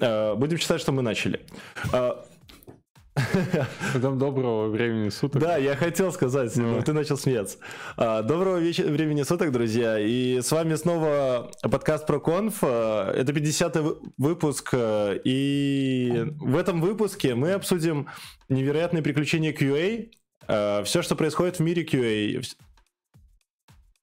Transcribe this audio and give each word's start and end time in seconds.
Э, 0.00 0.34
будем 0.34 0.58
считать, 0.58 0.80
что 0.80 0.92
мы 0.92 1.02
начали. 1.02 1.40
Э, 1.92 2.12
Там 4.02 4.18
доброго 4.18 4.68
времени 4.68 5.08
суток. 5.08 5.40
Да, 5.40 5.56
я 5.56 5.76
хотел 5.76 6.10
сказать, 6.12 6.54
но 6.56 6.82
ты 6.82 6.92
начал 6.92 7.16
смеяться. 7.16 7.58
А, 7.96 8.22
доброго 8.22 8.56
вечера, 8.58 8.88
времени 8.88 9.22
суток, 9.22 9.52
друзья. 9.52 10.00
И 10.00 10.40
с 10.40 10.50
вами 10.50 10.74
снова 10.74 11.52
подкаст 11.62 12.06
про 12.08 12.18
конф. 12.18 12.64
Это 12.64 13.32
50-й 13.32 14.10
выпуск. 14.18 14.74
И 15.24 16.24
в 16.40 16.56
этом 16.56 16.80
выпуске 16.80 17.36
мы 17.36 17.52
обсудим 17.52 18.08
невероятные 18.48 19.02
приключения 19.02 19.52
QA. 19.52 20.10
Все, 20.84 21.02
что 21.02 21.14
происходит 21.14 21.60
в 21.60 21.62
мире 21.62 21.84
QA. 21.84 22.44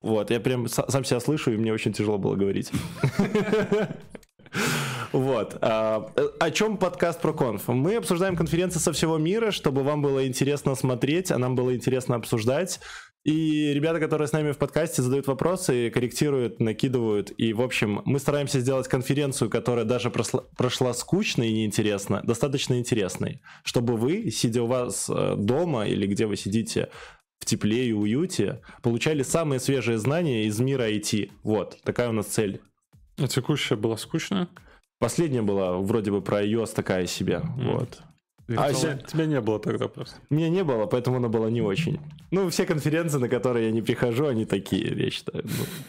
Вот, 0.02 0.32
я 0.32 0.40
прям 0.40 0.68
сам 0.70 1.04
себя 1.04 1.20
слышу, 1.20 1.52
и 1.52 1.58
мне 1.58 1.74
очень 1.74 1.92
тяжело 1.92 2.18
было 2.18 2.36
говорить. 2.36 2.72
Вот. 5.12 5.58
А, 5.62 6.12
о 6.40 6.52
чем 6.52 6.78
подкаст 6.78 7.22
про 7.22 7.34
конф? 7.34 7.68
Мы 7.68 7.96
обсуждаем 7.96 8.36
конференции 8.36 8.80
со 8.80 8.94
всего 8.94 9.18
мира, 9.18 9.52
чтобы 9.52 9.84
вам 9.84 10.02
было 10.02 10.26
интересно 10.26 10.76
смотреть, 10.76 11.32
а 11.32 11.38
нам 11.38 11.56
было 11.56 11.76
интересно 11.76 12.16
обсуждать. 12.16 12.80
И 13.24 13.72
ребята, 13.74 14.00
которые 14.00 14.28
с 14.28 14.32
нами 14.32 14.52
в 14.52 14.58
подкасте, 14.58 15.04
задают 15.04 15.28
вопросы, 15.28 15.92
корректируют, 15.92 16.60
накидывают. 16.60 17.32
И, 17.38 17.54
в 17.54 17.62
общем, 17.62 18.02
мы 18.06 18.18
стараемся 18.18 18.60
сделать 18.60 18.88
конференцию, 18.88 19.50
которая 19.50 19.86
даже 19.86 20.10
прошла, 20.10 20.44
прошла 20.58 20.94
скучно 20.94 21.44
и 21.44 21.54
неинтересно, 21.54 22.22
достаточно 22.24 22.80
интересной, 22.80 23.42
чтобы 23.64 23.96
вы, 23.96 24.32
сидя 24.32 24.64
у 24.64 24.68
вас 24.68 25.08
э, 25.10 25.36
дома 25.38 25.86
или 25.86 26.08
где 26.08 26.26
вы 26.26 26.36
сидите 26.36 26.90
в 27.38 27.46
тепле 27.46 27.90
и 27.90 27.92
уюте, 27.92 28.62
получали 28.82 29.22
самые 29.22 29.60
свежие 29.60 30.00
знания 30.00 30.46
из 30.46 30.60
мира 30.60 30.90
IT. 30.90 31.30
Вот, 31.44 31.78
такая 31.84 32.10
у 32.10 32.14
нас 32.14 32.26
цель. 32.26 32.62
А 33.18 33.28
текущая 33.28 33.76
была 33.76 33.98
скучная? 33.98 34.48
Последняя 35.02 35.42
была 35.42 35.78
вроде 35.78 36.12
бы 36.12 36.22
про 36.22 36.46
iOS 36.46 36.76
такая 36.76 37.08
себе. 37.08 37.42
Mm. 37.58 37.74
Вот. 37.74 38.04
А 38.56 38.72
тебя, 38.72 38.98
тебя 38.98 39.26
не 39.26 39.42
было 39.42 39.60
тогда 39.60 39.88
просто. 39.88 40.18
Меня 40.30 40.48
не 40.50 40.64
было, 40.64 40.86
поэтому 40.86 41.18
она 41.18 41.28
была 41.28 41.50
не 41.50 41.60
очень. 41.60 42.00
Ну, 42.30 42.48
все 42.52 42.68
конференции, 42.68 43.18
на 43.18 43.28
которые 43.28 43.66
я 43.66 43.72
не 43.72 43.82
прихожу, 43.82 44.28
они 44.28 44.46
такие, 44.46 44.94
я 44.96 45.10
считаю, 45.10 45.44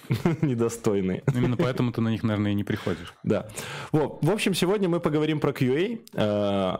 ну, 0.08 0.36
недостойные. 0.48 1.24
Именно 1.34 1.58
поэтому 1.58 1.92
ты 1.92 2.00
на 2.00 2.08
них, 2.08 2.22
наверное, 2.22 2.52
и 2.52 2.54
не 2.54 2.64
приходишь. 2.64 3.12
Да. 3.22 3.48
В 3.92 4.30
общем, 4.30 4.54
сегодня 4.54 4.88
мы 4.88 4.98
поговорим 4.98 5.40
про 5.40 5.50
QA, 5.50 6.00
э, 6.14 6.76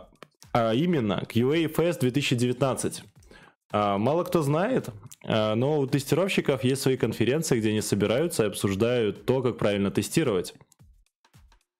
а 0.53 0.73
именно 0.73 1.23
QA 1.29 1.71
Fest 1.71 1.99
2019. 1.99 3.03
А, 3.71 3.99
мало 3.99 4.23
кто 4.23 4.41
знает, 4.41 4.89
э, 5.23 5.53
но 5.53 5.79
у 5.79 5.85
тестировщиков 5.85 6.63
есть 6.63 6.81
свои 6.81 6.97
конференции, 6.97 7.59
где 7.59 7.69
они 7.69 7.81
собираются 7.81 8.45
и 8.45 8.47
обсуждают 8.47 9.25
то, 9.25 9.43
как 9.43 9.59
правильно 9.59 9.91
тестировать. 9.91 10.55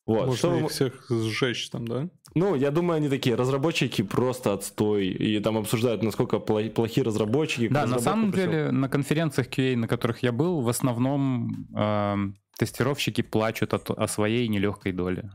Вот. 0.05 0.27
Можно 0.27 0.37
что 0.37 0.57
их 0.57 0.69
всех 0.69 1.05
сжечь 1.09 1.69
там, 1.69 1.87
да? 1.87 2.09
Ну, 2.35 2.55
я 2.55 2.71
думаю, 2.71 2.97
они 2.97 3.09
такие, 3.09 3.35
разработчики 3.35 4.01
просто 4.01 4.53
отстой, 4.53 5.07
и 5.07 5.39
там 5.39 5.57
обсуждают, 5.57 6.03
насколько 6.03 6.39
плохие 6.39 7.05
разработчики. 7.05 7.67
Да, 7.67 7.85
на 7.85 7.99
самом 7.99 8.31
пришел. 8.31 8.51
деле, 8.51 8.71
на 8.71 8.89
конференциях 8.89 9.47
QA, 9.47 9.75
на 9.75 9.87
которых 9.87 10.23
я 10.23 10.31
был, 10.31 10.61
в 10.61 10.67
основном 10.67 11.67
э, 11.75 12.15
тестировщики 12.57 13.21
плачут 13.21 13.73
от, 13.73 13.91
о 13.91 14.07
своей 14.07 14.47
нелегкой 14.47 14.91
доле. 14.93 15.29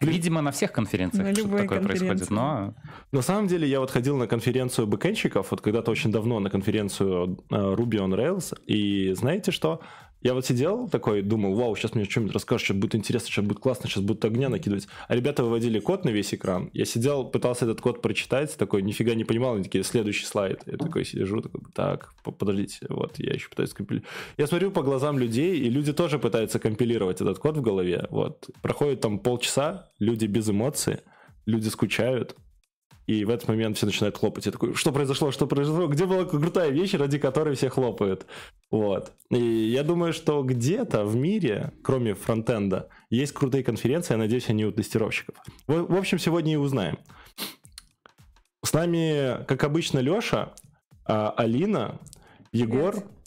Видимо, 0.00 0.42
на 0.42 0.50
всех 0.50 0.72
конференциях 0.72 1.28
на 1.28 1.34
что-то 1.34 1.58
такое 1.58 1.80
происходит, 1.80 2.30
но... 2.30 2.74
На 3.12 3.22
самом 3.22 3.46
деле, 3.46 3.68
я 3.68 3.78
вот 3.78 3.90
ходил 3.90 4.16
на 4.16 4.26
конференцию 4.26 4.86
бэкэнщиков, 4.86 5.50
вот 5.50 5.60
когда-то 5.60 5.90
очень 5.90 6.10
давно 6.10 6.40
на 6.40 6.50
конференцию 6.50 7.38
э, 7.50 7.54
Ruby 7.54 8.00
on 8.00 8.16
Rails, 8.16 8.58
и 8.66 9.12
знаете 9.12 9.52
что? 9.52 9.80
Я 10.22 10.34
вот 10.34 10.46
сидел 10.46 10.88
такой, 10.88 11.22
думал, 11.22 11.54
вау, 11.54 11.74
сейчас 11.74 11.94
мне 11.94 12.04
что-нибудь 12.04 12.34
расскажешь, 12.34 12.66
что 12.66 12.74
будет 12.74 12.94
интересно, 12.94 13.30
что 13.30 13.42
будет 13.42 13.58
классно, 13.58 13.88
сейчас 13.88 14.04
будут 14.04 14.24
огня 14.24 14.48
накидывать. 14.48 14.86
А 15.08 15.16
ребята 15.16 15.42
выводили 15.42 15.80
код 15.80 16.04
на 16.04 16.10
весь 16.10 16.32
экран. 16.32 16.70
Я 16.72 16.84
сидел, 16.84 17.24
пытался 17.24 17.64
этот 17.64 17.80
код 17.80 18.00
прочитать, 18.02 18.56
такой, 18.56 18.82
нифига 18.82 19.14
не 19.14 19.24
понимал, 19.24 19.54
они 19.54 19.64
такие, 19.64 19.82
следующий 19.82 20.24
слайд. 20.24 20.62
Я 20.66 20.76
такой 20.76 21.04
сижу, 21.04 21.40
такой, 21.40 21.60
так, 21.74 22.14
подождите, 22.22 22.86
вот, 22.88 23.18
я 23.18 23.32
еще 23.32 23.48
пытаюсь 23.48 23.72
компилировать. 23.72 24.08
Я 24.38 24.46
смотрю 24.46 24.70
по 24.70 24.82
глазам 24.82 25.18
людей, 25.18 25.58
и 25.58 25.68
люди 25.68 25.92
тоже 25.92 26.18
пытаются 26.18 26.58
компилировать 26.58 27.20
этот 27.20 27.38
код 27.38 27.56
в 27.56 27.62
голове. 27.62 28.06
Вот, 28.10 28.48
проходит 28.62 29.00
там 29.00 29.18
полчаса, 29.18 29.88
люди 29.98 30.26
без 30.26 30.48
эмоций, 30.48 30.98
люди 31.46 31.68
скучают, 31.68 32.36
и 33.06 33.24
в 33.24 33.30
этот 33.30 33.48
момент 33.48 33.76
все 33.76 33.86
начинают 33.86 34.18
хлопать. 34.18 34.46
Я 34.46 34.52
такой, 34.52 34.74
что 34.74 34.92
произошло, 34.92 35.30
что 35.32 35.46
произошло? 35.46 35.86
Где 35.86 36.06
была 36.06 36.24
крутая 36.24 36.70
вещь, 36.70 36.94
ради 36.94 37.18
которой 37.18 37.54
все 37.54 37.68
хлопают? 37.68 38.26
Вот. 38.70 39.12
И 39.30 39.40
я 39.40 39.82
думаю, 39.82 40.12
что 40.12 40.42
где-то 40.42 41.04
в 41.04 41.16
мире, 41.16 41.72
кроме 41.82 42.14
фронтенда, 42.14 42.88
есть 43.10 43.32
крутые 43.32 43.64
конференции, 43.64 44.14
я 44.14 44.18
надеюсь, 44.18 44.48
они 44.48 44.64
у 44.64 44.72
тестировщиков. 44.72 45.34
В, 45.66 45.92
в 45.92 45.96
общем, 45.96 46.18
сегодня 46.18 46.52
и 46.52 46.56
узнаем. 46.56 46.98
С 48.64 48.72
нами, 48.72 49.44
как 49.46 49.64
обычно, 49.64 49.98
Леша, 49.98 50.54
а, 51.04 51.30
Алина, 51.36 52.00
Егор, 52.52 52.94
Привет. 52.94 53.21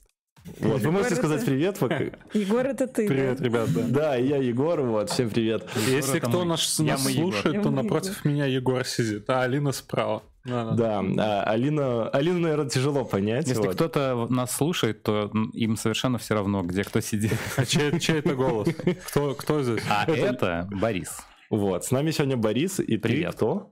Вот, 0.59 0.81
вы 0.81 0.91
можете 0.91 1.15
сказать 1.15 1.43
привет. 1.45 1.77
Егор, 2.33 2.65
это 2.65 2.87
ты. 2.87 3.07
Привет, 3.07 3.41
ребят. 3.41 3.69
Да, 3.91 4.15
я 4.15 4.37
Егор, 4.37 4.81
вот, 4.81 5.09
всем 5.09 5.29
привет. 5.29 5.67
Если 5.87 6.19
кто 6.19 6.43
нас 6.43 6.61
слушает, 6.61 7.63
то 7.63 7.71
напротив 7.71 8.23
меня 8.25 8.45
Егор 8.45 8.85
сидит, 8.85 9.29
а 9.29 9.43
Алина 9.43 9.71
справа. 9.71 10.23
Да, 10.43 10.99
а, 10.99 11.43
Алина, 11.47 12.07
Алину, 12.09 12.39
наверное, 12.39 12.69
тяжело 12.69 13.03
понять. 13.03 13.47
Если 13.47 13.67
кто-то 13.67 14.27
нас 14.29 14.55
слушает, 14.55 15.01
то 15.01 15.31
им 15.53 15.75
совершенно 15.75 16.19
все 16.19 16.35
равно, 16.35 16.61
где 16.61 16.83
кто 16.83 17.01
сидит. 17.01 17.33
А 17.57 17.65
чей, 17.65 17.99
чей 17.99 18.19
это 18.19 18.35
голос? 18.35 18.69
Кто, 19.07 19.33
кто 19.33 19.63
здесь? 19.63 19.81
А 19.89 20.05
это 20.05 20.67
Борис. 20.71 21.17
Вот, 21.49 21.85
с 21.85 21.91
нами 21.91 22.11
сегодня 22.11 22.37
Борис, 22.37 22.79
и 22.79 22.97
Привет. 22.97 23.31
ты 23.31 23.37
кто? 23.37 23.71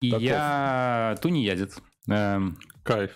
И 0.00 0.08
я 0.08 1.16
тунеядец. 1.20 1.78
Эм, 2.08 2.58
Кайф. 2.82 3.12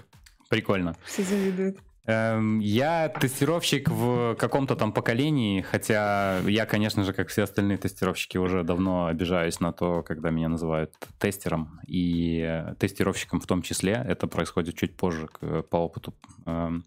Прикольно. 0.49 0.97
Все 1.05 1.23
завидуют. 1.23 1.79
Эм, 2.07 2.59
я 2.59 3.09
тестировщик 3.09 3.89
в 3.89 4.35
каком-то 4.35 4.77
там 4.77 4.93
поколении, 4.93 5.63
хотя 5.63 6.41
я, 6.41 6.67
конечно 6.67 7.03
же, 7.03 7.15
как 7.15 7.29
все 7.29 7.45
остальные 7.45 7.79
тестировщики, 7.79 8.37
уже 8.37 8.63
давно 8.63 9.07
обижаюсь 9.07 9.59
на 9.61 9.73
то, 9.73 10.03
когда 10.03 10.29
меня 10.29 10.51
называют 10.51 10.95
тестером 11.19 11.81
и 11.87 12.63
тестировщиком 12.79 13.41
в 13.41 13.47
том 13.47 13.63
числе. 13.63 14.05
Это 14.07 14.27
происходит 14.27 14.77
чуть 14.77 14.97
позже 14.97 15.29
по 15.71 15.77
опыту. 15.77 16.15
Эм, 16.45 16.85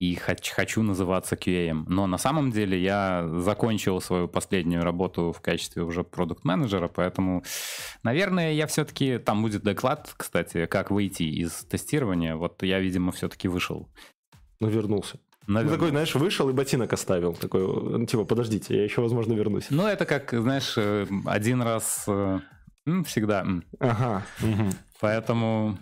и 0.00 0.14
хочу 0.14 0.82
называться 0.82 1.36
QA. 1.36 1.84
Но 1.86 2.06
на 2.06 2.16
самом 2.18 2.50
деле 2.50 2.82
я 2.82 3.28
закончил 3.36 4.00
свою 4.00 4.28
последнюю 4.28 4.82
работу 4.82 5.32
в 5.32 5.40
качестве 5.42 5.82
уже 5.82 6.04
продукт-менеджера, 6.04 6.88
поэтому, 6.88 7.44
наверное, 8.02 8.52
я 8.52 8.66
все-таки... 8.66 9.18
Там 9.18 9.42
будет 9.42 9.62
доклад, 9.62 10.12
кстати, 10.16 10.66
как 10.66 10.90
выйти 10.90 11.24
из 11.24 11.52
тестирования. 11.64 12.34
Вот 12.34 12.62
я, 12.62 12.80
видимо, 12.80 13.12
все-таки 13.12 13.46
вышел 13.48 13.90
ну, 14.60 14.68
вернулся. 14.68 15.18
Наверное. 15.46 15.70
Ну, 15.70 15.76
такой, 15.76 15.90
знаешь, 15.90 16.14
вышел 16.14 16.48
и 16.48 16.52
ботинок 16.52 16.92
оставил. 16.92 17.34
Такой, 17.34 17.66
ну, 17.66 18.06
типа, 18.06 18.24
подождите, 18.24 18.76
я 18.76 18.84
еще, 18.84 19.00
возможно, 19.00 19.32
вернусь. 19.32 19.66
Ну, 19.70 19.86
это 19.86 20.04
как, 20.04 20.32
знаешь, 20.32 20.74
э, 20.76 21.06
один 21.26 21.62
раз 21.62 22.04
э, 22.06 22.40
всегда. 23.04 23.46
Ага. 23.78 24.22
Угу. 24.42 24.70
Поэтому, 25.00 25.78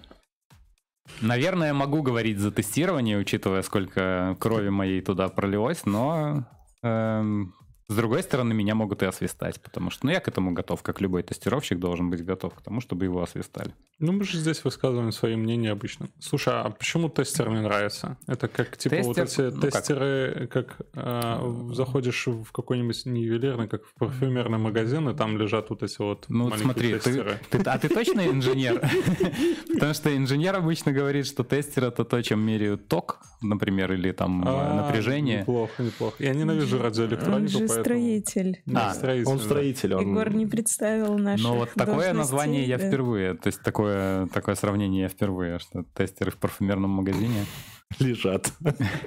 наверное, 1.21 1.75
могу 1.75 2.03
говорить 2.03 2.39
за 2.39 2.51
тестирование, 2.51 3.19
учитывая, 3.19 3.63
сколько 3.63 4.37
крови 4.41 4.69
моей 4.69 5.01
туда 5.01 5.29
пролилось, 5.29 5.85
но 5.85 6.47
эм, 6.83 7.55
с 7.89 7.95
другой 7.95 8.23
стороны, 8.23 8.53
меня 8.53 8.75
могут 8.75 9.03
и 9.03 9.07
освистать, 9.07 9.61
потому 9.63 9.89
что 9.91 10.05
ну, 10.05 10.13
я 10.13 10.21
к 10.21 10.29
этому 10.29 10.53
готов, 10.53 10.83
как 10.83 11.01
любой 11.01 11.23
тестировщик 11.23 11.79
должен 11.79 12.11
быть 12.11 12.23
готов 12.23 12.55
к 12.55 12.61
тому, 12.61 12.83
чтобы 12.83 13.07
его 13.07 13.23
освистали. 13.23 13.73
Ну, 13.99 14.13
мы 14.13 14.25
же 14.25 14.39
здесь 14.39 14.63
высказываем 14.63 15.11
свои 15.11 15.37
мнения 15.37 15.73
обычно. 15.73 16.09
Слушай, 16.21 16.55
а 16.55 16.71
почему 16.71 17.09
тестер 17.09 17.49
мне 17.49 17.63
нравится? 17.63 18.19
Это 18.27 18.47
как, 18.47 18.77
типа, 18.77 18.97
Тестер, 18.97 19.07
вот 19.07 19.19
эти 19.19 19.41
ну, 19.41 19.61
тестеры, 19.63 20.49
как, 20.53 20.77
как 20.77 20.87
э, 20.95 21.73
заходишь 21.73 22.27
в 22.27 22.53
какой-нибудь 22.53 23.07
не 23.07 23.23
ювелирный, 23.23 23.69
как 23.69 23.85
в 23.87 23.95
парфюмерный 23.95 24.59
магазин, 24.59 25.09
и 25.09 25.17
там 25.17 25.39
лежат 25.39 25.71
вот 25.71 25.83
эти 25.83 25.97
вот 25.99 26.27
Ну, 26.29 26.55
смотри, 26.57 26.93
тестеры. 26.93 27.41
Ты, 27.51 27.59
ты, 27.59 27.71
а 27.71 27.79
ты 27.79 27.89
точно 27.89 28.21
инженер? 28.31 28.81
Потому 29.73 29.95
что 29.95 30.15
инженер 30.15 30.55
обычно 30.57 30.93
говорит, 30.93 31.27
что 31.27 31.43
тестер— 31.43 31.85
это 31.87 32.05
то, 32.05 32.23
чем 32.23 32.41
меряют 32.41 32.87
ток, 32.87 33.21
например, 33.41 33.93
или 33.95 34.13
там 34.13 34.45
а, 34.47 34.75
напряжение. 34.75 35.41
Неплохо, 35.41 35.83
неплохо. 35.83 36.17
Я 36.23 36.35
ненавижу 36.35 36.81
радиоэлектронику, 36.81 37.78
строитель. 37.81 38.63
А, 38.75 38.95
строитель. 38.95 39.31
Он 39.31 39.39
строитель. 39.41 39.95
Он... 39.95 40.11
Егор 40.11 40.35
не 40.35 40.47
представил 40.47 41.19
наш. 41.19 41.43
Ну 41.43 41.57
вот 41.57 41.71
такое 41.75 42.13
название 42.13 42.65
я 42.65 42.79
впервые, 42.79 43.35
то 43.35 43.47
есть 43.49 43.63
такое, 43.63 44.27
такое 44.29 44.55
сравнение 44.55 45.03
я 45.03 45.09
впервые, 45.09 45.59
что 45.59 45.85
тестеры 45.95 46.31
в 46.31 46.37
парфюмерном 46.37 46.91
магазине 46.91 47.45
лежат. 47.99 48.53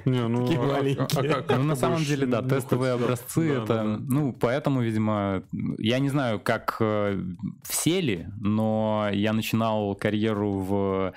Не, 0.05 0.27
ну, 0.27 0.45
Такие 0.45 0.59
а, 0.59 0.65
маленькие. 0.65 1.31
А, 1.31 1.45
а, 1.47 1.57
ну, 1.57 1.63
на 1.63 1.75
самом 1.75 2.03
деле, 2.03 2.25
да, 2.25 2.41
тестовые 2.41 2.93
образцы, 2.93 3.53
это, 3.53 3.83
ну, 3.83 4.33
поэтому, 4.33 4.81
видимо, 4.81 5.43
я 5.77 5.99
не 5.99 6.09
знаю, 6.09 6.39
как 6.39 6.77
э, 6.79 7.21
все 7.63 8.01
ли, 8.01 8.27
но 8.39 9.09
я 9.13 9.33
начинал 9.33 9.95
карьеру 9.95 10.51
в 10.53 11.13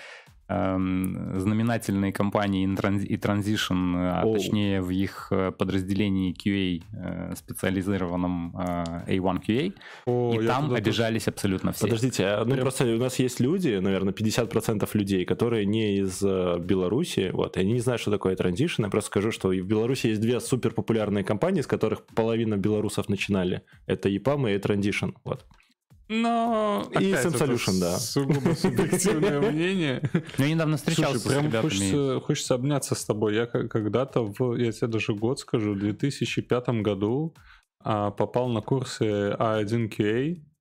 знаменательные 0.49 2.13
компании 2.13 2.65
и 2.65 3.17
Transition, 3.17 3.95
а 3.97 4.23
Оу. 4.25 4.35
точнее 4.35 4.83
в 4.83 4.91
их 4.91 5.29
э, 5.31 5.53
подразделении 5.53 6.35
QA, 6.35 6.83
э, 6.93 7.35
специализированном 7.35 8.55
э, 8.57 9.17
A1 9.17 9.43
QA, 9.47 9.75
О, 10.07 10.35
и 10.35 10.47
там 10.47 10.73
обижались 10.75 11.29
абсолютно 11.29 11.73
все. 11.73 11.87
Подождите, 11.87 12.27
а, 12.27 12.45
ну 12.45 12.57
просто 12.57 12.85
у 12.85 12.99
нас 12.99 13.19
есть 13.19 13.41
люди, 13.41 13.79
наверное, 13.79 14.13
50% 14.13 14.89
людей, 14.95 15.25
которые 15.25 15.65
не 15.65 15.97
из 15.99 16.23
Беларуси, 16.23 17.31
вот, 17.33 17.57
и 17.57 17.61
они 17.61 17.73
не 17.73 17.81
знают, 17.81 18.03
что 18.03 18.11
такое 18.11 18.37
Transition. 18.37 18.85
Я 18.85 18.89
просто 18.89 19.09
скажу, 19.09 19.33
что 19.33 19.49
в 19.49 19.67
Беларуси 19.67 20.09
есть 20.09 20.21
две 20.21 20.41
супер 20.41 20.73
популярные 20.73 21.25
компании, 21.25 21.63
с 21.63 21.67
которых 21.67 22.05
половина 22.15 22.57
белорусов 22.57 23.09
начинали. 23.09 23.63
Это 23.87 24.09
EPAM 24.11 24.55
и 24.55 24.59
Transition, 24.59 25.15
вот. 25.25 25.45
Но... 26.09 26.87
И 26.93 27.13
Option 27.13 27.39
Solution, 27.39 27.81
да. 27.81 27.99
Сугубо 27.99 28.55
субъективное 28.57 29.41
мнение. 29.41 30.11
Я 30.39 30.49
недавно 30.49 30.77
встречался 30.77 31.19
Слушай, 31.19 31.49
прям 31.49 31.63
хочется, 31.63 32.21
хочется 32.21 32.55
обняться 32.55 32.95
с 32.95 33.05
тобой. 33.05 33.35
Я 33.35 33.47
когда-то, 33.47 34.23
в, 34.23 34.57
я 34.57 34.73
тебе 34.73 34.89
даже 34.89 35.15
год 35.15 35.41
скажу, 35.41 35.75
в 35.75 35.79
2005 35.79 36.69
году 36.83 37.35
а, 37.81 38.11
попал 38.11 38.49
на 38.49 38.61
курсы 38.61 39.05
A1QA, 39.05 40.37
а 40.37 40.55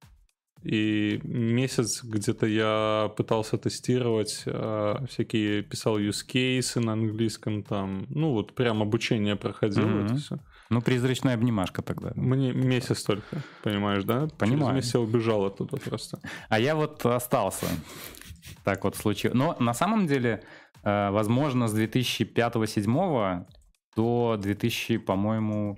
и 0.63 1.19
месяц 1.24 2.04
где-то 2.04 2.46
я 2.46 3.12
пытался 3.18 3.57
тестировать 3.57 4.44
э, 4.46 4.96
всякие, 5.10 5.62
писал 5.62 6.00
use 6.00 6.25
cases 6.25 6.80
на 6.80 6.94
английском 6.94 7.63
там, 7.63 8.06
ну 8.10 8.31
вот 8.31 8.54
прям 8.54 8.81
обучение 8.81 9.36
проходил 9.36 9.84
mm-hmm. 9.84 10.06
это 10.06 10.16
все. 10.16 10.39
Ну, 10.74 10.81
призрачная 10.81 11.36
обнимашка 11.36 11.81
тогда. 11.81 12.12
Мне 12.16 12.52
месяц 12.52 13.04
только, 13.04 13.44
понимаешь, 13.64 14.04
да? 14.04 14.28
Понимаю. 14.38 14.60
Через 14.60 14.74
месяц 14.74 14.94
я 14.96 15.00
убежал 15.00 15.46
оттуда 15.46 15.78
просто. 15.78 16.20
А 16.50 16.60
я 16.60 16.75
вот 16.75 17.06
остался. 17.06 17.68
Так 18.64 18.84
вот 18.84 18.96
случилось. 18.96 19.38
Но 19.38 19.56
на 19.60 19.74
самом 19.74 20.08
деле, 20.08 20.44
э, 20.84 21.10
возможно, 21.12 21.68
с 21.68 21.75
2005-2007 21.75 23.46
до 23.96 24.38
2000, 24.42 24.98
по-моему, 24.98 25.78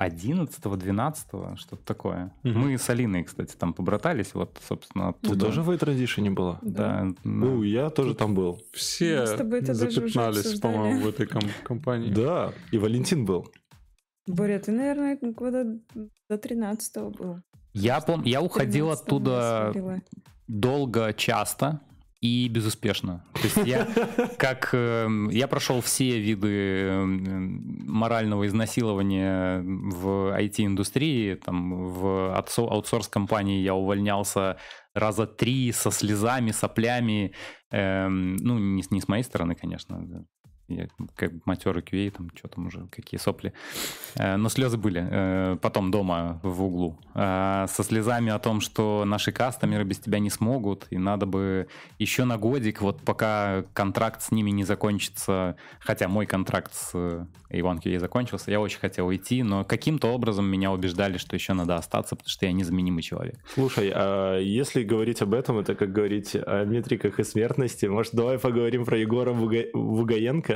11-12, 0.00 1.56
что-то 1.56 1.84
такое. 1.84 2.32
Угу. 2.44 2.52
Мы 2.52 2.78
с 2.78 2.90
Алиной, 2.90 3.24
кстати, 3.24 3.56
там 3.56 3.72
побратались, 3.72 4.34
вот, 4.34 4.58
собственно, 4.66 5.08
оттуда. 5.08 5.34
Ты 5.34 5.40
тоже 5.40 5.62
в 5.62 5.70
Transition 5.70 6.30
была? 6.30 6.58
Да. 6.62 7.04
да. 7.04 7.14
Ну, 7.24 7.62
я 7.62 7.88
тоже 7.90 8.14
там 8.14 8.34
был. 8.34 8.60
Все 8.72 9.26
запятнались, 9.26 10.60
по-моему, 10.60 11.00
в 11.00 11.08
этой 11.08 11.26
компании. 11.26 12.12
Да, 12.12 12.52
и 12.70 12.78
Валентин 12.78 13.24
был. 13.24 13.50
Боря, 14.26 14.58
ты, 14.58 14.72
наверное, 14.72 15.18
года 15.20 15.64
до 16.28 16.38
13 16.38 16.96
был. 17.18 17.38
Я 17.72 18.00
помню, 18.00 18.26
я 18.26 18.42
уходил 18.42 18.90
оттуда 18.90 19.72
долго, 20.48 21.12
часто 21.12 21.80
и 22.20 22.48
безуспешно. 22.48 23.24
То 23.34 23.42
есть 23.42 23.56
я 23.68 23.86
как 24.38 24.70
э, 24.72 25.08
я 25.30 25.46
прошел 25.48 25.80
все 25.80 26.18
виды 26.18 26.82
эм, 26.82 27.84
морального 27.86 28.46
изнасилования 28.46 29.60
в 29.62 30.34
IT-индустрии, 30.36 31.34
там 31.34 31.74
в 31.92 32.34
аутсорс-компании 32.34 33.62
я 33.62 33.74
увольнялся 33.74 34.56
раза 34.94 35.26
три 35.26 35.72
со 35.72 35.90
слезами, 35.90 36.52
соплями, 36.52 37.32
эм, 37.70 38.36
ну 38.36 38.58
не, 38.58 38.82
не 38.90 39.00
с 39.00 39.08
моей 39.08 39.22
стороны, 39.22 39.54
конечно, 39.54 40.26
как 41.14 41.32
матерый 41.44 41.82
QA, 41.82 42.10
там 42.10 42.30
что 42.34 42.48
там 42.48 42.66
уже, 42.66 42.86
какие 42.90 43.20
сопли. 43.20 43.52
Э, 44.16 44.36
но 44.36 44.48
слезы 44.48 44.76
были 44.76 45.06
э, 45.08 45.56
потом 45.62 45.90
дома 45.90 46.40
в 46.42 46.62
углу. 46.62 46.98
Э, 47.14 47.66
со 47.68 47.84
слезами 47.84 48.32
о 48.32 48.38
том, 48.38 48.60
что 48.60 49.04
наши 49.06 49.32
кастомеры 49.32 49.84
без 49.84 49.98
тебя 49.98 50.18
не 50.18 50.30
смогут, 50.30 50.86
и 50.90 50.98
надо 50.98 51.26
бы 51.26 51.68
еще 51.98 52.24
на 52.24 52.36
годик, 52.36 52.82
вот 52.82 53.00
пока 53.02 53.64
контракт 53.74 54.22
с 54.22 54.32
ними 54.32 54.50
не 54.50 54.64
закончится, 54.64 55.56
хотя 55.78 56.08
мой 56.08 56.26
контракт 56.26 56.74
с 56.74 56.94
A1 57.50 57.80
QA 57.82 57.98
закончился, 58.00 58.50
я 58.50 58.60
очень 58.60 58.80
хотел 58.80 59.06
уйти, 59.06 59.42
но 59.42 59.64
каким-то 59.64 60.08
образом 60.08 60.46
меня 60.46 60.72
убеждали, 60.72 61.16
что 61.18 61.36
еще 61.36 61.52
надо 61.52 61.76
остаться, 61.76 62.16
потому 62.16 62.28
что 62.28 62.46
я 62.46 62.52
незаменимый 62.52 63.02
человек. 63.02 63.36
Слушай, 63.54 63.92
а 63.94 64.38
если 64.38 64.82
говорить 64.82 65.22
об 65.22 65.32
этом, 65.32 65.58
это 65.58 65.74
как 65.74 65.92
говорить 65.92 66.34
о 66.34 66.64
метриках 66.64 67.20
и 67.20 67.24
смертности, 67.24 67.86
может, 67.86 68.14
давай 68.14 68.38
поговорим 68.38 68.84
про 68.84 68.98
Егора 68.98 69.32
Вугаенко? 69.32 70.55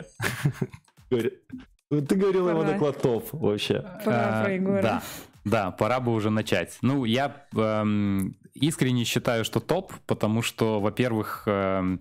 Ты 1.11 2.15
говорил 2.15 2.49
его 2.49 2.63
доклад 2.63 3.03
топ 3.03 3.29
вообще. 3.33 3.85
Пора 4.05 4.43
про 4.43 4.53
Егора. 4.53 4.83
Да, 4.83 5.03
да, 5.45 5.71
пора 5.73 6.01
бы 6.01 6.13
уже 6.13 6.31
начать. 6.31 6.79
Ну, 6.83 7.05
я 7.05 7.47
эм, 7.57 8.37
искренне 8.55 9.05
считаю, 9.05 9.45
что 9.45 9.59
топ, 9.59 9.93
потому 10.07 10.43
что, 10.43 10.81
во-первых, 10.81 11.45
эм, 11.47 12.01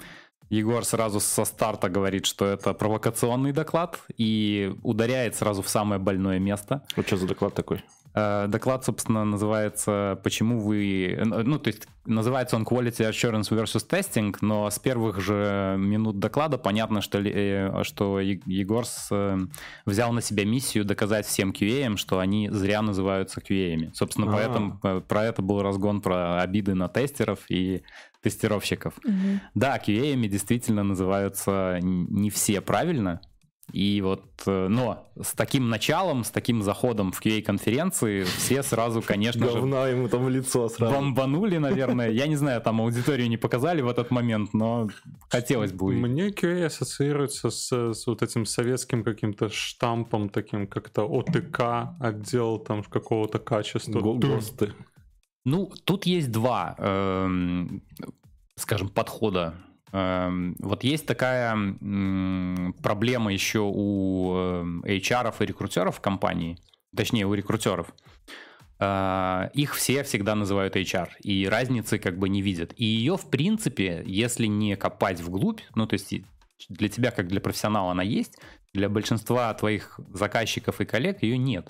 Егор 0.50 0.84
сразу 0.84 1.20
со 1.20 1.46
старта 1.46 1.90
говорит, 1.90 2.26
что 2.26 2.46
это 2.46 2.74
провокационный 2.74 3.52
доклад 3.52 4.00
и 4.18 4.74
ударяет 4.84 5.36
сразу 5.36 5.62
в 5.62 5.70
самое 5.70 6.00
больное 6.02 6.40
место. 6.40 6.84
Вот 6.96 7.08
что 7.08 7.18
за 7.18 7.28
доклад 7.28 7.54
такой? 7.54 7.84
Э, 8.14 8.48
доклад, 8.48 8.84
собственно, 8.86 9.24
называется 9.24 10.20
«Почему 10.24 10.60
вы...» 10.60 11.20
Ну, 11.24 11.60
то 11.60 11.68
есть 11.68 11.88
называется 12.06 12.56
он 12.56 12.64
Quality 12.64 13.10
Assurance 13.10 13.50
versus 13.50 13.88
Testing, 13.88 14.36
но 14.42 14.70
с 14.70 14.80
первых 14.80 15.22
же 15.22 15.76
минут 15.78 16.20
доклада 16.20 16.58
понятно, 16.58 17.02
что, 17.02 17.20
э, 17.20 17.84
что 17.84 18.20
Егор 18.20 18.86
э, 19.12 19.38
взял 19.86 20.12
на 20.12 20.22
себя 20.22 20.46
миссию 20.46 20.86
доказать 20.86 21.26
всем 21.26 21.52
QA, 21.52 21.98
что 21.98 22.20
они 22.20 22.50
зря 22.50 22.82
называются 22.82 23.42
QA. 23.42 23.94
Собственно, 23.94 24.28
А-а-а. 24.28 24.38
поэтому 24.38 25.02
про 25.02 25.26
это 25.26 25.42
был 25.42 25.62
разгон 25.62 26.02
про 26.02 26.42
обиды 26.42 26.74
на 26.74 26.88
тестеров 26.88 27.40
и 27.50 27.84
тестировщиков. 28.22 28.98
Угу. 29.06 29.40
Да, 29.56 29.78
QA 29.78 30.16
действительно 30.28 30.84
называются 30.84 31.80
не 31.82 32.30
все 32.30 32.60
правильно, 32.62 33.22
и 33.72 34.02
вот, 34.02 34.24
э, 34.46 34.68
но 34.68 35.08
с 35.22 35.34
таким 35.34 35.70
началом, 35.70 36.24
с 36.24 36.32
таким 36.32 36.62
заходом 36.62 37.12
в 37.12 37.22
QA-конференции 37.24 38.24
все 38.24 38.64
сразу, 38.64 39.02
конечно 39.02 39.48
же... 39.48 39.60
Говна 39.60 39.88
ему 39.88 40.08
там 40.08 40.26
в 40.26 40.30
лицо 40.30 40.70
сразу. 40.70 40.94
Бомбанули, 40.94 41.58
наверное. 41.58 42.10
Я 42.10 42.28
не 42.28 42.36
знаю, 42.36 42.62
там 42.62 42.82
аудиторию 42.82 43.30
не 43.30 43.38
показали 43.38 43.82
в 43.82 43.88
этот 43.88 44.12
момент, 44.12 44.54
но 44.54 44.90
хотелось 45.30 45.72
бы. 45.72 45.94
Мне 45.94 46.30
QA 46.30 46.66
ассоциируется 46.66 47.50
с, 47.50 47.72
с 47.72 48.08
вот 48.08 48.22
этим 48.22 48.46
советским 48.46 49.04
каким-то 49.04 49.50
штампом, 49.50 50.30
таким 50.30 50.68
как-то 50.68 51.04
ОТК, 51.04 51.96
отдел 52.00 52.60
там 52.60 52.84
какого-то 52.84 53.40
качества. 53.40 54.00
ГОСТы. 54.00 54.74
Ну, 55.46 55.72
тут 55.86 56.06
есть 56.06 56.32
два, 56.32 56.76
эм, 56.78 57.82
скажем, 58.56 58.90
подхода 58.90 59.56
вот 59.92 60.84
есть 60.84 61.06
такая 61.06 61.56
проблема 62.84 63.34
еще 63.34 63.62
у 63.62 64.36
эм, 64.36 64.82
HR 64.84 65.34
и 65.40 65.46
рекрутеров 65.46 66.00
компании, 66.00 66.58
точнее 66.96 67.26
у 67.26 67.34
рекрутеров. 67.34 67.94
Э, 68.80 69.50
их 69.54 69.76
все 69.76 70.04
всегда 70.04 70.36
называют 70.36 70.76
HR, 70.76 71.10
и 71.22 71.48
разницы 71.48 72.00
как 72.00 72.18
бы 72.18 72.30
не 72.30 72.42
видят. 72.42 72.74
И 72.78 72.86
ее, 72.86 73.18
в 73.18 73.30
принципе, 73.30 74.04
если 74.06 74.46
не 74.46 74.76
копать 74.76 75.20
вглубь, 75.20 75.62
ну 75.76 75.86
то 75.86 75.96
есть 75.96 76.14
для 76.70 76.90
тебя, 76.90 77.12
как 77.12 77.28
для 77.28 77.42
профессионала, 77.42 77.92
она 77.92 78.04
есть, 78.04 78.38
для 78.74 78.90
большинства 78.90 79.54
твоих 79.54 80.00
заказчиков 80.14 80.82
и 80.82 80.86
коллег 80.86 81.24
ее 81.24 81.38
нет. 81.38 81.68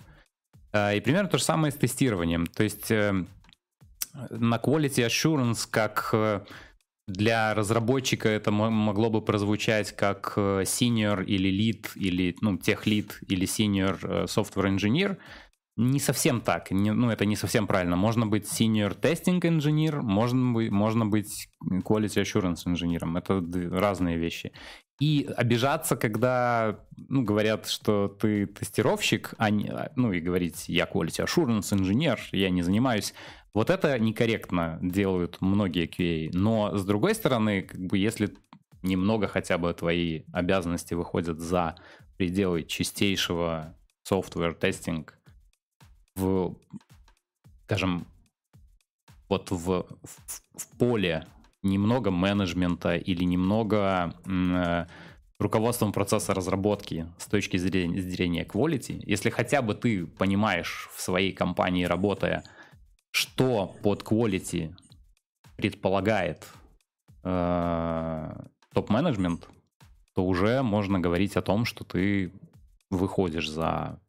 Э, 0.72 0.96
и 0.96 1.02
примерно 1.02 1.30
то 1.30 1.38
же 1.38 1.44
самое 1.44 1.72
с 1.72 1.76
тестированием. 1.76 2.46
То 2.46 2.64
есть 2.64 2.92
эм, 2.92 3.28
на 4.30 4.58
quality 4.58 5.06
assurance 5.08 5.68
как 5.70 6.10
э, 6.14 6.42
для 7.10 7.54
разработчика 7.54 8.30
это 8.30 8.52
могло 8.52 9.10
бы 9.10 9.22
прозвучать 9.22 9.96
как 9.96 10.34
э, 10.36 10.64
senior 10.64 11.24
или 11.26 11.50
lead, 11.50 11.88
или 11.96 12.36
ну, 12.42 12.58
тех 12.58 12.88
lead 12.88 13.12
или 13.28 13.46
senior 13.46 13.98
э, 14.02 14.24
software 14.26 14.76
engineer. 14.76 15.18
Не 15.76 16.00
совсем 16.00 16.42
так, 16.42 16.72
не, 16.72 16.92
ну 16.92 17.10
это 17.10 17.26
не 17.26 17.36
совсем 17.36 17.66
правильно. 17.66 17.96
Можно 17.96 18.28
быть 18.28 18.46
senior 18.46 19.00
testing 19.00 19.40
engineer, 19.40 20.02
можно 20.02 20.54
быть, 20.54 20.72
можно 20.72 21.06
быть 21.06 21.48
quality 21.64 22.22
assurance 22.22 22.68
инженером. 22.68 23.18
Это 23.18 23.44
разные 23.72 24.18
вещи. 24.18 24.52
И 25.00 25.30
обижаться, 25.38 25.96
когда 25.96 26.82
ну, 27.08 27.24
говорят, 27.24 27.68
что 27.68 28.10
ты 28.10 28.46
тестировщик, 28.48 29.34
а 29.38 29.50
не, 29.50 29.72
ну 29.96 30.12
и 30.12 30.20
говорить, 30.20 30.66
я 30.68 30.84
quality 30.84 31.26
assurance 31.26 31.74
инженер, 31.74 32.20
я 32.34 32.50
не 32.50 32.62
занимаюсь 32.62 33.14
вот 33.54 33.70
это 33.70 33.98
некорректно 33.98 34.80
делают 34.82 35.42
многие 35.42 35.88
QA. 35.88 36.30
Но 36.34 36.78
с 36.78 36.86
другой 36.86 37.16
стороны, 37.16 37.64
как 37.64 37.80
бы 37.80 37.98
если 37.98 38.36
немного 38.82 39.28
хотя 39.28 39.58
бы 39.58 39.74
твои 39.74 40.24
обязанности 40.32 40.94
выходят 40.94 41.40
за 41.40 41.76
пределы 42.18 42.64
чистейшего 42.64 43.76
software 44.10 44.54
тестинг 44.54 45.18
в, 46.16 46.56
скажем, 47.66 48.06
вот 49.28 49.52
в, 49.52 49.58
в, 49.58 50.32
в 50.56 50.78
поле 50.78 51.26
немного 51.62 52.10
менеджмента 52.12 52.96
или 52.96 53.24
немного 53.24 54.14
э, 54.26 54.86
руководством 55.40 55.92
процесса 55.92 56.34
разработки 56.34 57.08
с 57.18 57.26
точки 57.26 57.58
зрения, 57.58 58.02
зрения 58.02 58.44
quality, 58.44 59.02
если 59.06 59.30
хотя 59.30 59.62
бы 59.62 59.76
ты 59.76 60.06
понимаешь 60.06 60.90
в 60.94 61.02
своей 61.02 61.32
компании, 61.32 61.86
работая, 61.86 62.44
что 63.20 63.76
под 63.84 64.04
quality 64.04 64.74
предполагает 65.58 66.48
э, 67.24 67.24
то, 67.24 68.46
топ-менеджмент, 68.74 69.50
то 70.16 70.26
уже 70.26 70.62
можно 70.62 71.02
говорить 71.02 71.36
о 71.36 71.42
том, 71.42 71.66
что 71.66 71.84
ты 71.84 72.32
выходишь 72.90 73.50
за 73.50 74.00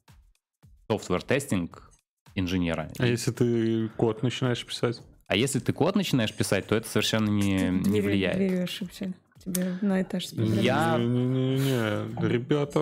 software 0.88 1.26
тестинг 1.26 1.90
инженера. 2.36 2.88
А 2.98 3.06
если 3.06 3.32
ты 3.32 3.88
код 3.96 4.22
начинаешь 4.22 4.64
писать? 4.64 5.02
А 5.26 5.34
если 5.34 5.58
ты 5.58 5.72
код 5.72 5.96
начинаешь 5.96 6.32
писать, 6.32 6.68
то 6.68 6.76
это 6.76 6.88
совершенно 6.88 7.28
не, 7.30 7.68
не 7.68 8.00
влияет. 8.00 8.36
Две 8.36 8.62
ошибся. 8.62 9.12
Тебе 9.44 9.76
на 9.80 10.02
этаж 10.02 10.26
Я... 10.32 10.96
Не-не-не, 10.98 12.28
ребята, 12.28 12.80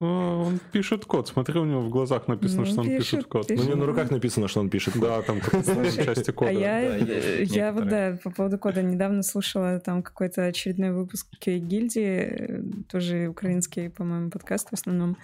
он 0.00 0.60
пишет 0.72 1.06
код. 1.06 1.28
Смотри, 1.28 1.58
у 1.58 1.64
него 1.64 1.80
в 1.80 1.88
глазах 1.88 2.28
написано, 2.28 2.62
ну, 2.62 2.66
что 2.66 2.80
он 2.80 2.86
пишет, 2.86 2.98
пишет 2.98 3.26
код. 3.26 3.46
Пишет. 3.46 3.64
Ну, 3.64 3.64
у 3.64 3.68
него 3.74 3.86
на 3.86 3.86
руках 3.86 4.10
написано, 4.10 4.48
что 4.48 4.60
он 4.60 4.68
пишет 4.68 4.94
код. 4.94 5.02
Да, 5.02 5.22
там 5.22 5.40
части 5.40 6.32
кода. 6.32 6.50
А 6.50 6.52
я, 6.52 6.96
я 6.96 7.72
вот, 7.72 7.88
да, 7.88 8.18
по 8.22 8.30
поводу 8.30 8.58
кода 8.58 8.82
недавно 8.82 9.22
слушала 9.22 9.80
там 9.80 10.02
какой-то 10.02 10.44
очередной 10.44 10.92
выпуск 10.92 11.28
гильдии, 11.46 12.84
тоже 12.90 13.28
украинский, 13.28 13.88
по-моему, 13.88 14.30
подкаст 14.30 14.68
в 14.70 14.74
основном. 14.74 15.16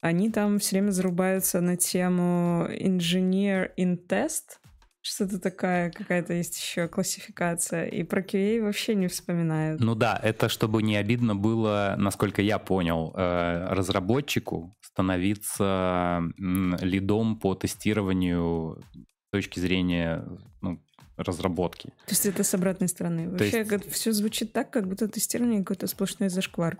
Они 0.00 0.30
там 0.30 0.58
все 0.58 0.76
время 0.76 0.90
зарубаются 0.90 1.60
на 1.60 1.76
тему 1.76 2.66
engineer 2.70 3.70
in 3.78 3.98
test, 4.06 4.58
что-то 5.04 5.38
такая 5.38 5.90
какая-то 5.90 6.32
есть 6.32 6.58
еще 6.58 6.88
классификация. 6.88 7.86
И 7.86 8.02
про 8.04 8.22
QA 8.22 8.62
вообще 8.62 8.94
не 8.94 9.08
вспоминают. 9.08 9.80
Ну 9.80 9.94
да, 9.94 10.18
это 10.22 10.48
чтобы 10.48 10.82
не 10.82 10.96
обидно 10.96 11.36
было, 11.36 11.94
насколько 11.98 12.40
я 12.40 12.58
понял, 12.58 13.12
э, 13.14 13.66
разработчику 13.70 14.74
становиться 14.80 16.22
лидом 16.38 17.36
по 17.38 17.54
тестированию 17.54 18.82
с 18.94 19.30
точки 19.30 19.60
зрения 19.60 20.24
ну, 20.62 20.82
разработки. 21.18 21.88
То 22.06 22.12
есть 22.12 22.24
это 22.24 22.42
с 22.42 22.54
обратной 22.54 22.88
стороны. 22.88 23.28
Вообще 23.28 23.58
есть... 23.58 23.92
все 23.92 24.12
звучит 24.12 24.54
так, 24.54 24.70
как 24.70 24.88
будто 24.88 25.06
тестирование 25.06 25.60
какой-то 25.60 25.86
сплошной 25.86 26.30
зашквар. 26.30 26.78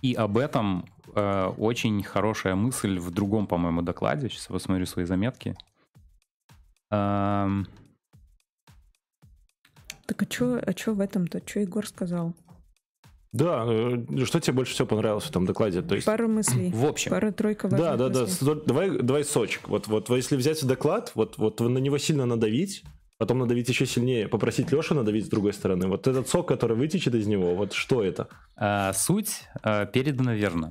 И 0.00 0.14
об 0.14 0.38
этом 0.38 0.86
э, 1.14 1.46
очень 1.58 2.02
хорошая 2.02 2.54
мысль 2.54 2.98
в 2.98 3.10
другом, 3.10 3.46
по-моему, 3.46 3.82
докладе. 3.82 4.30
Сейчас 4.30 4.46
посмотрю 4.46 4.86
свои 4.86 5.04
заметки. 5.04 5.54
Так 6.90 7.66
а 10.22 10.24
что 10.28 10.60
а 10.64 10.72
чё 10.74 10.94
в 10.94 11.00
этом-то? 11.00 11.40
Что 11.46 11.60
Егор 11.60 11.86
сказал? 11.86 12.34
Да, 13.32 13.64
э, 13.66 14.24
что 14.24 14.38
тебе 14.38 14.52
больше 14.52 14.74
всего 14.74 14.86
понравилось 14.86 15.24
в 15.24 15.30
этом 15.30 15.44
докладе? 15.44 15.82
То 15.82 15.96
есть... 15.96 16.06
Пару 16.06 16.28
мыслей. 16.28 16.70
В 16.70 16.86
общем. 16.86 17.10
Пару-тройка 17.10 17.68
Да, 17.68 17.96
да, 17.96 18.08
мыслей. 18.08 18.46
да. 18.46 18.54
Давай, 18.66 18.90
давай 18.90 19.24
сочек. 19.24 19.68
Вот, 19.68 19.88
вот 19.88 20.08
если 20.10 20.36
взять 20.36 20.64
доклад, 20.64 21.10
вот, 21.16 21.36
вот 21.38 21.58
на 21.58 21.78
него 21.78 21.98
сильно 21.98 22.26
надавить, 22.26 22.84
потом 23.18 23.40
надавить 23.40 23.68
еще 23.68 23.86
сильнее, 23.86 24.28
попросить 24.28 24.70
Лешу 24.70 24.94
надавить 24.94 25.26
с 25.26 25.28
другой 25.28 25.52
стороны. 25.52 25.88
Вот 25.88 26.06
этот 26.06 26.28
сок, 26.28 26.46
который 26.46 26.76
вытечет 26.76 27.14
из 27.16 27.26
него, 27.26 27.56
вот 27.56 27.72
что 27.72 28.04
это? 28.04 28.28
А, 28.56 28.92
суть 28.92 29.42
а, 29.62 29.86
передана 29.86 30.34
верно. 30.34 30.70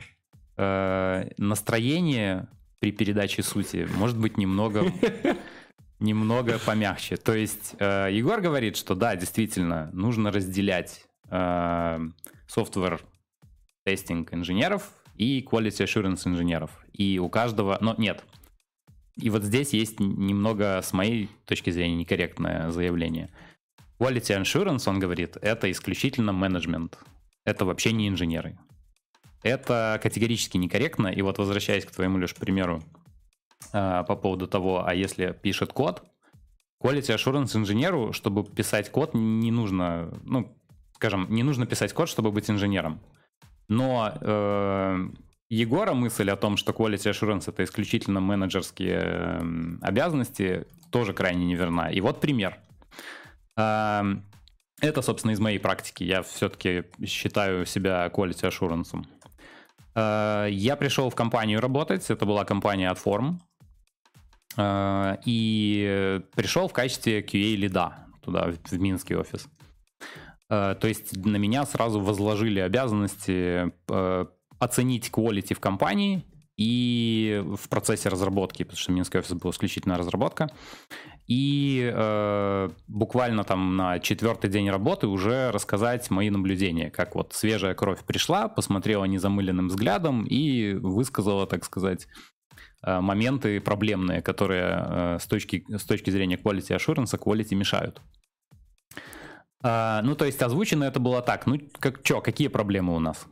А, 0.55 1.27
настроение 1.37 2.47
при 2.79 2.93
передаче 2.93 3.43
сути 3.43 3.89
может 3.97 4.17
быть 4.17 4.37
немного 4.37 4.85
немного 6.03 6.59
помягче. 6.59 7.17
То 7.17 7.33
есть 7.33 7.75
э, 7.79 8.09
Егор 8.11 8.41
говорит, 8.41 8.75
что 8.77 8.93
да, 8.93 9.15
действительно, 9.15 9.89
нужно 9.93 10.31
разделять 10.31 11.05
э, 11.29 11.99
software 12.55 13.01
тестинг 13.85 14.33
инженеров 14.33 14.91
и 15.15 15.41
quality 15.41 15.85
assurance 15.85 16.27
инженеров. 16.27 16.71
И 16.93 17.17
у 17.19 17.29
каждого, 17.29 17.77
но 17.81 17.95
нет. 17.97 18.23
И 19.15 19.29
вот 19.29 19.43
здесь 19.43 19.73
есть 19.73 19.99
немного, 19.99 20.81
с 20.83 20.91
моей 20.91 21.29
точки 21.45 21.69
зрения, 21.69 21.95
некорректное 21.95 22.69
заявление. 22.71 23.29
Quality 23.99 24.41
assurance, 24.41 24.89
он 24.89 24.99
говорит, 24.99 25.37
это 25.41 25.71
исключительно 25.71 26.33
менеджмент. 26.33 26.99
Это 27.45 27.63
вообще 27.65 27.93
не 27.93 28.07
инженеры. 28.07 28.57
Это 29.43 29.99
категорически 30.01 30.57
некорректно. 30.57 31.07
И 31.07 31.21
вот 31.21 31.37
возвращаясь 31.37 31.85
к 31.85 31.91
твоему, 31.91 32.17
лишь 32.17 32.33
примеру 32.35 32.83
э, 33.71 34.03
по 34.07 34.15
поводу 34.15 34.47
того, 34.47 34.85
а 34.85 34.93
если 34.93 35.31
пишет 35.31 35.73
код, 35.73 36.03
quality 36.81 37.15
assurance 37.15 37.55
инженеру, 37.55 38.11
чтобы 38.13 38.43
писать 38.43 38.91
код, 38.91 39.13
не 39.13 39.51
нужно, 39.51 40.13
ну, 40.23 40.55
скажем, 40.95 41.27
не 41.29 41.43
нужно 41.43 41.65
писать 41.65 41.93
код, 41.93 42.09
чтобы 42.09 42.31
быть 42.31 42.49
инженером. 42.49 42.99
Но 43.69 44.11
э, 44.19 45.07
Егора 45.49 45.93
мысль 45.93 46.31
о 46.31 46.35
том, 46.35 46.57
что 46.57 46.71
quality 46.71 47.11
assurance 47.11 47.43
это 47.47 47.63
исключительно 47.63 48.19
менеджерские 48.19 49.01
э, 49.03 49.41
обязанности, 49.81 50.65
тоже 50.89 51.13
крайне 51.13 51.45
неверна. 51.45 51.91
И 51.91 52.01
вот 52.01 52.19
пример. 52.19 52.57
Э, 53.55 54.01
это, 54.81 55.01
собственно, 55.01 55.31
из 55.31 55.39
моей 55.39 55.59
практики. 55.59 56.03
Я 56.03 56.23
все-таки 56.23 56.85
считаю 57.05 57.65
себя 57.65 58.11
quality 58.13 58.49
assurance. 58.49 59.05
Э, 59.95 60.47
я 60.49 60.75
пришел 60.75 61.09
в 61.09 61.15
компанию 61.15 61.61
работать. 61.61 62.09
Это 62.09 62.25
была 62.25 62.45
компания 62.45 62.89
от 62.89 62.97
Form. 62.97 63.37
Э, 64.57 65.17
и 65.25 66.21
пришел 66.35 66.67
в 66.67 66.73
качестве 66.73 67.21
QA-лида 67.21 67.93
туда, 68.21 68.51
в 68.51 68.73
Минский 68.79 69.15
офис. 69.15 69.47
Э, 70.49 70.75
то 70.79 70.87
есть 70.87 71.15
на 71.15 71.37
меня 71.37 71.65
сразу 71.65 71.99
возложили 71.99 72.59
обязанности 72.59 73.71
э, 73.89 74.25
оценить 74.59 75.09
quality 75.09 75.53
в 75.55 75.59
компании 75.59 76.25
и 76.55 77.43
в 77.43 77.67
процессе 77.67 78.09
разработки, 78.09 78.63
потому 78.63 78.77
что 78.77 78.91
Минский 78.91 79.17
офис 79.17 79.33
был 79.33 79.51
исключительно 79.51 79.97
разработка. 79.97 80.51
И 81.25 81.89
э, 81.91 82.69
буквально 82.87 83.45
там 83.45 83.77
на 83.77 83.99
четвертый 83.99 84.49
день 84.49 84.69
работы 84.69 85.07
уже 85.07 85.51
рассказать 85.51 86.11
мои 86.11 86.29
наблюдения, 86.29 86.91
как 86.91 87.15
вот 87.15 87.33
свежая 87.33 87.73
кровь 87.73 88.03
пришла, 88.03 88.49
посмотрела 88.49 89.05
незамыленным 89.05 89.69
взглядом 89.69 90.25
и 90.25 90.73
высказала, 90.73 91.47
так 91.47 91.63
сказать, 91.63 92.07
Э, 92.07 92.32
моменты 92.83 93.59
проблемные, 93.61 94.21
которые 94.21 94.85
э, 94.87 95.17
с 95.19 95.27
точки, 95.27 95.65
с 95.69 95.83
точки 95.83 96.09
зрения 96.09 96.35
quality 96.35 96.77
assurance, 96.77 97.17
quality 97.17 97.55
мешают. 97.55 98.01
А, 99.63 100.01
ну, 100.03 100.15
то 100.15 100.25
есть 100.25 100.41
озвучено 100.41 100.83
это 100.83 100.99
было 100.99 101.21
так, 101.21 101.45
ну, 101.47 101.59
как 101.79 102.01
что, 102.03 102.21
какие 102.21 102.49
проблемы 102.49 102.95
у 102.95 102.99
нас? 102.99 103.25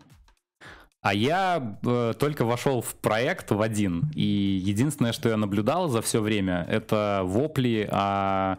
А 1.02 1.14
я 1.14 1.80
э, 1.84 2.14
только 2.18 2.46
вошел 2.46 2.82
в 2.82 2.94
проект 2.96 3.52
в 3.52 3.60
один, 3.62 4.12
и 4.16 4.24
единственное, 4.64 5.14
что 5.14 5.30
я 5.30 5.38
наблюдал 5.38 5.90
за 5.90 6.02
все 6.02 6.22
время, 6.22 6.66
это 6.70 7.22
вопли 7.26 7.90
о, 7.92 8.58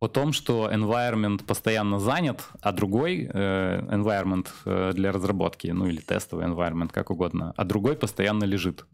о 0.00 0.08
том, 0.08 0.34
что 0.34 0.70
environment 0.70 1.44
постоянно 1.44 1.98
занят, 1.98 2.46
а 2.60 2.72
другой 2.72 3.28
э, 3.32 3.80
environment 3.90 4.48
э, 4.66 4.92
для 4.94 5.12
разработки, 5.12 5.68
ну 5.68 5.86
или 5.86 6.00
тестовый 6.00 6.46
environment, 6.46 6.90
как 6.92 7.10
угодно, 7.10 7.54
а 7.56 7.64
другой 7.64 7.96
постоянно 7.96 8.44
лежит. 8.44 8.84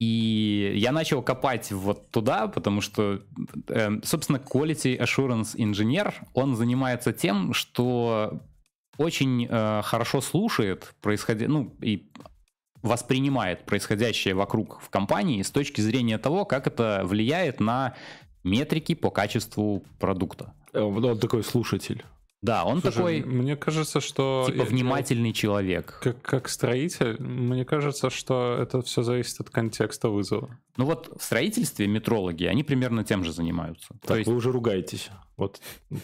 И 0.00 0.74
я 0.76 0.92
начал 0.92 1.22
копать 1.22 1.72
вот 1.72 2.10
туда, 2.10 2.46
потому 2.46 2.80
что, 2.80 3.20
э, 3.68 3.90
собственно, 4.04 4.36
Quality 4.36 4.98
Assurance 4.98 5.54
инженер, 5.56 6.14
он 6.34 6.54
занимается 6.54 7.12
тем, 7.12 7.52
что 7.52 8.40
очень 8.96 9.46
э, 9.48 9.82
хорошо 9.82 10.20
слушает 10.20 10.94
происходя... 11.00 11.48
ну, 11.48 11.74
и 11.80 12.10
воспринимает 12.82 13.64
происходящее 13.64 14.34
вокруг 14.34 14.80
в 14.80 14.88
компании 14.88 15.42
с 15.42 15.50
точки 15.50 15.80
зрения 15.80 16.18
того, 16.18 16.44
как 16.44 16.68
это 16.68 17.02
влияет 17.04 17.58
на 17.58 17.94
метрики 18.44 18.94
по 18.94 19.10
качеству 19.10 19.82
продукта. 19.98 20.54
Э, 20.72 20.80
он 20.80 21.18
такой 21.18 21.42
слушатель. 21.42 22.04
Да, 22.40 22.64
он 22.64 22.80
Слушай, 22.80 22.94
такой... 22.94 23.22
Мне 23.22 23.56
кажется, 23.56 24.00
что... 24.00 24.44
Типа 24.46 24.64
внимательный 24.64 25.32
человек. 25.32 25.98
Как, 26.02 26.22
как 26.22 26.48
строитель, 26.48 27.20
мне 27.20 27.64
кажется, 27.64 28.10
что 28.10 28.56
это 28.60 28.80
все 28.82 29.02
зависит 29.02 29.40
от 29.40 29.50
контекста 29.50 30.08
вызова. 30.08 30.56
Ну 30.78 30.84
вот 30.84 31.10
в 31.18 31.22
строительстве 31.22 31.88
метрологи, 31.88 32.44
они 32.44 32.62
примерно 32.62 33.02
тем 33.02 33.24
же 33.24 33.32
занимаются. 33.32 33.88
Так, 34.00 34.06
То 34.06 34.16
есть... 34.16 34.30
вы 34.30 34.36
уже 34.36 34.52
ругаетесь. 34.52 35.10
Вот 35.36 35.60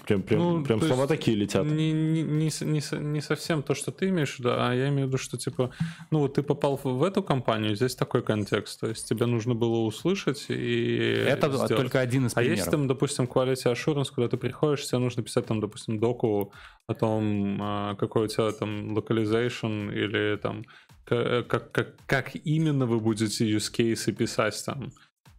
прям, 0.06 0.22
прям, 0.22 0.40
ну, 0.40 0.64
прям 0.64 0.80
слова 0.80 1.06
такие 1.06 1.36
летят. 1.36 1.64
Не, 1.64 1.92
не, 1.92 2.22
не, 2.22 2.50
не, 2.64 3.00
не 3.00 3.20
совсем 3.20 3.62
то, 3.62 3.74
что 3.74 3.92
ты 3.92 4.08
имеешь 4.08 4.34
в 4.34 4.38
виду, 4.40 4.50
а 4.52 4.72
я 4.72 4.88
имею 4.88 5.06
в 5.06 5.08
виду, 5.08 5.18
что 5.18 5.36
типа, 5.36 5.70
ну 6.10 6.20
вот 6.20 6.34
ты 6.34 6.42
попал 6.42 6.80
в 6.82 7.02
эту 7.02 7.22
компанию, 7.22 7.74
здесь 7.76 7.94
такой 7.94 8.22
контекст, 8.22 8.80
то 8.80 8.88
есть 8.88 9.08
тебе 9.08 9.26
нужно 9.26 9.54
было 9.54 9.78
услышать 9.78 10.46
и 10.48 11.24
Это 11.26 11.50
сделать. 11.50 11.74
только 11.74 12.00
один 12.00 12.26
из 12.26 12.34
примеров. 12.34 12.56
А 12.56 12.58
если 12.58 12.70
там, 12.70 12.86
допустим, 12.88 13.24
quality 13.24 13.72
assurance, 13.72 14.12
куда 14.14 14.28
ты 14.28 14.36
приходишь, 14.36 14.86
тебе 14.86 14.98
нужно 14.98 15.22
писать 15.22 15.46
там, 15.46 15.60
допустим, 15.60 15.98
доку 15.98 16.52
о 16.86 16.94
том, 16.94 17.58
а, 17.60 17.94
какой 17.94 18.24
у 18.24 18.28
тебя 18.28 18.50
там 18.52 18.96
localization 18.96 19.92
или 19.92 20.36
там 20.36 20.64
как, 21.04 21.70
как, 21.72 21.96
как 22.06 22.36
именно 22.44 22.86
вы 22.86 23.00
будете 23.00 23.44
use 23.50 23.72
case 23.72 24.12
писать 24.12 24.62
там. 24.64 24.92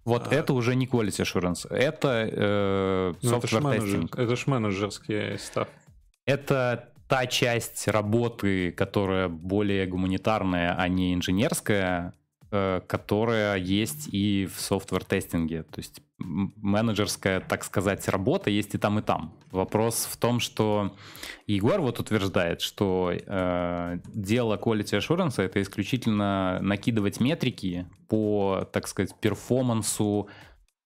Вот 0.04 0.28
а... 0.28 0.36
это 0.36 0.54
уже 0.54 0.76
не 0.76 0.86
quality 0.86 1.24
assurance, 1.24 1.68
это 1.70 2.30
э, 2.32 3.14
ну, 3.22 3.38
это 3.38 3.62
менеджер, 3.62 4.06
Это 4.16 4.36
ж 4.36 4.48
менеджерский 4.48 5.40
став. 5.40 5.68
Это 6.28 6.90
та 7.08 7.28
часть 7.28 7.88
работы, 7.88 8.72
которая 8.72 9.28
более 9.30 9.86
гуманитарная, 9.88 10.76
а 10.78 10.88
не 10.88 11.14
инженерская, 11.14 12.10
э, 12.10 12.25
которая 12.50 13.58
есть 13.58 14.08
и 14.12 14.46
в 14.46 14.60
софтвер-тестинге. 14.60 15.64
То 15.64 15.80
есть 15.80 16.02
менеджерская, 16.18 17.42
так 17.42 17.64
сказать, 17.64 18.08
работа 18.08 18.50
есть 18.50 18.74
и 18.76 18.78
там, 18.78 19.00
и 19.00 19.02
там. 19.02 19.38
Вопрос 19.52 20.08
в 20.10 20.18
том, 20.18 20.40
что 20.40 20.96
Егор 21.48 21.82
вот 21.82 22.00
утверждает, 22.00 22.62
что 22.62 23.12
э, 23.14 23.98
дело 24.14 24.58
quality 24.58 25.00
assurance 25.00 25.42
это 25.42 25.62
исключительно 25.62 26.60
накидывать 26.62 27.20
метрики 27.20 27.88
по, 28.08 28.68
так 28.72 28.88
сказать, 28.88 29.14
перформансу 29.20 30.30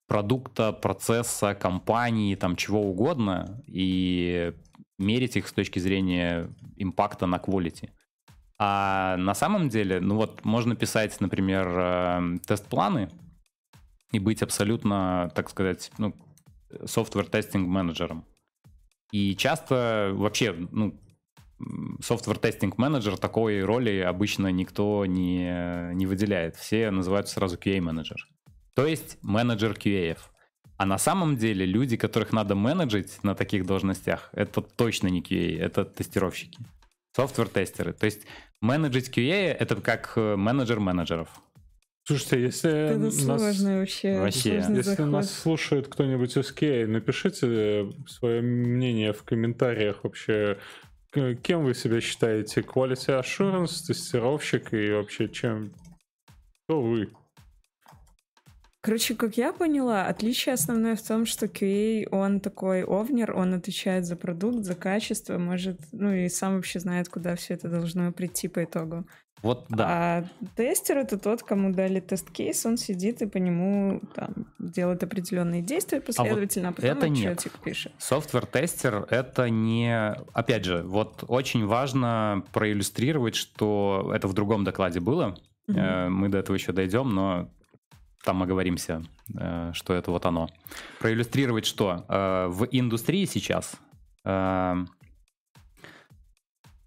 продукта, 0.08 0.74
процесса, 0.74 1.54
компании, 1.54 2.36
там 2.36 2.56
чего 2.56 2.82
угодно, 2.82 3.64
и 3.68 4.54
мерить 4.98 5.38
их 5.38 5.48
с 5.48 5.54
точки 5.54 5.78
зрения 5.80 6.50
импакта 6.76 7.28
на 7.28 7.38
quality. 7.38 7.92
А 8.60 9.16
на 9.18 9.34
самом 9.34 9.70
деле, 9.70 10.02
ну 10.02 10.16
вот, 10.16 10.44
можно 10.44 10.76
писать, 10.76 11.20
например, 11.22 11.68
э, 11.70 12.38
тест-планы 12.46 13.10
и 14.12 14.20
быть 14.20 14.42
абсолютно, 14.42 15.32
так 15.34 15.50
сказать, 15.50 15.92
ну, 15.98 16.14
software-тестинг 16.84 17.68
менеджером. 17.68 18.26
И 19.12 19.36
часто 19.36 20.12
вообще, 20.14 20.54
ну, 20.72 21.00
software-тестинг 22.02 22.78
менеджер 22.78 23.18
такой 23.18 23.64
роли 23.64 24.00
обычно 24.00 24.48
никто 24.52 25.06
не, 25.06 25.94
не 25.94 26.06
выделяет. 26.06 26.56
Все 26.56 26.92
называют 26.92 27.28
сразу 27.28 27.58
QA-менеджер. 27.58 28.28
То 28.76 28.86
есть 28.86 29.18
менеджер 29.22 29.72
QA. 29.72 30.18
А 30.78 30.86
на 30.86 30.98
самом 30.98 31.36
деле 31.36 31.66
люди, 31.66 31.98
которых 31.98 32.32
надо 32.32 32.56
менеджить 32.56 33.24
на 33.24 33.36
таких 33.36 33.66
должностях, 33.66 34.30
это 34.32 34.62
точно 34.62 35.08
не 35.08 35.22
QA, 35.22 35.60
это 35.60 35.84
тестировщики. 35.84 36.60
Софтвер-тестеры. 37.16 37.92
То 37.92 38.06
есть 38.06 38.26
менеджить 38.62 39.10
QA 39.10 39.54
это 39.54 39.76
как 39.78 40.14
э, 40.16 40.36
менеджер 40.36 40.80
менеджеров. 40.80 41.30
Слушайте, 42.06 42.42
если 42.42 42.72
это 42.72 42.98
нас, 42.98 43.16
сложно 43.18 43.80
вообще. 43.80 44.20
вообще. 44.20 44.56
если 44.56 44.82
заход. 44.82 45.06
нас 45.08 45.32
слушает 45.32 45.88
кто-нибудь 45.88 46.36
из 46.36 46.52
QA, 46.52 46.88
напишите 46.88 47.94
свое 48.08 48.42
мнение 48.42 49.14
в 49.14 49.24
комментариях 49.24 50.04
вообще. 50.04 50.58
Кем 51.12 51.64
вы 51.66 51.74
себя 51.74 52.02
считаете? 52.02 52.62
Quality 52.62 53.22
Assurance, 53.22 53.86
тестировщик 53.86 54.74
и 54.74 54.92
вообще 54.92 55.30
чем? 55.30 55.72
Кто 56.66 56.82
вы? 56.82 57.10
Короче, 58.82 59.14
как 59.14 59.36
я 59.36 59.52
поняла, 59.52 60.06
отличие 60.06 60.54
основное 60.54 60.96
в 60.96 61.02
том, 61.02 61.26
что 61.26 61.48
QA, 61.48 62.08
он 62.12 62.40
такой 62.40 62.86
овнер, 62.86 63.36
он 63.36 63.54
отвечает 63.54 64.06
за 64.06 64.16
продукт, 64.16 64.64
за 64.64 64.74
качество, 64.74 65.38
может, 65.38 65.82
ну 65.92 66.14
и 66.14 66.30
сам 66.30 66.56
вообще 66.56 66.80
знает, 66.80 67.10
куда 67.10 67.36
все 67.36 67.56
это 67.56 67.68
должно 67.68 68.14
прийти 68.14 68.48
по 68.48 68.64
итогу. 68.64 69.06
Вот 69.42 69.66
да. 69.70 69.86
А 69.88 70.24
тестер 70.56 70.98
это 70.98 71.18
тот, 71.18 71.44
кому 71.44 71.74
дали 71.74 72.00
тест-кейс, 72.00 72.66
он 72.66 72.78
сидит 72.78 73.22
и 73.22 73.26
по 73.26 73.38
нему 73.38 74.02
там 74.16 74.48
делает 74.60 75.04
определенные 75.04 75.62
действия 75.62 76.02
последовательно, 76.02 76.70
а, 76.70 76.72
вот 76.72 76.80
а 76.80 76.82
потом 76.82 76.98
это 76.98 77.12
отчетик 77.12 77.54
нет. 77.54 77.64
пишет. 77.64 77.92
Софтвер-тестер 77.98 79.08
это 79.10 79.50
не... 79.50 80.14
Опять 80.34 80.66
же, 80.66 80.84
вот 80.84 81.24
очень 81.28 81.66
важно 81.66 82.44
проиллюстрировать, 82.54 83.36
что 83.36 84.12
это 84.14 84.28
в 84.28 84.34
другом 84.34 84.64
докладе 84.64 85.00
было. 85.00 85.38
Mm-hmm. 85.70 86.10
Мы 86.10 86.30
до 86.30 86.40
этого 86.40 86.56
еще 86.56 86.72
дойдем, 86.72 87.10
но 87.14 87.50
там 88.24 88.44
оговоримся, 88.44 89.04
э, 89.36 89.72
что 89.74 89.94
это 89.94 90.12
вот 90.12 90.26
оно. 90.26 90.50
Проиллюстрировать 91.00 91.66
что? 91.66 92.06
Э, 92.08 92.48
в 92.48 92.68
индустрии 92.72 93.26
сейчас 93.26 93.76
э, 94.26 94.76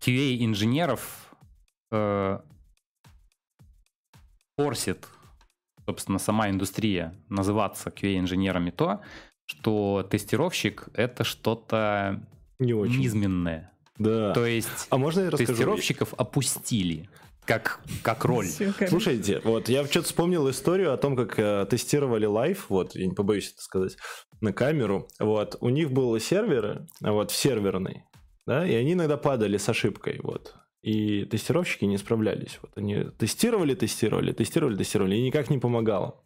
инженеров 0.04 1.18
форсит, 4.56 5.06
собственно, 5.84 6.18
сама 6.18 6.48
индустрия 6.48 7.14
называться 7.28 7.90
QA 7.90 8.18
инженерами 8.18 8.70
то, 8.70 9.02
что 9.44 10.06
тестировщик 10.10 10.88
это 10.94 11.24
что-то 11.24 12.24
Не 12.58 12.72
очень. 12.72 13.00
низменное. 13.00 13.72
Да. 13.98 14.32
То 14.32 14.46
есть 14.46 14.86
а 14.90 14.96
можно 14.96 15.20
я 15.20 15.30
расскажу? 15.30 15.52
тестировщиков 15.52 16.14
опустили 16.14 17.10
как, 17.44 17.80
как 18.02 18.24
роль. 18.24 18.46
Слушайте, 18.88 19.40
вот 19.44 19.68
я 19.68 19.84
что-то 19.84 20.06
вспомнил 20.06 20.48
историю 20.50 20.92
о 20.92 20.96
том, 20.96 21.16
как 21.16 21.38
э, 21.38 21.66
тестировали 21.68 22.26
live, 22.26 22.66
вот, 22.68 22.94
я 22.94 23.06
не 23.06 23.14
побоюсь 23.14 23.52
это 23.52 23.62
сказать, 23.62 23.96
на 24.40 24.52
камеру. 24.52 25.08
Вот, 25.18 25.56
у 25.60 25.68
них 25.68 25.90
были 25.90 26.18
серверы, 26.18 26.86
вот, 27.00 27.30
в 27.30 27.36
серверной, 27.36 28.04
да, 28.46 28.66
и 28.66 28.74
они 28.74 28.92
иногда 28.92 29.16
падали 29.16 29.56
с 29.56 29.68
ошибкой, 29.68 30.20
вот. 30.22 30.54
И 30.82 31.24
тестировщики 31.26 31.84
не 31.84 31.96
справлялись. 31.96 32.58
Вот 32.60 32.72
они 32.74 33.04
тестировали, 33.16 33.74
тестировали, 33.74 34.32
тестировали, 34.32 34.76
тестировали, 34.76 35.14
и 35.14 35.22
никак 35.22 35.48
не 35.48 35.58
помогало. 35.58 36.20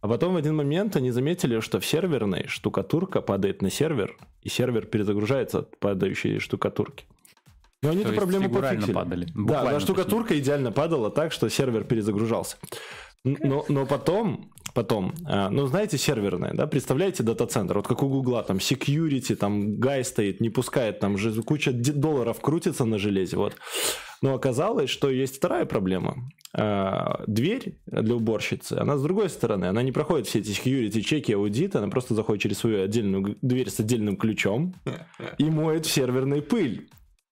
А 0.00 0.08
потом 0.08 0.34
в 0.34 0.36
один 0.36 0.54
момент 0.56 0.96
они 0.96 1.10
заметили, 1.10 1.60
что 1.60 1.80
в 1.80 1.86
серверной 1.86 2.46
штукатурка 2.46 3.20
падает 3.20 3.62
на 3.62 3.70
сервер, 3.70 4.16
и 4.42 4.48
сервер 4.48 4.86
перезагружается 4.86 5.60
от 5.60 5.78
падающей 5.78 6.38
штукатурки. 6.38 7.06
Но 7.82 7.90
они 7.90 8.02
То 8.02 8.08
эту 8.08 8.12
есть 8.12 8.18
проблему 8.20 8.44
фигурально 8.48 8.80
пофиксили. 8.80 8.94
падали. 8.94 9.26
Да, 9.34 9.64
да, 9.64 9.80
штукатурка 9.80 10.38
идеально 10.38 10.72
падала 10.72 11.10
так, 11.10 11.32
что 11.32 11.48
сервер 11.48 11.84
перезагружался. 11.84 12.56
Но, 13.24 13.64
но 13.68 13.84
потом, 13.84 14.52
потом, 14.74 15.12
а, 15.26 15.50
ну 15.50 15.66
знаете, 15.66 15.98
серверная, 15.98 16.54
да, 16.54 16.66
представляете 16.66 17.22
дата-центр, 17.22 17.76
вот 17.76 17.88
как 17.88 18.02
у 18.02 18.08
Гугла, 18.08 18.42
там 18.42 18.58
security, 18.58 19.34
там 19.34 19.76
гай 19.78 20.04
стоит, 20.04 20.40
не 20.40 20.50
пускает, 20.50 21.00
там 21.00 21.18
же 21.18 21.42
куча 21.42 21.72
долларов 21.72 22.40
крутится 22.40 22.84
на 22.84 22.98
железе, 22.98 23.36
вот. 23.36 23.56
Но 24.22 24.34
оказалось, 24.34 24.90
что 24.90 25.10
есть 25.10 25.36
вторая 25.36 25.64
проблема. 25.66 26.30
А, 26.54 27.22
Дверь 27.26 27.78
для 27.86 28.14
уборщицы, 28.14 28.74
она 28.74 28.96
с 28.96 29.02
другой 29.02 29.28
стороны, 29.30 29.66
она 29.66 29.82
не 29.82 29.92
проходит 29.92 30.26
все 30.26 30.38
эти 30.38 30.50
security 30.50 31.00
чеки, 31.02 31.32
аудиты, 31.32 31.78
она 31.78 31.88
просто 31.88 32.14
заходит 32.14 32.42
через 32.42 32.58
свою 32.58 32.82
отдельную 32.84 33.36
дверь 33.42 33.68
с 33.70 33.80
отдельным 33.80 34.16
ключом 34.16 34.74
и 35.38 35.44
моет 35.44 35.86
в 35.86 35.90
серверной 35.90 36.40
пыль. 36.40 36.88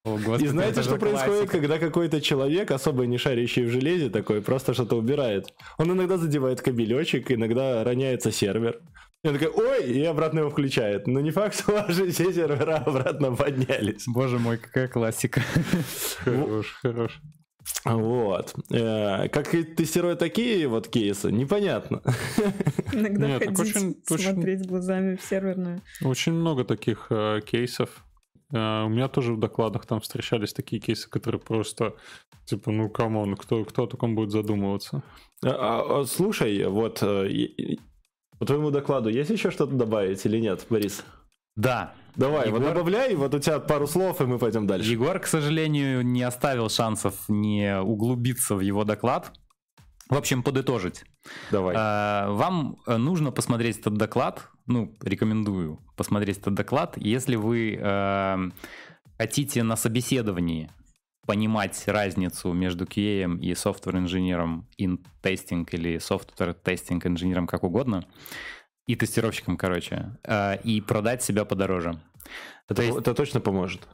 О, 0.06 0.16
господи, 0.16 0.44
И 0.44 0.48
знаете, 0.48 0.82
что 0.82 0.96
происходит, 0.96 1.26
классика. 1.50 1.52
когда 1.58 1.78
какой-то 1.78 2.20
человек, 2.20 2.70
особо 2.70 3.06
не 3.06 3.18
шарящий 3.18 3.64
в 3.64 3.70
железе, 3.70 4.08
такой 4.08 4.40
просто 4.40 4.72
что-то 4.72 4.96
убирает? 4.96 5.52
Он 5.78 5.90
иногда 5.92 6.16
задевает 6.16 6.62
кабелечек, 6.62 7.32
иногда 7.32 7.82
роняется 7.84 8.30
сервер. 8.30 8.80
И 9.24 9.28
он 9.28 9.38
такой, 9.38 9.48
ой, 9.48 9.84
и 9.90 10.04
обратно 10.04 10.40
его 10.40 10.50
включает. 10.50 11.06
Но 11.08 11.20
не 11.20 11.32
факт, 11.32 11.54
что 11.60 11.72
ваши 11.72 12.10
все 12.12 12.32
сервера 12.32 12.76
обратно 12.86 13.34
поднялись. 13.34 14.04
Боже 14.06 14.38
мой, 14.38 14.58
какая 14.58 14.86
классика. 14.88 15.42
Хорош, 16.24 16.78
хорош. 16.82 17.20
Вот. 17.84 18.54
Э, 18.70 19.28
Как 19.28 19.52
и 19.54 19.64
тестируют 19.64 20.20
такие 20.20 20.68
вот 20.68 20.86
кейсы, 20.86 21.32
непонятно. 21.32 22.00
Иногда 22.92 23.26
Нет, 23.26 23.42
ходить, 23.44 23.58
очень- 23.58 23.96
очень- 24.08 24.32
смотреть 24.34 24.66
глазами 24.68 25.16
в 25.16 25.22
серверную. 25.22 25.82
Очень 26.02 26.34
много 26.34 26.64
таких 26.64 27.06
э, 27.10 27.40
кейсов. 27.44 28.04
Э, 28.52 28.84
у 28.84 28.88
меня 28.88 29.08
тоже 29.08 29.32
в 29.32 29.38
докладах 29.40 29.86
там 29.86 30.00
встречались 30.00 30.52
такие 30.52 30.80
кейсы, 30.80 31.08
которые 31.08 31.40
просто, 31.40 31.94
типа, 32.44 32.70
ну, 32.70 32.88
come 32.88 33.16
on, 33.16 33.36
кто, 33.36 33.64
кто 33.64 33.84
о 33.84 33.86
таком 33.86 34.14
будет 34.14 34.30
задумываться? 34.30 35.02
А, 35.44 35.48
а, 35.48 36.00
а, 36.00 36.04
Слушай, 36.04 36.66
вот 36.66 37.02
э, 37.02 37.76
по 38.38 38.46
твоему 38.46 38.70
докладу 38.70 39.08
есть 39.08 39.30
еще 39.30 39.50
что-то 39.50 39.74
добавить 39.74 40.24
или 40.26 40.38
нет, 40.38 40.66
Борис? 40.70 41.04
Да. 41.56 41.94
Давай, 42.16 42.50
вот 42.50 42.60
Егор- 42.62 42.74
добавляй, 42.74 43.14
вот 43.14 43.34
у 43.34 43.38
тебя 43.38 43.60
пару 43.60 43.86
слов, 43.86 44.20
и 44.20 44.24
мы 44.24 44.38
пойдем 44.38 44.66
дальше. 44.66 44.90
Егор, 44.90 45.18
к 45.18 45.26
сожалению, 45.26 46.04
не 46.04 46.22
оставил 46.22 46.70
шансов 46.70 47.28
не 47.28 47.78
углубиться 47.78 48.54
в 48.54 48.60
его 48.60 48.84
доклад. 48.84 49.32
В 50.08 50.14
общем, 50.14 50.42
подытожить. 50.42 51.04
Давай. 51.50 51.74
А, 51.76 52.30
Вам 52.30 52.78
нужно 52.86 53.32
посмотреть 53.32 53.80
этот 53.80 53.94
доклад. 53.94 54.48
Ну, 54.66 54.96
рекомендую 55.00 55.78
посмотреть 55.96 56.38
этот 56.38 56.54
доклад. 56.54 56.96
Если 56.96 57.36
вы 57.36 57.78
э, 57.80 58.50
хотите 59.16 59.62
на 59.62 59.76
собеседовании 59.76 60.70
понимать 61.26 61.84
разницу 61.86 62.52
между 62.52 62.84
QA 62.84 63.38
и 63.40 63.52
software 63.52 63.98
инженером 63.98 64.68
in 64.80 64.98
testing 65.22 65.66
или 65.72 65.96
software 65.96 66.56
testing 66.64 67.00
инженером, 67.06 67.46
как 67.46 67.64
угодно, 67.64 68.06
и 68.86 68.94
тестировщиком, 68.94 69.56
короче, 69.56 70.16
э, 70.24 70.60
и 70.62 70.80
продать 70.80 71.22
себя 71.22 71.44
подороже. 71.44 72.00
Это, 72.68 72.74
То 72.74 72.82
есть, 72.82 72.98
это 72.98 73.14
точно 73.14 73.40
поможет. 73.40 73.86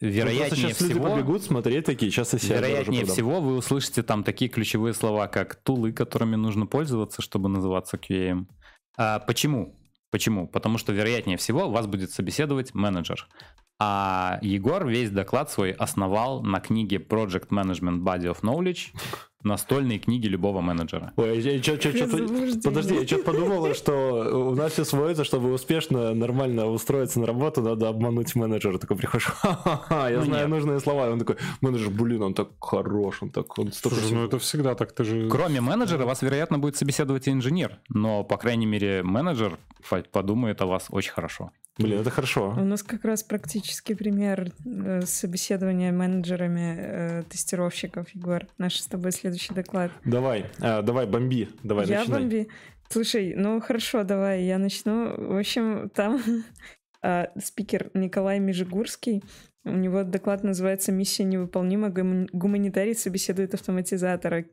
вероятнее 0.00 0.48
Просто 0.48 0.56
сейчас 0.56 0.80
люди 0.80 0.92
всего... 0.94 1.10
побегут 1.10 1.42
смотреть 1.42 1.84
такие, 1.86 2.10
сейчас 2.10 2.32
Вероятнее 2.32 3.04
всего, 3.04 3.40
вы 3.40 3.56
услышите 3.56 4.02
там 4.02 4.24
такие 4.24 4.48
ключевые 4.48 4.94
слова, 4.94 5.28
как 5.28 5.56
тулы, 5.56 5.92
которыми 5.92 6.36
нужно 6.36 6.66
пользоваться, 6.66 7.22
чтобы 7.22 7.48
называться 7.48 7.96
QA. 7.96 8.44
А 8.96 9.18
почему? 9.20 9.79
Почему? 10.10 10.48
Потому 10.48 10.78
что, 10.78 10.92
вероятнее 10.92 11.36
всего, 11.36 11.70
вас 11.70 11.86
будет 11.86 12.10
собеседовать 12.10 12.74
менеджер. 12.74 13.28
А 13.82 14.38
Егор 14.42 14.86
весь 14.86 15.10
доклад 15.10 15.50
свой 15.50 15.70
основал 15.70 16.42
на 16.42 16.60
книге 16.60 16.98
Project 16.98 17.48
Management 17.48 18.02
Body 18.02 18.30
of 18.30 18.42
Knowledge, 18.42 18.88
настольной 19.42 19.98
книги 19.98 20.26
любого 20.26 20.60
менеджера. 20.60 21.14
Ой, 21.16 21.40
я, 21.40 21.52
я, 21.52 21.58
я, 21.58 21.90
я, 21.90 22.60
подожди, 22.62 22.94
я 22.94 23.06
что-то 23.06 23.24
подумала, 23.24 23.74
что 23.74 24.50
у 24.50 24.54
нас 24.54 24.72
все 24.72 24.84
сводится, 24.84 25.24
чтобы 25.24 25.50
успешно, 25.52 26.12
нормально 26.12 26.66
устроиться 26.66 27.20
на 27.20 27.26
работу, 27.26 27.62
надо 27.62 27.88
обмануть 27.88 28.34
менеджера. 28.34 28.76
Такой 28.76 28.98
приходишь, 28.98 29.28
ха-ха-ха, 29.28 30.10
я 30.10 30.18
ну, 30.18 30.24
знаю 30.24 30.48
нет. 30.48 30.56
нужные 30.56 30.80
слова. 30.80 31.08
И 31.08 31.12
он 31.12 31.18
такой, 31.18 31.36
менеджер, 31.62 31.88
блин, 31.88 32.22
он 32.22 32.34
так 32.34 32.48
хорош, 32.60 33.22
он 33.22 33.30
так... 33.30 33.58
Он 33.58 33.72
Слушай, 33.72 34.00
всего... 34.00 34.20
ну 34.20 34.26
это 34.26 34.38
всегда 34.38 34.74
так, 34.74 34.92
ты 34.92 35.04
же... 35.04 35.28
Кроме 35.30 35.62
менеджера, 35.62 36.04
вас, 36.04 36.20
вероятно, 36.20 36.58
будет 36.58 36.76
собеседовать 36.76 37.28
инженер, 37.28 37.78
но, 37.88 38.24
по 38.24 38.36
крайней 38.36 38.66
мере, 38.66 39.02
менеджер 39.02 39.58
подумает 40.12 40.60
о 40.60 40.66
вас 40.66 40.88
очень 40.90 41.12
хорошо. 41.12 41.50
Блин, 41.80 42.00
это 42.00 42.10
хорошо. 42.10 42.54
У 42.56 42.64
нас 42.64 42.82
как 42.82 43.04
раз 43.04 43.22
практический 43.22 43.94
пример 43.94 44.52
э, 44.64 45.02
собеседования 45.02 45.92
менеджерами 45.92 46.76
э, 46.78 47.22
тестировщиков, 47.28 48.08
Егор. 48.10 48.46
Наш 48.58 48.80
с 48.80 48.86
тобой 48.86 49.12
следующий 49.12 49.54
доклад. 49.54 49.90
Давай, 50.04 50.46
э, 50.58 50.82
давай, 50.82 51.06
бомби, 51.06 51.48
давай, 51.62 51.86
Я 51.86 52.00
начинай. 52.00 52.20
бомби. 52.20 52.48
Слушай, 52.88 53.34
ну 53.36 53.60
хорошо, 53.60 54.04
давай, 54.04 54.44
я 54.44 54.58
начну. 54.58 55.14
В 55.16 55.38
общем, 55.38 55.90
там 55.94 56.20
спикер 57.40 57.90
Николай 57.94 58.40
Межигурский, 58.40 59.22
у 59.64 59.70
него 59.70 60.04
доклад 60.04 60.42
называется 60.42 60.90
«Миссия 60.90 61.24
невыполнима. 61.24 61.90
Гуманитарий 61.90 62.94
собеседует 62.94 63.54
автоматизатора». 63.54 64.46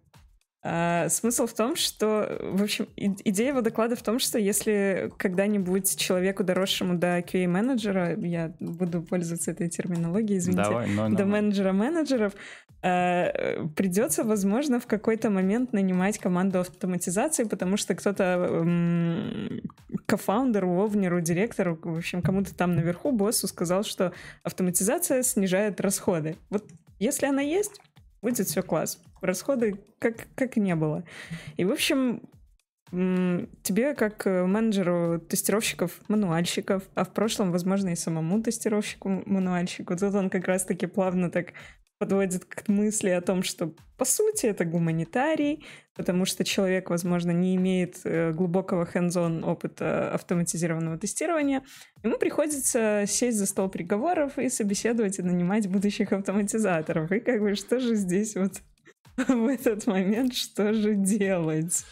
А, 0.70 1.08
смысл 1.08 1.48
в 1.48 1.54
том, 1.54 1.78
что, 1.78 2.40
в 2.42 2.62
общем, 2.62 2.90
идея 2.98 3.50
его 3.50 3.62
доклада 3.62 3.96
в 3.96 4.02
том, 4.02 4.20
что 4.20 4.38
если 4.38 5.10
когда-нибудь 5.16 5.98
человеку, 5.98 6.44
доросшему 6.44 6.98
до 6.98 7.20
QA-менеджера, 7.20 8.20
я 8.20 8.52
буду 8.60 9.02
пользоваться 9.02 9.52
этой 9.52 9.70
терминологией, 9.70 10.40
извините, 10.40 10.64
Давай, 10.64 10.90
но, 10.90 11.10
до 11.10 11.24
менеджера 11.24 11.72
менеджеров, 11.72 12.34
э, 12.82 13.66
придется, 13.78 14.26
возможно, 14.26 14.82
в 14.82 14.88
какой-то 14.88 15.30
момент 15.30 15.72
нанимать 15.72 16.18
команду 16.18 16.60
автоматизации, 16.60 17.46
потому 17.46 17.78
что 17.78 17.96
кто-то 17.96 18.50
э, 18.50 19.60
кофаундеру, 20.06 20.70
овнеру, 20.84 21.22
директору, 21.22 21.80
в 21.82 21.98
общем, 21.98 22.22
кому-то 22.22 22.54
там 22.54 22.76
наверху, 22.76 23.14
боссу 23.14 23.48
сказал, 23.48 23.86
что 23.86 24.12
автоматизация 24.44 25.24
снижает 25.24 25.80
расходы. 25.80 26.36
Вот 26.50 26.66
если 27.00 27.26
она 27.26 27.42
есть, 27.42 27.80
будет 28.22 28.48
все 28.48 28.62
класс. 28.62 29.00
Расходы 29.22 29.80
как, 30.00 30.28
как 30.36 30.58
не 30.58 30.76
было. 30.76 31.04
И, 31.58 31.66
в 31.66 31.72
общем, 31.72 32.22
тебе 32.90 33.94
как 33.96 34.26
менеджеру 34.26 35.20
тестировщиков, 35.20 36.00
мануальщиков, 36.08 36.84
а 36.96 37.04
в 37.04 37.14
прошлом, 37.14 37.52
возможно, 37.52 37.90
и 37.90 37.96
самому 37.96 38.42
тестировщику-мануальщику, 38.42 39.98
тут 39.98 40.16
он 40.16 40.30
как 40.30 40.48
раз-таки 40.48 40.86
плавно 40.86 41.30
так 41.30 41.48
подводит 42.00 42.46
к 42.46 42.68
мысли 42.68 43.10
о 43.10 43.22
том, 43.22 43.44
что 43.44 43.74
по 43.98 44.06
сути 44.06 44.46
это 44.46 44.66
гуманитарий, 44.66 45.66
потому 45.96 46.26
что 46.26 46.44
человек, 46.44 46.92
возможно, 46.92 47.32
не 47.32 47.56
имеет 47.56 48.02
э, 48.04 48.32
глубокого 48.32 48.86
hands-on 48.86 49.44
опыта 49.44 50.14
автоматизированного 50.14 51.00
тестирования. 51.00 51.64
Ему 52.04 52.20
приходится 52.20 53.06
сесть 53.08 53.40
за 53.40 53.48
стол 53.48 53.70
переговоров 53.70 54.38
и 54.38 54.50
собеседовать 54.50 55.18
и 55.18 55.24
нанимать 55.24 55.68
будущих 55.68 56.14
автоматизаторов. 56.14 57.12
И 57.12 57.20
как 57.20 57.42
бы 57.42 57.56
что 57.56 57.80
же 57.80 57.96
здесь 57.96 58.36
вот 58.36 58.62
в 59.28 59.48
этот 59.48 59.88
момент, 59.88 60.36
что 60.36 60.74
же 60.74 60.96
делать? 60.96 61.86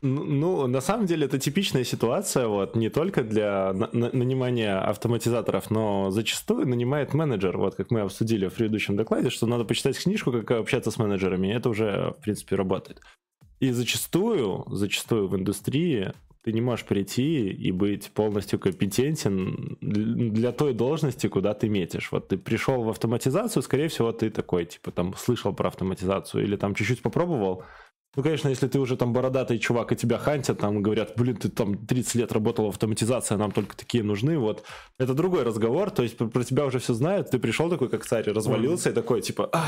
Ну, 0.00 0.66
на 0.66 0.80
самом 0.80 1.06
деле, 1.06 1.26
это 1.26 1.38
типичная 1.38 1.84
ситуация, 1.84 2.48
вот, 2.48 2.74
не 2.74 2.88
только 2.88 3.22
для 3.22 3.72
на- 3.72 3.88
нанимания 3.92 4.76
автоматизаторов, 4.76 5.70
но 5.70 6.10
зачастую 6.10 6.66
нанимает 6.66 7.14
менеджер, 7.14 7.56
вот, 7.56 7.76
как 7.76 7.92
мы 7.92 8.00
обсудили 8.00 8.48
в 8.48 8.54
предыдущем 8.54 8.96
докладе, 8.96 9.30
что 9.30 9.46
надо 9.46 9.64
почитать 9.64 9.96
книжку, 9.96 10.32
как 10.32 10.50
общаться 10.50 10.90
с 10.90 10.98
менеджерами, 10.98 11.48
и 11.48 11.52
это 11.52 11.68
уже, 11.68 12.14
в 12.18 12.22
принципе, 12.22 12.56
работает. 12.56 13.00
И 13.60 13.70
зачастую, 13.70 14.64
зачастую 14.68 15.28
в 15.28 15.36
индустрии 15.36 16.12
ты 16.44 16.52
не 16.52 16.60
можешь 16.60 16.84
прийти 16.84 17.50
и 17.50 17.70
быть 17.70 18.10
полностью 18.10 18.58
компетентен 18.58 19.76
для 19.80 20.52
той 20.52 20.74
должности, 20.74 21.28
куда 21.28 21.54
ты 21.54 21.68
метишь. 21.68 22.10
Вот 22.10 22.28
ты 22.28 22.36
пришел 22.36 22.82
в 22.82 22.88
автоматизацию, 22.88 23.62
скорее 23.62 23.88
всего, 23.88 24.12
ты 24.12 24.30
такой, 24.30 24.64
типа, 24.64 24.90
там, 24.90 25.14
слышал 25.16 25.54
про 25.54 25.68
автоматизацию 25.68 26.42
или 26.44 26.56
там 26.56 26.74
чуть-чуть 26.74 27.02
попробовал, 27.02 27.64
ну, 28.14 28.22
конечно, 28.22 28.48
если 28.48 28.68
ты 28.68 28.78
уже 28.78 28.96
там 28.96 29.14
бородатый 29.14 29.58
чувак, 29.58 29.92
и 29.92 29.96
тебя 29.96 30.18
хантят, 30.18 30.58
там 30.58 30.82
говорят, 30.82 31.14
блин, 31.16 31.36
ты 31.36 31.48
там 31.48 31.86
30 31.86 32.14
лет 32.16 32.32
работал 32.32 32.66
в 32.66 32.68
автоматизации, 32.68 33.34
а 33.34 33.38
нам 33.38 33.52
только 33.52 33.74
такие 33.74 34.04
нужны, 34.04 34.36
вот. 34.38 34.64
Это 34.98 35.14
другой 35.14 35.44
разговор, 35.44 35.90
то 35.90 36.02
есть 36.02 36.18
про, 36.18 36.26
про 36.26 36.44
тебя 36.44 36.66
уже 36.66 36.78
все 36.78 36.92
знают, 36.92 37.30
ты 37.30 37.38
пришел 37.38 37.70
такой, 37.70 37.88
как 37.88 38.04
царь, 38.04 38.30
развалился 38.30 38.90
mm-hmm. 38.90 38.92
и 38.92 38.94
такой, 38.94 39.22
типа, 39.22 39.48
а, 39.54 39.64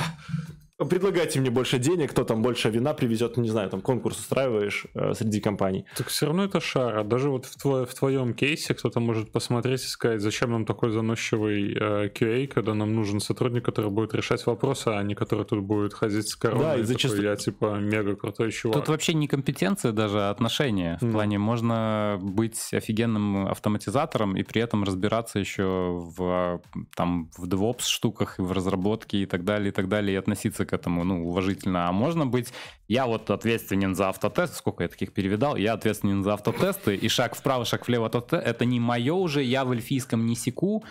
предлагайте 0.79 1.41
мне 1.41 1.51
больше 1.51 1.79
денег, 1.79 2.11
кто 2.11 2.25
там 2.25 2.43
больше 2.43 2.69
вина 2.71 2.95
привезет, 2.95 3.37
не 3.37 3.49
знаю, 3.49 3.71
там 3.71 3.81
конкурс 3.81 4.19
устраиваешь 4.19 4.87
э, 4.95 5.15
среди 5.15 5.41
компаний. 5.41 5.85
Так 5.97 6.09
все 6.09 6.27
равно 6.27 6.45
это 6.45 6.61
шара. 6.61 7.05
Даже 7.05 7.31
вот 7.31 7.47
в, 7.47 7.57
твой, 7.57 7.87
в 7.87 7.95
твоем 7.95 8.35
кейсе 8.35 8.75
кто-то 8.75 9.01
может 9.01 9.31
посмотреть 9.31 9.85
и 9.85 9.87
сказать, 9.87 10.21
зачем 10.21 10.51
нам 10.51 10.65
такой 10.65 10.91
заносчивый 10.91 11.75
э, 11.75 12.09
QA, 12.09 12.49
когда 12.49 12.75
нам 12.75 12.95
нужен 12.95 13.21
сотрудник, 13.21 13.65
который 13.65 13.91
будет 13.91 14.15
решать 14.15 14.45
вопросы, 14.47 14.89
а 14.89 15.03
не 15.03 15.15
который 15.15 15.45
тут 15.45 15.61
будет 15.61 15.95
ходить 15.95 16.29
с 16.29 16.35
короной. 16.35 16.65
Да, 16.65 16.77
и 16.77 16.83
зачастую... 16.83 17.23
Такой, 17.23 17.31
я 17.31 17.37
типа 17.37 17.79
мега 17.79 18.17
крутой 18.17 18.51
чувак. 18.51 18.79
Тут 18.79 18.89
вообще 18.89 19.15
не 19.15 19.29
компетенция 19.29 19.93
даже, 19.93 20.23
а 20.23 20.31
отношения. 20.31 20.99
В 21.01 21.05
mm. 21.05 21.13
плане 21.13 21.39
можно 21.39 22.19
быть 22.21 22.73
офигенным 22.73 23.47
автоматизатором 23.47 24.37
и 24.37 24.43
при 24.43 24.61
этом 24.61 24.83
разбираться 24.83 25.39
еще 25.39 25.65
в, 25.65 26.61
там, 26.97 27.31
в 27.37 27.47
DevOps 27.47 27.87
штуках, 27.87 28.39
и 28.39 28.43
в 28.43 28.51
разработке 28.53 29.19
и 29.19 29.27
так 29.27 29.45
далее, 29.45 29.69
и 29.69 29.73
так 29.73 29.89
далее, 29.89 30.15
и 30.15 30.19
относиться 30.19 30.64
относиться 30.65 30.67
к 30.67 30.73
этому, 30.73 31.05
ну, 31.05 31.29
уважительно. 31.29 31.89
А 31.89 31.93
можно 31.93 32.27
быть, 32.27 32.53
я 32.89 33.07
вот 33.07 33.31
ответственен 33.31 33.95
за 33.95 34.09
автотест, 34.09 34.57
сколько 34.57 34.83
я 34.83 34.89
таких 34.89 35.13
перевидал, 35.13 35.57
я 35.57 35.75
ответственен 35.75 36.23
за 36.23 36.33
автотесты, 36.33 36.97
и 36.97 37.09
шаг 37.09 37.37
вправо, 37.37 37.65
шаг 37.65 37.89
влево, 37.89 38.11
это 38.33 38.65
не 38.65 38.81
мое 38.81 39.15
уже, 39.15 39.43
я 39.43 39.65
в 39.65 39.73
эльфийском 39.73 40.27
не 40.27 40.37
секу, 40.37 40.85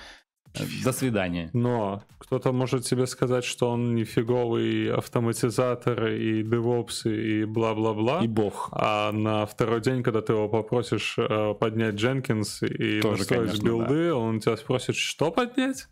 до 0.83 0.93
свидания. 0.93 1.49
Но 1.53 2.03
кто-то 2.19 2.51
может 2.51 2.83
тебе 2.83 3.07
сказать, 3.07 3.43
что 3.43 3.71
он 3.71 3.95
нифиговый 3.95 4.93
автоматизатор 4.93 6.07
и 6.07 6.43
DevOps 6.43 7.09
и 7.09 7.45
бла-бла-бла. 7.45 8.21
И 8.23 8.27
бог. 8.27 8.69
А 8.71 9.11
на 9.11 9.45
второй 9.45 9.81
день, 9.81 10.03
когда 10.03 10.21
ты 10.21 10.33
его 10.33 10.47
попросишь 10.49 11.15
э, 11.17 11.55
поднять 11.59 11.95
Jenkins 11.95 12.63
и 12.67 13.01
Тоже, 13.01 13.17
настроить 13.17 13.49
конечно, 13.49 13.65
билды, 13.65 14.09
да. 14.09 14.15
он 14.15 14.39
тебя 14.39 14.57
спросит, 14.57 14.95
что 14.95 15.31
поднять? 15.31 15.87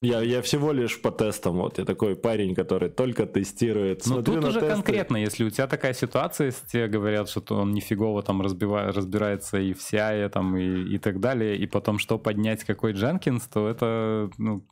Я, 0.00 0.22
я 0.22 0.42
всего 0.42 0.70
лишь 0.70 1.02
по 1.02 1.10
тестам, 1.10 1.56
вот 1.56 1.78
я 1.78 1.84
такой 1.84 2.14
парень, 2.14 2.54
который 2.54 2.88
только 2.88 3.26
тестирует. 3.26 4.06
Ну 4.06 4.22
тут 4.22 4.44
уже 4.44 4.60
тесты. 4.60 4.74
конкретно, 4.74 5.16
если 5.16 5.42
у 5.42 5.50
тебя 5.50 5.66
такая 5.66 5.92
ситуация, 5.92 6.46
если 6.46 6.66
тебе 6.68 6.86
говорят, 6.86 7.28
что 7.28 7.56
он 7.56 7.72
нифигово 7.72 8.22
там 8.22 8.40
разбива, 8.40 8.92
разбирается 8.92 9.58
и 9.58 9.72
в 9.72 9.78
CI 9.78 10.28
там 10.28 10.56
и, 10.56 10.94
и 10.94 10.98
так 10.98 11.18
далее, 11.18 11.56
и 11.56 11.66
потом 11.66 11.98
что 11.98 12.16
поднять 12.16 12.62
какой 12.62 12.92
Jenkins, 12.92 13.42
то 13.52 13.68
это 13.68 14.30
ну, 14.38 14.62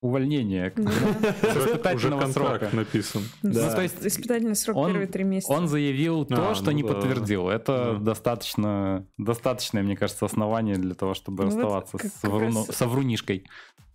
увольнение 0.00 0.68
испытательного 0.68 2.30
срока 2.30 2.70
написан. 2.72 3.22
Да. 3.42 3.68
Ну, 3.68 3.74
то 3.74 3.82
есть 3.82 3.96
испытательный 4.00 4.54
срок 4.54 4.76
он, 4.76 4.90
первые 4.90 5.08
три 5.08 5.24
месяца. 5.24 5.52
Он 5.52 5.66
заявил 5.68 6.24
то, 6.24 6.50
а, 6.50 6.54
что 6.54 6.66
ну 6.66 6.70
не 6.72 6.82
да. 6.82 6.88
подтвердил. 6.88 7.48
Это 7.48 7.94
да. 7.94 7.98
достаточно, 7.98 9.06
достаточное, 9.16 9.82
мне 9.82 9.96
кажется, 9.96 10.24
основание 10.24 10.76
для 10.76 10.94
того, 10.94 11.14
чтобы 11.14 11.44
ну, 11.44 11.50
расставаться 11.50 11.98
вот, 12.00 12.12
с, 12.12 12.22
вруну, 12.22 12.64
раз... 12.66 12.80
врунишкой. 12.80 13.44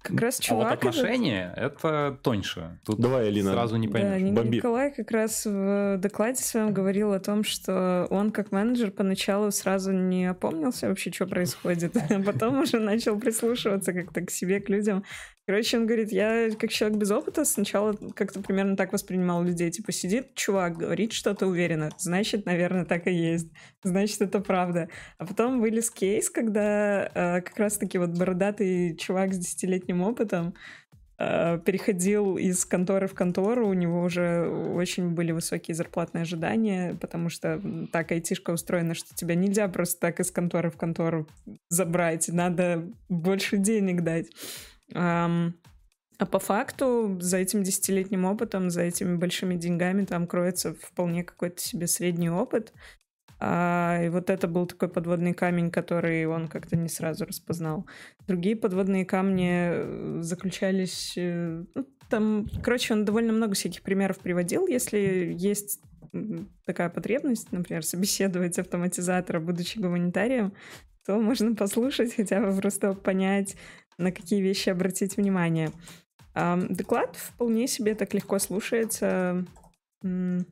Как 0.04 0.20
раз 0.20 0.38
чувак... 0.38 0.66
А 0.66 0.70
вот 0.72 0.78
отношения 0.80 1.54
этот... 1.56 1.80
это 1.80 2.20
тоньше. 2.22 2.78
Тут 2.86 3.00
Давай, 3.00 3.30
Алина. 3.30 3.54
Сразу 3.54 3.78
не 3.78 3.88
поймешь. 3.88 4.36
Да, 4.36 4.44
Николай 4.44 4.92
как 4.94 5.10
раз 5.12 5.46
в 5.46 5.98
докладе 5.98 6.44
своем 6.44 6.74
говорил 6.74 7.14
о 7.14 7.22
том, 7.22 7.46
что 7.46 8.06
он 8.10 8.32
как 8.32 8.52
менеджер 8.52 8.92
поначалу 8.92 9.50
сразу 9.52 9.94
не 9.94 10.26
опомнился 10.26 10.90
вообще, 10.90 11.10
что 11.10 11.26
происходит, 11.26 11.96
а 12.10 12.22
потом 12.22 12.60
уже 12.60 12.80
начал 12.80 13.18
прислушиваться 13.18 13.94
как-то 13.94 14.20
к 14.26 14.30
себе, 14.30 14.60
к 14.60 14.68
людям. 14.68 15.06
Короче, 15.46 15.78
он 15.78 15.86
говорит, 15.86 16.14
я 16.14 16.50
как 16.58 16.72
человек 16.72 16.98
без 16.98 17.12
опыта 17.12 17.44
сначала 17.44 17.94
как-то 18.16 18.42
примерно 18.42 18.78
так 18.78 18.94
воспринимал 18.94 19.44
людей. 19.44 19.70
Типа 19.72 19.92
сидит 19.92 20.36
чувак, 20.36 20.78
говорит 20.78 21.12
что-то 21.12 21.48
уверенно. 21.48 21.90
Значит, 21.98 22.46
наверное, 22.46 22.86
так 22.86 23.08
и 23.08 23.14
есть. 23.14 23.50
Значит, 23.84 24.22
это 24.22 24.40
правда. 24.40 24.88
А 25.18 25.26
потом 25.26 25.60
вылез 25.60 25.92
кейс, 25.92 26.30
когда 26.30 27.10
э, 27.14 27.42
как 27.42 27.58
раз-таки 27.58 27.98
вот 27.98 28.12
бородатый 28.18 28.96
чувак 28.96 29.34
с 29.34 29.38
десятилетним 29.38 30.02
опытом 30.02 30.54
э, 31.20 31.60
переходил 31.66 32.38
из 32.38 32.64
конторы 32.64 33.08
в 33.08 33.14
контору, 33.14 33.68
у 33.68 33.74
него 33.74 34.02
уже 34.02 34.48
очень 34.48 35.10
были 35.10 35.34
высокие 35.34 35.76
зарплатные 35.76 36.22
ожидания, 36.22 36.96
потому 37.02 37.28
что 37.28 37.62
так 37.92 38.14
айтишка 38.14 38.52
устроена, 38.52 38.94
что 38.94 39.14
тебя 39.14 39.36
нельзя 39.36 39.68
просто 39.68 40.00
так 40.00 40.22
из 40.22 40.32
конторы 40.32 40.70
в 40.70 40.78
контору 40.78 41.28
забрать, 41.68 42.30
надо 42.30 42.88
больше 43.10 43.58
денег 43.58 44.04
дать. 44.04 44.28
А 44.94 46.26
по 46.26 46.40
факту 46.40 47.18
за 47.20 47.38
этим 47.38 47.64
десятилетним 47.64 48.26
опытом, 48.26 48.70
за 48.70 48.84
этими 48.84 49.16
большими 49.16 49.56
деньгами 49.56 50.06
там 50.06 50.28
кроется 50.28 50.74
вполне 50.76 51.24
какой-то 51.24 51.60
себе 51.62 51.88
средний 51.88 52.30
опыт. 52.30 52.72
А, 53.40 54.02
и 54.02 54.10
вот 54.10 54.30
это 54.30 54.48
был 54.48 54.66
такой 54.68 54.88
подводный 54.88 55.34
камень, 55.34 55.70
который 55.70 56.26
он 56.26 56.48
как-то 56.48 56.78
не 56.78 56.88
сразу 56.88 57.26
распознал. 57.26 57.86
Другие 58.26 58.56
подводные 58.56 59.06
камни 59.06 59.52
э, 59.52 60.20
заключались... 60.22 61.14
Э, 61.18 61.66
ну, 61.76 61.86
там, 62.10 62.48
короче, 62.64 62.94
он 62.94 63.04
довольно 63.04 63.34
много 63.34 63.56
всяких 63.56 63.82
примеров 63.82 64.20
приводил. 64.20 64.68
Если 64.68 65.36
есть 65.38 65.82
такая 66.66 66.90
потребность, 66.90 67.52
например, 67.52 67.84
собеседовать 67.84 68.60
автоматизатора, 68.60 69.40
будучи 69.40 69.80
гуманитарием, 69.80 70.54
то 71.06 71.20
можно 71.20 71.54
послушать, 71.56 72.16
хотя 72.16 72.40
бы 72.40 72.56
просто 72.56 72.94
понять, 72.94 73.58
на 73.98 74.12
какие 74.12 74.42
вещи 74.42 74.70
обратить 74.70 75.18
внимание. 75.18 75.72
Доклад 76.34 77.16
вполне 77.16 77.68
себе 77.68 77.96
так 77.96 78.14
легко 78.14 78.40
слушается. 78.40 79.46
Не 80.02 80.46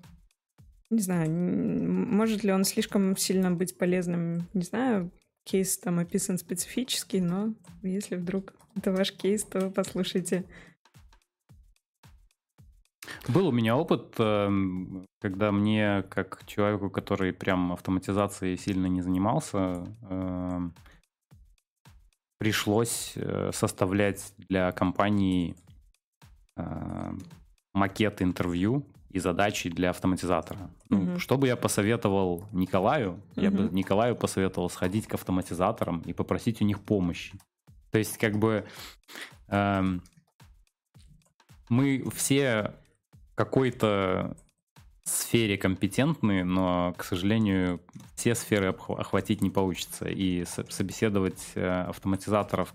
знаю, 0.89 1.31
может 1.31 2.43
ли 2.43 2.51
он 2.51 2.65
слишком 2.65 3.15
сильно 3.15 3.51
быть 3.51 3.77
полезным, 3.77 4.47
не 4.53 4.63
знаю. 4.63 5.11
Кейс 5.43 5.77
там 5.77 5.99
описан 5.99 6.37
специфический, 6.37 7.21
но 7.21 7.55
если 7.81 8.15
вдруг 8.15 8.53
это 8.75 8.91
ваш 8.91 9.11
кейс, 9.11 9.43
то 9.43 9.71
послушайте. 9.71 10.45
Был 13.27 13.47
у 13.47 13.51
меня 13.51 13.75
опыт, 13.75 14.15
эм, 14.19 15.05
когда 15.19 15.51
мне, 15.51 16.03
как 16.09 16.43
человеку, 16.45 16.89
который 16.89 17.33
прям 17.33 17.71
автоматизацией 17.71 18.57
сильно 18.57 18.87
не 18.87 19.01
занимался, 19.01 19.85
эм, 20.09 20.73
пришлось 22.41 23.11
э, 23.17 23.51
составлять 23.53 24.33
для 24.49 24.71
компании 24.71 25.55
эм, 26.55 27.21
макет 27.71 28.23
интервью 28.23 28.83
и 29.11 29.19
задачи 29.19 29.69
для 29.69 29.91
автоматизатора. 29.91 30.71
Ну, 30.89 31.03
угу. 31.03 31.19
Что 31.19 31.37
бы 31.37 31.45
я 31.45 31.55
посоветовал 31.55 32.45
Николаю? 32.51 33.11
Угу. 33.11 33.41
Я 33.41 33.51
бы 33.51 33.69
Николаю 33.71 34.15
посоветовал 34.15 34.71
сходить 34.71 35.05
к 35.05 35.13
автоматизаторам 35.13 36.01
и 36.01 36.13
попросить 36.13 36.63
у 36.63 36.65
них 36.65 36.79
помощи. 36.79 37.37
То 37.91 37.99
есть, 37.99 38.17
как 38.17 38.39
бы 38.39 38.65
эм, 39.49 40.01
мы 41.69 42.09
все 42.09 42.73
какой-то 43.35 44.35
сфере 45.03 45.57
компетентны, 45.57 46.43
но, 46.43 46.93
к 46.97 47.03
сожалению, 47.03 47.81
все 48.15 48.35
сферы 48.35 48.69
охватить 48.69 49.41
не 49.41 49.49
получится. 49.49 50.05
И 50.05 50.45
собеседовать 50.45 51.51
э, 51.55 51.83
автоматизаторов 51.83 52.73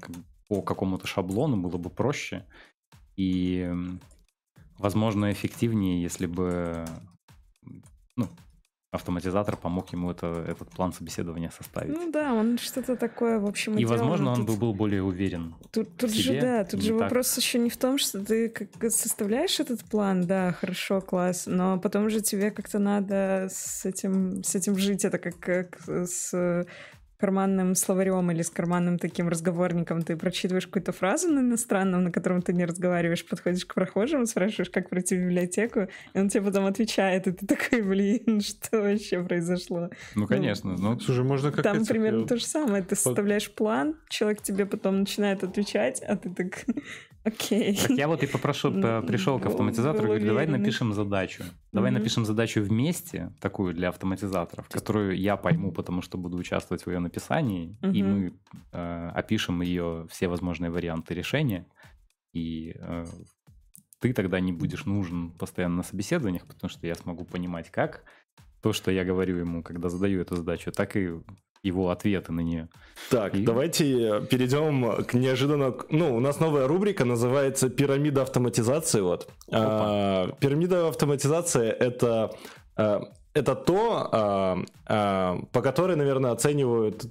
по 0.49 0.63
какому-то 0.63 1.07
шаблону 1.07 1.57
было 1.57 1.77
бы 1.77 1.91
проще 1.91 2.45
и, 3.17 3.73
возможно, 4.79 5.33
эффективнее, 5.33 6.03
если 6.03 6.27
бы 6.27 6.85
ну, 8.17 8.29
автоматизатор 8.97 9.57
помог 9.57 9.93
ему 9.93 10.11
это, 10.11 10.45
этот 10.49 10.69
план 10.71 10.93
собеседования 10.93 11.51
составить. 11.57 11.95
Ну 11.95 12.11
да, 12.11 12.35
он 12.35 12.59
что-то 12.59 12.97
такое, 12.97 13.39
в 13.39 13.47
общем, 13.47 13.79
и, 13.79 13.83
и 13.83 13.85
возможно, 13.85 14.33
он 14.33 14.47
тут... 14.47 14.59
был 14.59 14.75
более 14.75 15.03
уверен. 15.03 15.55
Тут, 15.71 15.97
тут 15.97 16.11
себе, 16.11 16.23
же, 16.23 16.41
да, 16.41 16.65
тут 16.65 16.83
же 16.83 16.93
так. 16.93 17.01
вопрос 17.03 17.37
еще 17.37 17.59
не 17.59 17.71
в 17.71 17.77
том, 17.77 17.99
что 17.99 18.25
ты 18.25 18.49
как 18.49 18.91
составляешь 18.91 19.61
этот 19.61 19.85
план, 19.85 20.27
да, 20.27 20.53
хорошо, 20.53 21.01
класс, 21.01 21.45
но 21.47 21.79
потом 21.79 22.11
же 22.11 22.21
тебе 22.21 22.51
как-то 22.51 22.79
надо 22.79 23.49
с 23.51 23.85
этим, 23.85 24.43
с 24.43 24.55
этим 24.55 24.77
жить, 24.77 25.05
это 25.05 25.19
как, 25.19 25.39
как 25.39 25.79
с 25.87 26.67
карманным 27.19 27.75
словарем 27.75 28.31
или 28.31 28.43
с 28.43 28.51
карманным 28.51 28.99
таким 28.99 29.29
разговорником 29.29 30.03
ты 30.03 30.17
прочитываешь 30.17 30.67
какую-то 30.67 30.93
фразу 30.93 31.29
на 31.29 31.41
иностранном, 31.41 32.05
на 32.05 32.13
котором 32.13 32.43
ты 32.43 32.53
не 32.53 32.65
разговариваешь, 32.65 33.27
подходишь 33.27 33.65
к 33.65 33.75
прохожему, 33.75 34.27
спрашиваешь, 34.27 34.71
как 34.71 34.91
пройти 34.91 35.17
в 35.17 35.21
библиотеку, 35.21 35.89
и 36.15 36.19
он 36.19 36.29
тебе 36.29 36.45
потом 36.45 36.67
отвечает, 36.67 37.27
и 37.27 37.33
ты 37.33 37.47
такой, 37.47 37.83
блин, 37.83 38.41
что 38.43 38.83
вообще 38.83 39.23
произошло? 39.23 39.91
Ну, 40.15 40.27
конечно. 40.27 40.77
Ну, 40.77 40.95
ну 40.95 41.01
слушай, 41.01 41.25
можно 41.25 41.53
как 41.53 41.63
Там 41.63 41.85
примерно 41.85 42.27
то 42.27 42.37
же 42.37 42.45
самое. 42.45 42.83
Ты 42.83 42.97
составляешь 42.97 43.51
план, 43.51 43.97
человек 44.09 44.43
тебе 44.43 44.67
потом 44.67 45.01
начинает 45.01 45.43
отвечать, 45.45 46.03
а 46.03 46.17
ты 46.17 46.31
так, 46.31 46.65
Окей. 47.27 47.77
Так 47.77 47.91
я 47.91 48.07
вот 48.07 48.23
и 48.23 48.27
попрошу, 48.27 48.71
пришел 48.71 49.41
к 49.41 49.47
автоматизатору 49.47 50.05
и 50.05 50.09
говорю, 50.09 50.27
давай 50.27 50.47
напишем 50.47 50.93
задачу. 50.93 51.43
Давай 51.73 51.91
напишем 51.91 52.25
задачу 52.25 52.63
вместе, 52.63 53.33
такую 53.41 53.75
для 53.75 53.89
автоматизаторов, 53.89 54.69
которую 54.69 55.19
я 55.19 55.37
пойму, 55.37 55.73
потому 55.73 56.03
что 56.03 56.19
буду 56.19 56.37
участвовать 56.37 56.87
в 56.87 56.91
ее 56.91 57.01
написании, 57.01 57.77
и 57.83 58.03
мы 58.03 58.33
э, 58.73 59.11
опишем 59.15 59.61
ее 59.63 60.07
все 60.09 60.29
возможные 60.29 60.71
варианты 60.71 61.15
решения. 61.15 61.67
И 62.33 62.77
э, 62.79 63.07
ты 63.99 64.13
тогда 64.13 64.39
не 64.39 64.53
будешь 64.53 64.85
нужен 64.85 65.33
постоянно 65.33 65.77
на 65.77 65.83
собеседованиях, 65.83 66.47
потому 66.47 66.71
что 66.71 66.87
я 66.87 66.95
смогу 66.95 67.25
понимать, 67.25 67.71
как 67.71 68.05
то, 68.63 68.73
что 68.73 68.91
я 68.91 69.05
говорю 69.05 69.39
ему, 69.39 69.63
когда 69.63 69.89
задаю 69.89 70.21
эту 70.21 70.37
задачу, 70.37 70.71
так 70.71 70.97
и 70.97 71.11
его 71.67 71.91
ответы 71.91 72.33
на 72.33 72.41
нее. 72.41 72.69
Так, 73.11 73.35
и... 73.35 73.45
давайте 73.45 74.23
перейдем 74.31 75.05
к 75.05 75.15
неожиданно... 75.15 75.75
Ну, 75.91 76.17
у 76.17 76.21
нас 76.21 76.41
новая 76.41 76.67
рубрика 76.67 77.05
называется 77.05 77.69
«Пирамида 77.69 78.23
автоматизации». 78.23 79.01
Вот. 79.01 79.29
А, 79.51 80.31
пирамида 80.41 80.89
автоматизации— 80.89 81.69
это 81.79 82.35
а, 82.77 83.03
это 83.37 83.55
то, 83.55 84.09
а, 84.13 84.59
а, 84.87 85.39
по 85.53 85.61
которой, 85.61 85.95
наверное, 85.95 86.31
оценивают 86.31 87.05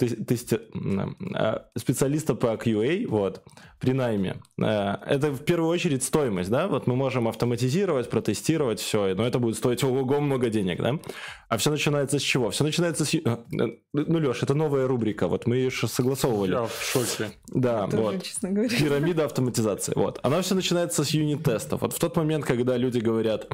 а, 1.36 1.68
специалиста 1.78 2.34
по 2.34 2.48
QA 2.56 3.08
вот, 3.08 3.44
при 3.80 3.94
найме. 3.94 4.38
Это 4.58 5.30
в 5.32 5.44
первую 5.44 5.70
очередь 5.70 6.04
стоимость, 6.04 6.50
да, 6.50 6.68
вот 6.68 6.88
мы 6.88 6.96
можем 6.96 7.28
автоматизировать, 7.28 8.10
протестировать 8.10 8.80
все, 8.80 9.14
но 9.14 9.28
это 9.28 9.38
будет 9.38 9.58
стоить 9.58 9.84
ого 9.84 10.20
много 10.20 10.50
денег, 10.50 10.82
да. 10.82 11.00
А 11.48 11.58
все 11.58 11.70
начинается 11.70 12.18
с 12.18 12.24
чего? 12.24 12.50
Все 12.50 12.64
начинается 12.64 13.06
с... 13.06 13.14
Ну, 13.52 14.18
Леш, 14.18 14.42
это 14.42 14.56
новая 14.56 14.88
рубрика, 14.88 15.28
вот 15.28 15.46
мы 15.46 15.58
ее 15.58 15.70
согласовывали. 15.70 16.54
Я 16.54 16.66
в 16.66 16.82
шоке. 16.82 17.32
Да, 17.50 17.88
Тоже, 17.88 18.04
вот. 18.04 18.24
Честно 18.24 18.52
говоря. 18.52 18.70
Пирамида 18.70 19.26
автоматизации, 19.26 19.94
вот. 19.96 20.20
Она 20.24 20.42
все 20.42 20.56
начинается 20.56 21.04
с 21.04 21.12
юнит-тестов. 21.12 21.82
Вот 21.82 21.94
в 21.94 22.00
тот 22.00 22.16
момент, 22.18 22.46
когда 22.46 22.78
люди 22.78 22.98
говорят, 22.98 23.48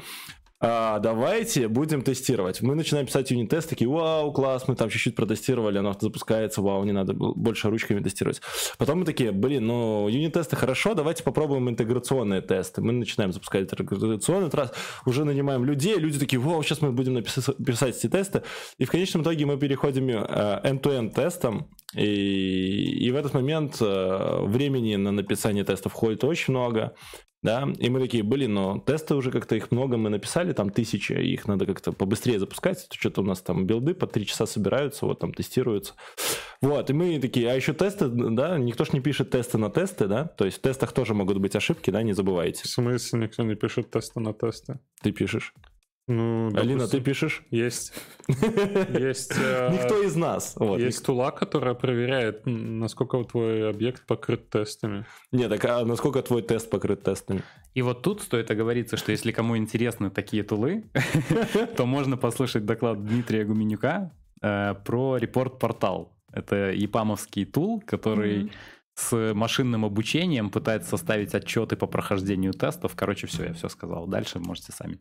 а, 0.64 1.00
давайте 1.00 1.66
будем 1.66 2.02
тестировать. 2.02 2.62
Мы 2.62 2.76
начинаем 2.76 3.06
писать 3.06 3.32
юнит-тест, 3.32 3.68
такие, 3.68 3.90
вау, 3.90 4.32
класс, 4.32 4.68
мы 4.68 4.76
там 4.76 4.88
чуть-чуть 4.90 5.16
протестировали, 5.16 5.78
оно 5.78 5.96
запускается, 5.98 6.62
вау, 6.62 6.84
не 6.84 6.92
надо 6.92 7.14
больше 7.14 7.68
ручками 7.68 8.00
тестировать. 8.00 8.40
Потом 8.78 9.00
мы 9.00 9.04
такие, 9.04 9.32
блин, 9.32 9.66
ну, 9.66 10.06
юнит-тесты 10.08 10.54
хорошо, 10.54 10.94
давайте 10.94 11.24
попробуем 11.24 11.68
интеграционные 11.68 12.42
тесты. 12.42 12.80
Мы 12.80 12.92
начинаем 12.92 13.32
запускать 13.32 13.62
интеграционный 13.62 14.50
раз, 14.50 14.72
уже 15.04 15.24
нанимаем 15.24 15.64
людей, 15.64 15.96
люди 15.96 16.20
такие, 16.20 16.38
вау, 16.38 16.62
сейчас 16.62 16.80
мы 16.80 16.92
будем 16.92 17.14
написать, 17.14 17.56
писать 17.56 17.96
эти 17.96 18.08
тесты. 18.08 18.44
И 18.78 18.84
в 18.84 18.90
конечном 18.92 19.24
итоге 19.24 19.44
мы 19.46 19.58
переходим 19.58 20.10
э, 20.10 20.60
end-to-end 20.62 21.10
тестом, 21.10 21.70
и, 21.96 23.04
и 23.04 23.10
в 23.10 23.16
этот 23.16 23.34
момент 23.34 23.78
э, 23.80 24.44
времени 24.46 24.94
на 24.94 25.10
написание 25.10 25.64
тестов 25.64 25.92
ходит 25.92 26.22
очень 26.22 26.54
много 26.54 26.94
да, 27.42 27.68
и 27.78 27.90
мы 27.90 28.00
такие, 28.00 28.22
блин, 28.22 28.54
но 28.54 28.78
тесты 28.78 29.14
уже 29.14 29.30
как-то 29.30 29.56
их 29.56 29.70
много 29.70 29.96
мы 29.96 30.10
написали, 30.10 30.52
там 30.52 30.70
тысячи, 30.70 31.12
их 31.12 31.46
надо 31.46 31.66
как-то 31.66 31.92
побыстрее 31.92 32.38
запускать, 32.38 32.86
что-то 32.90 33.22
у 33.22 33.24
нас 33.24 33.40
там 33.40 33.66
билды 33.66 33.94
по 33.94 34.06
три 34.06 34.26
часа 34.26 34.46
собираются, 34.46 35.06
вот 35.06 35.18
там 35.18 35.34
тестируются. 35.34 35.94
Вот, 36.60 36.88
и 36.90 36.92
мы 36.92 37.18
такие, 37.18 37.50
а 37.50 37.54
еще 37.54 37.72
тесты, 37.72 38.06
да, 38.08 38.58
никто 38.58 38.84
ж 38.84 38.92
не 38.92 39.00
пишет 39.00 39.30
тесты 39.30 39.58
на 39.58 39.70
тесты, 39.70 40.06
да, 40.06 40.24
то 40.24 40.44
есть 40.44 40.58
в 40.58 40.60
тестах 40.60 40.92
тоже 40.92 41.14
могут 41.14 41.38
быть 41.38 41.56
ошибки, 41.56 41.90
да, 41.90 42.02
не 42.02 42.12
забывайте. 42.12 42.62
В 42.62 42.68
смысле 42.68 43.20
никто 43.20 43.42
не 43.42 43.56
пишет 43.56 43.90
тесты 43.90 44.20
на 44.20 44.32
тесты? 44.32 44.78
Ты 45.02 45.10
пишешь. 45.10 45.52
Ну, 46.08 46.48
допустим, 46.50 46.70
Алина, 46.70 46.88
ты 46.88 47.00
пишешь? 47.00 47.42
Есть. 47.50 47.92
Есть. 48.28 49.32
Э, 49.38 49.70
Никто 49.72 50.02
из 50.02 50.16
нас. 50.16 50.56
Есть 50.78 51.06
тула, 51.06 51.30
которая 51.30 51.74
проверяет, 51.74 52.42
насколько 52.44 53.22
твой 53.22 53.70
объект 53.70 54.04
покрыт 54.06 54.50
тестами. 54.50 55.06
Нет, 55.30 55.50
так 55.50 55.64
а 55.64 55.84
насколько 55.84 56.20
твой 56.22 56.42
тест 56.42 56.68
покрыт 56.70 57.04
тестами? 57.04 57.42
И 57.74 57.82
вот 57.82 58.02
тут 58.02 58.20
стоит 58.20 58.50
оговориться, 58.50 58.96
что 58.96 59.12
если 59.12 59.30
кому 59.30 59.56
интересны 59.56 60.10
такие 60.10 60.42
тулы, 60.42 60.90
то 61.76 61.86
можно 61.86 62.16
послушать 62.16 62.66
доклад 62.66 63.04
Дмитрия 63.04 63.44
Гуменюка 63.44 64.12
э, 64.42 64.74
про 64.84 65.18
репорт-портал. 65.18 66.18
Это 66.32 66.72
епамовский 66.72 67.44
тул, 67.44 67.80
который 67.86 68.50
с 68.94 69.34
машинным 69.34 69.84
обучением 69.84 70.50
пытается 70.50 70.90
составить 70.90 71.34
отчеты 71.34 71.76
по 71.76 71.86
прохождению 71.86 72.52
тестов. 72.52 72.94
Короче, 72.96 73.26
все, 73.28 73.44
я 73.44 73.52
все 73.52 73.68
сказал. 73.68 74.06
Дальше 74.06 74.40
можете 74.40 74.72
сами 74.72 74.98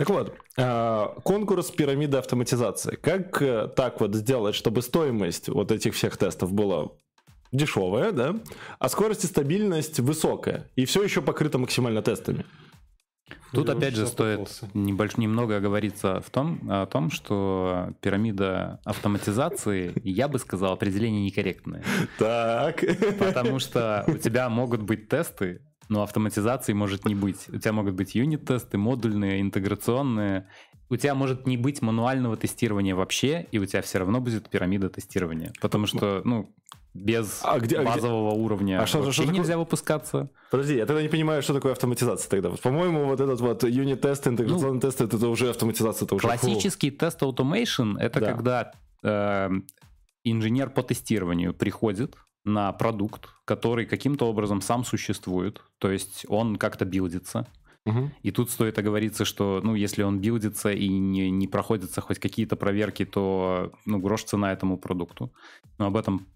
так 0.00 0.08
вот, 0.08 0.34
а, 0.56 1.14
конкурс 1.24 1.70
пирамиды 1.70 2.16
автоматизации. 2.16 2.96
Как 2.96 3.42
э, 3.42 3.68
так 3.68 4.00
вот 4.00 4.14
сделать, 4.14 4.54
чтобы 4.54 4.80
стоимость 4.80 5.50
вот 5.50 5.70
этих 5.70 5.94
всех 5.94 6.16
тестов 6.16 6.54
была 6.54 6.88
дешевая, 7.52 8.10
да, 8.12 8.36
а 8.78 8.88
скорость 8.88 9.24
и 9.24 9.26
стабильность 9.26 10.00
высокая, 10.00 10.70
и 10.74 10.86
все 10.86 11.02
еще 11.02 11.20
покрыто 11.20 11.58
максимально 11.58 12.00
тестами? 12.00 12.46
Тут 13.52 13.68
Я 13.68 13.74
опять 13.74 13.94
же 13.94 14.06
стоит 14.06 14.62
небольш... 14.72 15.18
немного 15.18 15.58
оговориться 15.58 16.22
в 16.22 16.30
том, 16.30 16.60
о 16.70 16.86
том, 16.86 17.10
что 17.10 17.92
пирамида 18.00 18.80
автоматизации, 18.86 19.92
я 20.02 20.28
бы 20.28 20.38
сказал, 20.38 20.72
определение 20.72 21.26
некорректное. 21.26 21.84
Так. 22.18 22.82
Потому 23.18 23.58
что 23.58 24.04
у 24.06 24.16
тебя 24.16 24.48
могут 24.48 24.80
быть 24.80 25.10
тесты, 25.10 25.60
но 25.90 26.02
автоматизации 26.02 26.72
может 26.72 27.04
не 27.04 27.14
быть. 27.14 27.48
У 27.48 27.58
тебя 27.58 27.72
могут 27.72 27.94
быть 27.94 28.14
юнит-тесты, 28.14 28.78
модульные, 28.78 29.40
интеграционные, 29.40 30.46
у 30.88 30.96
тебя 30.96 31.14
может 31.14 31.46
не 31.46 31.56
быть 31.56 31.82
мануального 31.82 32.36
тестирования 32.36 32.94
вообще, 32.94 33.46
и 33.50 33.58
у 33.58 33.66
тебя 33.66 33.82
все 33.82 33.98
равно 33.98 34.20
будет 34.20 34.48
пирамида 34.48 34.88
тестирования. 34.88 35.52
Потому 35.60 35.86
что, 35.86 36.22
ну, 36.24 36.52
без 36.94 37.40
а 37.44 37.58
где, 37.58 37.80
базового 37.80 38.30
а 38.30 38.32
где? 38.32 38.40
уровня 38.40 38.82
а 38.82 38.86
что, 38.86 38.98
вообще 38.98 39.22
что 39.22 39.32
нельзя 39.32 39.42
такое? 39.42 39.58
выпускаться. 39.58 40.30
Подожди, 40.50 40.76
я 40.76 40.86
тогда 40.86 41.02
не 41.02 41.08
понимаю, 41.08 41.42
что 41.42 41.54
такое 41.54 41.72
автоматизация 41.72 42.30
тогда. 42.30 42.50
По-моему, 42.50 43.04
вот 43.06 43.20
этот 43.20 43.40
вот 43.40 43.64
юнит-тест, 43.64 44.26
интеграционный 44.28 44.74
ну, 44.74 44.80
тест, 44.80 45.00
это 45.00 45.28
уже 45.28 45.50
автоматизация. 45.50 46.06
Это 46.06 46.14
уже 46.14 46.26
классический 46.26 46.90
тест 46.90 47.22
automation, 47.22 47.96
это 47.98 48.20
да. 48.20 48.26
когда 48.26 48.72
э, 49.02 49.50
инженер 50.24 50.70
по 50.70 50.82
тестированию 50.82 51.54
приходит 51.54 52.16
на 52.44 52.72
продукт, 52.72 53.28
который 53.44 53.86
каким-то 53.86 54.26
образом 54.26 54.60
сам 54.60 54.84
существует, 54.84 55.62
то 55.78 55.90
есть 55.90 56.24
он 56.28 56.56
как-то 56.56 56.84
билдится, 56.84 57.46
Угу. 57.86 58.10
И 58.22 58.30
тут 58.30 58.50
стоит 58.50 58.78
оговориться, 58.78 59.24
что, 59.24 59.60
ну, 59.64 59.74
если 59.74 60.02
он 60.02 60.20
билдится 60.20 60.70
и 60.70 60.88
не, 60.88 61.30
не 61.30 61.48
проходятся 61.48 62.00
хоть 62.00 62.18
какие-то 62.18 62.56
проверки, 62.56 63.06
то, 63.06 63.72
ну, 63.86 63.98
грош 63.98 64.24
цена 64.24 64.52
этому 64.52 64.76
продукту. 64.76 65.32
Но 65.78 65.86
об 65.86 65.96
этом 65.96 66.26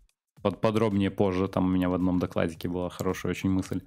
под, 0.44 0.60
подробнее 0.60 1.10
позже. 1.10 1.48
Там 1.48 1.64
у 1.64 1.68
меня 1.68 1.88
в 1.88 1.94
одном 1.94 2.18
докладике 2.18 2.68
была 2.68 2.90
хорошая 2.90 3.30
очень 3.30 3.48
мысль. 3.48 3.80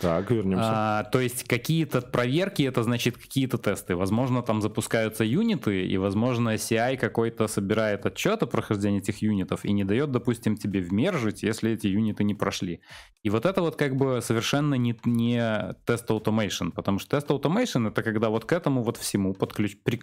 Так, 0.00 0.30
вернемся. 0.30 0.70
А, 0.72 1.04
то 1.04 1.20
есть 1.20 1.42
какие-то 1.48 2.00
проверки, 2.00 2.62
это 2.62 2.84
значит 2.84 3.18
какие-то 3.18 3.58
тесты. 3.58 3.96
Возможно, 3.96 4.42
там 4.42 4.62
запускаются 4.62 5.24
юниты, 5.24 5.84
и, 5.84 5.98
возможно, 5.98 6.54
CI 6.54 6.96
какой-то 6.96 7.48
собирает 7.48 8.06
отчет 8.06 8.40
о 8.44 8.46
прохождении 8.46 9.00
этих 9.00 9.20
юнитов 9.20 9.64
и 9.64 9.72
не 9.72 9.82
дает, 9.82 10.12
допустим, 10.12 10.56
тебе 10.56 10.80
вмержить, 10.80 11.42
если 11.42 11.72
эти 11.72 11.88
юниты 11.88 12.22
не 12.22 12.34
прошли. 12.34 12.80
И 13.24 13.30
вот 13.30 13.44
это 13.44 13.60
вот 13.60 13.74
как 13.74 13.96
бы 13.96 14.20
совершенно 14.22 14.76
не, 14.76 14.96
не 15.04 15.74
тест 15.86 16.08
automation, 16.08 16.70
потому 16.70 17.00
что 17.00 17.16
тест 17.16 17.28
automation 17.30 17.88
это 17.88 18.04
когда 18.04 18.28
вот 18.28 18.44
к 18.44 18.52
этому 18.52 18.84
вот 18.84 18.96
всему 18.96 19.34
подключ, 19.34 19.76
при, 19.82 20.00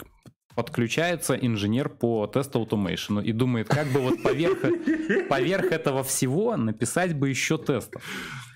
подключается 0.56 1.36
инженер 1.36 1.90
по 1.90 2.28
тест 2.28 2.56
automation 2.56 3.24
и 3.24 3.32
думает, 3.32 3.68
как 3.68 3.88
бы 3.88 4.00
вот 4.00 4.22
поверх, 4.24 4.60
поверх 5.30 5.72
этого 5.72 6.04
всего 6.04 6.56
написать 6.56 7.16
бы 7.16 7.30
еще 7.30 7.58
тестов. 7.58 8.02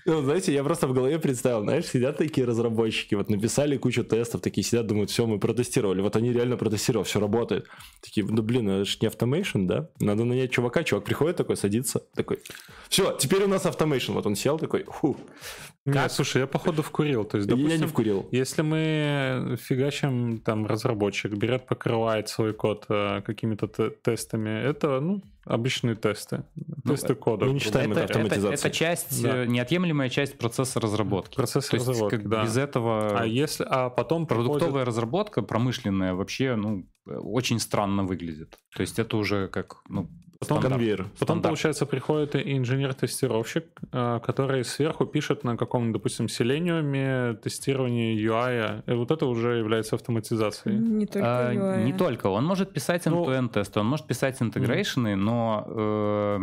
Ну, 0.08 0.22
знаете, 0.22 0.54
я 0.54 0.64
просто 0.64 0.86
в 0.86 0.94
голове 0.94 1.18
представил, 1.18 1.62
знаешь, 1.62 1.84
сидят 1.84 2.16
такие 2.16 2.46
разработчики, 2.46 3.14
вот 3.14 3.28
написали 3.28 3.76
кучу 3.76 4.02
тестов, 4.04 4.40
такие 4.40 4.64
сидят, 4.64 4.86
думают, 4.86 5.10
все, 5.10 5.26
мы 5.26 5.38
протестировали. 5.38 6.00
Вот 6.00 6.16
они 6.16 6.32
реально 6.32 6.56
протестировали, 6.56 7.06
все 7.06 7.20
работает. 7.20 7.66
Такие, 8.00 8.26
ну 8.26 8.42
блин, 8.42 8.70
это 8.70 8.84
же 8.86 8.96
не 9.02 9.08
автомейшн, 9.08 9.66
да? 9.66 9.90
Надо 10.00 10.24
нанять 10.24 10.50
чувака, 10.50 10.82
чувак 10.82 11.04
приходит 11.04 11.36
такой, 11.36 11.58
садится, 11.58 12.00
такой, 12.14 12.40
все, 12.88 13.12
теперь 13.18 13.42
у 13.42 13.48
нас 13.48 13.66
автомейшн. 13.66 14.12
Вот 14.12 14.24
он 14.24 14.34
сел 14.34 14.58
такой, 14.58 14.84
фу. 14.84 15.18
Нет, 15.94 16.12
слушай, 16.12 16.40
я 16.40 16.46
походу 16.46 16.82
вкурил. 16.82 17.24
То 17.24 17.38
есть, 17.38 17.48
допустим, 17.48 17.70
я 17.70 17.78
не 17.78 17.86
вкурил. 17.86 18.28
Если 18.30 18.62
мы 18.62 19.56
фигачим, 19.60 20.38
там, 20.38 20.66
разработчик 20.66 21.32
берет, 21.32 21.66
покрывает 21.66 22.28
свой 22.28 22.52
код 22.52 22.86
э, 22.88 23.22
какими-то 23.22 23.66
тестами, 23.66 24.50
это, 24.50 25.00
ну, 25.00 25.22
обычные 25.44 25.94
тесты, 25.94 26.44
ну, 26.84 26.94
тесты 26.94 27.14
кода. 27.14 27.46
Мы 27.46 27.54
не 27.54 27.58
считаем 27.58 27.92
это, 27.92 28.00
это 28.00 28.12
автоматизацией. 28.12 28.54
Это, 28.54 28.68
это 28.68 28.76
часть, 28.76 29.22
да. 29.22 29.44
Э, 29.44 29.46
неотъемлемая 29.46 30.08
часть 30.10 30.38
процесса 30.38 30.80
разработки. 30.80 31.36
Процесс 31.36 31.72
разработки, 31.72 32.16
как, 32.16 32.28
да. 32.28 32.44
Без 32.44 32.56
этого... 32.56 33.18
А 33.18 33.26
если, 33.26 33.66
а 33.68 33.88
потом 33.88 34.26
Продуктовая 34.26 34.60
приходит... 34.60 34.88
разработка 34.88 35.42
промышленная 35.42 36.14
вообще, 36.14 36.54
ну, 36.54 36.86
очень 37.06 37.58
странно 37.58 38.04
выглядит. 38.04 38.58
То 38.76 38.82
есть 38.82 38.98
это 38.98 39.16
уже 39.16 39.48
как, 39.48 39.82
ну, 39.88 40.08
Потом, 40.40 40.60
конвейер. 40.60 40.98
Потом, 40.98 41.16
стандарт. 41.16 41.42
получается, 41.42 41.84
приходит 41.84 42.36
инженер-тестировщик, 42.36 43.64
э, 43.92 44.20
который 44.24 44.64
сверху 44.64 45.04
пишет 45.04 45.42
на 45.42 45.56
каком-нибудь, 45.56 45.94
допустим, 45.94 46.26
Selenium 46.26 47.34
тестирование 47.36 48.16
UI. 48.16 48.84
И 48.86 48.92
вот 48.94 49.10
это 49.10 49.26
уже 49.26 49.58
является 49.58 49.96
автоматизацией. 49.96 50.78
Не 50.78 51.06
только 51.06 51.26
UI. 51.26 51.72
А, 51.74 51.82
не 51.82 51.92
только. 51.92 52.28
Он 52.28 52.44
может 52.44 52.72
писать 52.72 53.06
end-to-end 53.06 53.40
ну, 53.40 53.48
тесты, 53.48 53.80
он 53.80 53.86
может 53.86 54.06
писать 54.06 54.40
интегрейшены, 54.40 55.14
mm. 55.14 55.16
но 55.16 55.64
э, 55.66 56.38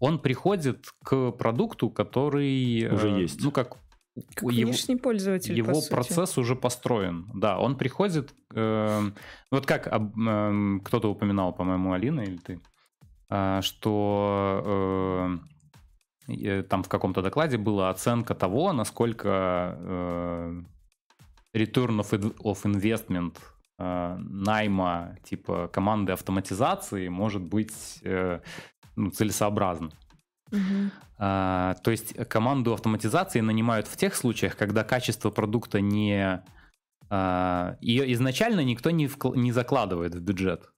он 0.00 0.18
приходит 0.20 0.86
к 1.04 1.32
продукту, 1.32 1.90
который... 1.90 2.88
Уже 2.90 3.10
э, 3.10 3.20
есть. 3.20 3.44
Ну, 3.44 3.50
как 3.50 3.76
как 4.36 4.52
его, 4.52 4.70
внешний 4.70 4.94
пользователь, 4.94 5.56
Его 5.56 5.72
по 5.72 5.96
процесс 5.96 6.38
уже 6.38 6.54
построен. 6.54 7.28
Да, 7.34 7.58
он 7.58 7.76
приходит... 7.76 8.32
Э, 8.54 9.02
вот 9.50 9.66
как 9.66 9.88
э, 9.88 10.78
кто-то 10.84 11.08
упоминал, 11.10 11.52
по-моему, 11.52 11.92
Алина 11.92 12.20
или 12.20 12.36
ты, 12.36 12.54
а, 12.54 12.73
что 13.62 15.38
э, 16.28 16.62
там 16.68 16.82
в 16.82 16.88
каком-то 16.88 17.22
докладе 17.22 17.58
была 17.58 17.90
оценка 17.90 18.34
того, 18.34 18.72
насколько 18.72 19.76
э, 19.78 20.62
return 21.54 22.00
of, 22.00 22.62
investment 22.64 23.38
э, 23.78 24.16
найма 24.18 25.16
типа 25.24 25.68
команды 25.68 26.12
автоматизации 26.12 27.08
может 27.08 27.42
быть 27.42 28.02
ну, 28.96 29.10
целесообразно. 29.10 29.90
Угу. 30.52 30.90
А, 31.18 31.74
то 31.82 31.90
есть 31.90 32.14
команду 32.28 32.72
автоматизации 32.72 33.40
нанимают 33.40 33.86
в 33.86 33.96
тех 33.96 34.14
случаях, 34.14 34.56
когда 34.56 34.84
качество 34.84 35.30
продукта 35.30 35.80
не... 35.80 36.42
А, 37.10 37.76
ее 37.80 38.12
изначально 38.14 38.60
никто 38.60 38.90
не, 38.90 39.06
вкл- 39.06 39.36
не 39.36 39.52
закладывает 39.52 40.14
в 40.14 40.20
бюджет. 40.20 40.70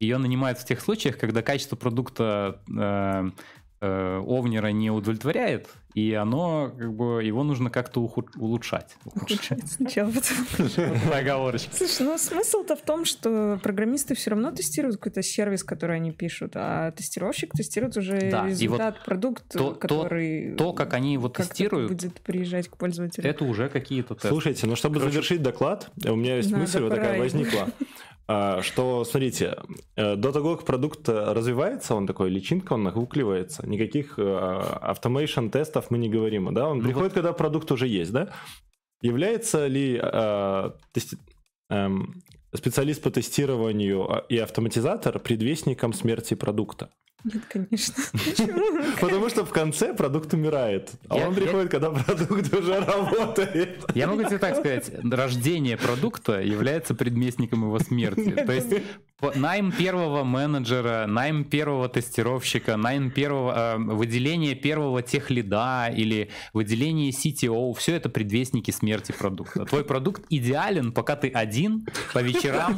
Ее 0.00 0.16
нанимают 0.16 0.58
в 0.58 0.64
тех 0.64 0.80
случаях, 0.80 1.18
когда 1.18 1.42
качество 1.42 1.76
продукта 1.76 2.58
э, 2.74 3.30
э, 3.82 4.22
овнера 4.26 4.68
не 4.68 4.90
удовлетворяет, 4.90 5.68
и 5.94 6.14
оно, 6.14 6.72
как 6.78 6.94
бы, 6.94 7.22
его 7.22 7.42
нужно 7.42 7.68
как-то 7.68 8.00
улучшать. 8.00 8.96
Улучшать 9.04 9.68
сначала, 9.70 10.10
потом. 10.10 11.12
Оговорочка. 11.12 11.76
Слушай, 11.76 12.02
ну 12.06 12.16
смысл-то 12.16 12.76
в 12.76 12.80
том, 12.80 13.04
что 13.04 13.58
программисты 13.62 14.14
все 14.14 14.30
равно 14.30 14.52
тестируют 14.52 14.96
какой-то 14.96 15.22
сервис, 15.22 15.64
который 15.64 15.96
они 15.96 16.12
пишут, 16.12 16.52
а 16.54 16.92
тестировщик 16.92 17.52
тестирует 17.52 17.96
уже 17.96 18.30
да, 18.30 18.46
результат, 18.46 18.96
вот 18.96 19.04
продукт, 19.04 19.52
то, 19.52 19.72
который... 19.74 20.54
То, 20.54 20.72
как 20.72 20.94
они 20.94 21.14
его 21.14 21.28
тестируют... 21.28 21.90
будет 21.90 22.20
приезжать 22.20 22.68
к 22.68 22.76
пользователю. 22.76 23.28
Это 23.28 23.44
уже 23.44 23.68
какие-то 23.68 24.14
тесты. 24.14 24.28
Слушайте, 24.28 24.66
ну 24.66 24.76
чтобы 24.76 24.94
Короче, 24.94 25.12
завершить 25.12 25.42
доклад, 25.42 25.90
у 26.06 26.14
меня 26.14 26.36
есть 26.36 26.52
мысль 26.52 26.80
вот 26.80 26.90
такая 26.90 27.18
возникла. 27.18 27.68
А, 28.32 28.62
что, 28.62 29.04
смотрите, 29.04 29.56
э, 29.96 30.14
до 30.14 30.30
того, 30.30 30.56
как 30.56 30.64
продукт 30.64 31.08
развивается, 31.08 31.96
он 31.96 32.06
такой 32.06 32.30
личинка, 32.30 32.74
он 32.74 32.84
нагукливается, 32.84 33.66
никаких 33.66 34.18
автомейшн 34.18 35.48
тестов 35.48 35.90
мы 35.90 35.98
не 35.98 36.08
говорим, 36.08 36.54
да, 36.54 36.68
он 36.68 36.78
ну 36.78 36.84
приходит, 36.84 37.08
вот... 37.08 37.14
когда 37.14 37.32
продукт 37.32 37.72
уже 37.72 37.88
есть, 37.88 38.12
да? 38.12 38.28
Является 39.02 39.66
ли 39.66 39.98
э, 40.00 40.70
тести... 40.92 41.18
э, 41.70 41.88
специалист 42.54 43.02
по 43.02 43.10
тестированию 43.10 44.24
и 44.28 44.38
автоматизатор 44.38 45.18
предвестником 45.18 45.92
смерти 45.92 46.34
продукта? 46.34 46.90
Нет, 47.24 47.42
конечно. 47.48 47.94
Потому 49.00 49.28
что 49.28 49.44
в 49.44 49.50
конце 49.50 49.94
продукт 49.94 50.32
умирает. 50.32 50.90
А 51.08 51.16
он 51.16 51.34
приходит, 51.34 51.70
когда 51.70 51.90
продукт 51.90 52.52
уже 52.54 52.80
работает. 52.80 53.84
Я 53.94 54.06
могу 54.06 54.24
тебе 54.24 54.38
так 54.38 54.56
сказать, 54.56 54.90
рождение 55.04 55.76
продукта 55.76 56.40
является 56.40 56.94
предместником 56.94 57.64
его 57.64 57.78
смерти. 57.78 58.30
То 58.30 58.52
есть 58.52 58.72
найм 59.34 59.72
первого 59.72 60.24
менеджера, 60.24 61.06
найм 61.06 61.44
первого 61.44 61.88
тестировщика, 61.88 62.76
найм 62.76 63.10
первого, 63.10 63.74
э, 63.74 63.78
выделение 63.78 64.54
первого 64.54 65.02
техлида 65.02 65.90
или 65.94 66.30
выделение 66.52 67.10
CTO, 67.10 67.74
все 67.74 67.96
это 67.96 68.08
предвестники 68.08 68.70
смерти 68.70 69.12
продукта. 69.12 69.64
Твой 69.64 69.84
продукт 69.84 70.24
идеален, 70.30 70.92
пока 70.92 71.16
ты 71.16 71.28
один 71.28 71.86
по 72.12 72.20
вечерам 72.20 72.76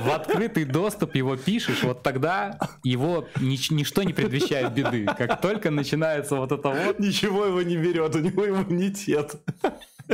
в 0.00 0.10
открытый 0.10 0.64
доступ 0.64 1.14
его 1.14 1.36
пишешь, 1.36 1.82
вот 1.82 2.02
тогда 2.02 2.58
его 2.82 3.28
нич- 3.36 3.72
ничто 3.72 4.02
не 4.02 4.12
предвещает 4.12 4.72
беды. 4.72 5.06
Как 5.06 5.40
только 5.40 5.70
начинается 5.70 6.36
вот 6.36 6.52
это 6.52 6.68
вот... 6.68 6.98
Ничего 6.98 7.46
его 7.46 7.62
не 7.62 7.76
берет, 7.76 8.14
у 8.14 8.18
него 8.18 8.48
иммунитет. 8.48 9.36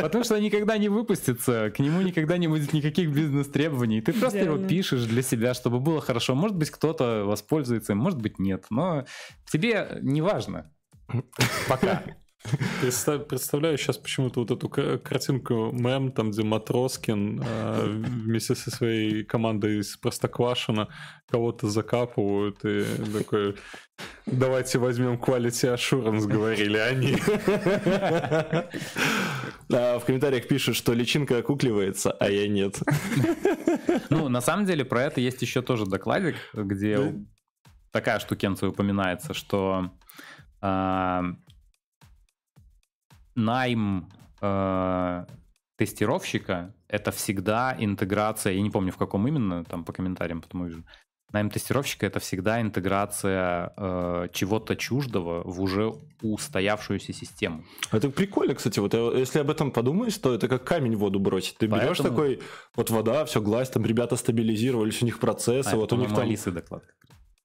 Потому 0.02 0.24
что 0.24 0.38
никогда 0.40 0.78
не 0.78 0.88
выпустится, 0.88 1.70
к 1.70 1.78
нему 1.78 2.00
никогда 2.02 2.37
не 2.37 2.48
будет 2.48 2.72
никаких 2.72 3.11
бизнес-требований. 3.11 4.00
Ты 4.00 4.12
просто 4.12 4.40
Идеально. 4.40 4.58
его 4.58 4.68
пишешь 4.68 5.04
для 5.04 5.22
себя, 5.22 5.54
чтобы 5.54 5.80
было 5.80 6.00
хорошо. 6.00 6.34
Может 6.34 6.56
быть, 6.56 6.70
кто-то 6.70 7.24
воспользуется 7.24 7.92
им, 7.92 7.98
может 7.98 8.20
быть, 8.20 8.38
нет. 8.38 8.66
Но 8.70 9.04
тебе 9.50 9.98
не 10.02 10.22
важно. 10.22 10.72
Пока. 11.68 12.02
Представ, 12.81 13.27
представляю 13.27 13.77
сейчас 13.77 13.98
почему-то 13.98 14.40
вот 14.40 14.51
эту 14.51 14.68
картинку 14.68 15.70
мем, 15.72 16.12
там, 16.12 16.31
где 16.31 16.44
Матроскин 16.44 17.42
э, 17.44 17.87
вместе 17.87 18.55
со 18.55 18.70
своей 18.70 19.24
командой 19.24 19.81
из 19.81 19.96
Простоквашина 19.96 20.88
кого-то 21.29 21.68
закапывают 21.68 22.64
и 22.64 22.85
такой, 23.12 23.57
давайте 24.24 24.79
возьмем 24.79 25.14
quality 25.14 25.74
assurance, 25.74 26.27
говорили 26.27 26.79
они. 26.79 27.16
в 29.68 30.03
комментариях 30.07 30.46
пишут, 30.46 30.77
что 30.77 30.94
личинка 30.94 31.38
окукливается, 31.38 32.12
а 32.12 32.31
я 32.31 32.48
нет. 32.48 32.81
Ну, 34.11 34.29
на 34.29 34.40
самом 34.40 34.64
деле, 34.64 34.85
про 34.85 35.03
это 35.03 35.20
есть 35.20 35.42
еще 35.42 35.61
тоже 35.61 35.87
докладик, 35.87 36.37
где 36.55 37.14
такая 37.90 38.20
штукенция 38.20 38.70
упоминается, 38.70 39.35
что 39.35 39.90
а, 40.61 41.24
найм 43.38 44.11
э, 44.40 45.27
тестировщика 45.77 46.74
это 46.88 47.11
всегда 47.12 47.74
интеграция, 47.79 48.53
я 48.53 48.62
не 48.62 48.70
помню 48.70 48.92
в 48.92 48.96
каком 48.96 49.27
именно, 49.29 49.65
там 49.65 49.85
по 49.85 49.92
комментариям 49.92 50.42
потом 50.42 50.62
увижу, 50.62 50.85
Найм 51.31 51.50
тестировщика 51.50 52.06
это 52.06 52.21
всегда 52.21 52.62
интеграция 52.62 53.75
э, 53.77 54.29
чего-то 54.33 54.77
чуждого 54.77 55.42
в 55.44 55.60
уже 55.60 55.92
устоявшуюся 56.23 57.12
систему. 57.12 57.65
Это 57.92 58.08
прикольно, 58.08 58.54
кстати. 58.54 58.79
Вот 58.79 58.94
э, 58.94 59.12
если 59.19 59.40
об 59.40 59.50
этом 59.50 59.71
подумаешь, 59.71 60.17
то 60.17 60.33
это 60.33 60.48
как 60.48 60.65
камень 60.65 60.96
в 60.96 61.00
воду 61.00 61.19
бросить. 61.19 61.58
Ты 61.58 61.69
Поэтому... 61.69 61.92
берешь 61.92 61.98
такой, 62.02 62.40
вот 62.77 62.88
вода, 62.88 63.27
все 63.27 63.42
глазь, 63.42 63.69
там 63.69 63.85
ребята 63.85 64.17
стабилизировались, 64.17 65.02
у 65.02 65.04
них 65.04 65.21
процессы, 65.21 65.75
а, 65.75 65.77
вот 65.77 65.92
у 65.92 65.96
них 65.96 66.08
там... 66.08 66.21
Алисы 66.21 66.50
доклад. 66.50 66.83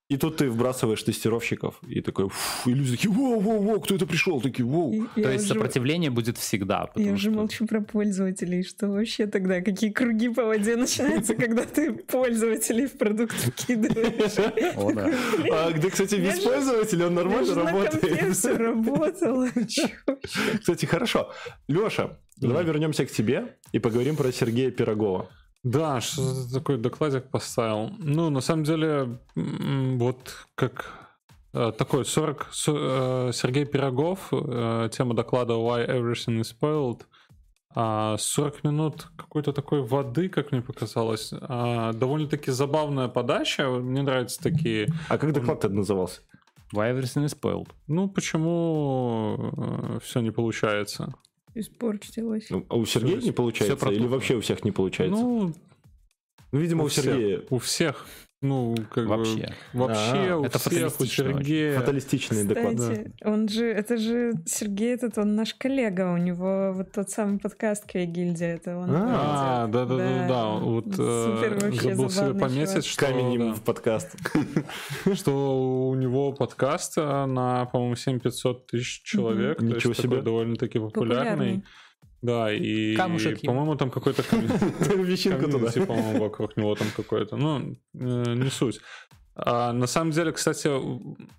И 0.10 0.18
тут 0.18 0.38
ты 0.38 0.49
вбрасываешь 0.49 1.01
тестировщиков, 1.01 1.80
и 1.88 2.01
такой, 2.01 2.28
фу, 2.30 2.70
и 2.70 2.74
люди 2.74 2.91
такие, 2.91 3.10
воу, 3.10 3.39
воу, 3.39 3.62
воу, 3.62 3.80
кто 3.80 3.95
это 3.95 4.06
пришел? 4.06 4.41
Такие, 4.41 4.66
воу. 4.66 5.08
То 5.16 5.32
есть 5.32 5.45
уже... 5.45 5.54
сопротивление 5.54 6.12
будет 6.12 6.38
всегда. 6.38 6.89
Я 6.95 7.14
уже 7.14 7.32
молчу 7.32 7.66
про 7.66 7.82
пользователей, 7.82 8.64
что 8.64 8.89
вообще 8.89 9.28
тогда, 9.28 9.62
какие 9.62 9.91
круги 9.91 10.28
по 10.28 10.43
воде 10.43 10.76
начинаются, 10.78 11.36
когда 11.36 11.64
ты 11.64 11.93
пользователей 11.93 12.88
в 12.88 12.97
продукт 12.97 13.34
вкидываешь. 13.34 14.76
О, 14.76 14.91
да. 14.91 15.10
А 15.51 15.72
где, 15.72 15.89
кстати, 15.89 16.16
без 16.16 16.39
пользователей 16.39 17.06
он 17.06 17.14
нормально 17.16 17.56
работает. 17.56 18.36
все 18.36 18.58
работало. 18.58 19.47
Кстати, 20.60 20.86
хорошо. 20.86 21.32
Леша, 21.68 22.20
давай 22.38 22.66
вернемся 22.66 23.06
к 23.06 23.12
тебе 23.12 23.56
и 23.72 23.80
поговорим 23.80 24.16
про 24.16 24.32
Сергея 24.32 24.70
Пирогова. 24.70 25.30
Да, 25.64 26.01
что 26.01 26.51
такой 26.51 26.78
докладик 26.78 27.30
поставил. 27.30 27.89
Ну, 27.97 28.30
на 28.30 28.41
самом 28.41 28.66
деле, 28.66 29.18
вот 29.36 30.36
как 30.55 30.91
э, 31.53 31.72
такой 31.78 32.03
40... 32.03 32.49
Э, 32.68 33.32
Сергей 33.34 33.66
Пирогов, 33.66 34.28
э, 34.34 34.89
тема 34.91 35.14
доклада 35.16 35.53
Why 35.53 35.88
Everything 35.88 36.41
is 36.41 36.53
Spoiled. 36.53 37.03
40 37.76 37.76
а, 37.76 38.68
минут 38.68 39.07
какой-то 39.18 39.51
такой 39.51 39.82
воды, 39.82 40.30
как 40.30 40.51
мне 40.51 40.61
показалось. 40.61 41.32
А, 41.32 41.93
довольно-таки 41.93 42.51
забавная 42.51 43.07
подача. 43.07 43.68
Мне 43.70 44.03
нравятся 44.03 44.43
такие... 44.43 44.89
А 45.07 45.18
как 45.18 45.32
доклад 45.32 45.64
Он... 45.66 45.76
назывался? 45.76 46.22
Why 46.74 46.93
Everything 46.93 47.26
is 47.26 47.39
Spoiled. 47.39 47.70
Ну, 47.88 48.09
почему 48.09 49.99
все 50.03 50.20
не 50.20 50.32
получается? 50.32 51.14
Испортилось. 51.56 52.47
Ну, 52.49 52.66
а 52.70 52.76
у 52.76 52.86
Сергея 52.86 53.18
все, 53.18 53.28
не 53.28 53.32
получается? 53.32 53.78
Все 53.78 53.95
или 53.95 54.08
вообще 54.08 54.36
у 54.36 54.41
всех 54.41 54.64
не 54.64 54.72
получается? 54.72 55.22
Ну, 55.22 55.54
ну 56.51 56.60
видимо, 56.60 56.84
у, 56.84 56.86
у 56.88 56.89
Сергея. 56.89 57.43
У 57.49 57.60
всех. 57.60 58.08
Ну, 58.43 58.75
как 58.91 59.05
вообще. 59.05 59.53
бы... 59.71 59.79
Вообще, 59.79 60.31
а, 60.31 60.37
у 60.37 60.43
это 60.43 60.59
всех, 60.59 60.99
у 60.99 61.05
Сергея... 61.05 61.79
Фаталистичный 61.79 62.43
доклад. 62.43 62.75
Да. 62.75 63.31
он 63.31 63.47
же, 63.47 63.65
это 63.65 63.95
же 63.95 64.33
Сергей 64.45 64.93
этот, 64.93 65.17
он 65.17 65.35
наш 65.35 65.53
коллега, 65.53 66.11
у 66.11 66.17
него 66.17 66.73
вот 66.75 66.91
тот 66.91 67.09
самый 67.09 67.39
подкаст 67.39 67.85
Кей-гильдия, 67.85 68.55
это 68.55 68.75
он. 68.75 68.89
А, 68.91 69.67
да-да-да-да, 69.67 70.49
вот 70.55 70.87
Супер, 70.87 71.57
э, 71.63 71.71
забыл 71.71 72.09
себе 72.09 72.33
пометить, 72.33 72.85
что... 72.85 73.05
Камень 73.05 73.39
да, 73.39 73.53
в 73.53 73.61
подкаст. 73.61 74.17
Что 75.13 75.89
у 75.89 75.95
него 75.95 76.33
подкаст 76.33 76.97
э, 76.97 77.25
на, 77.25 77.65
по-моему, 77.65 77.95
7500 77.95 78.67
тысяч 78.67 79.03
человек. 79.03 79.61
Ничего 79.61 79.93
себе. 79.93 80.21
довольно-таки 80.21 80.79
популярный. 80.79 81.63
Да, 82.24 82.53
и, 82.53 82.95
по-моему, 82.95 83.76
там 83.76 83.91
какой-то 83.91 84.21
вещинка 84.95 85.45
туда. 85.51 85.69
по-моему, 85.86 86.21
вокруг 86.21 86.55
него 86.55 86.74
там 86.74 86.88
какой-то. 86.95 87.36
Ну, 87.36 87.76
э, 87.93 88.34
не 88.36 88.49
суть. 88.49 88.80
А 89.36 89.74
на 89.74 89.88
самом 89.88 90.11
деле, 90.11 90.32
кстати, 90.32 90.69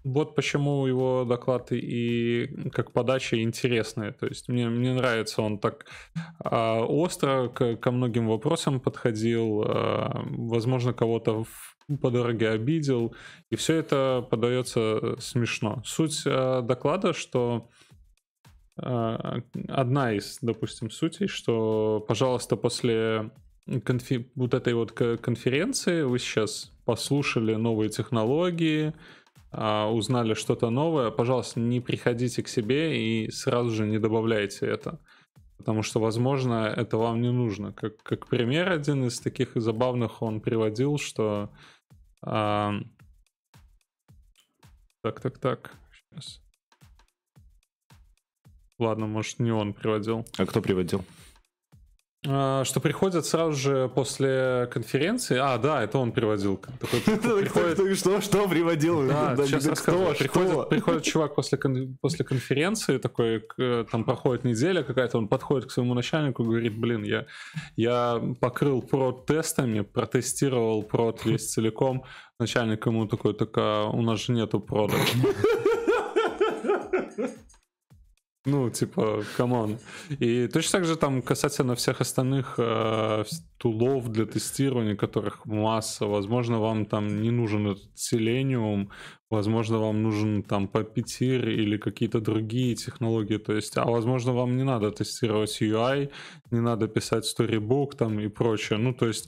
вот 0.05 0.35
почему 0.35 0.85
его 0.87 1.25
доклады 1.25 1.79
и 1.79 2.71
как 2.71 2.93
подача 2.93 3.41
интересные. 3.41 4.13
То 4.13 4.27
есть 4.27 4.49
мне, 4.49 4.69
мне 4.69 4.93
нравится, 4.93 5.41
он 5.41 5.59
так 5.59 5.87
а, 6.41 6.83
остро 6.83 7.49
к, 7.49 7.77
ко 7.77 7.91
многим 7.91 8.27
вопросам 8.29 8.81
подходил, 8.81 9.63
а, 9.65 10.23
возможно, 10.27 10.93
кого-то 10.93 11.45
по 12.01 12.11
дороге 12.11 12.51
обидел, 12.51 13.15
и 13.51 13.57
все 13.57 13.77
это 13.77 14.27
подается 14.29 15.17
смешно. 15.21 15.81
Суть 15.87 16.25
а, 16.27 16.63
доклада, 16.63 17.13
что 17.13 17.69
а, 17.69 17.84
одна 18.77 20.13
из, 20.13 20.39
допустим, 20.43 20.91
сутей, 20.91 21.29
что, 21.29 22.05
пожалуйста, 22.09 22.57
после 22.57 23.31
конфи- 23.67 24.31
вот 24.35 24.55
этой 24.55 24.75
вот 24.75 24.93
конференции 24.93 26.03
вы 26.03 26.19
сейчас 26.19 26.73
послушали 26.85 27.55
новые 27.55 27.89
технологии, 27.89 28.93
а, 29.53 29.89
узнали 29.91 30.35
что-то 30.35 30.71
новое, 30.71 31.11
пожалуйста, 31.11 31.61
не 31.61 31.81
приходите 31.81 32.43
к 32.43 32.49
себе 32.49 32.99
и 33.25 33.31
сразу 33.31 33.71
же 33.71 33.87
не 33.87 33.99
добавляйте 33.99 34.67
это. 34.67 35.01
Потому 35.57 35.83
что, 35.83 36.01
возможно, 36.01 36.67
это 36.67 36.99
вам 36.99 37.23
не 37.23 37.31
нужно. 37.31 37.73
Как, 37.73 37.97
как 38.03 38.27
пример 38.27 38.71
один 38.71 39.07
из 39.07 39.21
таких 39.21 39.53
забавных 39.55 40.21
он 40.21 40.41
приводил, 40.41 40.99
что... 40.99 41.51
А... 42.23 42.75
Так, 45.03 45.21
так, 45.21 45.39
так. 45.39 45.73
Сейчас. 46.11 46.44
Ладно, 48.79 49.07
может, 49.07 49.39
не 49.39 49.53
он 49.53 49.73
приводил. 49.73 50.27
А 50.37 50.47
кто 50.47 50.61
приводил? 50.61 51.05
А, 52.27 52.65
что 52.65 52.81
приходят 52.81 53.27
сразу 53.27 53.53
же 53.53 53.91
после 53.95 54.69
конференции. 54.73 55.37
А, 55.39 55.59
да, 55.59 55.83
это 55.83 55.99
он 55.99 56.11
приводил. 56.13 56.61
Что, 57.95 58.21
что 58.21 58.49
приводил? 58.49 59.03
Сейчас 59.47 59.67
расскажу. 59.67 60.15
Приходит, 60.15 61.03
чувак 61.03 61.35
после, 61.35 61.59
конференции, 61.59 62.99
такой, 62.99 63.47
там 63.91 64.05
проходит 64.05 64.45
неделя 64.45 64.83
какая-то, 64.83 65.19
он 65.19 65.29
подходит 65.29 65.69
к 65.69 65.71
своему 65.71 65.95
начальнику 65.95 66.43
и 66.43 66.47
говорит, 66.47 66.79
блин, 66.79 67.03
я, 67.05 67.27
я 67.77 68.23
покрыл 68.41 68.83
прод 68.83 69.27
тестами, 69.27 69.83
протестировал 69.83 70.83
прод 70.83 71.25
весь 71.25 71.51
целиком. 71.51 72.05
Начальник 72.39 72.87
ему 72.87 73.07
такой, 73.07 73.35
так 73.35 73.51
а 73.57 73.89
у 73.89 74.03
нас 74.03 74.25
же 74.25 74.33
нету 74.33 74.61
прода. 74.61 74.97
Ну, 78.47 78.71
типа, 78.71 79.25
come 79.39 79.61
on. 79.61 79.79
И 80.21 80.49
точно 80.49 80.79
так 80.79 80.85
же 80.87 80.97
там 80.97 81.23
касательно 81.23 81.75
всех 81.75 82.03
остальных 82.03 82.55
э, 82.59 83.25
tool 83.57 83.91
ов 83.91 84.09
для 84.09 84.27
тестирования, 84.27 84.97
которых 84.97 85.47
масса. 85.47 86.07
Возможно, 86.07 86.61
вам 86.61 86.85
там 86.85 87.23
не 87.23 87.31
нужен 87.31 87.69
этот 87.69 87.89
Selenium, 87.97 88.89
возможно, 89.31 89.79
вам 89.79 90.03
нужен 90.03 90.43
там 90.43 90.67
Puppeteer 90.67 91.55
или 91.63 91.79
какие-то 91.79 92.21
другие 92.21 92.75
технологии. 92.75 93.39
То 93.39 93.55
есть, 93.55 93.79
а 93.79 93.85
возможно, 93.85 94.35
вам 94.35 94.57
не 94.57 94.65
надо 94.65 94.91
тестировать 94.91 95.63
UI, 95.63 96.11
не 96.51 96.61
надо 96.61 96.87
писать 96.87 97.25
Storybook 97.25 97.97
там 97.97 98.21
и 98.21 98.29
прочее. 98.29 98.79
Ну, 98.79 98.93
то 98.93 99.07
есть 99.07 99.27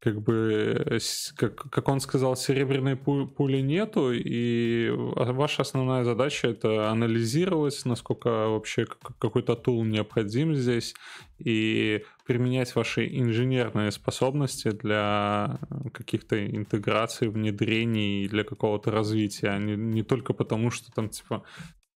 как 0.00 0.20
бы, 0.22 1.00
как, 1.36 1.56
как 1.56 1.88
он 1.88 2.00
сказал, 2.00 2.36
серебряной 2.36 2.96
пули 2.96 3.60
нету, 3.60 4.12
и 4.12 4.90
ваша 4.90 5.62
основная 5.62 6.04
задача 6.04 6.48
это 6.48 6.90
анализировать, 6.90 7.80
насколько 7.84 8.28
вообще 8.48 8.86
какой-то 9.18 9.56
tool 9.56 9.84
необходим 9.84 10.54
здесь, 10.54 10.94
и 11.38 12.02
применять 12.26 12.74
ваши 12.74 13.06
инженерные 13.06 13.90
способности 13.90 14.70
для 14.70 15.58
каких-то 15.92 16.46
интеграций, 16.46 17.28
внедрений, 17.28 18.28
для 18.28 18.44
какого-то 18.44 18.90
развития, 18.90 19.48
а 19.48 19.58
не, 19.58 19.76
не 19.76 20.02
только 20.02 20.32
потому, 20.32 20.70
что 20.70 20.92
там 20.92 21.08
типа, 21.08 21.42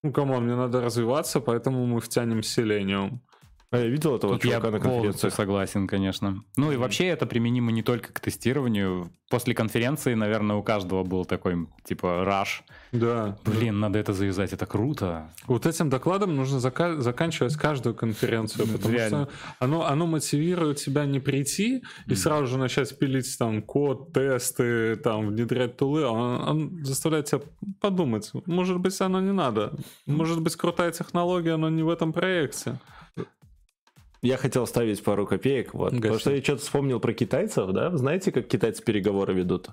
ну, 0.03 0.12
come 0.12 0.31
on, 0.31 0.45
мне 0.44 0.57
надо 0.57 0.80
развиваться, 0.80 1.40
поэтому 1.40 1.86
мы 1.86 2.01
втянем 2.01 2.40
Selenium. 2.40 3.20
А 3.73 3.79
я 3.79 3.87
видел 3.87 4.16
этого 4.16 4.33
Тут 4.33 4.43
чувака 4.43 4.66
я 4.66 4.73
на 4.73 4.81
конференции. 4.81 5.29
согласен, 5.29 5.87
конечно. 5.87 6.43
Ну 6.57 6.73
и 6.73 6.77
вообще 6.77 7.07
это 7.07 7.25
применимо 7.25 7.71
не 7.71 7.83
только 7.85 8.12
к 8.12 8.18
тестированию. 8.18 9.12
После 9.31 9.55
конференции, 9.55 10.14
наверное, 10.14 10.57
у 10.57 10.62
каждого 10.64 11.05
был 11.05 11.25
такой, 11.25 11.68
типа, 11.85 12.25
раш. 12.25 12.64
Да. 12.91 13.39
Блин, 13.45 13.79
надо 13.79 14.01
это 14.01 14.12
завязать, 14.12 14.53
это 14.53 14.66
круто. 14.66 15.33
Вот 15.47 15.66
этим 15.66 15.89
докладом 15.89 16.35
нужно 16.35 16.59
зака- 16.59 16.99
заканчивать 17.01 17.55
каждую 17.55 17.95
конференцию, 17.95 18.66
потому 18.66 18.93
Реально. 18.93 19.27
что 19.27 19.64
оно, 19.64 19.87
оно 19.87 20.07
мотивирует 20.09 20.79
тебя 20.79 21.05
не 21.05 21.21
прийти 21.21 21.85
и 22.09 22.14
сразу 22.16 22.49
же 22.49 22.59
начать 22.59 22.99
пилить 22.99 23.37
там 23.39 23.62
код, 23.62 24.12
тесты, 24.12 24.97
там, 24.97 25.29
внедрять 25.29 25.77
тулы. 25.77 26.05
Он, 26.07 26.41
он 26.49 26.85
заставляет 26.85 27.27
тебя 27.27 27.41
подумать, 27.81 28.33
может 28.47 28.81
быть, 28.81 29.01
оно 29.01 29.21
не 29.21 29.33
надо. 29.33 29.75
Может 30.07 30.41
быть, 30.43 30.57
крутая 30.57 30.91
технология, 30.91 31.55
но 31.57 31.68
не 31.68 31.85
в 31.85 31.89
этом 31.89 32.12
проекте. 32.12 32.81
Я 34.23 34.37
хотел 34.37 34.66
ставить 34.66 35.03
пару 35.03 35.27
копеек, 35.27 35.75
вот. 35.75 35.93
Потому 35.95 36.18
что 36.18 36.35
я 36.35 36.43
что-то 36.43 36.62
вспомнил 36.62 37.01
про 37.01 37.12
китайцев, 37.14 37.71
да? 37.71 37.91
Вы 37.91 37.99
знаете, 37.99 38.33
как 38.33 38.49
китайцы 38.49 38.83
переговоры 38.83 39.33
ведут? 39.33 39.68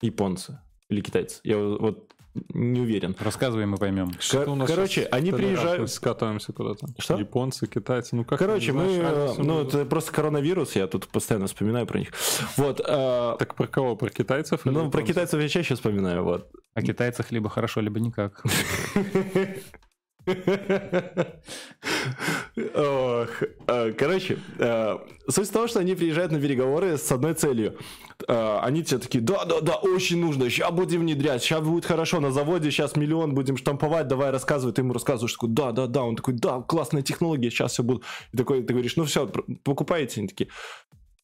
Японцы. 0.00 0.58
Или 0.88 1.00
китайцы. 1.02 1.40
Я 1.44 1.58
вот 1.58 2.12
не 2.52 2.80
уверен. 2.80 3.16
Рассказывай, 3.18 3.66
мы 3.66 3.76
поймем. 3.76 4.12
Что 4.20 4.50
у 4.50 4.54
нас 4.54 4.68
Короче, 4.68 5.04
они 5.10 5.32
приезжают... 5.32 5.90
Скатываемся 5.90 6.52
куда-то. 6.52 6.86
Что? 6.98 7.16
Японцы, 7.16 7.66
китайцы, 7.66 8.14
ну 8.14 8.24
как... 8.24 8.38
Короче, 8.38 8.72
мы... 8.72 8.94
Знаешь, 8.94 9.36
ну, 9.38 9.62
это 9.62 9.84
просто 9.84 10.12
коронавирус, 10.12 10.76
я 10.76 10.86
тут 10.86 11.08
постоянно 11.08 11.46
вспоминаю 11.46 11.86
про 11.86 11.98
них. 11.98 12.12
Вот. 12.56 12.80
А... 12.86 13.36
Так 13.36 13.54
про 13.56 13.66
кого? 13.66 13.96
Про 13.96 14.10
китайцев? 14.10 14.64
Ну, 14.64 14.90
про 14.90 15.02
китайцев 15.02 15.40
я 15.40 15.48
чаще 15.48 15.74
вспоминаю, 15.74 16.22
вот. 16.22 16.50
О 16.74 16.82
китайцах 16.82 17.32
либо 17.32 17.48
хорошо, 17.48 17.80
либо 17.80 17.98
никак. 17.98 18.44
Ох, 22.74 23.42
э, 23.66 23.92
короче, 23.92 24.38
э, 24.58 24.98
суть 25.28 25.48
в 25.48 25.52
том, 25.52 25.68
что 25.68 25.80
они 25.80 25.94
приезжают 25.94 26.32
на 26.32 26.40
переговоры 26.40 26.96
с 26.96 27.12
одной 27.12 27.34
целью. 27.34 27.78
Э, 28.28 28.58
они 28.62 28.82
тебе 28.82 28.98
такие, 28.98 29.20
да-да-да, 29.22 29.76
очень 29.76 30.20
нужно, 30.20 30.50
сейчас 30.50 30.72
будем 30.72 31.00
внедрять, 31.00 31.42
сейчас 31.42 31.60
будет 31.62 31.84
хорошо 31.84 32.20
на 32.20 32.30
заводе, 32.30 32.70
сейчас 32.70 32.96
миллион 32.96 33.34
будем 33.34 33.56
штамповать, 33.56 34.08
давай 34.08 34.30
рассказывай, 34.30 34.72
ты 34.72 34.82
ему 34.82 34.92
рассказываешь, 34.92 35.32
такой, 35.32 35.50
да-да-да, 35.50 36.02
он 36.02 36.16
такой, 36.16 36.34
да, 36.34 36.60
классная 36.60 37.02
технология, 37.02 37.50
сейчас 37.50 37.72
все 37.72 37.82
будет. 37.82 38.02
И 38.32 38.36
такой, 38.36 38.62
ты 38.62 38.72
говоришь, 38.72 38.96
ну 38.96 39.04
все, 39.04 39.26
покупаете? 39.64 40.20
Они 40.20 40.28
такие, 40.28 40.50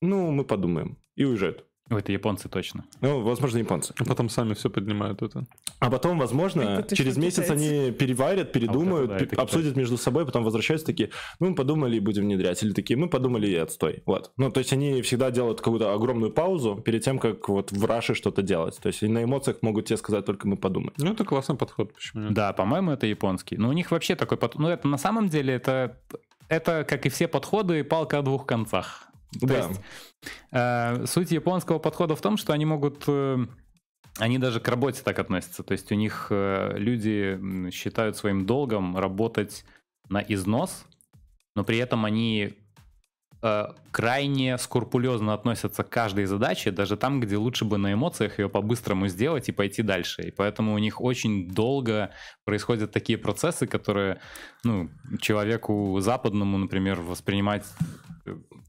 ну, 0.00 0.30
мы 0.30 0.44
подумаем. 0.44 0.98
И 1.16 1.24
уезжают. 1.24 1.64
Это 1.88 2.10
японцы 2.10 2.48
точно. 2.48 2.84
Ну, 3.00 3.22
возможно, 3.22 3.58
японцы. 3.58 3.94
А 3.96 4.04
потом 4.04 4.28
сами 4.28 4.54
все 4.54 4.68
поднимают 4.70 5.22
это. 5.22 5.46
А 5.78 5.88
потом, 5.88 6.18
возможно, 6.18 6.62
это 6.62 6.96
через 6.96 7.16
месяц 7.16 7.44
китайцы. 7.44 7.52
они 7.52 7.92
переварят, 7.92 8.50
передумают, 8.52 9.10
а 9.10 9.12
вот 9.14 9.22
это, 9.22 9.36
да, 9.36 9.42
обсудят 9.42 9.66
китайцы. 9.66 9.78
между 9.78 9.96
собой, 9.96 10.26
потом 10.26 10.42
возвращаются 10.42 10.86
такие, 10.86 11.10
ну, 11.38 11.50
мы 11.50 11.54
подумали 11.54 11.96
и 11.96 12.00
будем 12.00 12.24
внедрять. 12.24 12.60
Или 12.64 12.72
такие, 12.72 12.96
мы 12.96 13.08
подумали 13.08 13.46
и 13.46 13.54
отстой. 13.54 14.02
Вот. 14.04 14.32
Ну, 14.36 14.50
то 14.50 14.58
есть 14.58 14.72
они 14.72 15.00
всегда 15.02 15.30
делают 15.30 15.60
какую-то 15.60 15.92
огромную 15.92 16.32
паузу 16.32 16.74
перед 16.84 17.04
тем, 17.04 17.20
как 17.20 17.48
вот 17.48 17.70
в 17.70 17.84
Раше 17.84 18.14
что-то 18.14 18.42
делать. 18.42 18.78
То 18.82 18.88
есть 18.88 19.02
на 19.02 19.22
эмоциях 19.22 19.62
могут 19.62 19.86
тебе 19.86 19.96
сказать 19.96 20.24
только 20.24 20.48
мы 20.48 20.56
подумаем. 20.56 20.92
Ну, 20.98 21.12
это 21.12 21.24
классный 21.24 21.56
подход, 21.56 21.94
почему 21.94 22.24
нет? 22.24 22.34
Да, 22.34 22.52
по-моему, 22.52 22.90
это 22.90 23.06
японский. 23.06 23.56
Но 23.58 23.68
у 23.68 23.72
них 23.72 23.92
вообще 23.92 24.16
такой 24.16 24.38
подход. 24.38 24.60
Ну, 24.60 24.68
это 24.68 24.88
на 24.88 24.98
самом 24.98 25.28
деле, 25.28 25.54
это, 25.54 26.00
это 26.48 26.84
как 26.88 27.06
и 27.06 27.10
все 27.10 27.28
подходы, 27.28 27.84
палка 27.84 28.18
о 28.18 28.22
двух 28.22 28.44
концах. 28.44 29.06
То 29.40 29.46
да. 29.46 29.56
есть 29.58 29.80
суть 30.50 31.30
японского 31.30 31.78
подхода 31.78 32.16
в 32.16 32.20
том, 32.20 32.36
что 32.36 32.52
они 32.52 32.64
могут... 32.64 33.04
Э, 33.06 33.38
они 34.18 34.38
даже 34.38 34.60
к 34.60 34.68
работе 34.68 35.02
так 35.04 35.18
относятся. 35.18 35.62
То 35.62 35.72
есть 35.72 35.92
у 35.92 35.94
них 35.94 36.28
э, 36.30 36.74
люди 36.78 37.70
считают 37.70 38.16
своим 38.16 38.46
долгом 38.46 38.96
работать 38.96 39.64
на 40.08 40.20
износ, 40.20 40.86
но 41.54 41.64
при 41.64 41.78
этом 41.78 42.04
они 42.04 42.54
э, 43.42 43.64
крайне 43.90 44.56
скрупулезно 44.58 45.34
относятся 45.34 45.84
к 45.84 45.90
каждой 45.90 46.24
задаче, 46.24 46.70
даже 46.70 46.96
там, 46.96 47.20
где 47.20 47.36
лучше 47.36 47.64
бы 47.64 47.76
на 47.76 47.92
эмоциях 47.92 48.38
ее 48.38 48.48
по-быстрому 48.48 49.08
сделать 49.08 49.48
и 49.48 49.52
пойти 49.52 49.82
дальше. 49.82 50.22
И 50.22 50.30
поэтому 50.30 50.74
у 50.74 50.78
них 50.78 51.00
очень 51.00 51.48
долго 51.50 52.10
происходят 52.44 52.92
такие 52.92 53.18
процессы, 53.18 53.66
которые 53.66 54.20
ну, 54.64 54.88
человеку 55.20 55.98
западному, 56.00 56.56
например, 56.56 57.00
воспринимать 57.00 57.64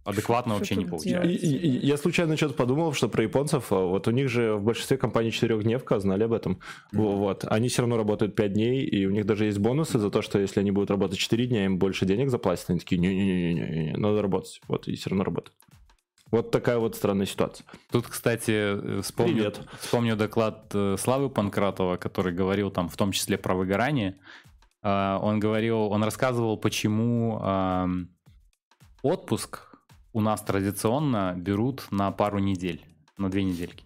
адекватно 0.04 0.56
вообще 0.56 0.76
не 0.76 0.86
получается. 0.86 1.30
И, 1.30 1.36
и, 1.36 1.86
я 1.86 1.98
случайно 1.98 2.38
что-то 2.38 2.54
подумал, 2.54 2.94
что 2.94 3.10
про 3.10 3.24
японцев, 3.24 3.72
а, 3.72 3.86
вот 3.86 4.08
у 4.08 4.12
них 4.12 4.30
же 4.30 4.56
в 4.56 4.64
большинстве 4.64 4.98
компаний 4.98 5.32
четырехдневка, 5.32 6.00
знали 6.00 6.24
об 6.24 6.34
этом. 6.34 6.60
Mm-hmm. 6.94 7.16
Вот. 7.16 7.46
Они 7.48 7.68
все 7.70 7.82
равно 7.82 7.98
работают 7.98 8.36
5 8.36 8.54
дней, 8.54 8.86
и 8.86 9.06
у 9.06 9.12
них 9.12 9.26
даже 9.26 9.46
есть 9.46 9.60
бонусы 9.60 10.00
за 10.00 10.10
то, 10.10 10.22
что 10.22 10.40
если 10.40 10.60
они 10.60 10.72
будут 10.72 10.92
работать 10.92 11.18
4 11.18 11.46
дня, 11.48 11.66
им 11.66 11.78
больше 11.78 12.06
денег 12.06 12.30
заплатят. 12.30 12.70
Они 12.70 12.80
такие, 12.80 13.00
не-не-не, 13.00 13.98
надо 13.98 14.22
работать. 14.22 14.62
Вот, 14.68 14.88
и 14.88 14.96
все 14.96 15.10
равно 15.10 15.24
работают. 15.24 15.56
Вот 16.32 16.52
такая 16.52 16.78
вот 16.78 16.96
странная 16.96 17.26
ситуация. 17.26 17.66
Тут, 17.90 18.08
кстати, 18.08 19.02
вспомню, 19.02 19.54
вспомню 19.80 20.18
доклад 20.18 20.72
э, 20.74 20.98
Славы 21.00 21.30
Панкратова, 21.30 21.96
который 21.96 22.34
говорил 22.34 22.70
там 22.70 22.90
в 22.90 22.98
том 22.98 23.14
числе 23.14 23.38
про 23.38 23.56
выгорание. 23.56 24.20
А, 24.84 25.20
он 25.22 25.40
говорил, 25.40 25.84
он 25.84 26.04
рассказывал, 26.04 26.58
почему 26.58 27.40
отпуск 29.08 29.78
у 30.14 30.22
нас 30.22 30.42
традиционно 30.42 31.34
берут 31.38 31.88
на 31.92 32.12
пару 32.12 32.40
недель, 32.40 32.86
на 33.18 33.30
две 33.30 33.44
недельки. 33.44 33.86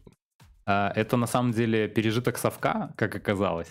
А, 0.66 0.92
это 0.96 1.18
на 1.18 1.28
самом 1.28 1.52
деле 1.52 1.88
пережиток 1.88 2.38
совка, 2.38 2.94
как 2.96 3.16
оказалось. 3.16 3.70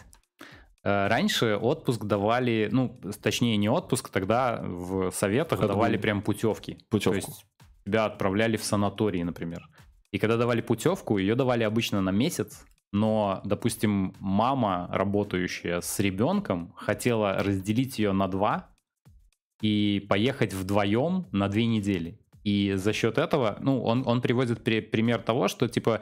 А, 0.85 1.09
раньше 1.09 1.57
отпуск 1.57 2.05
давали, 2.05 2.69
ну, 2.71 3.01
точнее 3.23 3.57
не 3.57 3.69
отпуск, 3.69 4.11
тогда 4.11 4.61
в 4.63 5.11
советах 5.11 5.59
Это 5.59 5.69
давали 5.69 5.97
прям 5.97 6.23
путевки. 6.23 6.79
Путевку. 6.89 7.21
То 7.21 7.27
есть 7.27 7.47
тебя 7.85 8.05
отправляли 8.05 8.57
в 8.57 8.65
санатории, 8.65 9.23
например. 9.23 9.69
И 10.13 10.19
когда 10.19 10.37
давали 10.37 10.61
путевку, 10.61 11.19
ее 11.19 11.35
давали 11.35 11.65
обычно 11.65 12.01
на 12.01 12.11
месяц, 12.11 12.65
но, 12.93 13.41
допустим, 13.45 14.15
мама, 14.19 14.89
работающая 14.93 15.81
с 15.81 16.01
ребенком, 16.01 16.73
хотела 16.77 17.43
разделить 17.43 17.99
ее 17.99 18.13
на 18.13 18.27
два 18.29 18.70
и 19.61 20.05
поехать 20.09 20.55
вдвоем 20.55 21.27
на 21.33 21.49
две 21.49 21.67
недели. 21.67 22.19
И 22.45 22.73
за 22.77 22.93
счет 22.93 23.19
этого, 23.19 23.59
ну, 23.61 23.83
он, 23.83 24.03
он 24.07 24.23
приводит 24.23 24.65
при, 24.65 24.81
пример 24.81 25.21
того, 25.21 25.49
что, 25.49 25.69
типа, 25.69 26.01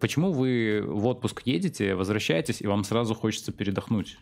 почему 0.00 0.32
вы 0.32 0.82
в 0.84 1.06
отпуск 1.06 1.42
едете, 1.46 1.94
возвращаетесь, 1.94 2.60
и 2.60 2.66
вам 2.66 2.84
сразу 2.84 3.14
хочется 3.14 3.52
передохнуть. 3.52 4.18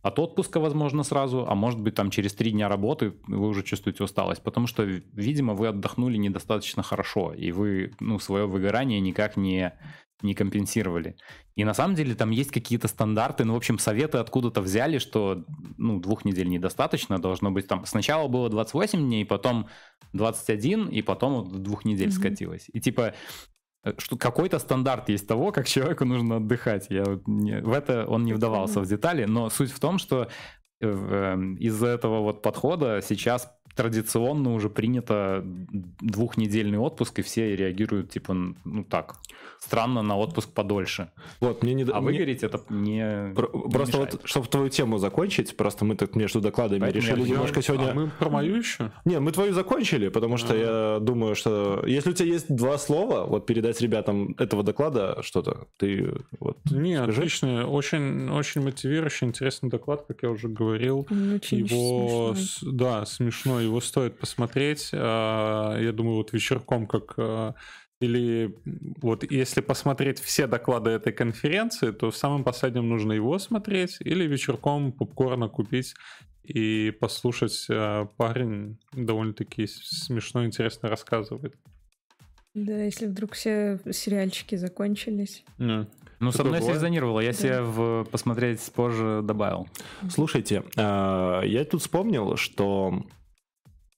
От 0.00 0.20
отпуска, 0.20 0.60
возможно, 0.60 1.02
сразу, 1.02 1.44
а 1.48 1.56
может 1.56 1.80
быть, 1.80 1.96
там 1.96 2.10
через 2.10 2.32
три 2.32 2.52
дня 2.52 2.68
работы 2.68 3.14
вы 3.26 3.48
уже 3.48 3.64
чувствуете 3.64 4.04
усталость, 4.04 4.42
потому 4.42 4.68
что, 4.68 4.84
видимо, 4.84 5.54
вы 5.54 5.66
отдохнули 5.66 6.16
недостаточно 6.16 6.84
хорошо, 6.84 7.34
и 7.34 7.50
вы, 7.50 7.92
ну, 7.98 8.20
свое 8.20 8.46
выгорание 8.46 9.00
никак 9.00 9.36
не 9.36 9.72
не 10.22 10.34
компенсировали. 10.34 11.16
И 11.56 11.64
на 11.64 11.74
самом 11.74 11.94
деле 11.94 12.14
там 12.14 12.30
есть 12.30 12.50
какие-то 12.50 12.88
стандарты, 12.88 13.44
ну, 13.44 13.54
в 13.54 13.56
общем, 13.56 13.78
советы 13.78 14.18
откуда-то 14.18 14.60
взяли, 14.60 14.98
что, 14.98 15.44
ну, 15.76 16.00
двух 16.00 16.24
недель 16.24 16.48
недостаточно, 16.48 17.20
должно 17.20 17.50
быть 17.50 17.66
там, 17.66 17.84
сначала 17.86 18.28
было 18.28 18.48
28 18.48 18.98
дней, 18.98 19.24
потом 19.24 19.68
21, 20.12 20.88
и 20.88 21.02
потом 21.02 21.50
до 21.50 21.58
двух 21.58 21.84
недель 21.84 22.08
mm-hmm. 22.08 22.12
скатилось. 22.12 22.66
И 22.72 22.80
типа, 22.80 23.14
э, 23.84 23.92
что 23.98 24.16
какой-то 24.16 24.58
стандарт 24.58 25.08
есть 25.08 25.26
того, 25.28 25.52
как 25.52 25.66
человеку 25.66 26.04
нужно 26.04 26.36
отдыхать. 26.36 26.86
Я 26.90 27.04
вот 27.04 27.26
не, 27.26 27.60
в 27.60 27.72
это 27.72 28.06
он 28.06 28.24
не 28.24 28.32
вдавался 28.32 28.80
в 28.80 28.86
детали, 28.86 29.24
но 29.24 29.50
суть 29.50 29.70
в 29.70 29.78
том, 29.78 29.98
что 29.98 30.28
э, 30.80 30.86
эм, 30.88 31.54
из-за 31.56 31.88
этого 31.88 32.20
вот 32.20 32.42
подхода 32.42 33.00
сейчас 33.02 33.52
традиционно 33.78 34.54
уже 34.54 34.68
принято 34.68 35.44
двухнедельный 36.00 36.78
отпуск, 36.78 37.20
и 37.20 37.22
все 37.22 37.54
реагируют, 37.54 38.10
типа, 38.10 38.34
ну 38.64 38.82
так, 38.82 39.14
странно 39.60 40.02
на 40.02 40.16
отпуск 40.16 40.50
подольше. 40.52 41.12
Вот, 41.40 41.62
мне 41.62 41.74
не... 41.74 41.84
А 41.84 42.00
выгореть 42.00 42.42
мне... 42.42 42.50
это 42.50 42.60
не 42.70 43.34
Просто 43.70 43.98
не 43.98 44.04
вот, 44.04 44.20
чтобы 44.24 44.48
твою 44.48 44.68
тему 44.68 44.98
закончить, 44.98 45.56
просто 45.56 45.84
мы 45.84 45.94
так 45.94 46.16
между 46.16 46.40
докладами 46.40 46.80
Поэтому 46.80 47.04
решили 47.04 47.20
я... 47.20 47.34
немножко 47.34 47.62
сегодня... 47.62 47.90
А 47.92 47.94
мы 47.94 48.10
про 48.18 48.30
мою 48.30 48.56
еще? 48.56 48.90
Не, 49.04 49.20
мы 49.20 49.30
твою 49.30 49.52
закончили, 49.52 50.08
потому 50.08 50.38
что 50.38 50.54
А-а-а. 50.54 50.94
я 50.94 51.00
думаю, 51.00 51.36
что 51.36 51.84
если 51.86 52.10
у 52.10 52.12
тебя 52.12 52.32
есть 52.32 52.52
два 52.52 52.78
слова, 52.78 53.26
вот 53.26 53.46
передать 53.46 53.80
ребятам 53.80 54.34
этого 54.38 54.64
доклада 54.64 55.18
что-то, 55.22 55.68
ты 55.76 56.14
вот... 56.40 56.58
Не, 56.68 56.96
скажи. 56.96 57.20
отлично, 57.20 57.68
очень, 57.68 58.28
очень 58.30 58.60
мотивирующий, 58.62 59.28
интересный 59.28 59.70
доклад, 59.70 60.04
как 60.08 60.24
я 60.24 60.30
уже 60.30 60.48
говорил. 60.48 61.06
Очень 61.10 61.58
Его, 61.58 62.34
смешной. 62.34 62.74
да, 62.74 63.06
смешной 63.06 63.67
его 63.68 63.80
стоит 63.80 64.18
посмотреть. 64.18 64.90
А, 64.92 65.78
я 65.78 65.92
думаю, 65.92 66.16
вот 66.16 66.32
вечерком, 66.32 66.86
как 66.86 67.14
а, 67.16 67.54
или 68.00 68.54
вот 69.00 69.28
если 69.30 69.60
посмотреть 69.60 70.20
все 70.20 70.46
доклады 70.46 70.90
этой 70.90 71.12
конференции, 71.12 71.90
то 71.90 72.10
в 72.10 72.16
самом 72.16 72.44
последнем 72.44 72.88
нужно 72.88 73.12
его 73.12 73.38
смотреть, 73.38 73.96
или 74.00 74.24
вечерком 74.24 74.92
попкорна 74.92 75.48
купить 75.48 75.94
и 76.44 76.90
послушать. 77.00 77.66
А, 77.70 78.06
парень 78.16 78.78
довольно-таки 78.92 79.66
смешно, 79.66 80.44
интересно 80.44 80.88
рассказывает. 80.88 81.54
Да, 82.54 82.82
если 82.82 83.06
вдруг 83.06 83.34
все 83.34 83.78
сериальчики 83.92 84.56
закончились. 84.56 85.44
Yeah. 85.58 85.86
Ну, 86.20 86.32
со 86.32 86.42
мной 86.42 86.60
срезонировало, 86.62 87.20
я 87.20 87.30
да. 87.30 87.36
себе 87.36 87.62
в 87.62 88.04
посмотреть 88.10 88.60
позже 88.74 89.20
добавил. 89.22 89.68
Слушайте, 90.10 90.64
я 90.76 91.66
тут 91.70 91.80
вспомнил, 91.80 92.36
что 92.36 93.04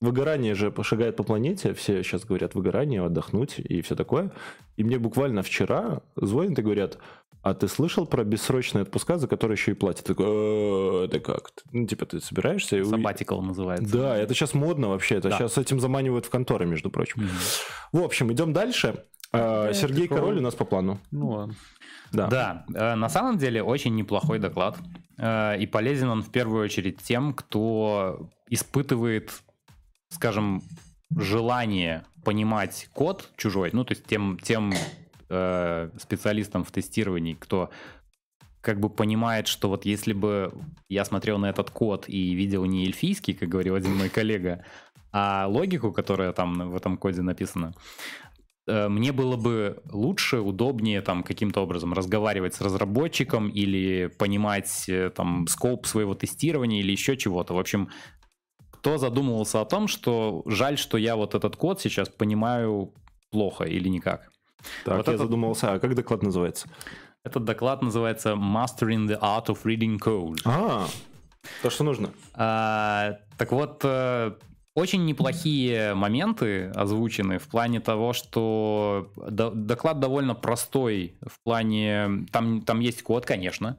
выгорание 0.01 0.55
же 0.55 0.71
пошагает 0.71 1.15
по 1.15 1.23
планете, 1.23 1.73
все 1.73 2.03
сейчас 2.03 2.25
говорят 2.25 2.55
выгорание, 2.55 3.05
отдохнуть 3.05 3.59
и 3.59 3.81
все 3.81 3.95
такое. 3.95 4.31
И 4.75 4.83
мне 4.83 4.99
буквально 4.99 5.43
вчера 5.43 6.01
звонят 6.15 6.59
и 6.59 6.61
говорят, 6.61 6.97
а 7.43 7.53
ты 7.53 7.67
слышал 7.67 8.05
про 8.05 8.23
бессрочные 8.23 8.83
отпуска, 8.83 9.17
за 9.17 9.27
которые 9.27 9.55
еще 9.55 9.71
и 9.71 9.73
платят? 9.73 10.05
Такой, 10.05 10.25
«Э, 10.27 11.05
это 11.05 11.19
как? 11.19 11.51
Ну, 11.71 11.87
типа, 11.87 12.05
ты 12.05 12.19
собираешься? 12.19 12.77
Sabbatical 12.79 13.41
называется. 13.41 13.97
Да, 13.97 14.17
это 14.17 14.33
сейчас 14.35 14.53
модно 14.53 14.89
вообще. 14.89 15.15
Это 15.15 15.29
да. 15.29 15.37
сейчас 15.37 15.57
этим 15.57 15.79
заманивают 15.79 16.25
в 16.25 16.29
конторы, 16.29 16.67
между 16.67 16.91
прочим. 16.91 17.21
Mm-hmm. 17.21 17.99
В 17.99 18.03
общем, 18.03 18.31
идем 18.31 18.53
дальше. 18.53 19.05
Да, 19.33 19.73
Сергей 19.73 20.03
такого... 20.03 20.19
Король 20.19 20.37
у 20.39 20.41
нас 20.41 20.55
по 20.55 20.65
плану. 20.65 20.99
Ну 21.09 21.29
ладно. 21.29 21.55
Да. 22.11 22.27
да, 22.27 22.65
э, 22.73 22.95
на 22.95 23.09
самом 23.09 23.37
деле 23.37 23.63
очень 23.63 23.95
неплохой 23.95 24.37
доклад. 24.37 24.77
Э, 25.17 25.57
и 25.57 25.65
полезен 25.65 26.09
он 26.09 26.21
в 26.21 26.29
первую 26.31 26.63
очередь 26.63 27.01
тем, 27.01 27.33
кто 27.33 28.29
испытывает 28.49 29.31
скажем, 30.11 30.61
желание 31.15 32.05
понимать 32.23 32.89
код 32.93 33.29
чужой, 33.37 33.71
ну, 33.73 33.83
то 33.83 33.93
есть 33.93 34.05
тем, 34.05 34.37
тем 34.41 34.73
э, 35.29 35.89
специалистам 35.97 36.63
в 36.63 36.71
тестировании, 36.71 37.33
кто 37.33 37.71
как 38.61 38.79
бы 38.79 38.89
понимает, 38.89 39.47
что 39.47 39.69
вот 39.69 39.85
если 39.85 40.13
бы 40.13 40.53
я 40.87 41.03
смотрел 41.03 41.39
на 41.39 41.49
этот 41.49 41.71
код 41.71 42.05
и 42.07 42.33
видел 42.35 42.63
не 42.65 42.85
эльфийский, 42.85 43.33
как 43.33 43.49
говорил 43.49 43.75
один 43.75 43.97
мой 43.97 44.09
коллега, 44.09 44.63
а 45.11 45.47
логику, 45.47 45.91
которая 45.91 46.31
там 46.31 46.69
в 46.69 46.75
этом 46.75 46.97
коде 46.97 47.21
написана, 47.21 47.73
э, 48.67 48.87
мне 48.87 49.11
было 49.11 49.35
бы 49.35 49.81
лучше, 49.91 50.39
удобнее 50.39 51.01
там 51.01 51.23
каким-то 51.23 51.61
образом 51.61 51.93
разговаривать 51.93 52.53
с 52.53 52.61
разработчиком 52.61 53.49
или 53.49 54.07
понимать 54.07 54.87
э, 54.87 55.09
там 55.09 55.47
скоп 55.47 55.87
своего 55.87 56.13
тестирования 56.13 56.81
или 56.81 56.91
еще 56.91 57.17
чего-то. 57.17 57.55
В 57.55 57.59
общем, 57.59 57.89
кто 58.81 58.97
задумывался 58.97 59.61
о 59.61 59.65
том, 59.65 59.87
что 59.87 60.41
жаль, 60.47 60.75
что 60.75 60.97
я 60.97 61.15
вот 61.15 61.35
этот 61.35 61.55
код 61.55 61.79
сейчас 61.79 62.09
понимаю 62.09 62.91
плохо 63.29 63.63
или 63.63 63.87
никак. 63.87 64.31
Так, 64.83 64.97
вот 64.97 65.07
я 65.07 65.13
этот... 65.13 65.27
задумался, 65.27 65.73
а 65.73 65.79
как 65.79 65.93
доклад 65.93 66.23
называется? 66.23 66.67
Этот 67.23 67.45
доклад 67.45 67.83
называется 67.83 68.31
Mastering 68.31 69.07
the 69.07 69.19
Art 69.19 69.45
of 69.45 69.59
Reading 69.65 69.99
Code. 69.99 70.39
А, 70.45 70.87
то, 71.61 71.69
что 71.69 71.83
нужно. 71.83 72.09
А, 72.33 73.19
так 73.37 73.51
вот, 73.51 73.81
э, 73.83 74.31
очень 74.73 75.05
неплохие 75.05 75.93
моменты 75.93 76.69
озвучены 76.69 77.37
в 77.37 77.47
плане 77.49 77.81
того, 77.81 78.13
что 78.13 79.11
доклад 79.15 79.99
довольно 79.99 80.33
простой 80.33 81.19
в 81.21 81.39
плане... 81.43 82.25
Там, 82.31 82.63
там 82.63 82.79
есть 82.79 83.03
код, 83.03 83.27
конечно, 83.27 83.77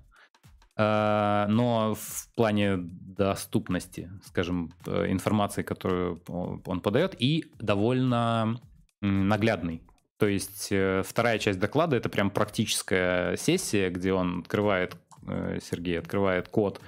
но 0.76 1.94
в 1.94 2.28
плане 2.34 2.76
доступности, 2.78 4.10
скажем, 4.24 4.72
э, 4.86 5.10
информации, 5.10 5.62
которую 5.62 6.22
он 6.64 6.80
подает, 6.80 7.14
и 7.18 7.44
довольно 7.58 8.60
наглядный. 9.00 9.82
То 10.22 10.28
есть 10.28 10.68
э, 10.70 11.02
вторая 11.04 11.38
часть 11.40 11.58
доклада 11.58 11.96
это 11.96 12.08
прям 12.08 12.30
практическая 12.30 13.36
сессия, 13.36 13.90
где 13.90 14.12
он 14.12 14.40
открывает, 14.40 14.96
э, 15.26 15.58
Сергей 15.60 15.98
открывает 15.98 16.48
код, 16.48 16.80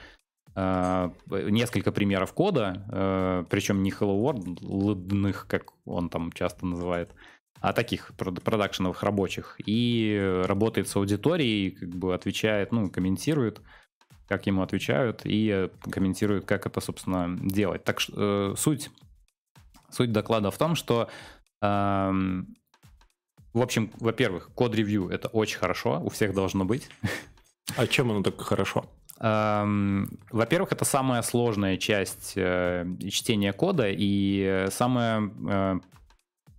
э, 0.55 1.11
несколько 1.31 1.91
примеров 1.91 2.33
кода, 2.33 3.45
причем 3.51 3.83
не 3.83 3.91
Hello 3.91 4.17
World, 4.23 5.37
как 5.49 5.73
он 5.85 6.11
там 6.11 6.31
часто 6.31 6.65
называет, 6.65 7.11
таких 7.73 8.13
продакшеновых 8.15 9.03
рабочих. 9.03 9.57
И 9.65 10.43
работает 10.45 10.89
с 10.89 10.97
аудиторией, 10.97 11.71
как 11.71 11.89
бы 11.91 12.15
отвечает, 12.15 12.73
ну, 12.73 12.91
комментирует, 12.91 13.61
как 14.29 14.47
ему 14.47 14.63
отвечают, 14.63 15.23
и 15.25 15.69
комментирует, 15.91 16.45
как 16.45 16.67
это, 16.67 16.81
собственно, 16.81 17.37
делать. 17.41 17.85
Так 17.85 18.01
что 18.01 18.55
суть, 18.57 18.91
суть 19.91 20.13
доклада 20.13 20.51
в 20.51 20.59
том, 20.59 20.75
что 20.75 21.09
эм, 21.63 22.57
в 23.55 23.63
общем, 23.63 23.93
во-первых, 24.01 24.51
код-ревью 24.55 25.09
это 25.09 25.29
очень 25.29 25.59
хорошо, 25.59 26.01
у 26.05 26.11
всех 26.11 26.35
должно 26.35 26.65
быть. 26.65 26.89
А 27.77 27.87
чем 27.87 28.11
оно 28.11 28.23
так 28.23 28.41
хорошо? 28.41 28.85
Во-первых, 29.19 30.73
это 30.73 30.85
самая 30.85 31.23
сложная 31.23 31.77
часть 31.77 32.33
э, 32.35 32.85
чтения 33.11 33.53
кода 33.53 33.87
и 33.89 34.67
самая 34.71 35.31
э, 35.49 35.81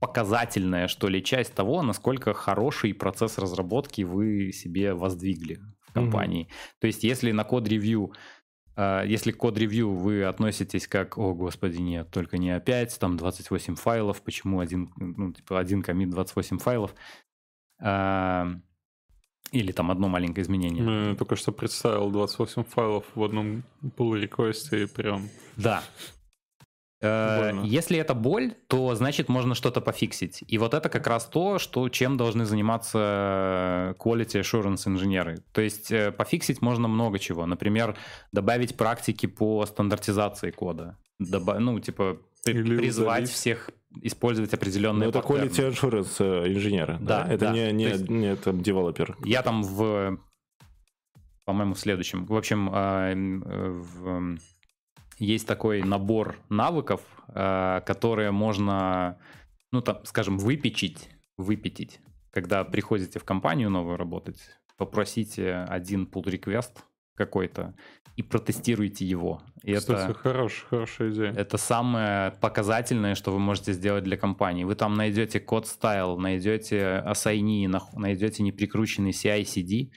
показательная, 0.06 0.88
что 0.88 1.08
ли, 1.08 1.24
часть 1.24 1.56
того, 1.56 1.82
насколько 1.82 2.34
хороший 2.34 2.94
процесс 2.94 3.40
разработки 3.40 4.04
вы 4.04 4.52
себе 4.52 4.94
воздвигли 4.94 5.60
в 5.88 5.94
компании. 5.94 6.44
Mm-hmm. 6.44 6.80
То 6.80 6.88
есть, 6.88 7.04
если 7.04 7.32
на 7.32 7.44
код-ревью 7.44 8.14
а, 8.76 9.04
если 9.04 9.32
к 9.32 9.38
код-ревью 9.38 9.96
вы 9.96 10.24
относитесь 10.26 10.88
как, 10.88 11.18
о, 11.18 11.34
господи, 11.34 11.82
нет, 11.82 12.12
только 12.12 12.38
не 12.38 12.52
опять, 12.52 13.00
там 13.00 13.18
28 13.18 13.76
файлов, 13.76 14.22
почему 14.22 14.60
один, 14.60 14.92
ну, 14.98 15.34
типа, 15.34 15.60
один 15.60 15.82
комит 15.82 16.12
28 16.12 16.60
файлов, 16.60 16.94
а, 17.82 18.48
или 19.52 19.72
там 19.72 19.90
одно 19.90 20.08
маленькое 20.08 20.44
изменение. 20.44 20.84
Ну, 20.84 21.16
только 21.16 21.36
что 21.36 21.52
представил 21.52 22.12
28 22.12 22.64
файлов 22.66 23.06
в 23.16 23.24
одном 23.24 23.64
pull 23.98 24.20
реквесте 24.20 24.84
и 24.84 24.86
прям... 24.86 25.30
Да, 25.56 25.82
Э, 25.98 26.15
Больно. 27.02 27.62
Если 27.66 27.98
это 27.98 28.14
боль, 28.14 28.54
то 28.68 28.96
значит 28.96 29.30
можно 29.30 29.54
что-то 29.54 29.82
пофиксить. 29.82 30.44
И 30.48 30.58
вот 30.58 30.74
это 30.74 30.90
как 30.90 31.08
раз 31.08 31.26
то, 31.26 31.60
что, 31.60 31.90
чем 31.90 32.18
должны 32.18 32.46
заниматься 32.46 33.96
quality 34.00 34.42
assurance 34.42 34.88
инженеры. 34.88 35.44
То 35.52 35.62
есть 35.62 35.92
э, 35.92 36.12
пофиксить 36.12 36.62
можно 36.62 36.88
много 36.88 37.20
чего. 37.20 37.46
Например, 37.46 37.98
добавить 38.32 38.78
практики 38.78 39.26
по 39.26 39.66
стандартизации 39.66 40.52
кода. 40.52 40.98
Добав... 41.20 41.60
Ну, 41.60 41.80
типа 41.80 42.18
Или 42.46 42.78
призвать 42.78 43.24
удалить. 43.24 43.30
всех 43.30 43.70
использовать 44.02 44.54
определенные 44.54 45.10
Но 45.10 45.10
это 45.10 45.20
quality 45.20 45.72
assurance 45.72 46.16
э, 46.20 46.54
инженера. 46.54 46.98
Да, 47.02 47.24
да? 47.24 47.34
это 47.34 47.46
да. 47.46 47.52
не, 47.52 47.72
не, 47.72 47.84
есть, 47.86 48.10
не 48.10 48.28
это 48.28 48.54
девелопер. 48.54 49.18
Я 49.24 49.42
там 49.42 49.64
в, 49.64 50.18
по-моему, 51.44 51.74
в 51.74 51.80
следующем. 51.80 52.26
В 52.26 52.36
общем, 52.36 52.70
в 52.70 54.38
есть 55.18 55.48
такой 55.48 55.82
набор 55.82 56.38
навыков, 56.50 57.02
э, 57.30 57.82
которые 57.86 58.32
можно, 58.32 59.20
ну, 59.72 59.82
там, 59.82 60.04
скажем, 60.06 60.38
выпечить, 60.38 61.10
выпятить. 61.38 62.00
Когда 62.32 62.64
приходите 62.64 63.20
в 63.20 63.24
компанию 63.24 63.70
новую 63.70 63.98
работать, 63.98 64.40
попросите 64.78 65.66
один 65.70 66.06
pull 66.06 66.26
request 66.26 66.80
какой-то 67.16 67.76
и 68.16 68.24
протестируйте 68.24 69.06
его. 69.06 69.42
И 69.64 69.74
Кстати, 69.74 70.12
это, 70.12 70.14
хорош, 70.14 70.66
хорошая 70.70 71.12
идея. 71.12 71.34
Это 71.34 71.58
самое 71.58 72.32
показательное, 72.40 73.16
что 73.16 73.32
вы 73.32 73.40
можете 73.40 73.74
сделать 73.74 74.06
для 74.06 74.16
компании. 74.16 74.64
Вы 74.64 74.76
там 74.76 74.94
найдете 74.94 75.40
код 75.42 75.68
стайл, 75.68 76.18
найдете 76.18 77.04
assign, 77.06 77.78
найдете 77.94 78.44
неприкрученный 78.44 79.12
CI-CD, 79.12 79.92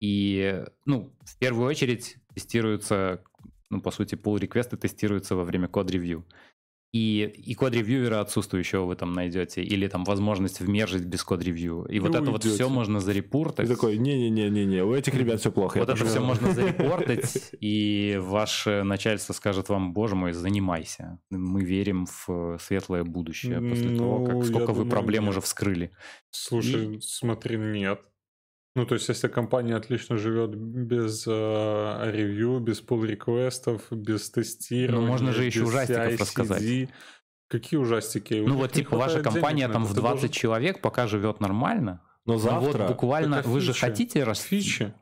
и, 0.00 0.64
ну, 0.84 1.12
в 1.24 1.38
первую 1.38 1.66
очередь 1.68 2.16
тестируются 2.34 3.24
ну, 3.70 3.80
по 3.80 3.90
сути, 3.90 4.14
pull 4.14 4.38
реквесты 4.38 4.76
тестируются 4.76 5.34
во 5.34 5.44
время 5.44 5.68
код-ревью. 5.68 6.24
И, 6.92 7.24
и 7.24 7.54
код-ревьюера 7.54 8.20
отсутствующего 8.20 8.84
вы 8.84 8.96
там 8.96 9.12
найдете, 9.12 9.62
или 9.62 9.86
там 9.86 10.04
возможность 10.04 10.60
вмержить 10.60 11.04
без 11.04 11.24
код-ревью. 11.24 11.84
И, 11.90 11.96
и 11.96 11.98
вот 11.98 12.10
уйдете. 12.10 12.22
это 12.22 12.30
вот 12.30 12.44
все 12.44 12.68
можно 12.70 13.00
зарепортать. 13.00 13.66
И 13.66 13.68
такой, 13.68 13.98
не-не-не-не, 13.98 14.82
у 14.82 14.94
этих 14.94 15.14
ребят 15.14 15.40
все 15.40 15.50
плохо. 15.50 15.78
Вот 15.78 15.90
это 15.90 16.04
все 16.06 16.20
можно 16.20 16.52
зарепортать, 16.54 17.50
и 17.60 18.18
ваше 18.22 18.82
начальство 18.82 19.34
скажет 19.34 19.68
вам, 19.68 19.92
боже 19.92 20.14
мой, 20.14 20.32
занимайся. 20.32 21.18
Мы 21.30 21.64
верим 21.64 22.06
в 22.06 22.58
светлое 22.60 23.04
будущее 23.04 23.60
после 23.60 23.90
ну, 23.90 23.98
того, 23.98 24.24
как 24.24 24.44
сколько 24.44 24.72
вы 24.72 24.88
проблем 24.88 25.28
уже 25.28 25.42
вскрыли. 25.42 25.90
Слушай, 26.30 27.00
смотри, 27.02 27.58
нет. 27.58 28.00
Ну, 28.76 28.84
то 28.84 28.94
есть, 28.94 29.08
если 29.08 29.28
компания 29.28 29.74
отлично 29.74 30.18
живет 30.18 30.54
без 30.54 31.24
э, 31.26 32.10
ревью, 32.12 32.60
без 32.60 32.82
pull 32.82 33.06
реквестов 33.06 33.90
без 33.90 34.30
тестирования, 34.30 35.00
Ну, 35.00 35.06
можно 35.06 35.32
же 35.32 35.44
еще 35.44 35.62
ужастиков 35.62 36.20
рассказать. 36.20 36.90
Какие 37.48 37.80
ужастики? 37.80 38.34
Ну, 38.46 38.56
вот 38.56 38.72
типа 38.72 38.98
ваша 38.98 39.22
компания 39.22 39.66
там 39.68 39.86
в 39.86 39.94
20 39.94 40.02
должен... 40.02 40.28
человек 40.28 40.82
пока 40.82 41.06
живет 41.06 41.40
нормально, 41.40 42.02
но 42.26 42.36
завтра... 42.36 42.82
Вот 42.82 42.88
буквально, 42.88 43.40
вы 43.46 43.60
же 43.60 43.72
хотите 43.72 44.24
расти. 44.24 44.60
Фичи. 44.60 44.94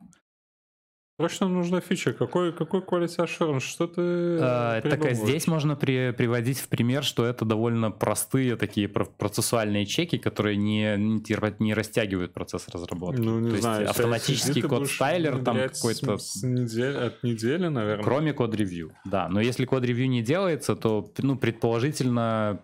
Срочно 1.17 1.47
нужна 1.47 1.81
фича. 1.81 2.13
Какой, 2.13 2.53
какой 2.53 2.81
quality 2.81 3.19
assurance? 3.19 3.61
Что 3.61 3.87
ты 3.87 4.03
а, 4.41 4.81
Так 4.81 5.05
а 5.05 5.15
здесь 5.15 5.47
можно 5.47 5.77
при, 5.77 6.11
приводить 6.11 6.59
в 6.59 6.69
пример, 6.69 7.05
что 7.05 7.25
это 7.25 7.45
довольно 7.45 7.93
простые 7.93 8.57
такие 8.57 8.89
процессуальные 8.89 9.87
чеки, 9.87 10.19
которые 10.19 10.57
не, 10.57 10.97
не, 10.97 11.75
растягивают 11.75 12.33
процесс 12.33 12.69
разработки. 12.69 13.21
Ну, 13.21 13.39
не 13.39 13.51
То 13.51 13.61
знаю. 13.61 13.83
Есть 13.83 13.91
автоматический 13.93 14.63
код-стайлер 14.63 15.45
там 15.45 15.57
какой-то... 15.57 16.19
С, 16.19 16.41
с 16.41 16.43
недели, 16.43 16.97
от 16.97 17.23
недели, 17.23 17.69
наверное. 17.69 18.03
Кроме 18.03 18.33
код-ревью, 18.33 18.93
да. 19.05 19.29
Но 19.29 19.41
если 19.41 19.67
код-ревью 19.67 20.09
не 20.09 20.21
делается, 20.21 20.75
то, 20.75 21.13
ну, 21.19 21.39
предположительно, 21.39 22.61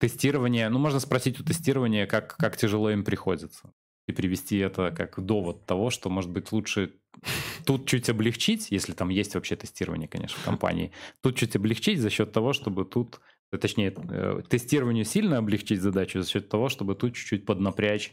тестирование... 0.00 0.68
Ну, 0.68 0.80
можно 0.80 0.98
спросить 0.98 1.38
у 1.38 1.44
тестирования, 1.44 2.08
как, 2.08 2.36
как 2.38 2.56
тяжело 2.56 2.90
им 2.90 3.04
приходится. 3.04 3.72
И 4.08 4.12
привести 4.12 4.58
это 4.58 4.90
как 4.90 5.24
довод 5.24 5.64
того, 5.64 5.90
что, 5.90 6.10
может 6.10 6.30
быть, 6.30 6.50
лучше 6.50 6.92
тут 7.66 7.86
чуть 7.86 8.08
облегчить, 8.08 8.70
если 8.70 8.92
там 8.92 9.08
есть 9.08 9.34
вообще 9.34 9.56
тестирование, 9.56 10.08
конечно, 10.08 10.38
в 10.38 10.44
компании, 10.44 10.92
тут 11.20 11.36
чуть 11.36 11.56
облегчить 11.56 12.00
за 12.00 12.10
счет 12.10 12.32
того, 12.32 12.52
чтобы 12.52 12.84
тут, 12.84 13.20
э, 13.52 13.58
точнее, 13.58 13.94
э, 13.96 14.42
тестированию 14.48 15.04
сильно 15.04 15.38
облегчить 15.38 15.80
задачу 15.80 16.22
за 16.22 16.28
счет 16.28 16.48
того, 16.48 16.68
чтобы 16.68 16.94
тут 16.94 17.14
чуть-чуть 17.14 17.46
поднапрячь 17.46 18.12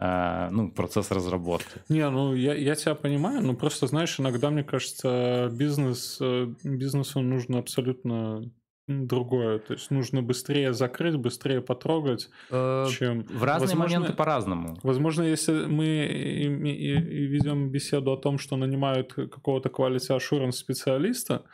э, 0.00 0.48
ну, 0.50 0.70
процесс 0.70 1.10
разработки. 1.10 1.80
Не, 1.88 2.08
ну 2.10 2.34
я, 2.34 2.54
я 2.54 2.74
тебя 2.74 2.94
понимаю, 2.94 3.42
но 3.42 3.54
просто, 3.54 3.86
знаешь, 3.86 4.18
иногда, 4.20 4.50
мне 4.50 4.64
кажется, 4.64 5.50
бизнес, 5.52 6.18
бизнесу 6.62 7.20
нужно 7.20 7.58
абсолютно 7.58 8.50
другое. 8.88 9.58
То 9.58 9.74
есть 9.74 9.90
нужно 9.90 10.22
быстрее 10.22 10.72
закрыть, 10.72 11.16
быстрее 11.16 11.60
потрогать, 11.60 12.30
э, 12.50 12.86
чем... 12.90 13.22
В 13.24 13.44
разные 13.44 13.68
возможно, 13.68 13.98
моменты 13.98 14.16
по-разному. 14.16 14.78
Возможно, 14.82 15.22
если 15.22 15.66
мы 15.66 15.86
и, 15.86 16.46
и, 16.46 16.92
и 16.94 17.26
ведем 17.26 17.70
беседу 17.70 18.12
о 18.12 18.16
том, 18.16 18.38
что 18.38 18.56
нанимают 18.56 19.12
какого-то 19.12 19.68
quality 19.68 20.16
assurance 20.16 20.52
специалиста, 20.52 21.44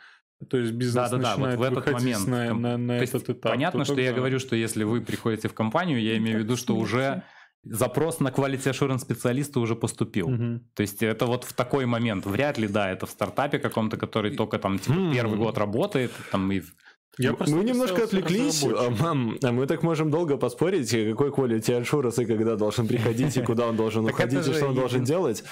то 0.49 0.57
есть 0.57 0.71
бизнес 0.71 1.09
да, 1.11 1.17
да, 1.17 1.17
начинает 1.17 1.59
да, 1.59 1.69
вот 1.69 1.75
в 1.75 1.77
этот 1.77 1.93
момент 1.93 2.27
на, 2.27 2.53
на, 2.53 2.77
на 2.77 2.91
этот 2.93 3.29
этап. 3.29 3.51
Понятно, 3.51 3.83
что 3.83 3.95
тогда... 3.95 4.09
я 4.09 4.13
говорю, 4.13 4.39
что 4.39 4.55
если 4.55 4.83
вы 4.83 5.01
приходите 5.01 5.49
в 5.49 5.53
компанию, 5.53 6.01
я 6.01 6.17
имею 6.17 6.37
в 6.37 6.39
виду, 6.43 6.55
что 6.55 6.75
уже 6.75 7.23
запрос 7.63 8.19
на 8.19 8.29
quality 8.29 8.71
assurance 8.71 8.99
специалиста 8.99 9.59
уже 9.59 9.75
поступил. 9.75 10.29
Угу. 10.29 10.61
То 10.75 10.81
есть 10.81 11.03
это 11.03 11.25
вот 11.25 11.43
в 11.43 11.53
такой 11.53 11.85
момент. 11.85 12.25
Вряд 12.25 12.57
ли, 12.57 12.67
да, 12.67 12.91
это 12.91 13.05
в 13.05 13.09
стартапе 13.09 13.59
каком-то, 13.59 13.97
который 13.97 14.35
только 14.35 14.59
там 14.59 14.79
типа, 14.79 15.11
первый 15.11 15.37
год 15.37 15.57
работает, 15.57 16.11
там 16.31 16.51
и 16.51 16.61
я 17.17 17.35
мы 17.47 17.63
немножко 17.63 18.03
отвлеклись, 18.03 18.63
а, 18.63 18.93
а 19.41 19.51
мы 19.51 19.67
так 19.67 19.83
можем 19.83 20.11
долго 20.11 20.37
поспорить, 20.37 20.89
какой 20.89 21.29
quality 21.29 21.81
assurance 21.81 22.21
и 22.21 22.25
когда 22.25 22.55
должен 22.55 22.87
приходить, 22.87 23.37
и 23.37 23.41
куда 23.41 23.67
он 23.67 23.75
должен 23.75 24.05
уходить, 24.05 24.47
и 24.47 24.53
что 24.53 24.67
он 24.67 24.75
должен 24.75 25.03
делать. 25.03 25.43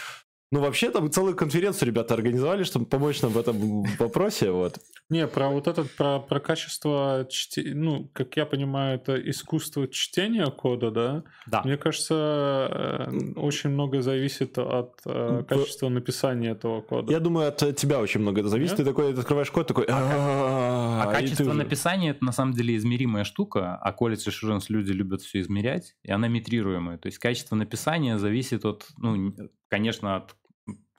Ну, 0.53 0.59
вообще, 0.59 0.91
там 0.91 1.09
целую 1.09 1.35
конференцию 1.35 1.87
ребята 1.87 2.13
организовали, 2.13 2.61
чтобы 2.61 2.85
помочь 2.85 3.23
нам 3.23 3.31
в 3.31 3.39
этом 3.39 3.81
вопросе, 3.97 4.51
вот. 4.51 4.77
Не, 5.09 5.25
про 5.25 5.49
вот 5.49 5.67
этот, 5.67 5.89
про, 5.95 6.19
про 6.19 6.39
качество 6.39 7.25
чтения, 7.27 7.73
ну, 7.73 8.07
как 8.13 8.37
я 8.37 8.45
понимаю, 8.45 8.97
это 8.97 9.15
искусство 9.15 9.87
чтения 9.87 10.45
кода, 10.51 10.91
да? 10.91 11.23
Да. 11.47 11.63
Мне 11.65 11.75
кажется, 11.75 13.07
э, 13.09 13.33
очень 13.35 13.71
много 13.71 14.03
зависит 14.03 14.59
от 14.59 14.99
э, 15.07 15.43
качества 15.49 15.89
написания 15.89 16.51
этого 16.51 16.81
кода. 16.81 17.11
Я 17.11 17.19
думаю, 17.19 17.47
от 17.47 17.75
тебя 17.75 17.99
очень 17.99 18.19
много 18.19 18.41
это 18.41 18.49
зависит. 18.49 18.77
Ты 18.77 18.85
такой 18.85 19.11
открываешь 19.11 19.49
код, 19.49 19.65
такой... 19.65 19.85
А 19.89 21.11
качество 21.11 21.51
написания 21.53 22.11
это 22.11 22.23
на 22.23 22.31
самом 22.31 22.53
деле 22.53 22.75
измеримая 22.75 23.23
штука, 23.23 23.79
а 23.81 23.91
Quality 23.91 24.29
Assurance 24.29 24.65
люди 24.69 24.91
любят 24.91 25.23
все 25.23 25.41
измерять, 25.41 25.95
и 26.03 26.11
она 26.11 26.27
метрируемая. 26.27 26.99
То 26.99 27.07
есть 27.07 27.17
качество 27.17 27.55
написания 27.55 28.19
зависит 28.19 28.65
от, 28.65 28.85
ну, 28.97 29.33
конечно, 29.67 30.17
от 30.17 30.35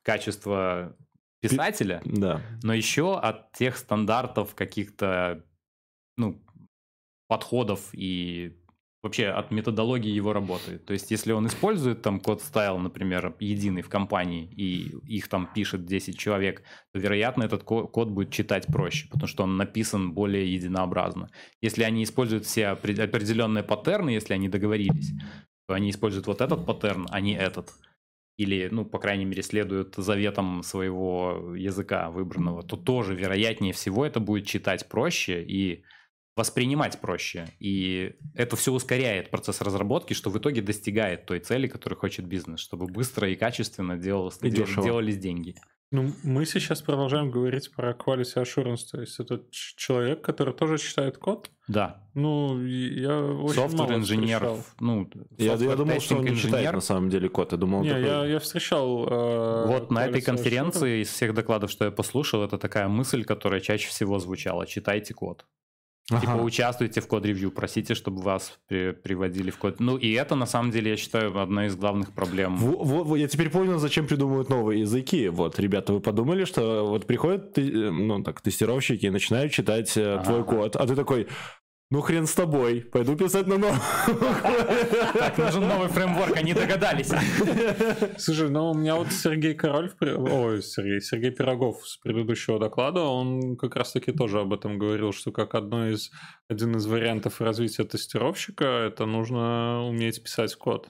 качества 0.05 0.97
писателя, 1.41 2.01
да. 2.05 2.41
но 2.63 2.73
еще 2.73 3.19
от 3.19 3.53
тех 3.53 3.77
стандартов 3.77 4.55
каких-то 4.55 5.45
ну, 6.17 6.43
подходов 7.29 7.91
и 7.93 8.57
вообще 9.03 9.27
от 9.27 9.51
методологии 9.51 10.11
его 10.11 10.33
работы. 10.33 10.79
То 10.79 10.95
есть, 10.95 11.11
если 11.11 11.33
он 11.33 11.47
использует 11.47 12.01
там 12.01 12.19
код 12.21 12.41
стайл, 12.41 12.79
например, 12.79 13.37
единый 13.39 13.83
в 13.83 13.91
компании, 13.91 14.49
и 14.51 14.97
их 15.07 15.29
там 15.29 15.47
пишет 15.55 15.85
10 15.85 16.19
человек, 16.19 16.63
то, 16.93 16.99
вероятно, 16.99 17.43
этот 17.43 17.65
код 17.65 18.09
будет 18.09 18.31
читать 18.31 18.67
проще, 18.67 19.07
потому 19.11 19.29
что 19.29 19.43
он 19.43 19.59
написан 19.59 20.13
более 20.13 20.51
единообразно. 20.51 21.29
Если 21.61 21.83
они 21.83 22.03
используют 22.03 22.47
все 22.47 22.69
определенные 22.69 23.63
паттерны, 23.63 24.09
если 24.09 24.33
они 24.33 24.49
договорились, 24.49 25.13
то 25.69 25.75
они 25.75 25.91
используют 25.91 26.27
вот 26.27 26.41
этот 26.41 26.65
паттерн, 26.65 27.07
а 27.11 27.21
не 27.21 27.37
этот 27.37 27.71
или, 28.37 28.69
ну, 28.71 28.85
по 28.85 28.99
крайней 28.99 29.25
мере, 29.25 29.43
следуют 29.43 29.95
заветам 29.97 30.63
своего 30.63 31.55
языка 31.57 32.11
выбранного, 32.11 32.63
то 32.63 32.77
тоже, 32.77 33.15
вероятнее 33.15 33.73
всего, 33.73 34.05
это 34.05 34.21
будет 34.21 34.47
читать 34.47 34.89
проще 34.89 35.45
и 35.45 35.85
воспринимать 36.37 37.01
проще. 37.01 37.47
И 37.61 38.15
это 38.35 38.57
все 38.57 38.73
ускоряет 38.73 39.31
процесс 39.31 39.61
разработки, 39.61 40.15
что 40.15 40.31
в 40.31 40.39
итоге 40.39 40.63
достигает 40.63 41.27
той 41.27 41.39
цели, 41.39 41.69
которую 41.69 41.99
хочет 41.99 42.27
бизнес, 42.27 42.61
чтобы 42.61 42.87
быстро 42.87 43.29
и 43.31 43.37
качественно 43.37 43.97
делалось, 43.97 44.39
и 44.43 44.51
делались 44.51 45.19
деньги. 45.19 45.55
Ну, 45.95 46.11
мы 46.25 46.45
сейчас 46.45 46.83
продолжаем 46.83 47.31
говорить 47.31 47.71
про 47.71 47.93
quality 47.93 48.43
assurance, 48.43 48.81
то 48.91 49.01
есть 49.01 49.21
это 49.21 49.41
человек, 49.51 50.23
который 50.23 50.53
тоже 50.53 50.77
читает 50.79 51.19
код. 51.19 51.53
Да. 51.69 52.03
Ну, 52.15 52.61
я 52.67 53.23
очень 53.23 53.63
Software 53.63 53.95
инженер, 53.95 54.45
ну, 54.81 55.09
я, 55.39 55.55
я 55.55 55.77
думал, 55.77 56.01
что 56.01 56.17
он 56.17 56.25
не 56.25 56.37
читает 56.37 56.73
на 56.73 56.81
самом 56.81 57.11
деле 57.11 57.29
код, 57.29 57.53
я 57.53 57.59
думал, 57.59 57.85
не, 57.85 57.91
такой... 57.91 58.07
я, 58.07 58.27
я 58.27 58.39
встречал. 58.41 59.07
Э, 59.09 59.67
вот 59.69 59.93
на 59.93 60.07
этой 60.07 60.21
конференции 60.21 60.99
assurance. 60.99 61.03
из 61.03 61.11
всех 61.11 61.33
докладов, 61.33 61.71
что 61.71 61.85
я 61.85 61.93
послушал, 61.93 62.43
это 62.43 62.59
такая 62.59 62.89
мысль, 62.89 63.23
которая 63.23 63.61
чаще 63.61 63.89
всего 63.89 64.19
звучала: 64.19 64.67
читайте 64.67 65.15
код. 65.15 65.47
Типа, 66.07 66.19
ага. 66.19 66.33
Типа 66.33 66.43
участвуйте 66.43 67.01
в 67.01 67.07
код-ревью, 67.07 67.51
просите, 67.51 67.95
чтобы 67.95 68.21
вас 68.21 68.59
при, 68.69 68.93
приводили 68.93 69.51
в 69.51 69.57
код. 69.57 69.81
Ну 69.81 69.97
и 69.97 70.13
это 70.13 70.35
на 70.35 70.45
самом 70.45 70.71
деле, 70.71 70.91
я 70.91 70.97
считаю, 70.99 71.39
одна 71.41 71.67
из 71.67 71.77
главных 71.77 72.13
проблем. 72.13 72.57
Вот, 72.57 73.07
вот 73.07 73.17
я 73.17 73.27
теперь 73.27 73.49
понял, 73.49 73.79
зачем 73.79 74.07
придумывают 74.07 74.51
новые 74.51 74.81
языки. 74.81 75.29
Вот, 75.31 75.59
ребята, 75.59 75.95
вы 75.95 76.01
подумали, 76.01 76.45
что 76.45 76.87
вот 76.87 77.07
приходят 77.07 77.57
ну, 77.57 78.23
так, 78.23 78.43
тестировщики 78.43 79.07
и 79.07 79.11
начинают 79.11 79.53
читать 79.53 79.97
ага. 79.97 80.23
твой 80.25 80.45
код, 80.45 80.77
а 80.77 80.87
ты 80.87 80.95
такой, 80.95 81.27
ну 81.95 82.01
хрен 82.01 82.27
с 82.27 82.35
тобой, 82.35 82.81
пойду 82.81 83.15
писать 83.15 83.47
на 83.47 83.57
новом. 83.57 83.79
Так, 85.13 85.39
нужен 85.39 85.69
новый 85.69 85.87
фреймворк, 85.87 86.37
они 86.37 86.53
догадались. 86.53 87.13
Слушай, 88.19 88.51
ну 88.51 88.73
у 88.73 88.75
меня 88.75 88.97
вот 88.97 89.13
Сергей 89.13 89.55
Король, 89.55 89.93
ой, 90.01 90.61
Сергей, 90.61 91.01
Сергей 91.01 91.31
Пирогов 91.31 91.87
с 91.87 91.97
предыдущего 91.99 92.59
доклада, 92.59 93.03
он 93.03 93.57
как 93.57 93.77
раз-таки 93.77 94.11
тоже 94.11 94.41
об 94.41 94.53
этом 94.53 94.77
говорил, 94.77 95.13
что 95.13 95.31
как 95.31 95.55
одно 95.55 95.89
из, 95.89 96.11
один 96.49 96.75
из 96.75 96.85
вариантов 96.87 97.41
развития 97.41 97.85
тестировщика, 97.85 98.65
это 98.65 99.07
нужно 99.07 99.87
уметь 99.87 100.21
писать 100.21 100.57
код. 100.57 100.89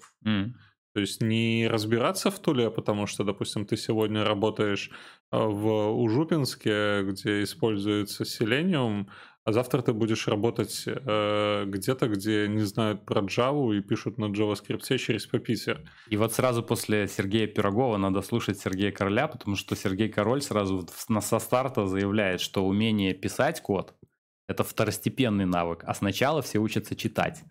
То 0.95 1.01
есть 1.01 1.21
не 1.21 1.67
разбираться 1.69 2.31
в 2.31 2.39
туле, 2.39 2.71
потому 2.71 3.09
что, 3.09 3.25
допустим, 3.25 3.67
ты 3.67 3.77
сегодня 3.77 4.23
работаешь 4.23 4.93
э, 5.33 5.37
в 5.37 5.91
Ужупинске, 5.91 7.03
где 7.03 7.43
используется 7.43 8.23
Selenium, 8.23 9.09
а 9.45 9.53
завтра 9.53 9.83
ты 9.83 9.93
будешь 9.93 10.27
работать 10.27 10.85
э, 10.87 11.65
где-то, 11.67 12.09
где 12.09 12.49
не 12.49 12.63
знают 12.63 13.05
про 13.05 13.21
Java 13.21 13.77
и 13.77 13.83
пишут 13.83 14.17
на 14.19 14.27
JavaScript 14.27 14.99
через 14.99 15.29
Puppeteer. 15.31 15.87
И 16.09 16.17
вот 16.17 16.33
сразу 16.33 16.63
после 16.63 17.07
Сергея 17.09 17.47
Пирогова 17.47 17.99
надо 17.99 18.23
слушать 18.23 18.59
Сергея 18.59 18.91
Короля, 18.91 19.29
потому 19.29 19.57
что 19.57 19.77
Сергей 19.77 20.09
Король 20.09 20.41
сразу 20.41 20.89
со 21.21 21.39
старта 21.39 21.87
заявляет, 21.87 22.41
что 22.41 22.67
умение 22.67 23.13
писать 23.13 23.61
код— 23.61 23.95
это 24.49 24.65
второстепенный 24.65 25.47
навык, 25.47 25.85
а 25.87 25.95
сначала 25.95 26.41
все 26.41 26.59
учатся 26.59 26.97
читать. 26.97 27.43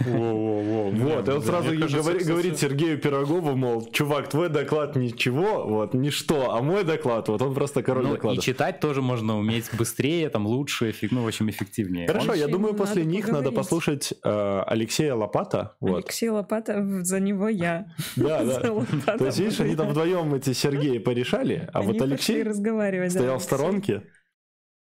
Вот, 0.00 1.28
и 1.28 1.32
он 1.32 1.42
сразу 1.42 1.72
говорит 1.72 2.58
Сергею 2.58 2.98
Пирогову, 2.98 3.56
мол, 3.56 3.88
чувак, 3.90 4.28
твой 4.28 4.48
доклад 4.48 4.96
ничего, 4.96 5.66
вот, 5.66 5.94
ничто, 5.94 6.54
а 6.54 6.62
мой 6.62 6.84
доклад, 6.84 7.28
вот 7.28 7.42
он 7.42 7.54
просто 7.54 7.82
король 7.82 8.04
ну, 8.04 8.12
доклада. 8.12 8.38
И 8.38 8.42
читать 8.42 8.80
тоже 8.80 9.02
можно 9.02 9.38
уметь 9.38 9.68
быстрее, 9.76 10.28
там, 10.30 10.46
лучше, 10.46 10.94
ну, 11.10 11.24
в 11.24 11.26
общем, 11.26 11.50
эффективнее. 11.50 12.06
Хорошо, 12.06 12.34
я 12.34 12.48
думаю, 12.48 12.74
после 12.74 13.04
них 13.04 13.28
надо 13.28 13.50
послушать 13.52 14.14
э, 14.22 14.62
Алексея 14.66 15.14
Лопата. 15.14 15.74
Алексей 15.80 16.28
Лопата, 16.28 16.84
за 17.02 17.20
него 17.20 17.48
я. 17.48 17.86
Да, 18.16 18.44
да. 18.44 18.60
То 19.18 19.26
есть, 19.26 19.38
видишь, 19.38 19.60
они 19.60 19.76
там 19.76 19.88
вдвоем 19.88 20.34
эти 20.34 20.52
Сергеи 20.52 20.98
порешали, 20.98 21.68
а 21.72 21.82
вот 21.82 22.00
Алексей 22.00 22.44
стоял 22.44 23.38
в 23.38 23.42
сторонке. 23.42 24.02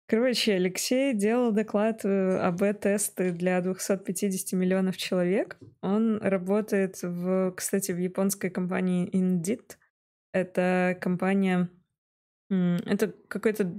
Короче, 0.09 0.55
Алексей 0.55 1.13
делал 1.13 1.53
доклад 1.53 2.01
э, 2.03 2.39
АБ-тесты 2.39 3.31
для 3.31 3.61
250 3.61 4.59
миллионов 4.59 4.97
человек. 4.97 5.59
Он 5.83 6.17
работает, 6.23 7.03
в, 7.03 7.53
кстати, 7.55 7.93
в 7.93 7.99
японской 7.99 8.49
компании 8.49 9.07
Indeed. 9.13 9.77
Это 10.33 10.97
компания... 10.99 11.69
Это 12.49 13.13
какая-то 13.29 13.71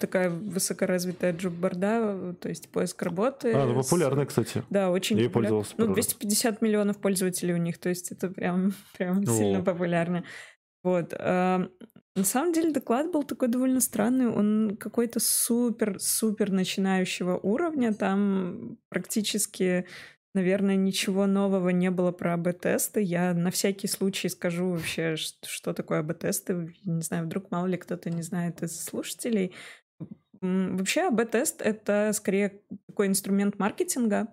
такая 0.00 0.30
высокоразвитая 0.30 1.34
джобборда, 1.34 2.34
то 2.40 2.48
есть 2.48 2.70
поиск 2.70 3.02
работы. 3.02 3.52
А, 3.52 3.66
ну 3.66 3.74
популярная, 3.74 4.24
кстати. 4.24 4.64
Да, 4.70 4.90
очень 4.90 5.18
Я 5.18 5.26
популяр... 5.26 5.50
пользовался. 5.50 5.74
Ну, 5.76 5.92
250 5.92 6.62
миллионов 6.62 6.96
пользователей 6.96 7.52
у 7.52 7.58
них, 7.58 7.76
то 7.76 7.90
есть 7.90 8.12
это 8.12 8.30
прям, 8.30 8.72
прям 8.96 9.20
О. 9.20 9.26
сильно 9.26 9.62
популярно. 9.62 10.24
Вот. 10.82 11.12
На 12.16 12.24
самом 12.24 12.54
деле 12.54 12.72
доклад 12.72 13.12
был 13.12 13.24
такой 13.24 13.48
довольно 13.48 13.80
странный. 13.80 14.28
Он 14.28 14.78
какой-то 14.80 15.20
супер-супер 15.20 16.50
начинающего 16.50 17.36
уровня. 17.36 17.92
Там 17.92 18.78
практически, 18.88 19.86
наверное, 20.34 20.76
ничего 20.76 21.26
нового 21.26 21.68
не 21.68 21.90
было 21.90 22.12
про 22.12 22.32
АБ-тесты. 22.32 23.02
Я 23.02 23.34
на 23.34 23.50
всякий 23.50 23.86
случай 23.86 24.30
скажу 24.30 24.70
вообще, 24.70 25.16
что 25.16 25.74
такое 25.74 25.98
АБ-тесты. 26.00 26.74
Не 26.86 27.02
знаю, 27.02 27.26
вдруг 27.26 27.50
мало 27.50 27.66
ли 27.66 27.76
кто-то 27.76 28.08
не 28.08 28.22
знает 28.22 28.62
из 28.62 28.82
слушателей. 28.82 29.54
Вообще 30.40 31.08
АБ-тест— 31.08 31.60
это 31.62 32.12
скорее 32.14 32.62
такой 32.86 33.08
инструмент 33.08 33.58
маркетинга, 33.58 34.28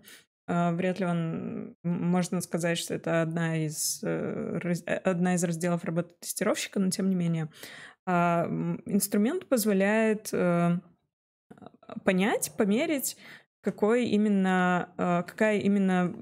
вряд 0.47 0.99
ли 0.99 1.05
он, 1.05 1.75
можно 1.83 2.41
сказать, 2.41 2.77
что 2.77 2.93
это 2.93 3.21
одна 3.21 3.65
из, 3.65 4.01
э, 4.03 4.59
э, 4.85 4.95
одна 4.95 5.35
из 5.35 5.43
разделов 5.43 5.83
работы 5.85 6.13
тестировщика, 6.19 6.79
но 6.79 6.89
тем 6.89 7.09
не 7.09 7.15
менее. 7.15 7.49
А, 8.05 8.47
инструмент 8.85 9.47
позволяет 9.47 10.29
э, 10.33 10.79
понять, 12.03 12.51
померить, 12.57 13.17
какой 13.61 14.07
именно, 14.07 14.93
какая 15.25 15.59
именно, 15.59 16.13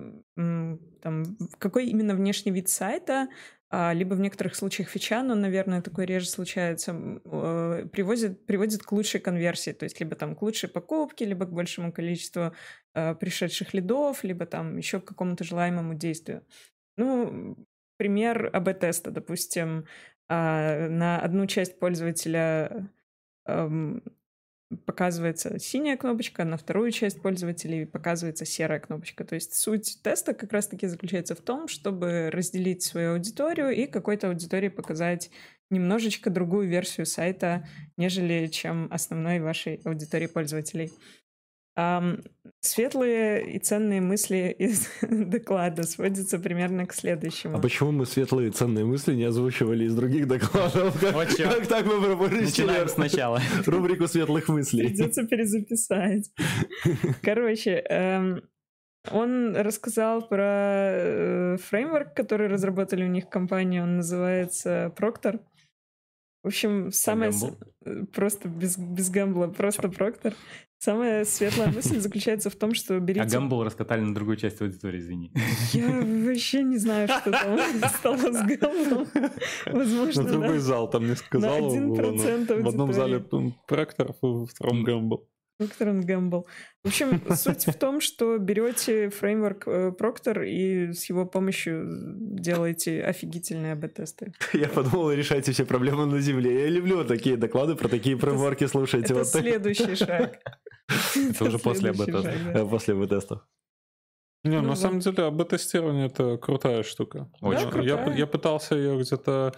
там, 1.02 1.38
какой 1.58 1.88
именно 1.88 2.14
внешний 2.14 2.52
вид 2.52 2.70
сайта 2.70 3.14
а, 3.14 3.28
либо 3.72 4.16
в 4.16 4.20
некоторых 4.20 4.56
случаях 4.56 4.90
фича, 4.90 5.24
но, 5.24 5.34
наверное, 5.36 5.82
такое 5.82 6.06
реже 6.06 6.28
случается, 6.28 6.94
э, 7.24 7.86
приводит, 7.92 8.46
приводит 8.46 8.84
к 8.84 8.92
лучшей 8.92 9.22
конверсии, 9.22 9.72
то 9.72 9.86
есть 9.86 10.00
либо 10.00 10.16
там 10.16 10.36
к 10.36 10.42
лучшей 10.42 10.68
покупке, 10.70 11.26
либо 11.26 11.46
к 11.46 11.54
большему 11.54 11.94
количеству 11.94 12.54
э, 12.94 13.16
пришедших 13.16 13.74
лидов, 13.74 14.24
либо 14.24 14.46
там 14.46 14.78
еще 14.78 15.00
к 15.00 15.06
какому-то 15.06 15.44
желаемому 15.46 15.94
действию. 15.94 16.46
Ну, 16.98 17.56
пример 17.98 18.50
АБ-теста, 18.54 19.12
допустим, 19.12 19.86
а, 20.28 20.90
на 20.90 21.20
одну 21.20 21.46
часть 21.46 21.80
пользователя 21.80 22.90
эм, 23.46 24.04
показывается 24.86 25.60
синяя 25.60 25.98
кнопочка, 25.98 26.44
на 26.44 26.58
вторую 26.58 26.92
часть 26.92 27.22
пользователей 27.22 27.86
показывается 27.86 28.46
серая 28.46 28.80
кнопочка. 28.80 29.24
То 29.24 29.36
есть 29.36 29.54
суть 29.56 30.00
теста 30.04 30.34
как 30.34 30.52
раз-таки 30.54 30.88
заключается 30.88 31.36
в 31.36 31.42
том, 31.42 31.68
чтобы 31.68 32.30
разделить 32.32 32.84
свою 32.84 33.14
аудиторию 33.14 33.70
и 33.72 33.86
какой-то 33.86 34.30
аудитории 34.30 34.70
показать 34.70 35.30
немножечко 35.70 36.30
другую 36.30 36.68
версию 36.68 37.06
сайта, 37.06 37.68
нежели 37.98 38.48
чем 38.48 38.88
основной 38.92 39.40
вашей 39.40 39.82
аудитории 39.86 40.28
пользователей. 40.28 40.92
Светлые 42.64 43.54
и 43.54 43.60
ценные 43.60 44.02
мысли 44.02 44.56
из 44.60 44.88
доклада 45.02 45.84
сводятся 45.84 46.38
примерно 46.38 46.86
к 46.86 46.94
следующему. 46.94 47.58
А 47.58 47.60
почему 47.62 47.92
мы 47.92 48.06
светлые 48.06 48.50
и 48.50 48.52
ценные 48.52 48.86
мысли 48.86 49.16
не 49.16 49.24
озвучивали 49.24 49.86
из 49.86 49.96
других 49.96 50.28
докладов? 50.28 51.00
Как, 51.00 51.14
вот 51.14 51.28
как 51.36 51.68
так 51.68 51.86
мы 51.86 52.00
пропустили 52.02 52.88
сначала. 52.88 53.42
рубрику 53.66 54.08
светлых 54.08 54.48
мыслей? 54.50 54.90
Придется 54.90 55.24
перезаписать. 55.26 56.30
Короче, 57.24 57.84
эм, 57.90 58.44
он 59.10 59.56
рассказал 59.56 60.28
про 60.28 60.44
э, 60.44 61.58
фреймворк, 61.58 62.14
который 62.14 62.48
разработали 62.48 63.04
у 63.04 63.08
них 63.08 63.28
компания, 63.28 63.82
он 63.82 63.98
называется 63.98 64.94
Proctor. 64.96 65.40
В 66.44 66.48
общем, 66.48 66.92
самое... 66.92 67.32
Э, 67.86 68.06
просто 68.14 68.48
без, 68.48 68.78
без 68.78 69.10
гамбла, 69.10 69.48
просто 69.48 69.90
Проктор. 69.90 70.34
Самая 70.80 71.26
светлая 71.26 71.72
мысль 71.72 72.00
заключается 72.00 72.50
в 72.50 72.56
том, 72.56 72.74
что 72.74 73.00
берите... 73.00 73.22
А 73.22 73.30
гамбл 73.30 73.64
раскатали 73.64 74.02
на 74.02 74.16
другую 74.16 74.38
часть 74.38 74.60
аудитории, 74.62 75.00
извини. 75.00 75.32
Я 75.74 75.88
вообще 75.88 76.64
не 76.64 76.78
знаю, 76.78 77.08
что 77.08 77.32
там 77.32 77.60
стало 78.00 78.18
с 78.18 78.42
гамблом. 78.44 79.08
Возможно, 79.68 80.24
На 80.24 80.30
другой 80.30 80.58
зал 80.58 80.90
там 80.90 81.08
не 81.08 81.16
сказал. 81.16 81.72
На 81.72 81.78
1% 81.78 82.62
В 82.64 82.68
одном 82.68 82.94
зале 82.94 83.24
Проктор, 83.68 84.16
в 84.22 84.48
втором 84.48 84.84
гамбл. 84.84 85.28
Procter 85.62 86.02
Gamble. 86.04 86.44
В 86.84 86.88
общем, 86.88 87.22
суть 87.36 87.68
в 87.68 87.74
том, 87.74 88.02
что 88.02 88.38
берете 88.38 89.10
фреймворк 89.10 89.68
э, 89.68 89.92
Proctor 90.00 90.46
и 90.48 90.94
с 90.94 91.10
его 91.10 91.26
помощью 91.26 91.86
делаете 92.18 93.04
офигительные 93.04 93.74
АБ-тесты. 93.74 94.34
Я 94.54 94.68
подумал, 94.68 95.12
решайте 95.12 95.52
все 95.52 95.66
проблемы 95.66 96.06
на 96.06 96.20
Земле. 96.20 96.64
Я 96.64 96.70
люблю 96.70 97.04
такие 97.06 97.38
доклады 97.38 97.76
про 97.76 97.88
такие 97.88 98.18
фреймворки 98.18 98.68
слушать. 98.68 99.12
Это 99.12 99.24
следующий 99.26 99.96
шаг. 99.96 100.40
Это 101.16 101.46
уже 101.46 101.60
после 101.60 101.92
АБ-тестов. 101.92 102.70
После 102.70 102.94
АБ-тестов. 102.94 103.42
Не, 104.44 104.60
ну, 104.60 104.70
на 104.70 104.76
самом 104.76 105.00
деле 105.00 105.24
АБ-тестирование 105.26 106.08
это 106.08 106.38
крутая 106.38 106.82
штука. 106.82 107.30
Очень. 107.42 107.84
Я 108.18 108.28
пытался 108.28 108.76
ее 108.76 109.00
где-то 109.00 109.54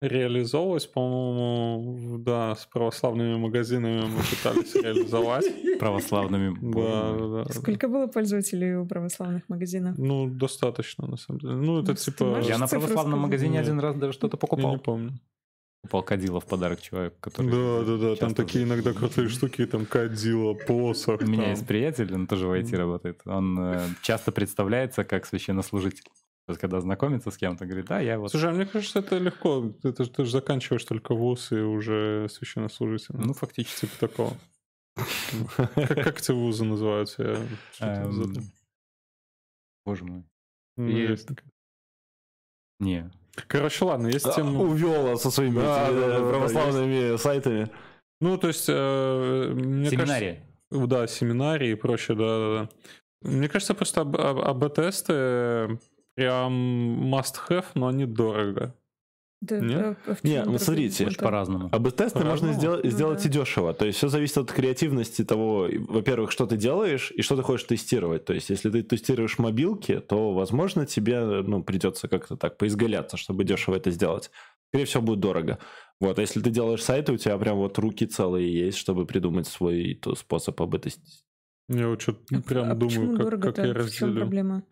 реализовывать, 0.00 0.92
по-моему, 0.92 2.18
да, 2.18 2.54
с 2.54 2.66
православными 2.66 3.36
магазинами 3.36 4.02
мы 4.02 4.20
пытались 4.22 4.74
реализовать. 4.74 5.46
Православными. 5.78 6.56
Да, 6.60 7.44
да, 7.44 7.52
Сколько 7.52 7.88
было 7.88 8.06
пользователей 8.06 8.76
у 8.76 8.86
православных 8.86 9.48
магазинов? 9.48 9.98
Ну, 9.98 10.28
достаточно, 10.28 11.06
на 11.06 11.16
самом 11.16 11.40
деле. 11.40 11.54
Ну, 11.54 11.82
это 11.82 11.94
типа... 11.94 12.40
Я 12.42 12.58
на 12.58 12.66
православном 12.66 13.20
магазине 13.20 13.60
один 13.60 13.80
раз 13.80 13.96
даже 13.96 14.12
что-то 14.12 14.36
покупал. 14.36 14.72
Я 14.72 14.76
не 14.76 14.82
помню. 14.82 15.12
Покупал 15.82 16.02
кадила 16.02 16.40
в 16.40 16.46
подарок 16.46 16.80
человеку, 16.80 17.16
который... 17.20 17.50
Да, 17.50 17.84
да, 17.84 17.96
да, 17.96 18.16
там 18.16 18.34
такие 18.34 18.64
иногда 18.64 18.92
крутые 18.92 19.28
штуки, 19.28 19.64
там 19.66 19.86
кадила, 19.86 20.54
посох. 20.54 21.20
У 21.20 21.26
меня 21.26 21.50
есть 21.50 21.66
приятель, 21.66 22.12
он 22.12 22.26
тоже 22.26 22.48
в 22.48 22.52
IT 22.52 22.76
работает. 22.76 23.20
Он 23.24 23.56
э, 23.58 23.86
часто 24.02 24.32
представляется 24.32 25.04
как 25.04 25.26
священнослужитель. 25.26 26.10
То 26.46 26.52
есть, 26.52 26.60
когда 26.60 26.80
знакомится 26.80 27.32
с 27.32 27.36
кем-то, 27.36 27.66
говорит, 27.66 27.86
да, 27.86 27.98
я 27.98 28.20
вот... 28.20 28.30
Слушай, 28.30 28.50
а 28.50 28.52
мне 28.52 28.66
кажется, 28.66 29.00
это 29.00 29.18
легко. 29.18 29.72
Ты, 29.82 29.92
ты, 29.92 30.04
ты 30.04 30.24
же 30.24 30.30
заканчиваешь 30.30 30.84
только 30.84 31.12
вуз 31.12 31.50
и 31.50 31.56
уже 31.56 32.28
священнослужитель. 32.30 33.16
Ну, 33.16 33.32
фактически. 33.32 33.86
Типа 33.86 33.98
такого. 33.98 34.36
Как, 35.74 36.20
эти 36.20 36.30
вузы 36.30 36.64
называются? 36.64 37.44
Эм, 37.80 38.32
боже 39.84 40.04
мой. 40.04 40.24
Ну, 40.76 40.86
есть 40.86 41.28
Не. 42.78 43.10
Короче, 43.48 43.84
ладно, 43.84 44.06
есть 44.06 44.32
тема... 44.32 44.60
Увела 44.60 45.16
со 45.16 45.32
своими 45.32 45.58
православными 45.58 47.16
сайтами. 47.16 47.70
Ну, 48.20 48.38
то 48.38 48.46
есть... 48.46 48.66
Э, 48.68 49.52
семинарии. 49.90 50.44
Да, 50.70 51.08
семинарии 51.08 51.70
и 51.70 51.74
прочее, 51.74 52.16
да, 52.16 52.38
да. 52.38 52.70
Мне 53.28 53.48
кажется, 53.48 53.74
просто 53.74 54.02
АБ-тесты 54.02 55.80
прям 56.16 57.14
must-have, 57.14 57.66
но 57.74 57.88
они 57.88 58.06
дорого. 58.06 58.74
Да, 59.42 59.60
Нет? 59.60 59.98
Да, 60.06 60.16
Не, 60.22 60.42
ну 60.44 60.58
смотрите, 60.58 61.08
по-разному. 61.18 61.68
АБ-тесты 61.70 62.24
можно 62.24 62.54
сделать, 62.54 62.84
ну, 62.84 62.90
сделать 62.90 63.22
да. 63.22 63.28
и 63.28 63.32
дешево. 63.32 63.74
То 63.74 63.84
есть 63.84 63.98
все 63.98 64.08
зависит 64.08 64.38
от 64.38 64.50
креативности 64.50 65.24
того, 65.24 65.68
во-первых, 65.88 66.32
что 66.32 66.46
ты 66.46 66.56
делаешь 66.56 67.12
и 67.14 67.20
что 67.20 67.36
ты 67.36 67.42
хочешь 67.42 67.66
тестировать. 67.66 68.24
То 68.24 68.32
есть 68.32 68.48
если 68.48 68.70
ты 68.70 68.82
тестируешь 68.82 69.38
мобилки, 69.38 70.00
то, 70.00 70.32
возможно, 70.32 70.86
тебе 70.86 71.20
ну, 71.42 71.62
придется 71.62 72.08
как-то 72.08 72.36
так 72.36 72.56
поизгаляться, 72.56 73.18
чтобы 73.18 73.44
дешево 73.44 73.76
это 73.76 73.90
сделать. 73.90 74.30
Скорее 74.68 74.86
всего, 74.86 75.02
будет 75.02 75.20
дорого. 75.20 75.58
Вот, 76.00 76.18
а 76.18 76.22
если 76.22 76.40
ты 76.40 76.50
делаешь 76.50 76.82
сайты, 76.82 77.12
у 77.12 77.18
тебя 77.18 77.36
прям 77.36 77.58
вот 77.58 77.78
руки 77.78 78.06
целые 78.06 78.52
есть, 78.52 78.78
чтобы 78.78 79.06
придумать 79.06 79.46
свой 79.46 79.98
то, 80.00 80.14
способ 80.14 80.60
АБ-тестировать. 80.60 81.24
Я 81.68 81.88
вот 81.88 82.00
что-то 82.00 82.20
а, 82.34 82.40
прям 82.40 82.70
а 82.70 82.74
думаю, 82.74 83.18
как, 83.18 83.40
как 83.40 83.58
я 83.58 83.74
разделю. 83.74 83.84
В 83.84 83.94
чем 83.94 84.16
проблема? 84.16 84.62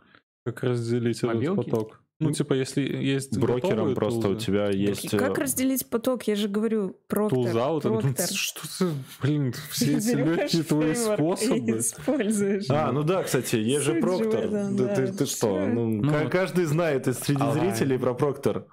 Как 0.44 0.62
разделить 0.62 1.22
Мобилки? 1.22 1.60
этот 1.60 1.70
поток? 1.70 2.00
Ну, 2.20 2.30
типа, 2.30 2.54
если 2.54 2.82
есть 2.82 3.36
брокером 3.38 3.94
просто 3.94 4.22
тулзы. 4.22 4.36
у 4.36 4.40
тебя 4.40 4.68
есть... 4.68 5.10
Как 5.10 5.38
э, 5.38 5.42
разделить 5.42 5.88
поток? 5.90 6.22
Я 6.24 6.36
же 6.36 6.48
говорю, 6.48 6.96
проктор. 7.08 7.38
Тулза, 7.38 7.68
вот 7.70 7.82
проктор. 7.82 8.26
Что 8.32 8.60
ты, 8.78 8.90
блин, 9.20 9.52
все 9.70 9.96
эти 9.96 10.10
легкие 10.14 10.62
твои 10.62 10.94
способы. 10.94 11.78
используешь. 11.78 12.66
А, 12.70 12.92
ну 12.92 13.02
да, 13.02 13.24
кстати, 13.24 13.56
есть 13.56 13.84
же 13.84 13.94
проктор. 14.00 14.48
Да, 14.48 14.70
да, 14.70 14.94
ты, 14.94 15.12
ты 15.12 15.26
что? 15.26 15.66
Ну, 15.66 15.88
ну, 15.88 16.30
каждый 16.30 16.66
знает 16.66 17.08
из 17.08 17.18
среди 17.18 17.42
а, 17.42 17.52
зрителей 17.52 17.98
про 17.98 18.14
проктор. 18.14 18.66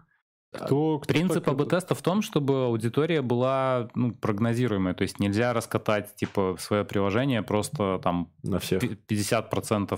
Кто, 0.54 1.00
кто 1.00 1.14
Принцип 1.14 1.48
АБ-теста 1.48 1.96
в 1.96 2.02
том, 2.02 2.22
чтобы 2.22 2.66
аудитория 2.66 3.22
была 3.22 3.90
ну, 3.96 4.12
прогнозируемая. 4.12 4.94
То 4.94 5.04
есть 5.04 5.20
нельзя 5.20 5.54
раскатать 5.54 6.14
типа 6.16 6.58
свое 6.60 6.84
приложение 6.84 7.42
просто 7.42 8.02
там 8.04 8.30
на 8.44 8.60
всех 8.60 8.84
50% 8.84 9.98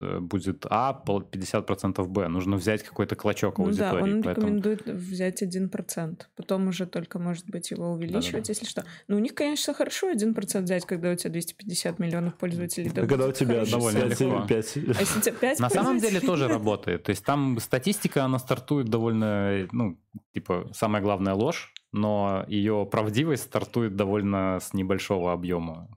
будет 0.00 0.66
А, 0.68 1.02
50% 1.06 2.06
Б. 2.06 2.28
Нужно 2.28 2.56
взять 2.56 2.82
какой-то 2.82 3.16
клочок 3.16 3.58
ну 3.58 3.66
аудитории. 3.66 3.90
Да, 3.90 4.02
он 4.02 4.22
поэтому... 4.22 4.46
рекомендует 4.46 4.86
взять 4.86 5.42
1%. 5.42 6.22
Потом 6.36 6.68
уже 6.68 6.86
только, 6.86 7.18
может 7.18 7.48
быть, 7.48 7.70
его 7.70 7.92
увеличивать, 7.92 8.32
Да-да-да. 8.32 8.50
если 8.50 8.66
что. 8.66 8.84
Но 9.08 9.16
у 9.16 9.18
них, 9.18 9.34
конечно, 9.34 9.74
хорошо 9.74 10.12
1% 10.12 10.62
взять, 10.62 10.84
когда 10.84 11.12
у 11.12 11.14
тебя 11.14 11.30
250 11.30 11.98
миллионов 11.98 12.36
пользователей. 12.36 12.90
Да, 12.90 13.06
когда 13.06 13.26
у 13.26 13.32
тебя 13.32 13.64
довольно 13.64 14.08
5, 14.08 14.18
5. 14.48 14.76
А 14.76 15.00
если 15.00 15.18
у 15.18 15.22
тебя 15.22 15.34
5 15.34 15.60
На 15.60 15.70
самом 15.70 15.98
деле 15.98 16.20
тоже 16.20 16.48
работает. 16.48 17.04
То 17.04 17.10
есть 17.10 17.24
там 17.24 17.58
статистика, 17.60 18.24
она 18.24 18.38
стартует 18.38 18.88
довольно, 18.88 19.68
ну, 19.72 19.98
типа, 20.32 20.70
самая 20.72 21.02
главная 21.02 21.34
ложь, 21.34 21.72
но 21.92 22.44
ее 22.48 22.86
правдивость 22.90 23.44
стартует 23.44 23.96
довольно 23.96 24.58
с 24.60 24.74
небольшого 24.74 25.32
объема 25.32 25.88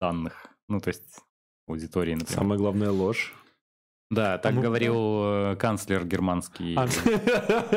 данных. 0.00 0.46
Ну, 0.68 0.80
то 0.80 0.88
есть 0.88 1.20
аудитории, 1.68 2.14
например. 2.14 2.38
Самая 2.38 2.58
главная 2.58 2.90
ложь. 2.90 3.34
Да, 4.10 4.38
так 4.38 4.54
ну, 4.54 4.62
говорил. 4.62 4.94
Э, 4.94 5.56
канцлер 5.56 6.04
германский. 6.04 6.76
А, 6.76 6.86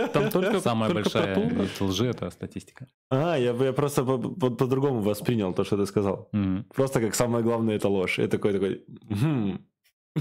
там 0.09 0.29
только 0.29 0.59
самая 0.61 0.91
только 0.91 1.09
большая 1.09 1.69
лжи 1.79 2.05
это 2.05 2.29
статистика. 2.29 2.87
А, 3.09 3.35
я, 3.35 3.51
я 3.51 3.73
просто 3.73 4.03
по-другому 4.03 4.99
по, 4.99 5.03
по 5.03 5.09
воспринял 5.09 5.53
то, 5.53 5.63
что 5.63 5.77
ты 5.77 5.87
сказал. 5.87 6.29
Mm-hmm. 6.33 6.65
Просто 6.75 7.01
как 7.01 7.15
самое 7.15 7.43
главное 7.43 7.77
это 7.77 7.89
ложь. 7.89 8.19
И 8.19 8.27
такой 8.27 8.53
такой. 8.53 8.85
Хм. 9.09 9.65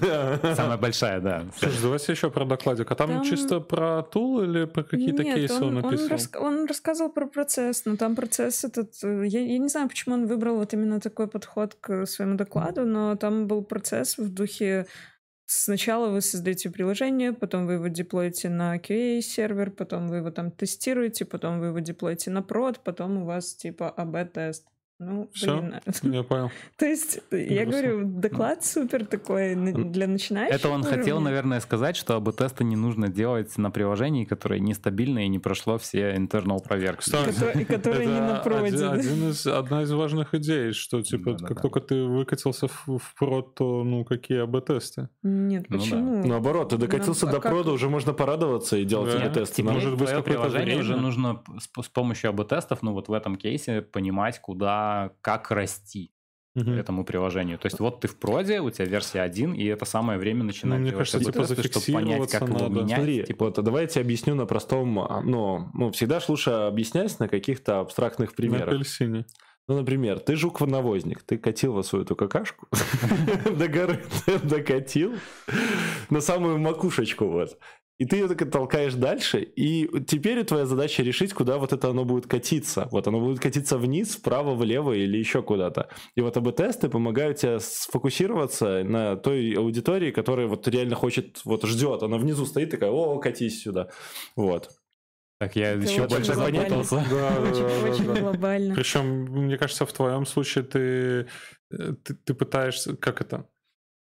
Самая 0.55 0.77
большая, 0.77 1.21
да. 1.21 1.47
Слушай, 1.57 1.83
давайте 1.83 2.13
еще 2.13 2.31
про 2.31 2.45
докладик. 2.45 2.91
А 2.91 2.95
там, 2.95 3.11
там... 3.11 3.25
чисто 3.25 3.61
про 3.61 4.03
тул 4.03 4.43
или 4.43 4.65
про 4.65 4.83
какие-то 4.83 5.23
Нет, 5.25 5.37
кейсы 5.37 5.55
он, 5.55 5.77
он 5.79 5.83
написал? 5.83 6.05
Он, 6.05 6.11
рас... 6.11 6.31
он 6.39 6.67
рассказывал 6.67 7.11
про 7.11 7.27
процесс, 7.27 7.85
но 7.85 7.97
там 7.97 8.17
процесс 8.17 8.65
этот... 8.65 8.93
Э, 9.03 9.25
я, 9.27 9.41
я 9.41 9.59
не 9.59 9.69
знаю, 9.69 9.89
почему 9.89 10.15
он 10.15 10.27
выбрал 10.27 10.57
вот 10.57 10.73
именно 10.73 11.01
такой 11.01 11.29
подход 11.29 11.77
к 11.81 12.07
своему 12.07 12.37
докладу, 12.37 12.85
но 12.85 13.17
там 13.17 13.47
был 13.47 13.63
процесс 13.63 14.19
в 14.19 14.33
духе 14.33 14.87
Сначала 15.51 16.11
вы 16.11 16.21
создаете 16.21 16.69
приложение, 16.69 17.33
потом 17.33 17.67
вы 17.67 17.75
его 17.75 17.89
деплоите 17.89 18.51
на 18.51 18.77
QA-сервер, 18.77 19.71
потом 19.71 20.09
вы 20.09 20.17
его 20.17 20.31
там 20.31 20.51
тестируете, 20.51 21.25
потом 21.25 21.59
вы 21.59 21.69
его 21.69 21.79
деплоите 21.79 22.31
на 22.31 22.43
прод, 22.43 22.81
потом 22.85 23.23
у 23.23 23.25
вас 23.25 23.55
типа 23.55 23.89
АБ-тест. 23.89 24.67
Ну, 25.01 25.31
Все, 25.33 25.61
блин. 25.61 25.81
я 26.15 26.23
понял. 26.25 26.51
То 26.77 26.87
есть, 26.87 27.21
я 27.31 27.65
говорю, 27.65 28.05
доклад 28.05 28.65
супер 28.65 29.07
такой 29.07 29.55
для 29.55 30.09
начинающих. 30.09 30.57
Это 30.57 30.71
он 30.71 30.83
хотел, 30.83 31.21
наверное, 31.21 31.61
сказать, 31.61 31.97
что 31.97 32.17
АБ-тесты 32.17 32.65
не 32.65 32.75
нужно 32.75 33.09
делать 33.09 33.57
на 33.59 33.71
приложении, 33.71 34.25
которое 34.25 34.59
нестабильное 34.59 35.25
и 35.25 35.29
не 35.29 35.39
прошло 35.39 35.79
все 35.79 36.17
internal 36.17 36.59
проверки. 36.63 37.09
И 37.61 37.65
которое 37.65 38.07
не 38.07 38.21
на. 38.21 38.39
Один 38.39 39.31
из, 39.31 39.47
одна 39.47 39.83
из 39.83 39.93
важных 39.93 40.35
идей, 40.35 40.73
что, 40.73 41.03
типа, 41.03 41.37
как 41.37 41.63
только 41.63 41.81
ты 41.81 42.03
выкатился 42.03 42.67
в, 42.69 43.15
прод, 43.19 43.55
то, 43.55 43.85
ну, 43.85 44.05
какие 44.05 44.43
АБ-тесты? 44.43 45.09
Нет, 45.23 45.67
ну 45.69 45.79
почему? 45.79 46.27
Наоборот, 46.27 46.71
ты 46.71 46.77
докатился 46.77 47.27
до 47.27 47.41
прода, 47.41 47.71
уже 47.71 47.89
можно 47.89 48.13
порадоваться 48.13 48.77
и 48.77 48.85
делать 48.85 49.15
АБ-тесты. 49.15 49.63
Может 49.63 49.97
быть, 49.97 50.11
приложение 50.25 50.79
уже 50.79 50.97
нужно 50.97 51.43
с 51.81 51.89
помощью 51.89 52.31
АБ-тестов, 52.31 52.83
ну, 52.83 52.93
вот 52.95 53.09
в 53.09 53.13
этом 53.13 53.37
кейсе 53.37 53.81
понимать, 53.83 54.41
куда 54.41 54.88
как 55.21 55.51
расти 55.51 56.13
угу. 56.61 56.71
этому 56.71 57.05
приложению. 57.05 57.59
То 57.59 57.67
есть 57.67 57.81
вот 57.81 58.01
ты 58.01 58.09
в 58.09 58.19
проде, 58.19 58.61
у 58.61 58.71
тебя 58.71 58.87
версия 58.87 59.21
1, 59.21 59.55
и 59.55 59.65
это 59.65 59.85
самое 59.85 60.19
время 60.19 60.45
начинать 60.45 60.81
ну, 60.81 60.87
мне 60.87 60.93
кажется, 60.93 61.19
типа, 61.19 61.33
тесты, 61.33 61.63
чтобы 61.69 62.01
понять, 62.01 62.31
как 62.31 62.49
надо. 62.49 62.65
его 62.65 62.75
менять. 62.75 62.97
Смотри, 62.97 63.25
типа... 63.25 63.45
вот 63.47 63.65
давайте 63.65 64.01
объясню 64.01 64.35
на 64.35 64.47
простом, 64.47 64.99
а, 65.01 65.23
ну, 65.23 65.69
ну, 65.75 65.91
всегда 65.93 66.21
ж 66.21 66.29
лучше 66.29 66.51
объяснять 66.51 67.19
на 67.21 67.29
каких-то 67.29 67.81
абстрактных 67.81 68.35
примерах. 68.35 68.67
На 68.67 68.75
апельсине. 68.75 69.27
Ну, 69.69 69.77
например, 69.77 70.19
ты 70.19 70.35
жук-навозник, 70.35 71.23
ты 71.23 71.37
катил 71.37 71.75
во 71.75 71.83
свою 71.83 72.05
эту 72.05 72.17
какашку, 72.17 72.69
до 73.45 73.69
горы 73.69 74.03
докатил, 74.43 75.15
на 76.09 76.21
самую 76.21 76.59
макушечку 76.59 77.27
вот. 77.27 77.59
И 77.99 78.05
ты 78.05 78.17
ее 78.17 78.29
так 78.29 78.49
толкаешь 78.51 78.95
дальше, 78.95 79.41
и 79.41 79.89
теперь 80.07 80.45
твоя 80.45 80.67
задача 80.67 81.03
решить, 81.03 81.33
куда 81.35 81.59
вот 81.59 81.73
это 81.73 81.91
оно 81.91 82.05
будет 82.05 82.29
катиться. 82.29 82.89
Вот 82.93 83.09
оно 83.09 83.19
будет 83.19 83.41
катиться 83.41 83.77
вниз, 83.77 84.15
вправо, 84.15 84.55
влево 84.55 84.93
или 84.93 85.19
еще 85.19 85.43
куда-то. 85.43 85.89
И 86.15 86.21
вот 86.21 86.37
АБ-тесты 86.37 86.89
помогают 86.89 87.39
тебе 87.39 87.59
сфокусироваться 87.59 88.85
на 88.85 89.17
той 89.17 89.53
аудитории, 89.55 90.13
которая 90.13 90.47
вот 90.47 90.69
реально 90.69 90.95
хочет, 90.95 91.41
вот 91.45 91.65
ждет. 91.65 92.05
Она 92.05 92.19
внизу 92.19 92.47
стоит 92.47 92.71
такая, 92.71 92.91
о, 92.91 93.19
катись 93.19 93.63
сюда. 93.63 93.89
Вот. 94.37 94.71
Так 95.41 95.57
я 95.57 95.73
Это 95.73 95.83
еще 95.83 96.07
больше 96.07 96.35
запутался. 96.35 97.05
Да, 97.11 97.41
очень, 97.41 97.63
да, 97.63 97.91
очень 97.91 98.07
да. 98.07 98.21
глобально. 98.21 98.75
Причем, 98.77 99.25
мне 99.25 99.57
кажется, 99.57 99.87
в 99.87 99.93
твоем 99.93 100.25
случае 100.25 100.65
ты, 100.65 101.27
ты, 101.71 102.15
ты 102.15 102.35
пытаешься, 102.35 102.97
как 102.97 103.21
это? 103.21 103.49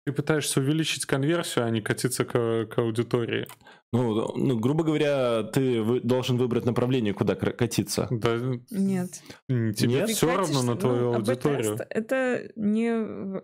Ты 0.05 0.13
пытаешься 0.13 0.59
увеличить 0.59 1.05
конверсию, 1.05 1.65
а 1.65 1.69
не 1.69 1.81
катиться 1.81 2.25
к, 2.25 2.65
к 2.65 2.77
аудитории. 2.77 3.45
Ну, 3.93 4.33
ну, 4.35 4.59
грубо 4.59 4.83
говоря, 4.83 5.43
ты 5.43 5.81
вы, 5.81 6.01
должен 6.01 6.37
выбрать 6.37 6.65
направление, 6.65 7.13
куда 7.13 7.35
катиться. 7.35 8.07
Да. 8.11 8.37
Нет. 8.69 9.21
Тебе 9.47 9.93
Нет? 9.93 10.09
все 10.09 10.27
катишь, 10.27 10.39
равно 10.39 10.63
на 10.63 10.75
твою 10.77 11.11
ну, 11.11 11.15
аудиторию. 11.15 11.77
Это 11.89 12.51
не 12.57 12.89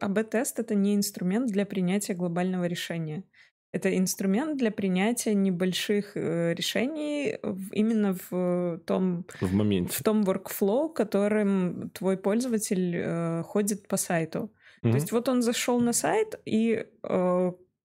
АБ-тест, 0.02 0.60
это 0.60 0.76
не 0.76 0.96
инструмент 0.96 1.50
для 1.52 1.66
принятия 1.66 2.14
глобального 2.14 2.66
решения. 2.66 3.24
Это 3.72 3.98
инструмент 3.98 4.58
для 4.58 4.70
принятия 4.70 5.34
небольших 5.34 6.16
э, 6.16 6.54
решений 6.54 7.40
именно 7.72 8.16
в 8.30 8.80
том, 8.86 9.26
в, 9.42 9.54
моменте. 9.54 9.94
в 9.94 10.04
том 10.04 10.22
workflow, 10.22 10.94
которым 10.94 11.90
твой 11.90 12.18
пользователь 12.18 12.96
э, 12.96 13.44
ходит 13.44 13.88
по 13.88 13.98
сайту. 13.98 14.52
Mm-hmm. 14.84 14.92
То 14.92 14.96
есть 14.96 15.12
вот 15.12 15.28
он 15.28 15.42
зашел 15.42 15.80
на 15.80 15.92
сайт, 15.92 16.40
и 16.46 16.86
э, 17.02 17.52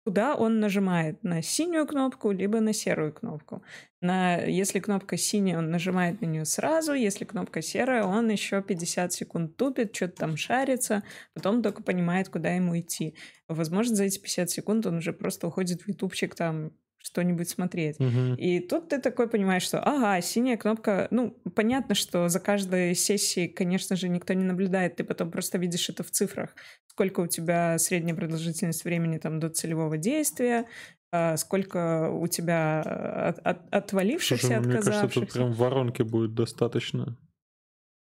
куда 0.05 0.35
он 0.35 0.59
нажимает? 0.59 1.23
На 1.23 1.41
синюю 1.41 1.87
кнопку, 1.87 2.31
либо 2.31 2.59
на 2.59 2.73
серую 2.73 3.11
кнопку. 3.11 3.63
На, 4.01 4.37
если 4.37 4.79
кнопка 4.79 5.17
синяя, 5.17 5.57
он 5.57 5.71
нажимает 5.71 6.21
на 6.21 6.27
нее 6.27 6.45
сразу, 6.45 6.93
если 6.93 7.25
кнопка 7.25 7.63
серая, 7.63 8.03
он 8.03 8.29
еще 8.29 8.61
50 8.61 9.11
секунд 9.11 9.57
тупит, 9.57 9.95
что-то 9.95 10.17
там 10.17 10.37
шарится, 10.37 11.03
потом 11.33 11.63
только 11.63 11.81
понимает, 11.81 12.29
куда 12.29 12.51
ему 12.51 12.79
идти. 12.79 13.15
Возможно, 13.47 13.95
за 13.95 14.03
эти 14.03 14.19
50 14.19 14.49
секунд 14.51 14.85
он 14.85 14.97
уже 14.97 15.11
просто 15.11 15.47
уходит 15.47 15.81
в 15.81 15.87
ютубчик 15.87 16.35
там 16.35 16.71
что-нибудь 17.05 17.47
смотреть. 17.47 17.99
Угу. 17.99 18.35
И 18.37 18.59
тут 18.59 18.89
ты 18.89 18.99
такой 18.99 19.29
понимаешь, 19.29 19.61
что 19.61 19.79
ага, 19.79 20.19
синяя 20.21 20.57
кнопка, 20.57 21.07
ну, 21.11 21.37
понятно, 21.53 21.93
что 21.93 22.29
за 22.29 22.39
каждой 22.39 22.95
сессией, 22.95 23.47
конечно 23.47 23.95
же, 23.95 24.09
никто 24.09 24.33
не 24.33 24.43
наблюдает, 24.43 24.95
ты 24.95 25.03
потом 25.03 25.29
просто 25.29 25.59
видишь 25.59 25.87
это 25.89 26.03
в 26.03 26.09
цифрах. 26.09 26.55
Сколько 26.87 27.19
у 27.19 27.27
тебя 27.27 27.77
средняя 27.77 28.15
продолжительность 28.15 28.85
времени 28.85 29.19
там 29.19 29.39
до 29.39 29.49
целевого 29.49 29.97
действия, 29.97 30.65
а, 31.11 31.37
сколько 31.37 32.09
у 32.09 32.27
тебя 32.27 32.81
от, 32.81 33.39
от, 33.39 33.73
отвалившихся, 33.73 34.47
Слушай, 34.47 34.59
отказавшихся. 34.59 34.89
Мне 34.89 35.01
кажется, 35.01 35.19
тут 35.19 35.33
прям 35.33 35.51
воронки 35.53 36.01
будет 36.01 36.33
достаточно. 36.33 37.15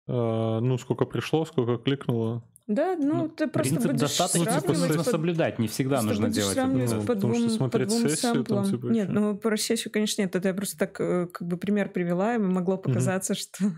А, 0.07 0.59
ну, 0.59 0.77
сколько 0.77 1.05
пришло, 1.05 1.45
сколько 1.45 1.77
кликнуло. 1.77 2.43
Да, 2.67 2.95
ну, 2.95 3.23
ну 3.23 3.29
ты 3.29 3.47
просто 3.47 3.73
принцип 3.73 3.91
будешь 3.91 4.01
достаточно 4.01 4.61
типа, 4.61 4.73
нужно 4.73 4.97
под... 4.97 5.05
соблюдать, 5.05 5.59
не 5.59 5.67
всегда 5.67 6.01
нужно 6.01 6.29
делать 6.29 6.57
это. 6.57 6.67
Ну, 6.67 7.03
по 7.03 7.15
двум, 7.15 7.49
что 7.49 7.69
по 7.69 7.79
двум 7.79 8.09
сессию, 8.09 8.43
там, 8.43 8.69
типа, 8.69 8.85
нет, 8.85 9.09
ну 9.09 9.35
про 9.35 9.57
сессию, 9.57 9.91
конечно, 9.91 10.21
нет. 10.21 10.35
Это 10.35 10.49
я 10.49 10.53
просто 10.53 10.77
так 10.77 10.99
э, 11.01 11.27
как 11.27 11.47
бы 11.47 11.57
пример 11.57 11.89
привела, 11.89 12.35
и 12.35 12.37
могло 12.37 12.77
показаться, 12.77 13.33
угу. 13.33 13.39
что 13.39 13.71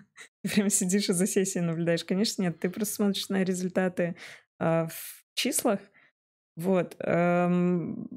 ты 0.44 0.50
прям 0.56 0.70
сидишь 0.70 1.10
и 1.10 1.14
за 1.14 1.28
сессией 1.28 1.66
наблюдаешь. 1.66 2.04
Конечно, 2.04 2.42
нет, 2.44 2.60
ты 2.60 2.70
просто 2.70 2.96
смотришь 2.96 3.30
на 3.30 3.44
результаты 3.44 4.16
э, 4.60 4.88
в 4.88 5.24
числах. 5.36 5.80
Вот. 6.56 6.96
Эм, 7.00 8.08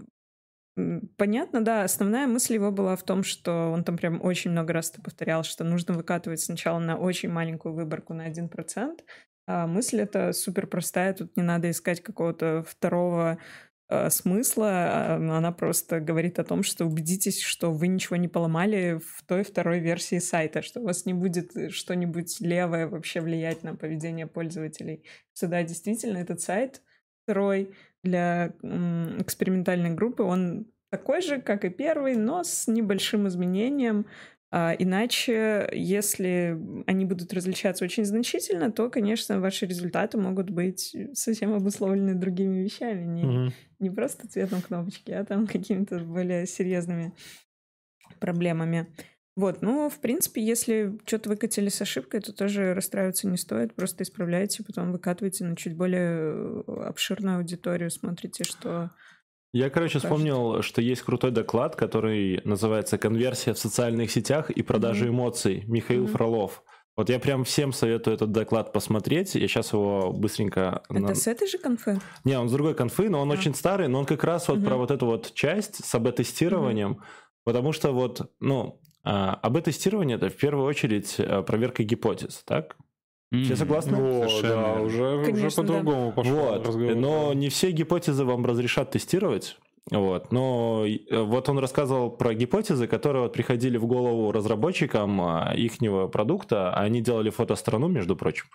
Понятно, 1.17 1.65
да. 1.65 1.85
Основная 1.85 2.27
мысль 2.27 2.55
его 2.55 2.71
была 2.71 2.97
в 2.97 3.03
том, 3.03 3.25
что 3.25 3.71
он 3.73 3.83
там 3.83 3.97
прям 3.97 4.23
очень 4.23 4.51
много 4.51 4.75
раз 4.75 4.91
повторял, 4.91 5.43
что 5.43 5.65
нужно 5.65 5.95
выкатывать 5.95 6.41
сначала 6.41 6.79
на 6.79 6.99
очень 6.99 7.31
маленькую 7.31 7.75
выборку 7.75 8.13
на 8.13 8.29
1%, 8.29 8.99
а 9.47 9.67
мысль 9.67 10.01
это 10.01 10.33
супер 10.33 10.67
простая, 10.67 11.15
тут 11.15 11.37
не 11.37 11.43
надо 11.43 11.71
искать 11.71 12.03
какого-то 12.03 12.65
второго 12.69 13.39
э, 13.89 14.11
смысла, 14.11 14.71
а, 14.71 15.15
она 15.17 15.53
просто 15.53 16.01
говорит 16.01 16.39
о 16.39 16.45
том, 16.45 16.63
что 16.63 16.85
убедитесь, 16.85 17.41
что 17.41 17.73
вы 17.73 17.87
ничего 17.87 18.17
не 18.17 18.29
поломали 18.29 19.01
в 19.05 19.23
той 19.25 19.45
второй 19.45 19.79
версии 19.79 20.19
сайта, 20.19 20.63
что 20.63 20.81
у 20.81 20.85
вас 20.85 21.07
не 21.07 21.15
будет 21.15 21.57
э, 21.57 21.71
что-нибудь 21.71 22.41
левое 22.41 22.89
вообще 22.89 23.21
влиять 23.21 23.63
на 23.63 23.77
поведение 23.77 24.27
пользователей. 24.27 25.05
Что 25.35 25.47
да, 25.49 25.63
действительно, 25.63 26.19
этот 26.19 26.41
сайт 26.41 26.83
второй 27.23 27.75
для 28.03 28.53
экспериментальной 28.63 29.91
группы, 29.91 30.23
он 30.23 30.67
такой 30.91 31.21
же, 31.21 31.41
как 31.41 31.65
и 31.65 31.71
первый, 31.71 32.17
но 32.17 32.43
с 32.45 32.69
небольшим 32.69 33.29
изменением, 33.29 34.07
а, 34.51 34.75
иначе, 34.79 35.69
если 35.73 36.59
они 36.87 37.05
будут 37.05 37.33
различаться 37.33 37.85
очень 37.85 38.05
значительно, 38.05 38.71
то, 38.71 38.89
конечно, 38.89 39.41
ваши 39.41 39.67
результаты 39.67 40.19
могут 40.19 40.51
быть 40.51 40.97
совсем 41.15 41.53
обусловлены 41.53 42.15
другими 42.15 42.63
вещами. 42.63 43.05
Не, 43.05 43.23
mm-hmm. 43.23 43.53
не 43.81 43.91
просто 43.91 44.29
цветом 44.29 44.63
кнопочки, 44.63 45.11
а 45.11 45.25
там 45.25 45.47
какими-то 45.47 45.99
более 45.99 46.47
серьезными 46.47 47.13
проблемами. 48.21 48.87
Вот, 49.35 49.61
ну, 49.61 49.91
в 49.91 50.01
принципе, 50.01 50.43
если 50.43 50.99
что-то 51.05 51.29
выкатили 51.29 51.69
с 51.69 51.83
ошибкой, 51.83 52.21
то 52.21 52.33
тоже 52.33 52.73
расстраиваться 52.73 53.29
не 53.29 53.37
стоит. 53.37 53.75
Просто 53.75 54.03
исправляйте, 54.03 54.65
потом 54.65 54.93
выкатывайте 54.93 55.45
на 55.45 55.57
чуть 55.57 55.77
более 55.77 56.63
э, 56.67 56.73
обширную 56.87 57.37
аудиторию, 57.37 57.91
смотрите, 57.91 58.45
что 58.45 58.93
я, 59.57 59.71
короче, 59.71 59.99
вспомнил, 59.99 60.63
что 60.63 60.83
есть 60.83 61.03
крутой 61.03 61.31
доклад, 61.31 61.77
который 61.77 62.41
называется 62.45 62.99
«Конверсия 62.99 63.55
в 63.55 63.59
социальных 63.59 64.11
сетях 64.11 64.51
и 64.51 64.63
продажа 64.63 65.07
mm-hmm. 65.07 65.11
эмоций» 65.11 65.65
Михаил 65.67 66.05
mm-hmm. 66.05 66.13
Фролов. 66.13 66.63
Вот 66.97 67.11
я 67.11 67.19
прям 67.19 67.45
всем 67.45 67.73
советую 67.73 68.17
этот 68.17 68.33
доклад 68.33 68.73
посмотреть. 68.73 69.35
Я 69.35 69.49
сейчас 69.49 69.73
его 69.73 70.13
быстренько... 70.13 70.83
Это 70.91 71.15
с 71.15 71.27
этой 71.27 71.47
же 71.47 71.59
конфы? 71.59 71.99
Не, 72.25 72.39
он 72.39 72.49
с 72.49 72.53
другой 72.53 72.75
конфы, 72.75 73.09
но 73.09 73.21
он 73.21 73.31
а. 73.31 73.35
очень 73.35 73.55
старый, 73.55 73.89
но 73.89 74.01
он 74.01 74.07
как 74.07 74.25
раз 74.25 74.49
вот 74.49 74.59
угу. 74.59 74.67
про 74.67 74.77
вот 74.77 74.91
эту 74.91 75.07
вот 75.07 75.33
часть 75.35 75.85
с 75.85 75.95
АБ-тестированием, 75.95 76.93
угу. 76.93 77.03
потому 77.45 77.73
что 77.73 77.93
вот, 77.93 78.31
ну, 78.41 78.81
а, 79.05 79.39
АБ-тестирование 79.43 80.17
это 80.17 80.29
в 80.29 80.37
первую 80.37 80.67
очередь 80.67 81.15
э, 81.19 81.43
проверка 81.43 81.83
гипотез, 81.83 82.43
так? 82.45 82.77
Все 83.33 83.57
согласны? 83.57 83.97
О, 83.97 84.43
да, 84.43 84.81
уже, 84.81 85.25
Конечно, 85.25 85.47
уже 85.49 85.57
по-другому 85.57 86.07
да. 86.09 86.13
пошел 86.13 86.37
вот. 86.37 86.67
разговор. 86.67 86.95
Но 86.95 87.33
не 87.33 87.49
все 87.49 87.73
гипотезы 87.73 88.25
вам 88.25 88.47
разрешат 88.47 88.93
тестировать. 88.93 89.59
Вот. 89.91 90.33
Но 90.33 90.85
э, 90.87 91.21
вот 91.23 91.49
он 91.49 91.59
рассказывал 91.59 92.11
про 92.11 92.35
гипотезы, 92.35 92.87
которые 92.87 93.23
вот 93.23 93.33
приходили 93.33 93.77
в 93.77 93.87
голову 93.87 94.33
разработчикам 94.33 95.21
а, 95.21 95.53
ихнего 95.57 96.09
продукта, 96.09 96.73
они 96.75 97.01
делали 97.01 97.31
фотострану, 97.31 97.89
между 97.89 98.17
прочим. 98.17 98.47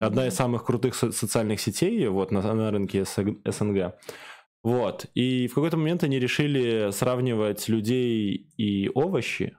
Одна 0.00 0.28
из 0.28 0.34
самых 0.34 0.64
крутых 0.64 0.94
социальных 0.94 1.60
сетей 1.60 2.06
вот 2.06 2.30
на, 2.30 2.40
на 2.54 2.70
рынке 2.70 3.04
СНГ. 3.04 3.94
Вот. 4.62 5.06
И 5.14 5.48
в 5.48 5.54
какой-то 5.54 5.76
момент 5.76 6.04
они 6.04 6.18
решили 6.18 6.90
сравнивать 6.92 7.68
людей 7.68 8.52
и 8.56 8.90
овощи 8.94 9.56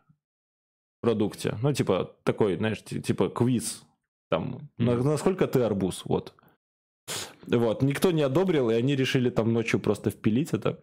в 0.97 1.02
продукте. 1.02 1.58
Ну, 1.62 1.74
типа 1.74 2.16
такой, 2.24 2.56
знаешь, 2.56 2.82
типа 2.84 3.30
квиз 3.30 3.84
там, 4.30 4.69
mm-hmm. 4.77 5.03
насколько 5.03 5.47
ты 5.47 5.61
арбуз, 5.61 6.03
вот. 6.05 6.34
Вот, 7.47 7.82
никто 7.82 8.11
не 8.11 8.21
одобрил, 8.21 8.69
и 8.69 8.75
они 8.75 8.95
решили 8.95 9.30
там 9.30 9.53
ночью 9.53 9.80
просто 9.80 10.11
впилить 10.11 10.53
это, 10.53 10.80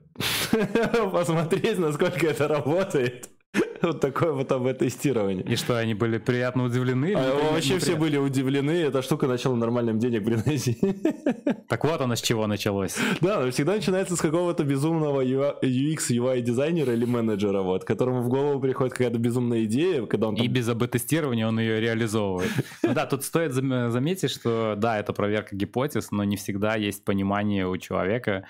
посмотреть, 1.12 1.78
насколько 1.78 2.26
это 2.26 2.48
работает. 2.48 3.30
Вот 3.82 4.00
такое 4.00 4.32
вот 4.32 4.50
об 4.52 4.66
тестирование. 4.74 5.44
И 5.44 5.56
что, 5.56 5.78
они 5.78 5.94
были 5.94 6.18
приятно 6.18 6.64
удивлены? 6.64 7.14
А, 7.14 7.52
вообще 7.52 7.78
все 7.78 7.96
были 7.96 8.16
удивлены, 8.16 8.70
эта 8.70 9.02
штука 9.02 9.26
начала 9.26 9.54
нормальным 9.54 9.98
денег 9.98 10.24
приносить. 10.24 10.78
Так 11.68 11.84
вот 11.84 12.00
оно 12.00 12.14
с 12.14 12.20
чего 12.20 12.46
началось. 12.46 12.96
Да, 13.20 13.50
всегда 13.50 13.74
начинается 13.74 14.16
с 14.16 14.20
какого-то 14.20 14.64
безумного 14.64 15.24
UX, 15.24 16.10
UI 16.10 16.40
дизайнера 16.40 16.92
или 16.92 17.04
менеджера, 17.04 17.62
вот, 17.62 17.84
которому 17.84 18.22
в 18.22 18.28
голову 18.28 18.60
приходит 18.60 18.92
какая-то 18.92 19.18
безумная 19.18 19.64
идея, 19.64 20.06
когда 20.06 20.28
он 20.28 20.36
там... 20.36 20.44
И 20.44 20.48
без 20.48 20.68
АБ-тестирования 20.68 21.46
он 21.46 21.58
ее 21.58 21.80
реализовывает. 21.80 22.50
Ну 22.82 22.94
да, 22.94 23.06
тут 23.06 23.24
стоит 23.24 23.52
заметить, 23.52 24.30
что 24.30 24.74
да, 24.76 24.98
это 24.98 25.12
проверка 25.12 25.56
гипотез, 25.56 26.10
но 26.10 26.24
не 26.24 26.36
всегда 26.36 26.76
есть 26.76 27.04
понимание 27.04 27.66
у 27.66 27.76
человека, 27.76 28.44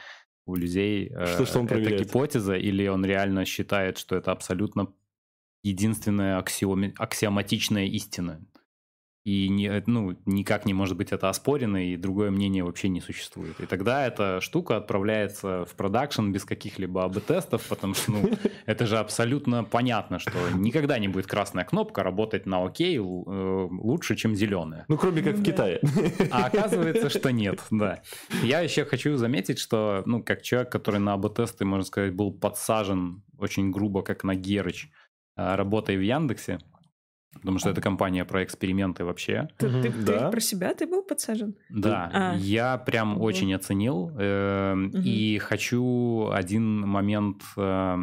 у 0.47 0.55
людей, 0.55 1.11
что, 1.35 1.47
что 1.47 1.61
он 1.61 1.67
это 1.67 1.97
гипотеза, 1.97 2.55
или 2.55 2.87
он 2.87 3.05
реально 3.05 3.45
считает, 3.45 3.99
что 3.99 4.17
это 4.17 4.31
абсолютно 4.33 4.89
единственная 5.67 6.39
аксиоми, 6.39 6.95
аксиоматичная 6.97 7.87
истина. 7.87 8.41
и 9.27 9.49
не, 9.49 9.83
ну, 9.87 10.17
никак 10.25 10.67
не 10.67 10.73
может 10.73 10.97
быть 10.97 11.11
это 11.11 11.29
оспорено, 11.29 11.85
и 11.85 11.97
другое 11.97 12.31
мнение 12.31 12.63
вообще 12.63 12.89
не 12.89 13.01
существует. 13.01 13.61
И 13.61 13.67
тогда 13.67 14.07
эта 14.07 14.41
штука 14.41 14.77
отправляется 14.77 15.65
в 15.65 15.75
продакшн 15.75 16.31
без 16.31 16.45
каких-либо 16.45 17.03
АБ-тестов, 17.05 17.67
потому 17.69 17.95
что 17.95 18.13
ну, 18.13 18.31
это 18.67 18.87
же 18.87 18.99
абсолютно 18.99 19.65
понятно, 19.65 20.21
что 20.21 20.31
никогда 20.55 21.01
не 21.01 21.09
будет 21.09 21.27
красная 21.27 21.65
кнопка 21.65 22.05
работать 22.05 22.47
на 22.47 22.65
окей 22.65 22.99
э, 22.99 23.01
лучше, 23.01 24.15
чем 24.15 24.37
зеленая. 24.37 24.85
Ну, 24.87 24.97
кроме 24.97 25.23
как 25.23 25.35
в 25.35 25.43
Китае. 25.43 25.81
А 26.31 26.47
оказывается, 26.47 27.11
что 27.11 27.33
нет, 27.33 27.59
да. 27.73 28.03
Я 28.45 28.61
еще 28.61 28.85
хочу 28.85 29.17
заметить, 29.17 29.59
что, 29.59 30.05
ну, 30.07 30.23
как 30.23 30.43
человек, 30.43 30.71
который 30.71 31.01
на 31.01 31.15
АБ-тесты, 31.15 31.65
можно 31.65 31.85
сказать, 31.85 32.15
был 32.15 32.31
подсажен 32.33 33.25
очень 33.39 33.73
грубо, 33.73 34.03
как 34.03 34.25
на 34.25 34.35
Герыч, 34.35 34.89
э, 35.37 35.55
работая 35.55 35.97
в 35.97 36.03
Яндексе, 36.03 36.59
Потому 37.41 37.59
что 37.59 37.71
это 37.71 37.81
компания 37.81 38.25
про 38.25 38.45
эксперименты 38.45 39.05
вообще. 39.05 39.49
Ты, 39.59 39.69
ты, 39.83 39.91
да. 39.91 40.27
ты 40.27 40.31
про 40.31 40.41
себя 40.41 40.75
ты 40.75 40.87
был 40.87 41.03
подсажен? 41.03 41.55
Да, 41.69 42.11
а. 42.13 42.37
я 42.37 42.79
прям 42.79 43.17
угу. 43.17 43.25
очень 43.25 43.55
оценил. 43.55 44.11
Э, 44.19 44.75
угу. 44.75 44.99
И 44.99 45.39
хочу 45.39 46.31
один 46.33 46.81
момент 46.81 47.43
э, 47.57 47.97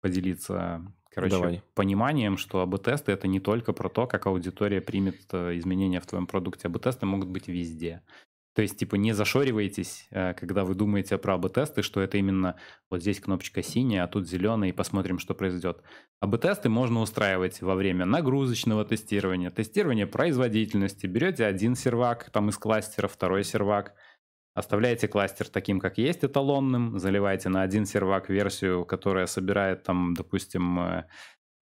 поделиться. 0.00 0.82
Короче, 1.14 1.36
Давай. 1.36 1.62
пониманием, 1.74 2.38
что 2.38 2.60
АБ-тесты 2.60 3.12
это 3.12 3.28
не 3.28 3.38
только 3.38 3.74
про 3.74 3.90
то, 3.90 4.06
как 4.06 4.26
аудитория 4.26 4.80
примет 4.80 5.20
э, 5.32 5.58
изменения 5.58 6.00
в 6.00 6.06
твоем 6.06 6.26
продукте. 6.26 6.68
АБ-тесты 6.68 7.04
могут 7.04 7.28
быть 7.28 7.48
везде. 7.48 8.00
То 8.54 8.62
есть, 8.62 8.78
типа, 8.78 8.96
не 8.96 9.12
зашоривайтесь, 9.12 10.06
э, 10.10 10.34
когда 10.34 10.64
вы 10.64 10.74
думаете 10.74 11.16
про 11.16 11.34
АБ-тесты, 11.34 11.82
что 11.82 12.00
это 12.02 12.18
именно 12.18 12.56
вот 12.90 13.00
здесь 13.00 13.18
кнопочка 13.20 13.62
синяя, 13.62 14.04
а 14.04 14.08
тут 14.08 14.28
зеленая, 14.28 14.70
и 14.70 14.72
посмотрим, 14.72 15.18
что 15.18 15.34
произойдет. 15.34 15.82
АБ-тесты 16.20 16.68
можно 16.68 17.00
устраивать 17.00 17.62
во 17.62 17.74
время 17.74 18.04
нагрузочного 18.04 18.84
тестирования, 18.84 19.50
тестирования 19.50 20.06
производительности. 20.06 21.06
Берете 21.06 21.46
один 21.46 21.74
сервак 21.74 22.30
там 22.30 22.50
из 22.50 22.58
кластера, 22.58 23.08
второй 23.08 23.44
сервак, 23.44 23.94
оставляете 24.54 25.08
кластер 25.08 25.48
таким, 25.48 25.80
как 25.80 25.96
есть, 25.98 26.24
эталонным, 26.24 26.98
заливаете 26.98 27.48
на 27.48 27.62
один 27.62 27.86
сервак 27.86 28.28
версию, 28.28 28.84
которая 28.84 29.26
собирает 29.26 29.82
там, 29.82 30.14
допустим, 30.14 30.78
э, 30.78 31.04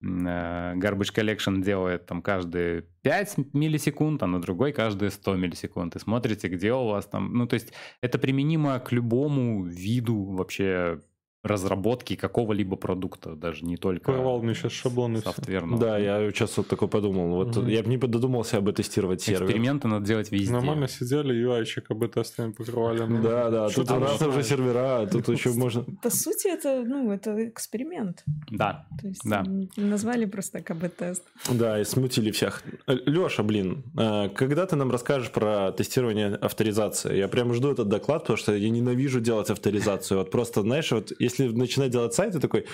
garbage 0.03 1.13
Collection 1.15 1.61
делает 1.61 2.05
там 2.05 2.21
каждые 2.21 2.83
5 3.03 3.53
миллисекунд, 3.53 4.23
а 4.23 4.27
на 4.27 4.41
другой 4.41 4.71
каждые 4.71 5.11
100 5.11 5.35
миллисекунд. 5.35 5.95
И 5.95 5.99
смотрите, 5.99 6.47
где 6.47 6.73
у 6.73 6.87
вас 6.87 7.05
там... 7.05 7.33
Ну, 7.33 7.47
то 7.47 7.53
есть 7.53 7.73
это 8.01 8.17
применимо 8.17 8.79
к 8.79 8.91
любому 8.91 9.63
виду 9.63 10.23
вообще 10.23 10.99
разработки 11.43 12.15
какого-либо 12.15 12.75
продукта, 12.75 13.35
даже 13.35 13.65
не 13.65 13.77
только 13.77 14.11
Порвал 14.11 14.41
мне 14.41 14.53
сейчас 14.53 14.73
шаблоны 14.73 15.21
софтверного. 15.21 15.81
Да, 15.81 15.97
я 15.97 16.31
сейчас 16.31 16.55
вот 16.57 16.67
такой 16.67 16.87
подумал. 16.87 17.29
Вот 17.29 17.57
угу. 17.57 17.67
я 17.67 17.81
бы 17.81 17.89
не 17.89 17.97
додумался 17.97 18.57
об 18.57 18.71
тестировать 18.71 19.21
сервер. 19.21 19.45
Эксперименты 19.45 19.87
надо 19.87 20.05
делать 20.05 20.31
везде. 20.31 20.51
Нормально 20.51 20.87
сидели, 20.87 21.33
UI-чик 21.33 21.85
об 21.89 22.07
тестами 22.07 22.51
покрывали. 22.51 22.99
Да, 23.21 23.49
да, 23.49 23.69
тут 23.69 23.89
у 23.91 23.99
нас 23.99 24.21
уже 24.21 24.43
сервера, 24.43 25.07
тут 25.07 25.29
еще 25.29 25.51
можно... 25.53 25.83
По 26.01 26.09
сути, 26.09 26.47
это, 26.47 26.83
ну, 26.85 27.11
это 27.11 27.49
эксперимент. 27.49 28.23
Да, 28.49 28.87
То 29.01 29.07
есть 29.07 29.21
да. 29.23 29.43
назвали 29.77 30.25
просто 30.25 30.61
как 30.61 30.77
тест 30.95 31.23
Да, 31.49 31.79
и 31.79 31.83
смутили 31.83 32.31
всех. 32.31 32.63
Леша, 32.87 33.43
блин, 33.43 33.83
а, 33.97 34.29
когда 34.29 34.65
ты 34.65 34.75
нам 34.75 34.91
расскажешь 34.91 35.31
про 35.31 35.71
тестирование 35.71 36.35
авторизации? 36.35 37.15
Я 37.15 37.27
прям 37.27 37.53
жду 37.53 37.71
этот 37.71 37.87
доклад, 37.87 38.23
потому 38.23 38.37
что 38.37 38.55
я 38.55 38.69
ненавижу 38.69 39.21
делать 39.21 39.49
авторизацию. 39.49 40.19
Вот 40.19 40.31
просто, 40.31 40.61
знаешь, 40.61 40.91
вот 40.91 41.11
если 41.19 41.30
начинать 41.39 41.91
делать 41.91 42.13
сайты, 42.13 42.39
такой, 42.39 42.65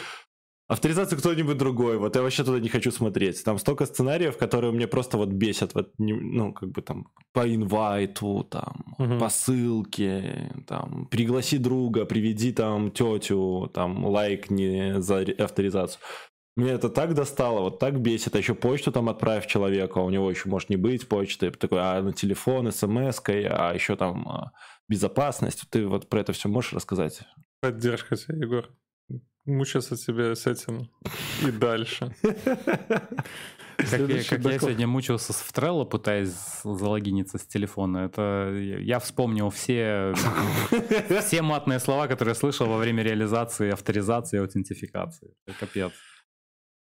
авторизацию 0.68 1.18
кто-нибудь 1.18 1.58
другой, 1.58 1.97
вот 1.97 2.16
я 2.16 2.22
вообще 2.22 2.43
туда 2.43 2.60
не 2.60 2.70
хочу 2.70 2.91
смотреть. 2.91 3.43
Там 3.43 3.58
столько 3.58 3.86
сценариев, 3.86 4.38
которые 4.38 4.72
мне 4.74 4.88
просто 4.88 5.18
вот 5.18 5.30
бесят, 5.30 5.74
вот, 5.74 5.93
ну, 5.97 6.53
как 6.53 6.70
бы 6.70 6.82
там, 6.82 7.08
по 7.34 7.47
инвайту, 7.53 8.43
там, 8.49 8.95
угу. 8.97 9.18
по 9.18 9.30
ссылке, 9.30 10.51
там, 10.68 11.08
пригласи 11.08 11.58
друга, 11.58 12.05
приведи 12.05 12.51
там 12.51 12.91
тетю, 12.91 13.72
там, 13.74 14.05
лайкни 14.05 14.99
за 14.99 15.26
авторизацию. 15.38 16.01
Мне 16.58 16.72
это 16.72 16.89
так 16.89 17.14
достало, 17.14 17.62
вот 17.62 17.78
так 17.78 18.01
бесит. 18.01 18.36
А 18.36 18.39
еще 18.39 18.55
почту 18.55 18.91
там 18.91 19.10
отправь 19.10 19.45
человеку, 19.45 19.99
а 19.99 20.03
у 20.03 20.10
него 20.10 20.30
еще 20.30 20.49
может 20.49 20.72
не 20.72 20.76
быть 20.76 21.08
почты. 21.08 21.51
Такой, 21.51 21.80
а 21.80 22.01
на 22.01 22.14
телефон, 22.14 22.72
смс 22.72 23.22
а 23.28 23.74
еще 23.76 23.95
там 23.95 24.28
а, 24.28 24.51
безопасность. 24.89 25.70
Ты 25.70 25.86
вот 25.86 26.10
про 26.10 26.22
это 26.22 26.34
все 26.34 26.49
можешь 26.49 26.74
рассказать? 26.74 27.22
Поддержка 27.62 28.16
тебя, 28.16 28.38
Егор. 28.38 28.70
Мучаться 29.45 29.95
тебе 29.95 30.36
с 30.36 30.45
этим 30.45 30.89
и 31.45 31.51
дальше. 31.51 32.14
Как, 33.78 33.99
я, 34.10 34.24
как 34.24 34.43
я 34.43 34.60
сегодня 34.60 34.88
мучился 34.88 35.34
в 35.34 35.53
Trello, 35.53 35.86
пытаясь 35.86 36.62
залогиниться 36.64 37.38
с 37.38 37.45
телефона, 37.45 37.99
это 37.99 38.51
я 38.80 38.99
вспомнил 38.99 39.51
все, 39.51 40.14
все 41.22 41.41
матные 41.43 41.80
слова, 41.80 42.08
которые 42.08 42.32
я 42.32 42.36
слышал 42.36 42.68
во 42.68 42.78
время 42.78 43.03
реализации, 43.03 43.72
авторизации, 43.72 44.39
аутентификации. 44.39 45.34
Это 45.45 45.60
капец. 45.60 45.93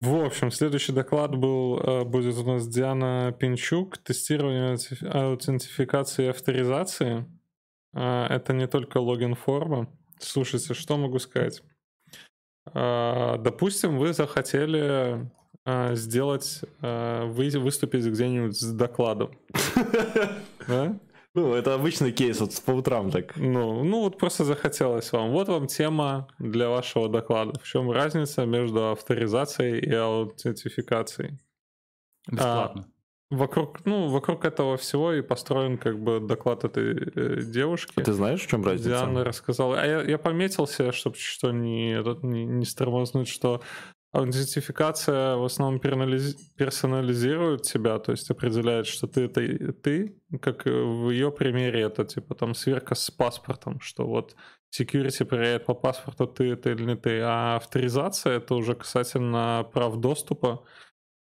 В 0.00 0.24
общем, 0.24 0.52
следующий 0.52 0.92
доклад 0.92 1.36
был, 1.36 1.80
э, 1.80 2.04
будет 2.04 2.36
у 2.36 2.44
нас 2.44 2.68
Диана 2.68 3.34
Пинчук, 3.38 3.98
тестирование 3.98 4.78
аутентификации 5.02 6.26
и 6.26 6.28
авторизации. 6.28 7.26
Э, 7.92 8.26
это 8.30 8.52
не 8.52 8.68
только 8.68 8.98
логин 8.98 9.34
форма. 9.34 9.92
Слушайте, 10.20 10.74
что 10.74 10.96
могу 10.96 11.18
сказать? 11.18 11.62
Э, 12.74 13.36
допустим, 13.38 13.98
вы 13.98 14.12
захотели 14.12 15.30
сделать, 15.92 16.62
вы 16.80 17.50
выступить 17.58 18.06
где-нибудь 18.06 18.58
с 18.58 18.72
докладом. 18.72 19.32
Ну, 21.34 21.54
это 21.54 21.74
обычный 21.74 22.10
кейс, 22.10 22.40
вот 22.40 22.50
по 22.64 22.72
утрам 22.72 23.10
так. 23.10 23.36
Ну, 23.36 23.84
ну, 23.84 24.00
вот 24.00 24.18
просто 24.18 24.44
захотелось 24.44 25.12
вам. 25.12 25.30
Вот 25.30 25.48
вам 25.48 25.66
тема 25.68 26.26
для 26.38 26.68
вашего 26.68 27.08
доклада. 27.08 27.60
В 27.60 27.64
чем 27.64 27.92
разница 27.92 28.44
между 28.44 28.90
авторизацией 28.90 29.78
и 29.78 29.94
аутентификацией? 29.94 31.38
Бесплатно. 32.28 32.86
Вокруг, 33.30 33.84
ну, 33.84 34.08
вокруг 34.08 34.46
этого 34.46 34.78
всего 34.78 35.12
и 35.12 35.20
построен 35.20 35.76
как 35.76 36.00
бы 36.00 36.18
доклад 36.18 36.64
этой 36.64 36.96
э, 37.14 37.42
девушки. 37.42 37.92
А 37.96 38.02
ты 38.02 38.12
знаешь, 38.12 38.40
в 38.40 38.46
чем 38.46 38.64
разница? 38.64 38.88
Диана 38.88 39.22
рассказала. 39.22 39.80
А 39.80 39.86
я, 39.86 40.02
я 40.02 40.18
пометился, 40.18 40.92
чтобы 40.92 41.16
что 41.16 41.52
не, 41.52 41.92
не, 42.22 42.44
не 42.46 42.64
стормознуть, 42.64 43.28
что 43.28 43.60
Аутентификация 44.10 45.36
в 45.36 45.44
основном 45.44 45.80
персонализирует 45.80 47.62
тебя, 47.62 47.98
то 47.98 48.12
есть 48.12 48.30
определяет, 48.30 48.86
что 48.86 49.06
ты 49.06 49.26
это 49.26 49.72
ты, 49.74 50.16
как 50.40 50.64
в 50.64 51.10
ее 51.10 51.30
примере 51.30 51.82
это 51.82 52.06
типа 52.06 52.34
там 52.34 52.54
сверка 52.54 52.94
с 52.94 53.10
паспортом, 53.10 53.80
что 53.80 54.06
вот 54.06 54.34
security 54.74 55.26
проверяет 55.26 55.66
по 55.66 55.74
паспорту 55.74 56.26
ты 56.26 56.52
это 56.52 56.70
или 56.70 56.84
не 56.84 56.96
ты, 56.96 57.20
а 57.20 57.56
авторизация 57.56 58.38
это 58.38 58.54
уже 58.54 58.74
касательно 58.74 59.68
прав 59.74 59.96
доступа 59.98 60.64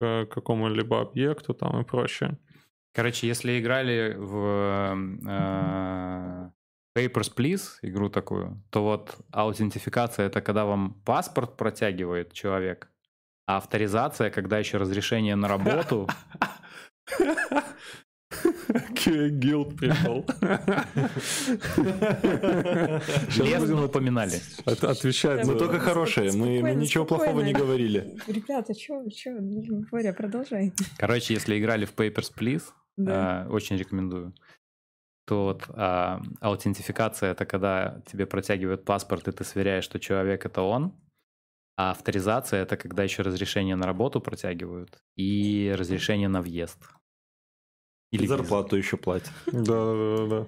к 0.01 0.26
какому-либо 0.26 1.01
объекту 1.01 1.55
там 1.55 1.80
и 1.80 1.84
прочее. 1.84 2.38
Короче, 2.92 3.28
если 3.28 3.61
играли 3.61 4.16
в 4.18 4.94
э, 5.26 6.51
Papers, 6.98 7.32
Please, 7.36 7.78
игру 7.82 8.09
такую, 8.09 8.62
то 8.70 8.82
вот 8.82 9.16
аутентификация 9.30 10.26
это 10.26 10.40
когда 10.40 10.64
вам 10.64 10.94
паспорт 11.05 11.57
протягивает 11.57 12.32
человек, 12.32 12.90
а 13.46 13.59
авторизация, 13.59 14.30
когда 14.30 14.59
еще 14.59 14.78
разрешение 14.78 15.36
на 15.36 15.48
работу. 15.48 16.09
Гилд 19.07 19.76
пришел. 19.76 20.24
Лезно 23.45 23.85
упоминали. 23.85 24.41
Отвечать. 24.66 25.47
Мы 25.47 25.57
только 25.57 25.78
хорошие, 25.78 26.33
мы 26.33 26.61
ничего 26.74 27.05
плохого 27.05 27.41
не 27.41 27.53
говорили. 27.53 28.16
Ребята, 28.26 28.74
что, 28.74 29.05
что, 29.11 29.37
Боря, 29.91 30.12
продолжай. 30.12 30.72
Короче, 30.99 31.35
если 31.35 31.59
играли 31.59 31.85
в 31.85 31.95
Papers, 31.95 32.33
Please, 32.37 32.62
э, 32.99 33.49
очень 33.49 33.76
рекомендую 33.76 34.35
то 35.31 35.45
вот 35.45 35.64
а, 35.68 36.20
аутентификация 36.41 37.31
это 37.31 37.47
когда 37.47 38.03
тебе 38.11 38.26
протягивают 38.26 38.85
паспорт, 38.85 39.28
и 39.28 39.31
ты 39.31 39.45
сверяешь, 39.45 39.85
что 39.85 40.01
человек 40.01 40.45
это 40.45 40.62
он. 40.62 40.93
А 41.76 41.93
авторизация 41.93 42.62
это 42.62 42.76
когда 42.76 43.05
еще 43.05 43.22
разрешение 43.22 43.76
на 43.76 43.87
работу 43.87 44.20
протягивают 44.20 44.99
и 45.14 45.72
разрешение 45.78 46.26
на 46.26 46.43
въезд. 46.43 46.78
Или 48.11 48.26
зарплату 48.26 48.76
еще 48.76 48.96
платят. 48.96 49.32
Да, 49.46 49.61
да, 49.62 50.16
да, 50.16 50.26
да. 50.26 50.46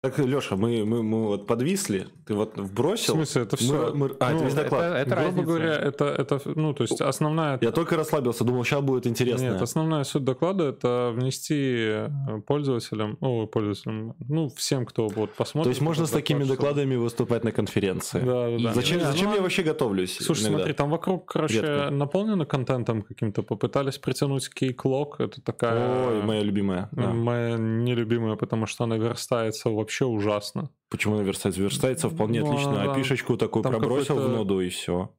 Так, 0.00 0.16
Леша, 0.20 0.54
мы, 0.54 0.84
мы, 0.84 1.02
мы 1.02 1.26
вот 1.26 1.48
подвисли, 1.48 2.06
ты 2.24 2.32
вот 2.34 2.56
вбросил. 2.56 3.14
В 3.14 3.16
смысле, 3.16 3.42
это 3.42 3.56
все? 3.56 3.90
Мы, 3.92 3.94
мы, 3.94 4.16
а, 4.20 4.30
ну, 4.30 4.36
это 4.36 4.44
весь 4.44 4.54
доклад. 4.54 4.82
Это, 4.94 5.14
это 5.14 5.22
Грубо 5.24 5.42
говоря, 5.42 5.74
это, 5.74 6.04
это, 6.04 6.40
ну, 6.54 6.72
то 6.72 6.84
есть 6.84 7.00
основная... 7.00 7.58
Я 7.60 7.72
только 7.72 7.96
расслабился, 7.96 8.44
думал, 8.44 8.62
сейчас 8.62 8.80
будет 8.80 9.08
интересно. 9.08 9.46
Нет, 9.46 9.60
основная 9.60 10.04
суть 10.04 10.22
доклада— 10.22 10.68
это 10.68 11.10
внести 11.12 11.56
э, 11.56 12.10
пользователям, 12.46 13.18
о, 13.20 13.46
пользователям, 13.46 14.14
ну, 14.28 14.48
всем, 14.50 14.86
кто 14.86 15.08
вот 15.08 15.34
посмотрит. 15.34 15.64
То 15.64 15.70
есть 15.70 15.80
можно 15.80 16.06
с 16.06 16.10
такими 16.10 16.44
доклад, 16.44 16.58
докладами 16.58 16.94
что... 16.94 17.02
выступать 17.02 17.42
на 17.42 17.50
конференции? 17.50 18.20
Да, 18.20 18.50
да, 18.50 18.58
да. 18.66 18.74
Зачем, 18.74 19.00
да, 19.00 19.10
зачем 19.10 19.30
ну, 19.30 19.34
я 19.34 19.42
вообще 19.42 19.64
готовлюсь? 19.64 20.16
Слушай, 20.20 20.42
иногда? 20.42 20.58
смотри, 20.58 20.74
там 20.74 20.90
вокруг, 20.90 21.26
короче, 21.26 21.60
Редко. 21.60 21.90
наполнено 21.90 22.46
контентом 22.46 23.02
каким-то, 23.02 23.42
попытались 23.42 23.98
притянуть 23.98 24.48
кейклок, 24.48 25.18
это 25.18 25.40
такая... 25.40 26.08
Ой, 26.08 26.22
моя 26.22 26.44
любимая. 26.44 26.88
Да. 26.92 27.08
Моя 27.08 27.56
нелюбимая, 27.58 28.36
потому 28.36 28.66
что 28.66 28.84
она 28.84 28.96
верстается 28.96 29.70
вообще 29.70 29.87
ужасно. 30.06 30.70
Почему 30.88 31.14
она 31.14 31.22
верстается? 31.22 31.60
Верстается 31.60 32.08
вполне 32.08 32.40
ну, 32.40 32.50
отлично. 32.50 32.72
Да. 32.72 32.92
Опишечку 32.92 33.36
такую 33.36 33.62
Там 33.62 33.72
пробросил 33.72 34.16
в 34.16 34.28
ноду 34.28 34.60
и 34.60 34.68
все. 34.68 35.14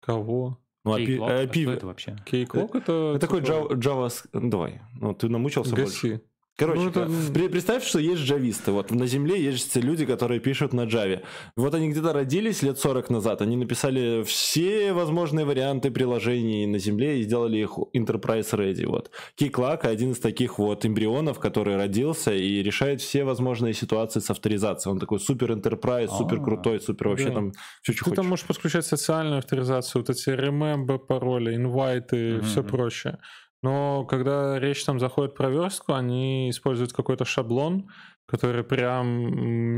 Кого? 0.00 0.58
Ну, 0.84 0.96
API... 0.96 1.18
А 1.22 1.52
что 1.52 1.72
это 1.72 1.86
вообще? 1.86 2.16
Кейклок 2.24 2.74
это... 2.74 3.12
Это 3.16 3.18
такой 3.18 3.40
Java... 3.42 3.68
Java... 3.72 4.10
Давай. 4.32 4.80
Ну, 4.98 5.14
ты 5.14 5.28
намучился 5.28 5.74
Гаси. 5.74 6.08
больше. 6.08 6.22
Короче, 6.60 6.80
ну, 6.80 6.90
это... 6.90 7.48
представь, 7.48 7.84
что 7.84 7.98
есть 7.98 8.20
джависты. 8.20 8.70
Вот 8.72 8.90
на 8.90 9.06
Земле 9.06 9.42
есть 9.42 9.76
люди, 9.76 10.04
которые 10.04 10.40
пишут 10.40 10.74
на 10.74 10.82
Java. 10.82 11.22
Вот 11.56 11.74
они 11.74 11.88
где-то 11.88 12.12
родились 12.12 12.62
лет 12.62 12.78
40 12.78 13.08
назад. 13.08 13.40
Они 13.40 13.56
написали 13.56 14.22
все 14.24 14.92
возможные 14.92 15.46
варианты 15.46 15.90
приложений 15.90 16.66
на 16.66 16.78
Земле 16.78 17.18
и 17.18 17.22
сделали 17.22 17.56
их 17.56 17.78
enterprise 17.96 18.50
ready. 18.52 18.86
Вот. 18.86 19.10
Кейклак 19.36 19.86
один 19.86 20.12
из 20.12 20.18
таких 20.18 20.58
вот 20.58 20.84
эмбрионов, 20.84 21.38
который 21.38 21.76
родился 21.76 22.34
и 22.34 22.62
решает 22.62 23.00
все 23.00 23.24
возможные 23.24 23.72
ситуации 23.72 24.20
с 24.20 24.28
авторизацией. 24.28 24.92
Он 24.92 24.98
такой 24.98 25.18
супер 25.18 25.52
enterprise, 25.52 26.10
супер 26.14 26.42
крутой, 26.42 26.80
супер 26.80 27.08
вообще 27.08 27.28
да. 27.28 27.34
там 27.36 27.52
все, 27.80 27.92
что 27.94 28.04
Ты 28.04 28.10
хочешь. 28.10 28.16
там 28.16 28.26
можешь 28.28 28.46
подключать 28.46 28.84
социальную 28.84 29.38
авторизацию, 29.38 30.02
вот 30.02 30.10
эти 30.10 30.28
remember 30.28 30.98
пароли, 30.98 31.56
инвайты 31.56 32.16
и 32.16 32.32
mm-hmm. 32.32 32.42
все 32.42 32.62
прочее. 32.62 33.18
Но 33.62 34.04
когда 34.04 34.58
речь 34.58 34.84
там 34.84 34.98
заходит 34.98 35.34
про 35.34 35.50
верстку, 35.50 35.92
они 35.92 36.50
используют 36.50 36.92
какой-то 36.92 37.24
шаблон, 37.24 37.88
который 38.26 38.64
прям 38.64 39.06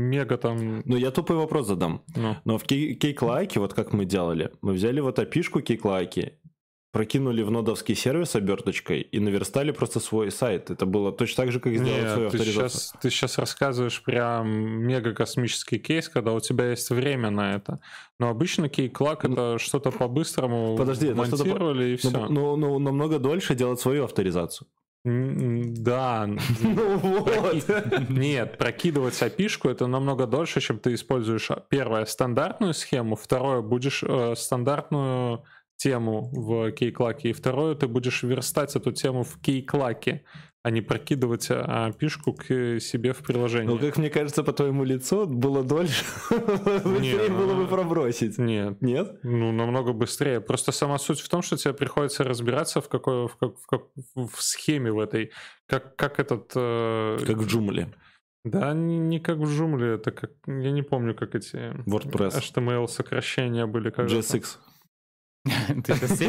мега 0.09 0.37
там... 0.37 0.81
Ну, 0.85 0.95
я 0.95 1.11
тупой 1.11 1.37
вопрос 1.37 1.67
задам. 1.67 2.03
Ну. 2.15 2.37
Но 2.45 2.57
в 2.57 2.63
кейклайке, 2.63 3.59
вот 3.59 3.73
как 3.73 3.93
мы 3.93 4.05
делали, 4.05 4.51
мы 4.61 4.73
взяли 4.73 4.99
вот 4.99 5.19
опишку 5.19 5.61
кейклайки 5.61 6.39
прокинули 6.93 7.41
в 7.41 7.49
нодовский 7.49 7.95
сервис 7.95 8.35
оберточкой 8.35 9.01
и 9.01 9.19
наверстали 9.19 9.71
просто 9.71 9.99
свой 9.99 10.31
сайт. 10.31 10.69
Это 10.69 10.85
было 10.85 11.11
точно 11.11 11.43
так 11.43 11.51
же, 11.51 11.59
как 11.59 11.73
сделать 11.73 12.03
Нет, 12.03 12.11
свою 12.11 12.29
ты 12.29 12.37
авторизацию. 12.37 12.69
Сейчас, 12.69 12.93
ты 13.01 13.09
сейчас 13.09 13.37
рассказываешь 13.39 14.03
прям 14.03 14.47
мега 14.47 15.13
космический 15.13 15.79
кейс, 15.79 16.07
когда 16.07 16.33
у 16.33 16.39
тебя 16.39 16.69
есть 16.69 16.91
время 16.91 17.31
на 17.31 17.55
это. 17.55 17.79
Но 18.19 18.29
обычно 18.29 18.69
кейклак 18.69 19.23
ну, 19.23 19.33
это 19.33 19.57
что-то 19.57 19.89
по-быстрому 19.89 20.77
Подожди, 20.77 21.11
монтировали 21.13 21.93
и 21.93 21.95
все. 21.97 22.11
Но, 22.11 22.27
но, 22.29 22.55
но 22.55 22.77
намного 22.77 23.17
дольше 23.17 23.55
делать 23.55 23.79
свою 23.79 24.03
авторизацию. 24.03 24.67
Да. 25.03 26.29
Ну 26.61 26.97
вот. 26.97 27.65
Нет, 28.09 28.59
прокидывать 28.59 29.19
опишку 29.19 29.67
это 29.67 29.87
намного 29.87 30.27
дольше, 30.27 30.61
чем 30.61 30.77
ты 30.77 30.93
используешь 30.93 31.49
а, 31.49 31.55
первое 31.67 32.05
стандартную 32.05 32.75
схему, 32.75 33.15
второе 33.15 33.61
будешь 33.61 34.03
э, 34.03 34.35
стандартную 34.37 35.43
тему 35.83 36.29
в 36.31 36.71
кейклаке, 36.71 37.29
и 37.29 37.33
второе, 37.33 37.75
ты 37.75 37.87
будешь 37.87 38.23
верстать 38.23 38.75
эту 38.77 38.93
тему 38.93 39.23
в 39.23 39.37
кейклаке, 39.41 40.23
а 40.63 40.69
не 40.69 40.81
прокидывать 40.81 41.47
а, 41.49 41.91
пишку 41.91 42.31
к 42.31 42.79
себе 42.79 43.11
в 43.11 43.17
приложение. 43.17 43.69
Ну, 43.69 43.77
как 43.77 43.97
мне 43.97 44.09
кажется, 44.09 44.43
по 44.43 44.53
твоему 44.53 44.85
лицу 44.85 45.27
было 45.27 45.61
дольше. 45.61 46.05
Быстрее 46.29 47.29
было 47.29 47.53
бы 47.53 47.67
пробросить. 47.67 48.37
Нет. 48.37 48.81
Нет? 48.81 49.19
Ну, 49.23 49.51
намного 49.51 49.91
быстрее. 49.91 50.39
Просто 50.39 50.71
сама 50.71 50.97
суть 50.99 51.19
в 51.19 51.27
том, 51.27 51.41
что 51.41 51.57
тебе 51.57 51.73
приходится 51.73 52.23
разбираться 52.23 52.79
в 52.79 52.87
какой 52.87 53.27
в, 53.27 53.35
как, 53.35 53.57
в, 53.57 53.67
как, 53.67 53.81
в 54.15 54.41
схеме 54.41 54.93
в 54.93 54.99
этой. 54.99 55.31
Как, 55.67 55.97
как 55.97 56.21
этот... 56.21 56.53
Э... 56.55 57.17
Как 57.27 57.37
в 57.37 57.47
джумле. 57.47 57.93
Да, 58.45 58.73
не, 58.73 58.97
не 58.97 59.19
как 59.19 59.37
в 59.37 59.49
джумле, 59.49 59.95
это 59.95 60.11
как... 60.11 60.31
Я 60.47 60.71
не 60.71 60.81
помню, 60.81 61.13
как 61.13 61.35
эти... 61.35 61.73
WordPress. 61.89 62.39
HTML 62.39 62.87
сокращения 62.87 63.65
были. 63.65 63.91
JSX. 63.91 64.45
Ты 65.83 65.93
это 65.93 66.07
все 66.07 66.25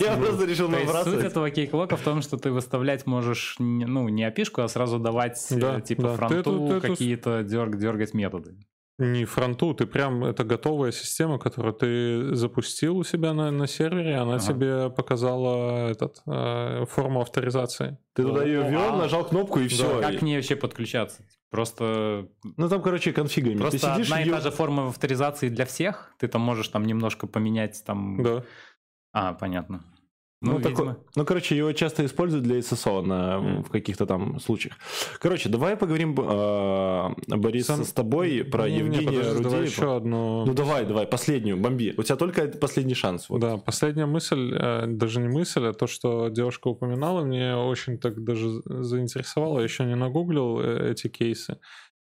Я 0.00 0.16
просто 0.16 0.46
решил 0.46 0.68
набрасывать. 0.68 1.20
Суть 1.20 1.24
этого 1.24 1.50
кейклока 1.50 1.96
в 1.96 2.00
том, 2.00 2.22
что 2.22 2.38
ты 2.38 2.50
выставлять 2.50 3.06
можешь, 3.06 3.56
ну, 3.58 4.08
не 4.08 4.24
опишку, 4.24 4.62
а 4.62 4.68
сразу 4.68 4.98
давать, 4.98 5.38
э, 5.50 5.80
типа, 5.84 6.16
фронту 6.16 6.80
какие-то 6.80 7.42
дергать 7.42 8.14
методы. 8.14 8.56
Не 8.98 9.24
фронту, 9.24 9.74
ты 9.74 9.86
прям, 9.86 10.24
это 10.24 10.44
готовая 10.44 10.92
система, 10.92 11.38
которую 11.40 11.74
ты 11.74 12.34
запустил 12.36 12.96
у 12.96 13.02
себя 13.02 13.34
на, 13.34 13.50
на 13.50 13.66
сервере, 13.66 14.14
она 14.14 14.36
ага. 14.36 14.46
тебе 14.46 14.88
показала 14.88 15.88
этот, 15.90 16.22
э, 16.26 16.84
форму 16.88 17.20
авторизации. 17.20 17.98
Ты 18.14 18.22
туда 18.22 18.44
ее 18.44 18.62
ввел, 18.62 18.94
а, 18.94 18.96
нажал 18.96 19.24
кнопку 19.24 19.58
и 19.58 19.66
все. 19.66 20.00
Да, 20.00 20.08
как 20.10 20.20
к 20.20 20.22
ней 20.22 20.36
вообще 20.36 20.54
подключаться? 20.54 21.24
Просто... 21.54 22.26
Ну 22.56 22.68
там, 22.68 22.82
короче, 22.82 23.12
конфигами. 23.12 23.56
Просто 23.56 23.78
ты 23.78 23.94
сидишь, 23.94 24.10
одна 24.10 24.22
и 24.22 24.28
та 24.28 24.40
же 24.40 24.50
форма 24.50 24.88
авторизации 24.88 25.48
для 25.48 25.64
всех, 25.64 26.12
ты 26.18 26.26
там 26.26 26.42
можешь 26.42 26.66
там 26.66 26.84
немножко 26.84 27.28
поменять 27.28 27.84
там... 27.86 28.20
Да. 28.20 28.44
А, 29.12 29.34
понятно. 29.34 29.84
Ну, 30.44 30.58
ну, 30.58 30.60
такой, 30.60 30.94
ну, 31.16 31.24
короче, 31.24 31.56
его 31.56 31.72
часто 31.72 32.04
используют 32.04 32.44
для 32.44 32.58
SSO 32.58 33.00
на, 33.00 33.36
mm. 33.36 33.62
в 33.64 33.70
каких-то 33.70 34.06
там 34.06 34.38
случаях. 34.40 34.74
Короче, 35.18 35.48
давай 35.48 35.76
поговорим, 35.76 36.14
э, 36.18 37.36
Борис, 37.36 37.66
Сам... 37.66 37.84
с 37.84 37.92
тобой 37.92 38.44
про 38.44 38.68
не, 38.68 38.78
Евгения 38.78 39.10
не, 39.10 39.16
Рудеева. 39.16 39.42
Давай 39.42 39.64
еще 39.64 39.96
одну... 39.96 40.44
Ну, 40.44 40.52
давай, 40.52 40.84
давай, 40.84 41.06
последнюю, 41.06 41.56
бомби. 41.56 41.94
У 41.96 42.02
тебя 42.02 42.16
только 42.16 42.46
последний 42.48 42.94
шанс. 42.94 43.30
Вот. 43.30 43.40
Да, 43.40 43.56
последняя 43.56 44.06
мысль, 44.06 44.54
э, 44.54 44.86
даже 44.86 45.20
не 45.20 45.28
мысль, 45.28 45.64
а 45.66 45.72
то, 45.72 45.86
что 45.86 46.28
девушка 46.28 46.68
упоминала, 46.68 47.24
мне 47.24 47.56
очень 47.56 47.98
так 47.98 48.22
даже 48.22 48.62
заинтересовало. 48.66 49.58
Я 49.60 49.64
еще 49.64 49.84
не 49.84 49.96
нагуглил 49.96 50.60
э, 50.60 50.90
эти 50.92 51.08
кейсы. 51.08 51.58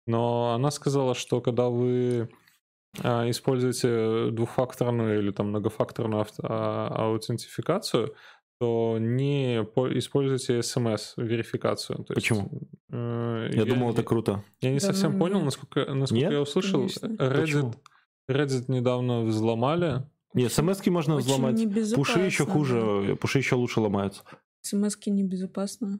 Но 0.06 0.54
она 0.54 0.70
сказала, 0.70 1.14
что 1.14 1.40
когда 1.40 1.68
вы 1.68 2.30
используете 2.98 4.30
двухфакторную 4.30 5.20
или 5.20 5.30
там 5.30 5.48
многофакторную 5.48 6.22
авто, 6.22 6.42
а, 6.42 6.88
аутентификацию, 6.88 8.14
то 8.60 8.98
не 8.98 9.60
используйте 9.98 10.62
смс-верификацию. 10.62 12.04
Почему? 12.04 12.50
Э, 12.90 13.48
я, 13.52 13.60
я 13.60 13.64
думал, 13.64 13.92
это 13.92 14.02
круто. 14.02 14.44
Я 14.60 14.70
не 14.70 14.78
да, 14.78 14.86
совсем 14.86 15.12
ну, 15.12 15.18
понял, 15.18 15.40
насколько, 15.40 15.92
насколько 15.94 16.24
нет? 16.24 16.32
я 16.32 16.40
услышал. 16.42 16.84
Reddit, 16.84 17.74
Reddit 18.28 18.64
недавно 18.68 19.22
взломали. 19.22 20.06
Нет, 20.34 20.52
смс 20.52 20.86
можно 20.86 21.16
Очень 21.16 21.26
взломать. 21.26 21.94
Пуши 21.94 22.20
еще 22.20 22.46
хуже, 22.46 23.16
пуши 23.20 23.38
еще 23.38 23.56
лучше 23.56 23.80
ломаются. 23.80 24.22
смс 24.62 24.96
небезопасно. 25.06 25.98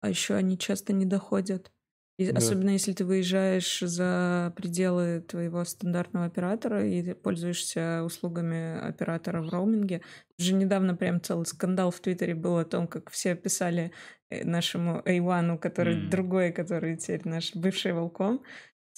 А 0.00 0.08
еще 0.08 0.34
они 0.34 0.58
часто 0.58 0.92
не 0.92 1.06
доходят. 1.06 1.71
И 2.18 2.30
да. 2.30 2.38
Особенно 2.38 2.70
если 2.70 2.92
ты 2.92 3.04
выезжаешь 3.04 3.80
за 3.80 4.52
пределы 4.56 5.20
твоего 5.20 5.64
стандартного 5.64 6.26
оператора 6.26 6.86
и 6.86 7.14
пользуешься 7.14 8.02
услугами 8.04 8.78
оператора 8.78 9.40
в 9.40 9.48
роуминге. 9.48 10.02
Уже 10.38 10.52
недавно 10.54 10.94
прям 10.94 11.22
целый 11.22 11.46
скандал 11.46 11.90
в 11.90 12.00
Твиттере 12.00 12.34
был 12.34 12.58
о 12.58 12.64
том, 12.64 12.86
как 12.86 13.10
все 13.10 13.34
писали 13.34 13.92
э, 14.28 14.44
нашему 14.44 15.00
A1, 15.00 15.58
который 15.58 15.96
mm. 15.96 16.08
другой, 16.10 16.52
который 16.52 16.96
теперь 16.96 17.22
наш 17.24 17.54
бывший 17.54 17.92
волком. 17.92 18.42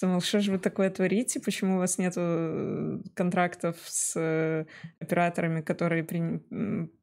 Думал, 0.01 0.19
что 0.19 0.41
же 0.41 0.51
вы 0.51 0.59
такое 0.59 0.89
творите, 0.89 1.39
почему 1.39 1.75
у 1.75 1.79
вас 1.79 1.97
нет 1.97 2.15
э, 2.17 2.99
контрактов 3.13 3.77
с 3.85 4.19
э, 4.19 4.65
операторами, 4.99 5.61
которые 5.61 6.03
при, 6.03 6.41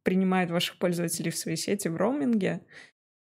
принимают 0.02 0.51
ваших 0.51 0.78
пользователей 0.78 1.30
в 1.30 1.39
свои 1.39 1.56
сети 1.56 1.89
в 1.89 1.97
роуминге. 1.97 2.60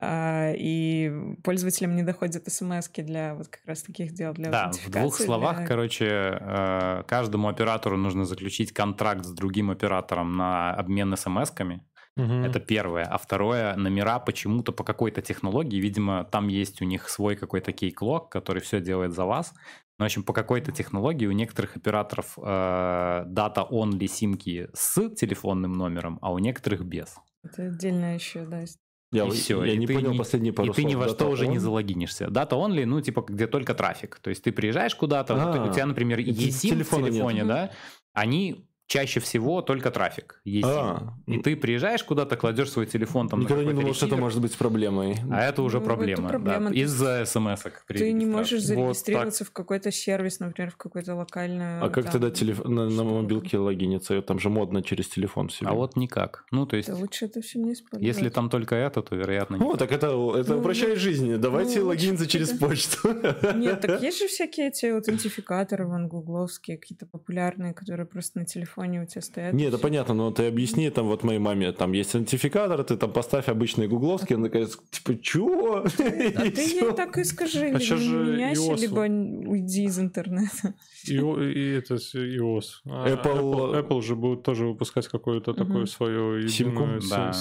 А, 0.01 0.53
и 0.55 1.11
пользователям 1.43 1.95
не 1.95 2.03
доходят 2.03 2.49
смс 2.49 2.89
для 2.89 3.35
вот 3.35 3.49
как 3.49 3.65
раз 3.65 3.83
таких 3.83 4.13
дел. 4.13 4.33
Для 4.33 4.49
да, 4.49 4.71
в 4.71 4.89
двух 4.89 5.17
словах, 5.17 5.57
для... 5.57 5.67
короче, 5.67 6.05
э, 6.39 7.03
каждому 7.05 7.49
оператору 7.49 7.97
нужно 7.97 8.23
заключить 8.23 8.71
контракт 8.71 9.25
с 9.25 9.31
другим 9.31 9.71
оператором 9.71 10.37
на 10.37 10.73
обмен 10.73 11.13
смс-ками. 11.13 11.81
Угу. 12.15 12.33
Это 12.45 12.59
первое. 12.61 13.03
А 13.03 13.17
второе, 13.17 13.75
номера 13.75 14.19
почему-то 14.19 14.71
по 14.71 14.85
какой-то 14.85 15.21
технологии, 15.21 15.79
видимо, 15.79 16.23
там 16.23 16.47
есть 16.47 16.81
у 16.81 16.85
них 16.85 17.09
свой 17.09 17.35
какой-то 17.35 17.73
кейклог, 17.73 18.29
который 18.29 18.61
все 18.61 18.79
делает 18.79 19.13
за 19.13 19.25
вас. 19.25 19.53
Но, 19.97 20.05
в 20.05 20.07
общем, 20.07 20.23
по 20.23 20.31
какой-то 20.31 20.71
технологии 20.71 21.27
у 21.27 21.33
некоторых 21.33 21.75
операторов 21.75 22.37
э, 22.37 23.23
дата-онли 23.25 24.07
симки 24.07 24.69
с 24.73 25.09
телефонным 25.09 25.73
номером, 25.73 26.19
а 26.21 26.31
у 26.31 26.39
некоторых 26.39 26.85
без. 26.85 27.17
Это 27.43 27.63
отдельная 27.63 28.15
еще, 28.15 28.45
да, 28.45 28.63
я, 29.11 29.25
и 29.25 29.31
все. 29.31 29.63
Я 29.63 29.73
и 29.73 29.77
не 29.77 29.87
понял 29.87 30.11
не, 30.11 30.17
последние 30.17 30.53
пару 30.53 30.71
И 30.71 30.73
ты 30.73 30.83
ни 30.83 30.95
во 30.95 31.09
что 31.09 31.29
уже 31.29 31.47
не 31.47 31.57
залогинишься. 31.57 32.29
Дата 32.29 32.55
only, 32.55 32.85
ну, 32.85 33.01
типа, 33.01 33.25
где 33.27 33.47
только 33.47 33.73
трафик. 33.73 34.19
То 34.19 34.29
есть 34.29 34.43
ты 34.43 34.51
приезжаешь 34.51 34.95
куда-то, 34.95 35.35
а, 35.35 35.67
у 35.67 35.73
тебя, 35.73 35.85
например, 35.85 36.19
есть 36.19 36.57
в 36.57 36.61
телефоне, 36.61 37.43
да, 37.43 37.71
они 38.13 38.68
чаще 38.89 39.19
всего 39.19 39.61
только 39.61 39.91
трафик 39.91 40.41
есть. 40.43 40.67
А, 40.67 41.13
и 41.27 41.37
ты 41.37 41.55
приезжаешь 41.55 42.03
куда-то, 42.03 42.35
кладешь 42.35 42.71
свой 42.71 42.87
телефон 42.87 43.29
там 43.29 43.41
Никогда 43.41 43.63
не 43.63 43.73
думал, 43.73 43.93
что 43.93 44.07
это 44.07 44.17
может 44.17 44.41
быть 44.41 44.57
проблемой. 44.57 45.15
А 45.31 45.43
это 45.43 45.61
уже 45.61 45.79
ну, 45.79 45.85
проблема. 45.85 46.23
Это 46.23 46.29
проблема. 46.29 46.69
Да, 46.71 46.75
из-за 46.75 47.23
смс 47.25 47.63
Ты 47.87 48.11
не 48.11 48.25
можешь 48.25 48.63
зарегистрироваться 48.63 49.43
вот 49.43 49.49
в 49.49 49.53
какой-то 49.53 49.91
сервис, 49.91 50.39
например, 50.39 50.71
в 50.71 50.77
какой-то 50.77 51.13
локальный... 51.13 51.81
А 51.81 51.89
как 51.89 52.05
там, 52.05 52.13
тогда 52.13 52.31
телеф... 52.31 52.65
на, 52.65 52.89
на 52.89 53.03
мобилке 53.03 53.59
логиниться? 53.59 54.21
Там 54.23 54.39
же 54.39 54.49
модно 54.49 54.81
через 54.81 55.07
телефон 55.07 55.49
все. 55.49 55.67
А 55.67 55.73
вот 55.73 55.95
никак. 55.95 56.45
Ну, 56.49 56.65
то 56.65 56.75
есть... 56.75 56.89
Да 56.89 56.95
лучше 56.95 57.25
это 57.25 57.41
все 57.41 57.59
не 57.59 57.73
использовать. 57.73 58.07
Если 58.15 58.29
там 58.29 58.49
только 58.49 58.75
это, 58.75 59.03
то, 59.03 59.15
вероятно, 59.15 59.57
О, 59.63 59.77
так 59.77 59.91
это, 59.91 60.07
это 60.07 60.53
ну, 60.53 60.59
упрощает 60.59 60.95
ну, 60.95 60.99
жизнь. 60.99 61.35
Давайте 61.37 61.81
ну, 61.81 61.87
логиниться 61.87 62.25
через 62.25 62.49
почту. 62.49 63.09
Нет, 63.53 63.81
так 63.81 64.01
есть 64.01 64.17
же 64.17 64.27
всякие 64.27 64.69
эти 64.69 64.87
аутентификаторы, 64.87 65.85
вон, 65.85 66.07
гугловские, 66.07 66.79
какие-то 66.79 67.05
популярные, 67.05 67.75
которые 67.75 68.07
просто 68.07 68.39
на 68.39 68.45
телефоне 68.79 69.01
у 69.01 69.05
тебя 69.05 69.21
стоят. 69.21 69.53
Не, 69.53 69.65
это 69.65 69.77
понятно, 69.77 70.13
но 70.13 70.31
ты 70.31 70.47
объясни, 70.47 70.89
там 70.89 71.07
вот 71.07 71.23
моей 71.23 71.39
маме, 71.39 71.71
там 71.71 71.91
есть 71.93 72.11
идентификатор, 72.15 72.83
ты 72.83 72.97
там 72.97 73.11
поставь 73.11 73.49
обычный 73.49 73.87
гугловский, 73.87 74.35
она 74.35 74.45
такая, 74.45 74.67
типа, 74.91 75.21
чего? 75.21 75.83
А 75.83 75.89
ты 75.89 76.61
ей 76.61 76.93
так 76.93 77.17
и 77.17 77.23
скажи, 77.23 77.65
а 77.65 77.77
либо 77.77 77.95
меняйся, 77.95 78.73
либо 78.73 78.99
уйди 79.01 79.85
из 79.85 79.99
интернета. 79.99 80.73
И, 81.05 81.15
и 81.15 81.71
это 81.77 81.95
iOS. 81.95 82.63
А 82.85 83.09
Apple... 83.09 83.23
Apple, 83.23 83.87
Apple 83.87 84.01
же 84.01 84.15
будет 84.15 84.43
тоже 84.43 84.65
выпускать 84.65 85.07
какую-то 85.07 85.53
такую 85.53 85.87
свою 85.87 86.35
единую 86.35 87.01
да. 87.09 87.33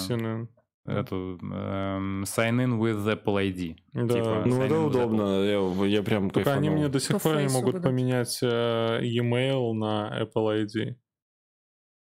Эту 0.87 1.39
эм, 1.43 2.23
sign 2.23 2.65
in 2.65 2.79
with 2.79 3.05
Apple 3.05 3.53
ID. 3.53 3.77
Да, 3.93 4.15
типа, 4.15 4.43
ну 4.47 4.63
это 4.63 4.81
удобно, 4.81 5.45
я, 5.45 5.87
я 5.87 6.03
прям 6.03 6.31
Только 6.31 6.49
кайфанул. 6.49 6.71
они 6.71 6.71
мне 6.71 6.89
до 6.89 6.99
сих 6.99 7.21
пор 7.21 7.43
не 7.43 7.49
могут 7.49 7.83
поменять 7.83 8.39
э, 8.41 9.01
e-mail 9.03 9.75
на 9.75 10.19
Apple 10.23 10.65
ID. 10.65 10.95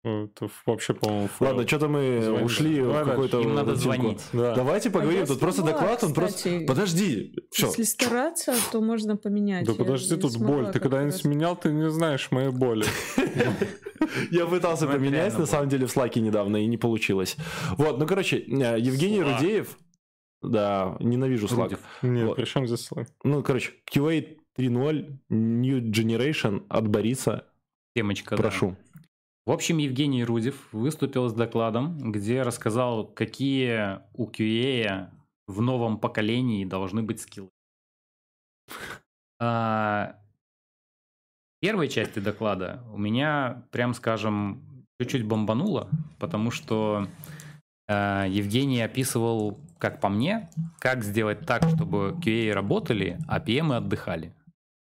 Это 0.05 0.51
вообще, 0.67 0.93
по-моему. 0.93 1.29
Ладно, 1.39 1.67
что-то 1.67 1.87
мы 1.87 2.21
Звонить. 2.21 2.45
ушли 2.45 2.79
в 2.79 3.03
какой-то... 3.05 3.41
Им 3.41 3.55
надо 3.55 3.75
звонить. 3.75 4.21
Да. 4.33 4.53
Давайте 4.53 4.91
поговорим. 4.91 5.23
А 5.23 5.25
тут 5.25 5.39
просто 5.39 5.63
доклад, 5.63 6.03
он 6.03 6.13
просто... 6.13 6.61
Подожди. 6.67 7.33
Все. 7.51 7.65
Если 7.65 7.83
стараться, 7.83 8.53
то 8.71 8.81
можно 8.81 9.17
поменять. 9.17 9.65
Да 9.65 9.73
подожди, 9.73 10.15
тут 10.15 10.37
боль. 10.37 10.71
Ты 10.71 10.79
когда-нибудь 10.79 11.25
менял, 11.25 11.55
ты 11.55 11.71
не 11.71 11.89
знаешь 11.89 12.29
моей 12.29 12.49
боли. 12.49 12.85
Я 14.29 14.45
пытался 14.45 14.85
поменять, 14.85 15.37
на 15.39 15.47
самом 15.47 15.69
деле, 15.69 15.87
в 15.87 15.91
Слаке 15.91 16.21
недавно, 16.21 16.57
и 16.57 16.67
не 16.67 16.77
получилось. 16.77 17.35
Вот, 17.77 17.97
ну, 17.97 18.05
короче, 18.05 18.37
э, 18.37 18.79
Евгений 18.79 19.23
Рудеев... 19.23 19.75
Да, 20.43 20.97
ненавижу 20.99 21.47
Slack. 21.47 21.79
Нет, 22.03 22.35
при 22.35 22.45
чем 22.45 22.67
здесь 22.67 22.87
Slack? 22.91 23.07
Ну, 23.23 23.41
короче, 23.41 23.71
QA 23.91 24.37
3.0, 24.55 25.17
New 25.29 25.79
Generation 25.89 26.63
от 26.69 26.87
Бориса. 26.87 27.47
Темочка, 27.95 28.37
Прошу. 28.37 28.75
В 29.45 29.51
общем, 29.51 29.77
Евгений 29.77 30.23
Рудев 30.23 30.73
выступил 30.73 31.29
с 31.29 31.33
докладом, 31.33 32.11
где 32.11 32.41
рассказал, 32.41 33.05
какие 33.05 33.99
у 34.13 34.27
QA 34.27 35.11
в 35.45 35.61
новом 35.61 35.99
поколении 35.99 36.65
должны 36.65 37.03
быть 37.03 37.21
скиллы. 37.21 37.49
А, 39.37 40.15
в 41.57 41.59
первой 41.59 41.89
части 41.89 42.19
доклада 42.19 42.85
у 42.93 42.97
меня, 42.97 43.67
прям 43.69 43.93
скажем, 43.93 44.85
чуть-чуть 44.97 45.25
бомбануло, 45.25 45.89
потому 46.19 46.51
что 46.51 47.09
э, 47.89 48.27
Евгений 48.29 48.81
описывал, 48.81 49.59
как 49.77 49.99
по 49.99 50.07
мне, 50.07 50.49
как 50.79 51.03
сделать 51.03 51.45
так, 51.45 51.67
чтобы 51.67 52.17
QA 52.23 52.53
работали, 52.53 53.19
а 53.27 53.41
PM 53.41 53.75
отдыхали. 53.75 54.33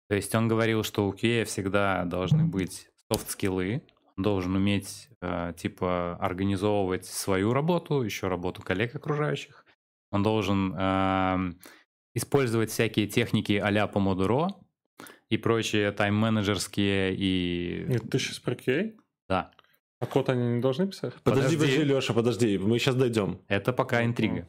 То 0.08 0.16
есть 0.16 0.36
он 0.36 0.48
говорил, 0.48 0.84
что 0.84 1.08
у 1.08 1.14
QA 1.14 1.46
всегда 1.46 2.06
должны 2.06 2.46
быть 2.46 2.90
софт-скиллы, 3.12 3.82
должен 4.18 4.56
уметь, 4.56 5.10
э, 5.22 5.54
типа, 5.56 6.18
организовывать 6.20 7.06
свою 7.06 7.54
работу, 7.54 8.02
еще 8.02 8.28
работу 8.28 8.62
коллег 8.62 8.96
окружающих. 8.96 9.66
Он 10.12 10.24
должен 10.24 10.74
э, 10.76 11.54
использовать 12.16 12.72
всякие 12.72 13.08
техники 13.08 13.54
а-ля 13.54 13.86
Pomodoro 13.86 14.50
и 15.30 15.38
прочие 15.38 15.92
тайм-менеджерские 15.92 17.16
и... 17.16 17.86
Нет, 17.88 18.10
ты 18.10 18.18
сейчас 18.20 18.40
про 18.40 18.56
QA? 18.56 18.98
Да. 19.30 19.52
А 20.00 20.06
код 20.06 20.30
они 20.30 20.56
не 20.56 20.62
должны 20.62 20.88
писать? 20.88 21.14
Подожди, 21.24 21.56
подожди, 21.56 21.58
подожди 21.58 21.84
Леша, 21.84 22.14
подожди, 22.14 22.58
мы 22.58 22.80
сейчас 22.80 22.96
дойдем. 22.96 23.42
Это 23.48 23.74
пока 23.74 24.04
интрига. 24.04 24.48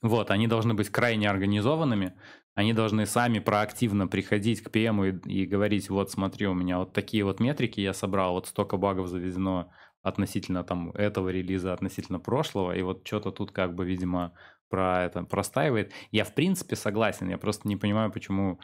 Вот, 0.00 0.30
они 0.30 0.46
должны 0.46 0.74
быть 0.74 0.90
крайне 0.90 1.30
организованными, 1.30 2.14
они 2.54 2.72
должны 2.72 3.06
сами 3.06 3.40
проактивно 3.40 4.06
приходить 4.06 4.62
к 4.62 4.70
PM 4.70 5.22
и, 5.26 5.42
и 5.42 5.46
говорить, 5.46 5.90
вот 5.90 6.10
смотри, 6.10 6.46
у 6.46 6.54
меня 6.54 6.78
вот 6.78 6.92
такие 6.92 7.24
вот 7.24 7.40
метрики 7.40 7.80
я 7.80 7.92
собрал, 7.92 8.34
вот 8.34 8.46
столько 8.46 8.76
багов 8.76 9.08
завезено 9.08 9.72
относительно 10.02 10.62
там 10.64 10.90
этого 10.90 11.30
релиза, 11.30 11.72
относительно 11.72 12.20
прошлого, 12.20 12.76
и 12.76 12.82
вот 12.82 13.06
что-то 13.06 13.32
тут 13.32 13.50
как 13.50 13.74
бы, 13.74 13.84
видимо, 13.84 14.34
про 14.68 15.04
это 15.04 15.24
простаивает. 15.24 15.92
Я 16.12 16.24
в 16.24 16.34
принципе 16.34 16.76
согласен, 16.76 17.28
я 17.28 17.38
просто 17.38 17.66
не 17.66 17.76
понимаю, 17.76 18.12
почему... 18.12 18.60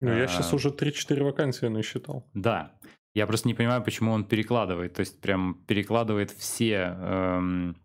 Ну, 0.00 0.12
я 0.12 0.24
а... 0.24 0.28
сейчас 0.28 0.52
уже 0.52 0.70
3-4 0.70 1.22
вакансии 1.22 1.66
насчитал. 1.66 2.28
Да, 2.34 2.72
я 3.14 3.26
просто 3.26 3.48
не 3.48 3.54
понимаю, 3.54 3.82
почему 3.82 4.12
он 4.12 4.24
перекладывает, 4.24 4.94
то 4.94 5.00
есть 5.00 5.20
прям 5.20 5.64
перекладывает 5.66 6.32
все 6.32 6.96
эм, 6.98 7.76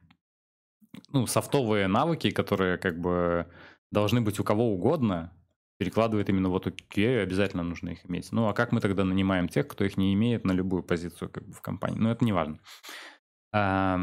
ну, 1.12 1.28
софтовые 1.28 1.88
навыки, 1.88 2.32
которые 2.32 2.78
как 2.78 3.00
бы 3.00 3.46
должны 3.92 4.22
быть 4.22 4.40
у 4.40 4.44
кого 4.44 4.72
угодно, 4.72 5.34
перекладывает 5.78 6.30
именно 6.30 6.50
вот 6.50 6.68
QA, 6.68 7.22
обязательно 7.22 7.64
нужно 7.64 7.90
их 7.90 8.06
иметь. 8.06 8.32
Ну, 8.32 8.48
а 8.48 8.54
как 8.54 8.72
мы 8.72 8.82
тогда 8.82 9.06
нанимаем 9.06 9.48
тех, 9.48 9.68
кто 9.68 9.86
их 9.86 9.96
не 9.98 10.14
имеет 10.14 10.46
на 10.46 10.52
любую 10.52 10.84
позицию 10.84 11.30
как 11.30 11.48
бы, 11.48 11.54
в 11.54 11.62
компании? 11.62 11.98
Ну, 12.00 12.10
это 12.10 12.26
не 12.26 12.34
важно. 12.34 12.60
А, 13.54 14.00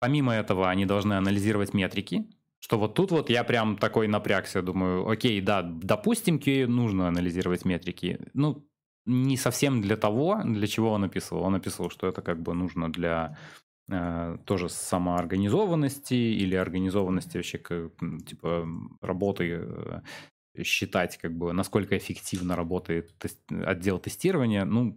помимо 0.00 0.34
этого, 0.34 0.68
они 0.68 0.86
должны 0.86 1.14
анализировать 1.14 1.72
метрики, 1.72 2.26
что 2.58 2.78
вот 2.78 2.94
тут 2.94 3.12
вот 3.12 3.30
я 3.30 3.44
прям 3.44 3.76
такой 3.78 4.08
напрягся, 4.08 4.60
думаю, 4.60 5.08
окей, 5.08 5.40
да, 5.40 5.62
допустим, 5.62 6.36
QA 6.36 6.66
нужно 6.66 7.06
анализировать 7.06 7.64
метрики. 7.64 8.18
Ну, 8.34 8.68
не 9.06 9.36
совсем 9.36 9.80
для 9.80 9.96
того, 9.96 10.42
для 10.44 10.66
чего 10.66 10.90
он 10.92 11.04
описывал. 11.04 11.42
Он 11.42 11.54
описывал, 11.54 11.90
что 11.90 12.08
это 12.08 12.20
как 12.22 12.42
бы 12.42 12.54
нужно 12.54 12.92
для 12.92 13.38
тоже 14.44 14.68
самоорганизованности 14.68 16.14
или 16.14 16.54
организованности 16.54 17.38
вообще 17.38 17.58
типа 18.26 18.68
работы 19.00 19.60
э, 19.62 20.62
считать 20.62 21.16
как 21.16 21.34
бы 21.34 21.52
насколько 21.54 21.96
эффективно 21.96 22.54
работает 22.54 23.14
отдел 23.48 23.98
тестирования. 23.98 24.66
Ну 24.66 24.94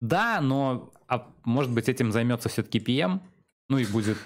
да 0.00 0.40
но 0.40 0.92
а 1.08 1.32
может 1.44 1.72
быть 1.72 1.88
этим 1.88 2.12
займется 2.12 2.48
все-таки 2.48 2.78
PM 2.78 3.20
ну 3.68 3.78
и 3.78 3.86
будет 3.86 4.18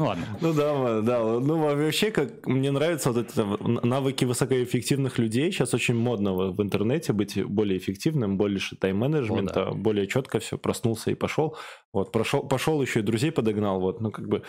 ну 0.00 0.06
ладно. 0.06 0.24
Ну 0.40 0.54
да, 0.54 1.02
да. 1.02 1.22
Ну 1.40 1.58
вообще, 1.58 2.10
как 2.10 2.46
мне 2.46 2.70
нравятся 2.70 3.12
вот 3.12 3.26
эти 3.26 3.86
навыки 3.86 4.24
высокоэффективных 4.24 5.18
людей. 5.18 5.52
Сейчас 5.52 5.74
очень 5.74 5.94
модно 5.94 6.32
в, 6.32 6.62
интернете 6.62 7.12
быть 7.12 7.44
более 7.44 7.76
эффективным, 7.76 8.38
больше 8.38 8.76
тайм-менеджмента, 8.76 9.66
да. 9.66 9.70
более 9.72 10.06
четко 10.06 10.38
все, 10.38 10.56
проснулся 10.56 11.10
и 11.10 11.14
пошел. 11.14 11.54
Вот, 11.92 12.12
прошел, 12.12 12.42
пошел 12.42 12.80
еще 12.80 13.00
и 13.00 13.02
друзей 13.02 13.30
подогнал. 13.30 13.78
Вот, 13.78 14.00
ну 14.00 14.10
как 14.10 14.26
бы. 14.26 14.42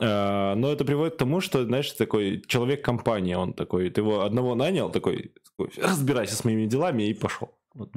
Э, 0.00 0.54
но 0.56 0.72
это 0.72 0.84
приводит 0.84 1.14
к 1.14 1.18
тому, 1.18 1.40
что, 1.40 1.64
знаешь, 1.64 1.92
такой 1.92 2.42
человек-компания, 2.48 3.38
он 3.38 3.52
такой, 3.52 3.88
ты 3.88 4.00
его 4.00 4.22
одного 4.22 4.56
нанял, 4.56 4.90
такой, 4.90 5.32
разбирайся 5.76 6.34
с 6.34 6.44
моими 6.44 6.66
делами 6.66 7.04
и 7.04 7.14
пошел. 7.14 7.56
Вот. 7.74 7.92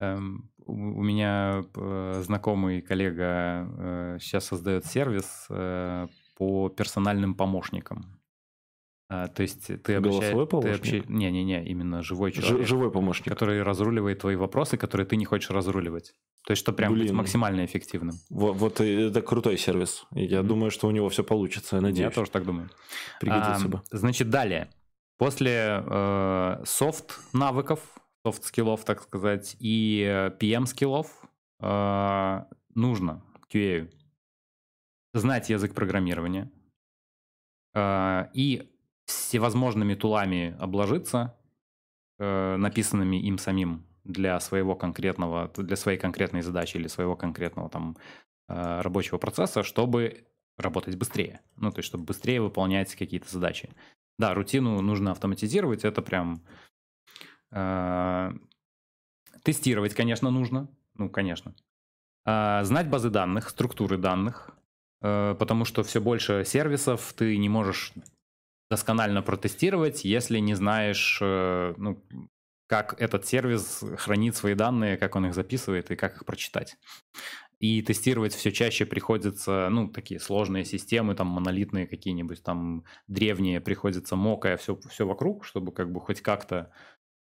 Эм, 0.00 0.50
у 0.66 1.02
меня 1.02 1.64
э, 1.74 2.22
знакомый 2.24 2.80
коллега 2.80 4.18
сейчас 4.20 4.44
э, 4.44 4.48
создает 4.48 4.86
сервис 4.86 5.46
э, 5.50 6.06
по 6.36 6.68
персональным 6.68 7.34
помощникам. 7.34 8.20
А, 9.08 9.28
то 9.28 9.42
есть 9.42 9.66
ты 9.82 10.00
Голосовой 10.00 10.46
помощник? 10.46 11.08
Не-не-не, 11.08 11.64
именно 11.64 12.02
живой 12.02 12.32
человек. 12.32 12.66
живой 12.66 12.90
помощник. 12.90 13.28
Который 13.28 13.62
разруливает 13.62 14.20
твои 14.20 14.36
вопросы, 14.36 14.76
которые 14.76 15.06
ты 15.06 15.16
не 15.16 15.24
хочешь 15.24 15.50
разруливать. 15.50 16.14
То 16.46 16.52
есть, 16.52 16.60
что 16.60 16.72
прям 16.72 16.92
Блин. 16.92 17.06
быть 17.06 17.12
максимально 17.12 17.64
эффективным. 17.64 18.16
Вот, 18.30 18.56
вот 18.56 18.80
это 18.80 19.22
крутой 19.22 19.56
сервис. 19.56 20.04
Я 20.12 20.42
думаю, 20.42 20.70
что 20.70 20.88
у 20.88 20.90
него 20.90 21.08
все 21.08 21.22
получится, 21.22 21.76
я 21.76 21.82
надеюсь. 21.82 22.00
Я 22.00 22.10
тоже 22.10 22.30
так 22.30 22.44
думаю. 22.44 22.70
Пригодится 23.20 23.66
а, 23.66 23.68
бы. 23.68 23.82
Значит, 23.90 24.30
далее. 24.30 24.70
После 25.16 25.82
э, 25.86 26.62
софт 26.64 27.20
навыков, 27.32 27.80
soft-skill 28.24 28.70
ов, 28.70 28.84
так 28.84 29.02
сказать, 29.02 29.56
и 29.60 30.30
PM-skill 30.40 30.94
ов 30.94 31.08
э, 31.60 32.44
нужно 32.74 33.22
QA 33.52 33.90
знать 35.12 35.50
язык 35.50 35.74
программирования 35.74 36.50
э, 37.74 38.28
и 38.32 38.72
всевозможными 39.04 39.94
tool 39.94 40.29
ами 40.29 40.56
обложиться, 40.58 41.36
э, 42.18 42.56
написанными 42.56 43.16
им 43.16 43.36
самим 43.36 43.86
для 44.04 44.40
своего 44.40 44.74
конкретного, 44.74 45.50
для 45.56 45.76
своей 45.76 45.98
конкретной 45.98 46.40
задачи 46.42 46.78
или 46.78 46.88
своего 46.88 47.16
конкретного 47.16 47.68
там 47.68 47.96
э, 48.48 48.80
рабочего 48.80 49.18
процесса, 49.18 49.62
чтобы 49.62 50.24
работать 50.56 50.96
быстрее. 50.96 51.40
Ну, 51.56 51.70
то 51.70 51.80
есть, 51.80 51.88
чтобы 51.88 52.04
быстрее 52.04 52.40
выполнять 52.40 52.94
какие-то 52.94 53.30
задачи. 53.30 53.68
Да, 54.18 54.32
рутину 54.32 54.80
нужно 54.80 55.10
автоматизировать, 55.10 55.84
это 55.84 56.00
прям 56.00 56.40
Э, 56.40 56.73
тестировать, 59.42 59.94
конечно, 59.94 60.30
нужно. 60.30 60.68
ну, 60.94 61.08
конечно. 61.08 61.54
А, 62.24 62.64
знать 62.64 62.88
базы 62.88 63.10
данных, 63.10 63.50
структуры 63.50 63.98
данных, 63.98 64.50
э, 65.02 65.36
потому 65.38 65.64
что 65.64 65.82
все 65.82 66.00
больше 66.00 66.44
сервисов 66.44 67.12
ты 67.16 67.36
не 67.36 67.48
можешь 67.48 67.92
досконально 68.70 69.22
протестировать, 69.22 70.04
если 70.04 70.38
не 70.38 70.54
знаешь, 70.54 71.18
э, 71.20 71.74
ну, 71.76 72.02
как 72.66 73.00
этот 73.00 73.26
сервис 73.26 73.84
хранит 73.98 74.34
свои 74.36 74.54
данные, 74.54 74.96
как 74.96 75.16
он 75.16 75.26
их 75.26 75.34
записывает 75.34 75.90
и 75.90 75.96
как 75.96 76.16
их 76.16 76.24
прочитать. 76.24 76.78
И 77.60 77.82
тестировать 77.82 78.34
все 78.34 78.50
чаще 78.50 78.86
приходится, 78.86 79.68
ну, 79.70 79.88
такие 79.88 80.18
сложные 80.18 80.64
системы, 80.64 81.14
там, 81.14 81.28
монолитные 81.28 81.86
какие-нибудь, 81.86 82.42
там, 82.42 82.84
древние, 83.06 83.60
приходится 83.60 84.16
мокая 84.16 84.56
все, 84.56 84.78
все 84.88 85.06
вокруг, 85.06 85.44
чтобы 85.44 85.72
как 85.72 85.92
бы 85.92 86.00
хоть 86.00 86.20
как-то 86.22 86.72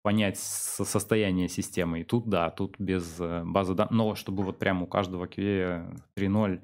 понять 0.01 0.37
состояние 0.37 1.47
системы. 1.47 2.01
И 2.01 2.03
тут, 2.03 2.27
да, 2.27 2.49
тут 2.49 2.75
без 2.79 3.19
э, 3.19 3.43
базы 3.45 3.73
данных, 3.73 3.91
но 3.91 4.15
чтобы 4.15 4.43
вот 4.43 4.59
прямо 4.59 4.83
у 4.83 4.87
каждого 4.87 5.25
QA 5.25 6.01
3.0 6.17 6.61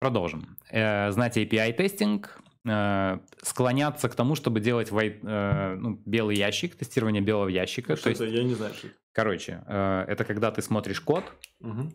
Продолжим. 0.00 0.58
Э, 0.70 1.10
знать 1.10 1.36
API-тестинг, 1.36 2.40
э, 2.66 3.18
склоняться 3.42 4.08
к 4.08 4.14
тому, 4.14 4.34
чтобы 4.34 4.60
делать 4.60 4.90
white, 4.90 5.76
ну, 5.76 6.00
белый 6.04 6.36
ящик, 6.36 6.76
тестирование 6.76 7.22
белого 7.22 7.48
ящика. 7.48 7.96
Что 7.96 8.04
То 8.04 8.10
это? 8.10 8.24
Есть, 8.24 8.36
Я 8.36 8.44
не 8.44 8.54
знаю, 8.54 8.74
что 8.74 8.88
Короче, 9.12 9.62
это 9.68 10.24
когда 10.26 10.50
ты 10.50 10.60
смотришь 10.60 11.00
код, 11.00 11.22
угу. 11.60 11.92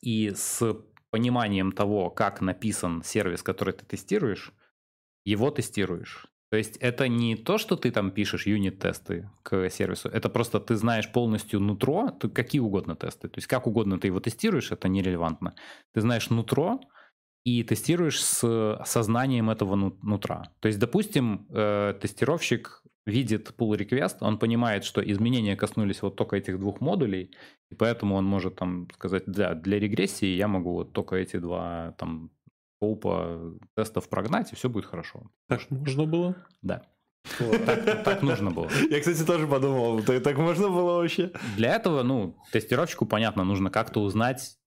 и 0.00 0.30
с 0.30 0.76
пониманием 1.10 1.72
того, 1.72 2.08
как 2.08 2.40
написан 2.40 3.02
сервис, 3.02 3.42
который 3.42 3.74
ты 3.74 3.84
тестируешь, 3.84 4.52
его 5.24 5.50
тестируешь. 5.50 6.28
То 6.50 6.56
есть 6.56 6.76
это 6.76 7.08
не 7.08 7.34
то, 7.36 7.58
что 7.58 7.76
ты 7.76 7.90
там 7.90 8.10
пишешь 8.10 8.46
юнит-тесты 8.46 9.28
к 9.42 9.68
сервису, 9.68 10.08
это 10.08 10.28
просто 10.28 10.60
ты 10.60 10.76
знаешь 10.76 11.10
полностью 11.10 11.60
нутро, 11.60 12.10
ты 12.10 12.28
какие 12.28 12.60
угодно 12.60 12.94
тесты. 12.94 13.28
То 13.28 13.38
есть 13.38 13.48
как 13.48 13.66
угодно 13.66 13.98
ты 13.98 14.06
его 14.06 14.20
тестируешь, 14.20 14.70
это 14.70 14.88
нерелевантно. 14.88 15.54
Ты 15.92 16.00
знаешь 16.00 16.30
нутро, 16.30 16.80
и 17.46 17.62
тестируешь 17.62 18.24
с 18.24 18.82
сознанием 18.84 19.50
этого 19.50 19.76
нутра. 19.76 20.52
То 20.58 20.66
есть, 20.66 20.80
допустим, 20.80 21.46
э, 21.48 21.94
тестировщик 22.00 22.82
видит 23.06 23.54
pull 23.56 23.78
request, 23.78 24.16
он 24.20 24.38
понимает, 24.38 24.84
что 24.84 25.00
изменения 25.00 25.54
коснулись 25.54 26.02
вот 26.02 26.16
только 26.16 26.36
этих 26.36 26.58
двух 26.58 26.80
модулей, 26.80 27.30
и 27.70 27.76
поэтому 27.76 28.16
он 28.16 28.24
может 28.24 28.56
там 28.56 28.88
сказать, 28.94 29.26
для, 29.26 29.54
для 29.54 29.78
регрессии 29.78 30.26
я 30.26 30.48
могу 30.48 30.72
вот 30.72 30.92
только 30.92 31.14
эти 31.14 31.36
два 31.36 31.94
там 31.98 32.30
scope 32.76 33.41
а 33.41 33.54
тестов 33.74 34.08
прогнать, 34.08 34.52
и 34.52 34.56
все 34.56 34.68
будет 34.68 34.86
хорошо. 34.86 35.30
Так 35.48 35.70
можно 35.70 36.04
было? 36.04 36.36
Да. 36.62 36.82
Так, 37.38 38.04
так 38.04 38.22
нужно 38.22 38.50
было. 38.50 38.70
Я, 38.90 39.00
кстати, 39.00 39.24
тоже 39.24 39.46
подумал, 39.46 40.02
так, 40.02 40.36
можно 40.36 40.68
было 40.68 41.00
вообще? 41.00 41.32
Для 41.56 41.74
этого, 41.74 42.02
ну, 42.02 42.38
тестировщику, 42.52 43.04
понятно, 43.06 43.44
нужно 43.44 43.70
как-то 43.70 44.00
узнать, 44.00 44.58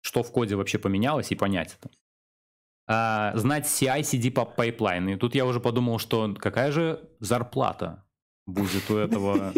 что 0.00 0.22
в 0.22 0.32
коде 0.32 0.56
вообще 0.56 0.78
поменялось 0.78 1.30
и 1.30 1.36
понять 1.36 1.78
это 1.80 1.90
а, 2.88 3.32
знать 3.36 3.66
CI-CD 3.66 4.30
pipeline. 4.56 5.08
И 5.10 5.16
тут 5.16 5.34
я 5.34 5.46
уже 5.46 5.60
подумал, 5.60 5.98
что 5.98 6.34
какая 6.38 6.72
же 6.72 7.08
зарплата 7.20 8.04
будет 8.46 8.90
у 8.90 8.96
этого 8.96 9.52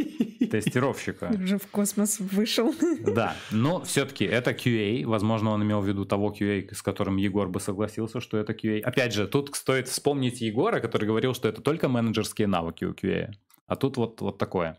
тестировщика. 0.60 1.30
Уже 1.42 1.58
в 1.58 1.66
космос 1.66 2.20
вышел. 2.20 2.74
Да, 3.00 3.36
но 3.50 3.80
все-таки 3.84 4.24
это 4.24 4.50
QA. 4.52 5.06
Возможно, 5.06 5.50
он 5.50 5.62
имел 5.62 5.80
в 5.80 5.86
виду 5.86 6.04
того 6.04 6.32
QA, 6.32 6.74
с 6.74 6.82
которым 6.82 7.16
Егор 7.16 7.48
бы 7.48 7.60
согласился, 7.60 8.20
что 8.20 8.38
это 8.38 8.52
QA. 8.52 8.80
Опять 8.80 9.12
же, 9.14 9.26
тут 9.26 9.54
стоит 9.54 9.88
вспомнить 9.88 10.40
Егора, 10.40 10.80
который 10.80 11.06
говорил, 11.06 11.34
что 11.34 11.48
это 11.48 11.62
только 11.62 11.88
менеджерские 11.88 12.46
навыки 12.46 12.84
у 12.84 12.92
QA. 12.92 13.30
А 13.66 13.76
тут 13.76 13.96
вот, 13.96 14.20
вот 14.20 14.38
такое. 14.38 14.78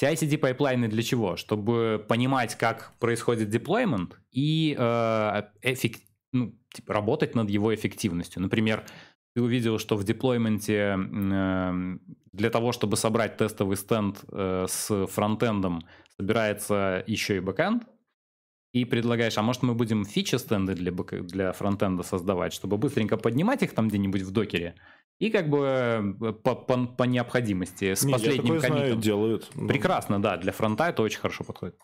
CI-CD 0.00 0.38
pipeline 0.38 0.82
ы 0.82 0.88
для 0.88 1.02
чего? 1.02 1.36
Чтобы 1.36 2.04
понимать, 2.08 2.56
как 2.56 2.92
происходит 2.98 3.48
deployment 3.48 4.18
и 4.32 4.74
э, 4.76 5.42
эффект, 5.62 6.02
ну, 6.32 6.58
типа, 6.72 6.94
работать 6.94 7.34
над 7.34 7.48
его 7.48 7.72
эффективностью. 7.74 8.42
Например, 8.42 8.84
ты 9.34 9.42
увидел, 9.42 9.78
что 9.78 9.96
в 9.96 10.04
deployment 10.04 10.88
е 10.88 10.96
э, 10.96 11.98
для 12.32 12.50
того, 12.50 12.72
чтобы 12.72 12.96
собрать 12.96 13.36
тестовый 13.36 13.76
стенд 13.76 14.24
э, 14.30 14.66
с 14.68 15.06
фронтендом, 15.08 15.82
собирается 16.16 17.02
еще 17.06 17.36
и 17.36 17.40
бэкенд, 17.40 17.82
и 18.74 18.84
предлагаешь, 18.84 19.38
а 19.38 19.42
может 19.42 19.62
мы 19.62 19.74
будем 19.74 20.04
фичи-стенды 20.04 20.74
для, 20.74 20.90
для 20.90 21.52
фронтенда 21.52 22.02
создавать, 22.02 22.52
чтобы 22.52 22.76
быстренько 22.76 23.16
поднимать 23.16 23.62
их 23.62 23.72
там 23.72 23.88
где-нибудь 23.88 24.22
в 24.22 24.32
Docker 24.32 24.64
е, 24.64 24.74
и 25.20 25.30
как 25.30 25.48
бы 25.48 25.58
э, 26.20 26.32
по, 26.42 26.56
по, 26.56 26.86
по 26.86 27.04
необходимости 27.04 27.94
с 27.94 28.02
Не, 28.02 28.12
последним 28.12 28.60
комитом. 28.60 29.00
делают. 29.00 29.48
Прекрасно, 29.68 30.20
да, 30.20 30.36
для 30.36 30.50
фронта 30.50 30.88
это 30.88 31.02
очень 31.02 31.20
хорошо 31.20 31.44
подходит. 31.44 31.76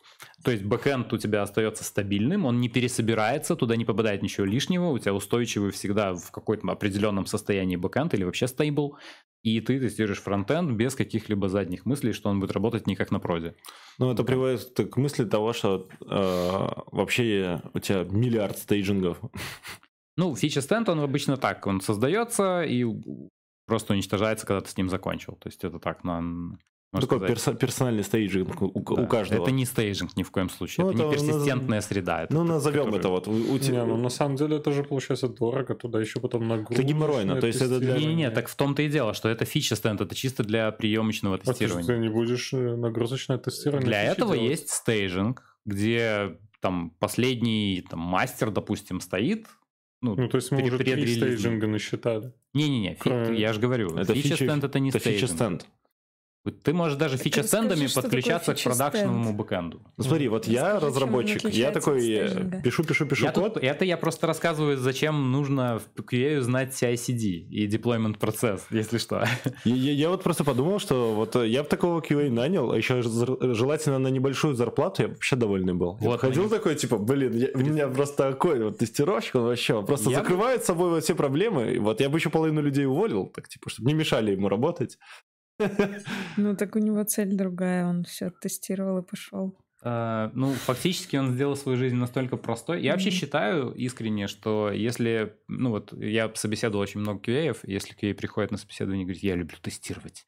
То 0.43 0.51
есть 0.51 0.65
бэкэнд 0.65 1.13
у 1.13 1.17
тебя 1.17 1.43
остается 1.43 1.85
стабильным, 1.85 2.45
он 2.45 2.61
не 2.61 2.69
пересобирается, 2.69 3.55
туда 3.55 3.77
не 3.77 3.85
попадает 3.85 4.23
ничего 4.23 4.45
лишнего, 4.47 4.87
у 4.87 4.99
тебя 4.99 5.15
устойчивый 5.15 5.71
всегда 5.71 6.15
в 6.15 6.33
какой-то 6.33 6.67
определенном 6.73 7.27
состоянии 7.27 7.77
бэкэнд 7.77 8.15
или 8.15 8.25
вообще 8.25 8.49
stable, 8.49 8.99
и 9.43 9.61
ты 9.61 9.81
тестируешь 9.81 10.21
фронтенд 10.21 10.71
без 10.73 10.95
каких-либо 10.95 11.49
задних 11.49 11.87
мыслей, 11.87 12.13
что 12.13 12.29
он 12.31 12.41
будет 12.41 12.53
работать 12.53 12.87
не 12.87 12.97
как 12.97 13.11
на 13.11 13.21
проде. 13.21 13.55
Ну, 13.99 14.11
это 14.13 14.25
приводит 14.25 14.75
к 14.91 14.97
мысли 14.97 15.25
того, 15.25 15.53
что 15.53 15.89
э, 16.01 16.69
вообще 16.93 17.63
у 17.73 17.79
тебя 17.79 18.05
миллиард 18.05 18.59
staging 18.59 19.01
ов. 19.01 19.19
Ну, 20.17 20.35
фича 20.37 20.61
стенд, 20.61 20.89
он 20.89 21.01
обычно 21.01 21.37
так, 21.37 21.67
он 21.67 21.81
создается 21.81 22.63
и 22.63 22.85
просто 23.67 23.95
уничтожается, 23.95 24.47
когда 24.47 24.61
ты 24.61 24.71
с 24.71 24.77
ним 24.77 24.91
закончил. 24.91 25.35
То 25.37 25.49
есть 25.49 25.65
это 25.65 25.79
так, 25.79 26.05
на 26.05 26.59
такой 26.93 27.21
перс- 27.21 27.57
персональный 27.59 28.03
staging 28.03 28.61
у, 28.63 28.71
да. 28.73 29.03
у 29.03 29.07
каждого. 29.07 29.43
Это 29.43 29.51
не 29.53 29.65
staging 29.65 30.17
ни 30.17 30.23
в 30.23 30.31
коем 30.31 30.51
случае. 30.51 30.87
Ну, 30.87 30.93
это, 30.93 31.03
это 31.03 31.09
не 31.09 31.13
персистентная 31.13 31.79
наз... 31.79 31.87
среда. 31.87 32.23
Это 32.25 32.35
ну, 32.35 32.45
назовем 32.45 32.87
который... 32.87 32.99
это 32.99 33.09
вот. 33.09 33.29
У, 33.29 33.55
у 33.55 33.59
тебя... 33.59 33.83
Не, 33.83 33.87
ну 33.87 33.97
на 33.97 34.09
самом 34.09 34.37
деле 34.37 34.57
это 34.57 34.73
же 34.73 34.83
получается 34.83 35.29
дорого, 35.29 35.75
туда 35.75 36.01
еще 36.01 36.21
потом 36.21 36.49
нагрузка. 36.49 36.75
Это 36.75 36.83
геморройно, 36.83 37.41
то 37.41 37.47
есть 37.47 37.61
это 37.61 37.79
для... 37.79 37.97
Не-не-не, 37.97 38.31
так 38.31 38.49
в 38.49 38.57
том-то 38.57 38.83
и 38.83 38.89
дело, 38.89 39.15
что 39.15 39.29
это 39.29 39.45
фича 39.45 39.77
стенд, 39.77 40.01
это 40.01 40.15
чисто 40.15 40.43
для 40.43 40.73
приемочного 40.73 41.39
тестирования. 41.39 41.85
А 41.85 41.87
ты, 41.87 41.95
ты 41.95 41.99
не 42.01 42.09
будешь 42.09 42.53
э, 42.53 42.77
нагрузочное 42.77 43.39
тестирование 43.39 43.87
Для 43.87 44.03
этого 44.03 44.35
делать? 44.35 44.51
есть 44.51 44.71
staging, 44.71 45.43
где 45.65 46.39
там 46.61 46.91
последний 46.99 47.85
там, 47.89 48.01
мастер, 48.01 48.51
допустим, 48.51 49.01
стоит, 49.01 49.47
ну, 50.03 50.15
ну, 50.17 50.29
то 50.29 50.37
есть 50.37 50.51
мы 50.51 50.63
уже 50.63 50.79
три 50.79 51.07
staging 51.07 51.59
а 51.59 51.67
насчитали. 51.67 52.33
Не-не-не, 52.55 52.97
Кроме... 52.97 53.39
я 53.39 53.53
же 53.53 53.61
говорю, 53.61 53.95
это 53.97 54.15
фича 54.15 54.35
стенд 54.35 54.65
это 54.65 54.79
не 54.81 54.89
это 54.89 54.99
staging. 54.99 55.31
Фича 55.31 55.35
стенд. 55.35 55.67
Ты 56.63 56.73
можешь 56.73 56.97
даже 56.97 57.19
фича-стендами 57.19 57.87
подключаться 57.95 58.55
к 58.55 58.63
продакшенному 58.63 59.35
бэкэнду. 59.35 59.83
Ну, 59.97 60.05
смотри, 60.05 60.29
вот 60.29 60.47
Расскажи, 60.47 60.55
я 60.55 60.81
разработчик, 60.81 61.45
я 61.51 61.71
такой 61.71 62.01
пишу, 62.65 62.83
пишу, 62.83 63.05
пишу 63.05 63.27
я 63.27 63.33
код. 63.33 63.55
Тут, 63.55 63.63
это 63.63 63.85
я 63.85 63.99
просто 63.99 64.27
рассказываю, 64.27 64.79
зачем 64.79 65.33
нужно 65.33 65.81
в 65.95 66.01
QA 66.01 66.41
знать 66.41 66.71
CI-CD 66.73 67.25
и 67.25 67.69
deployment 67.69 68.19
процесс, 68.19 68.67
если 68.71 68.97
что. 68.97 69.27
Я, 69.65 69.75
я, 69.75 69.93
я 69.93 70.09
вот 70.09 70.23
просто 70.23 70.45
подумал, 70.45 70.79
что 70.79 71.15
вот 71.15 71.37
я 71.37 71.63
бы 71.63 71.69
такого 71.69 72.01
QA 72.01 72.31
нанял, 72.31 72.73
а 72.73 72.77
еще 72.77 73.03
желательно 73.03 73.99
на 73.99 74.09
небольшую 74.09 74.55
зарплату, 74.55 75.03
я 75.03 75.09
вообще 75.09 75.37
довольный 75.37 75.75
был. 75.75 75.99
Вот, 76.01 76.13
я 76.13 76.19
ходил 76.19 76.45
мы... 76.45 76.49
такой, 76.49 76.75
типа, 76.75 76.97
блин, 76.97 77.35
я, 77.35 77.49
у 77.55 77.59
меня 77.59 77.89
просто 77.89 78.31
такой 78.31 78.63
вот 78.63 78.79
тестировщик, 78.79 79.35
он 79.35 79.43
вообще 79.43 79.83
просто 79.83 80.11
я 80.11 80.19
закрывает 80.19 80.61
бы... 80.61 80.67
собой 80.67 80.91
вот 80.91 81.05
все 81.05 81.15
проблемы. 81.15 81.79
Вот 81.81 82.01
я 82.01 82.09
бы 82.09 82.19
еще 82.19 82.31
половину 82.31 82.63
людей 82.63 82.87
уволил, 82.87 83.27
так 83.27 83.49
типа, 83.49 83.69
чтобы 83.69 83.89
не 83.89 83.95
мешали 83.95 84.33
ему 84.33 84.49
работать. 84.49 84.99
Ну, 86.37 86.57
так 86.57 86.77
у 86.77 86.79
него 86.79 87.03
цель 87.05 87.35
другая, 87.37 87.87
он 87.87 88.05
все 88.05 88.31
тестировал 88.31 88.99
и 88.99 89.03
пошел. 89.03 89.57
Uh, 89.83 90.31
ну, 90.35 90.53
фактически 90.53 91.17
он 91.17 91.33
сделал 91.33 91.57
свою 91.57 91.79
жизнь 91.79 91.97
настолько 91.97 92.37
простой. 92.37 92.83
Я 92.83 92.91
mm-hmm. 92.91 92.93
вообще 92.93 93.11
считаю 93.11 93.73
искренне, 93.73 94.27
что 94.27 94.71
если, 94.71 95.37
ну 95.49 95.71
вот, 95.71 95.95
я 95.95 96.31
собеседовал 96.35 96.83
очень 96.83 97.01
много 97.01 97.21
QA, 97.21 97.57
если 97.63 97.97
QA 97.97 98.13
приходит 98.13 98.51
на 98.51 98.59
собеседование 98.59 99.05
и 99.05 99.07
говорит, 99.07 99.23
я 99.23 99.37
люблю 99.37 99.57
тестировать, 99.63 100.27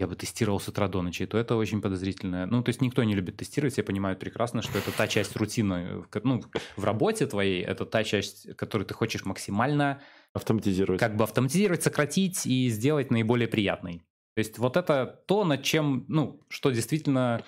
я 0.00 0.08
бы 0.08 0.16
тестировал 0.16 0.58
с 0.58 0.66
утра 0.66 0.88
до 0.88 1.02
ночи, 1.02 1.26
то 1.26 1.38
это 1.38 1.54
очень 1.54 1.80
подозрительно. 1.80 2.46
Ну, 2.46 2.62
то 2.64 2.70
есть 2.70 2.80
никто 2.80 3.04
не 3.04 3.14
любит 3.14 3.36
тестировать, 3.36 3.74
все 3.74 3.84
понимают 3.84 4.18
прекрасно, 4.18 4.62
что 4.62 4.78
это 4.78 4.90
та 4.90 5.06
часть 5.06 5.36
рутины, 5.36 6.04
ну, 6.24 6.42
в 6.76 6.84
работе 6.84 7.26
твоей, 7.26 7.62
это 7.62 7.84
та 7.84 8.02
часть, 8.02 8.56
которую 8.56 8.86
ты 8.86 8.94
хочешь 8.94 9.24
максимально 9.24 10.00
автоматизировать. 10.32 11.00
Как 11.00 11.16
бы 11.16 11.22
автоматизировать, 11.22 11.84
сократить 11.84 12.46
и 12.46 12.68
сделать 12.68 13.12
наиболее 13.12 13.46
приятной. 13.46 14.02
То 14.38 14.40
есть 14.40 14.58
вот 14.58 14.76
это 14.76 15.20
то, 15.26 15.42
над 15.42 15.64
чем, 15.64 16.04
ну, 16.06 16.40
что 16.48 16.70
действительно 16.70 17.42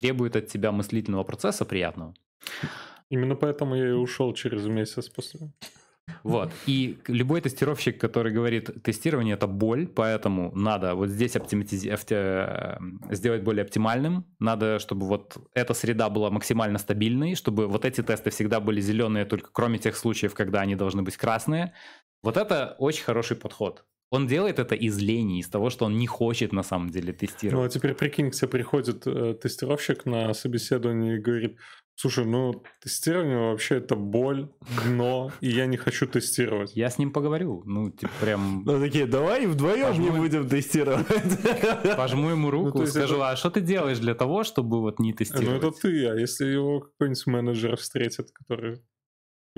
требует 0.00 0.36
от 0.36 0.46
тебя 0.46 0.70
мыслительного 0.70 1.24
процесса 1.24 1.64
приятного. 1.64 2.14
Именно 3.10 3.34
поэтому 3.34 3.74
я 3.74 3.88
и 3.88 3.92
ушел 3.92 4.32
через 4.32 4.64
месяц 4.66 5.08
после. 5.08 5.50
Вот. 6.22 6.52
И 6.66 6.98
любой 7.08 7.40
тестировщик, 7.40 8.00
который 8.00 8.32
говорит, 8.32 8.70
тестирование 8.84 9.34
это 9.34 9.48
боль, 9.48 9.88
поэтому 9.88 10.52
надо 10.54 10.94
вот 10.94 11.08
здесь 11.08 11.34
оптимизи... 11.34 11.92
Э, 12.10 12.78
сделать 13.10 13.42
более 13.42 13.64
оптимальным, 13.64 14.24
надо, 14.38 14.78
чтобы 14.78 15.06
вот 15.08 15.36
эта 15.52 15.74
среда 15.74 16.08
была 16.10 16.30
максимально 16.30 16.78
стабильной, 16.78 17.34
чтобы 17.34 17.66
вот 17.66 17.84
эти 17.84 18.04
тесты 18.04 18.30
всегда 18.30 18.60
были 18.60 18.80
зеленые, 18.80 19.24
только 19.24 19.50
кроме 19.52 19.78
тех 19.78 19.96
случаев, 19.96 20.34
когда 20.34 20.60
они 20.60 20.76
должны 20.76 21.02
быть 21.02 21.16
красные. 21.16 21.72
Вот 22.22 22.36
это 22.36 22.76
очень 22.78 23.02
хороший 23.02 23.36
подход. 23.36 23.84
Он 24.10 24.26
делает 24.26 24.58
это 24.58 24.74
из 24.74 24.98
лени, 24.98 25.40
из 25.40 25.48
того, 25.48 25.70
что 25.70 25.84
он 25.84 25.98
не 25.98 26.06
хочет 26.06 26.52
на 26.52 26.62
самом 26.62 26.90
деле 26.90 27.12
тестировать. 27.12 27.60
Ну 27.60 27.64
а 27.64 27.68
теперь 27.68 27.94
прикинь, 27.94 28.30
к 28.30 28.34
тебе 28.34 28.48
приходит 28.48 29.06
э, 29.06 29.34
тестировщик 29.34 30.06
на 30.06 30.32
собеседование 30.32 31.16
и 31.16 31.20
говорит, 31.20 31.56
Слушай, 31.98 32.26
ну 32.26 32.62
тестирование 32.82 33.38
вообще 33.38 33.76
это 33.76 33.96
боль, 33.96 34.50
дно, 34.84 35.32
и 35.40 35.48
я 35.48 35.64
не 35.64 35.78
хочу 35.78 36.06
тестировать. 36.06 36.76
Я 36.76 36.90
с 36.90 36.98
ним 36.98 37.10
поговорю, 37.10 37.62
ну 37.64 37.90
типа 37.90 38.12
прям... 38.20 38.62
Ну 38.66 38.78
такие, 38.78 39.06
давай 39.06 39.46
вдвоем 39.46 39.88
Пожму... 39.88 40.04
не 40.04 40.10
будем 40.10 40.46
тестировать. 40.46 41.06
Пожму 41.96 42.28
ему 42.28 42.50
руку, 42.50 42.80
ну, 42.80 42.86
скажу, 42.86 43.14
это... 43.16 43.30
а 43.30 43.36
что 43.36 43.48
ты 43.48 43.62
делаешь 43.62 43.98
для 43.98 44.14
того, 44.14 44.44
чтобы 44.44 44.82
вот 44.82 44.98
не 44.98 45.14
тестировать? 45.14 45.62
Ну 45.62 45.68
это 45.68 45.80
ты, 45.80 46.06
а 46.06 46.14
если 46.16 46.44
его 46.44 46.80
какой-нибудь 46.80 47.26
менеджер 47.26 47.76
встретит, 47.78 48.30
который... 48.30 48.82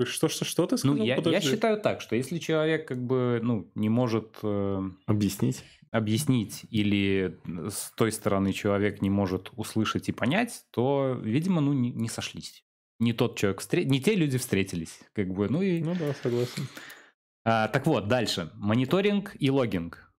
Что, 0.05 0.29
что, 0.29 0.45
что 0.45 0.65
ты 0.65 0.77
сказал? 0.77 0.97
Ну, 0.97 1.03
я, 1.03 1.15
я 1.17 1.41
считаю 1.41 1.79
так, 1.79 2.01
что 2.01 2.15
если 2.15 2.37
человек 2.37 2.87
как 2.87 3.03
бы, 3.03 3.39
ну, 3.43 3.69
не 3.75 3.89
может... 3.89 4.37
Э... 4.43 4.81
Объяснить? 5.05 5.63
объяснить 5.91 6.65
или 6.69 7.39
с 7.47 7.91
той 7.95 8.11
стороны 8.11 8.53
человек 8.53 9.01
не 9.01 9.09
может 9.09 9.51
услышать 9.55 10.09
и 10.09 10.11
понять, 10.11 10.65
то, 10.71 11.19
видимо, 11.21 11.61
ну, 11.61 11.73
не, 11.73 11.91
не 11.91 12.07
сошлись. 12.07 12.63
Не 12.99 13.13
тот 13.13 13.37
человек 13.37 13.61
встр... 13.61 13.79
не 13.79 14.01
те 14.01 14.15
люди 14.15 14.37
встретились, 14.37 14.99
как 15.13 15.33
бы, 15.33 15.49
ну 15.49 15.61
и... 15.61 15.81
Ну 15.81 15.95
да, 15.95 16.13
согласен. 16.21 16.67
А, 17.45 17.67
так 17.69 17.87
вот, 17.87 18.07
дальше. 18.07 18.51
Мониторинг 18.55 19.35
и 19.39 19.49
логинг. 19.49 20.13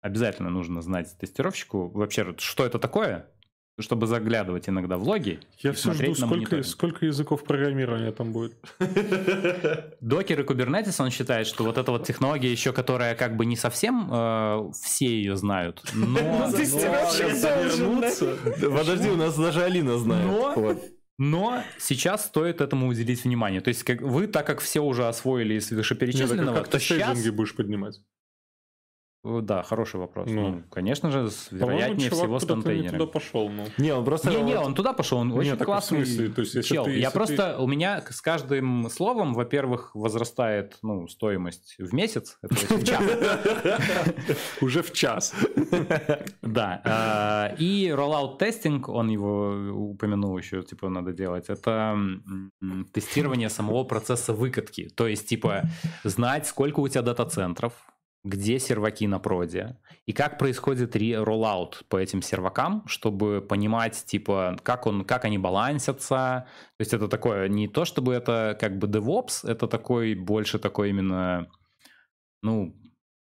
Обязательно 0.00 0.50
нужно 0.50 0.82
знать 0.82 1.16
тестировщику 1.18 1.88
вообще, 1.90 2.34
что 2.38 2.66
это 2.66 2.78
такое, 2.78 3.30
чтобы 3.78 4.06
заглядывать 4.06 4.68
иногда 4.68 4.96
в 4.96 5.02
логи. 5.02 5.40
Я 5.58 5.72
все 5.72 5.92
жду, 5.92 6.14
сколько, 6.14 6.62
сколько 6.62 7.06
языков 7.06 7.44
программирования 7.44 8.12
там 8.12 8.32
будет. 8.32 8.54
Докер 10.00 10.40
и 10.40 10.44
Kubernetes, 10.44 11.02
он 11.02 11.10
считает, 11.10 11.46
что 11.46 11.64
вот 11.64 11.76
эта 11.76 11.90
вот 11.90 12.06
технология 12.06 12.50
еще, 12.50 12.72
которая 12.72 13.14
как 13.16 13.36
бы 13.36 13.46
не 13.46 13.56
совсем 13.56 14.08
э, 14.12 14.70
все 14.82 15.06
ее 15.06 15.36
знают, 15.36 15.82
но... 15.94 16.18
Подожди, 18.60 19.10
у 19.10 19.16
нас 19.16 19.36
даже 19.36 19.62
Алина 19.62 19.98
знает. 19.98 20.78
Но 21.16 21.62
сейчас 21.78 22.26
стоит 22.26 22.60
этому 22.60 22.88
уделить 22.88 23.22
внимание. 23.24 23.60
То 23.60 23.68
есть 23.68 23.84
как 23.84 24.00
вы, 24.00 24.26
так 24.26 24.46
как 24.46 24.60
все 24.60 24.80
уже 24.80 25.06
освоили 25.06 25.54
из 25.54 25.70
вышеперечисленного, 25.70 26.50
Нет, 26.50 26.58
а 26.58 26.62
как 26.62 26.68
то 26.68 26.80
сейчас... 26.80 27.24
будешь 27.30 27.54
поднимать? 27.54 28.00
Да, 29.24 29.62
хороший 29.62 30.00
вопрос. 30.00 30.28
Ну, 30.28 30.48
ну 30.50 30.62
конечно 30.70 31.10
же, 31.10 31.30
вероятнее 31.50 32.10
всего 32.10 32.38
с 32.38 32.44
контейнерами. 32.44 32.98
туда 32.98 33.10
пошел, 33.10 33.48
ну. 33.48 33.64
Не, 33.78 33.94
он 33.94 34.04
просто... 34.04 34.30
Не, 34.30 34.42
не, 34.42 34.58
он 34.58 34.74
туда 34.74 34.92
пошел, 34.92 35.18
он 35.18 35.32
очень 35.32 35.56
классный 35.56 36.04
смысле? 36.04 36.28
То 36.28 36.40
есть, 36.42 36.54
если 36.54 36.74
чел. 36.74 36.84
Ты, 36.84 36.90
если 36.90 37.02
Я 37.02 37.10
ты... 37.10 37.14
просто, 37.14 37.58
у 37.58 37.66
меня 37.66 38.02
с 38.08 38.20
каждым 38.20 38.90
словом, 38.90 39.32
во-первых, 39.32 39.94
возрастает, 39.94 40.76
ну, 40.82 41.08
стоимость 41.08 41.76
в 41.78 41.94
месяц, 41.94 42.38
это 42.42 42.54
в 42.54 42.84
час. 42.84 43.02
Уже 44.60 44.82
в 44.82 44.92
час. 44.92 45.34
Да. 46.42 46.82
А, 46.84 47.54
и 47.58 47.88
rollout 47.88 48.36
тестинг, 48.36 48.88
он 48.90 49.08
его 49.08 49.90
упомянул 49.90 50.36
еще, 50.36 50.62
типа, 50.62 50.90
надо 50.90 51.12
делать, 51.12 51.46
это 51.48 51.98
тестирование 52.92 53.48
самого 53.48 53.84
процесса 53.84 54.34
выкатки. 54.34 54.90
То 54.94 55.06
есть, 55.06 55.26
типа, 55.28 55.62
знать, 56.04 56.46
сколько 56.46 56.80
у 56.80 56.88
тебя 56.88 57.02
дата-центров, 57.02 57.72
где 58.24 58.58
серваки 58.58 59.06
на 59.06 59.18
проде 59.18 59.76
и 60.06 60.12
как 60.12 60.38
происходит 60.38 60.96
роллаут 60.96 61.84
по 61.88 61.98
этим 61.98 62.22
сервакам, 62.22 62.82
чтобы 62.86 63.42
понимать, 63.42 64.04
типа, 64.06 64.56
как, 64.62 64.86
он, 64.86 65.04
как 65.04 65.26
они 65.26 65.38
балансятся. 65.38 66.46
То 66.76 66.80
есть 66.80 66.94
это 66.94 67.08
такое, 67.08 67.48
не 67.48 67.68
то 67.68 67.84
чтобы 67.84 68.14
это 68.14 68.56
как 68.58 68.78
бы 68.78 68.86
DevOps, 68.86 69.48
это 69.48 69.68
такой, 69.68 70.14
больше 70.14 70.58
такой 70.58 70.90
именно, 70.90 71.48
ну, 72.42 72.74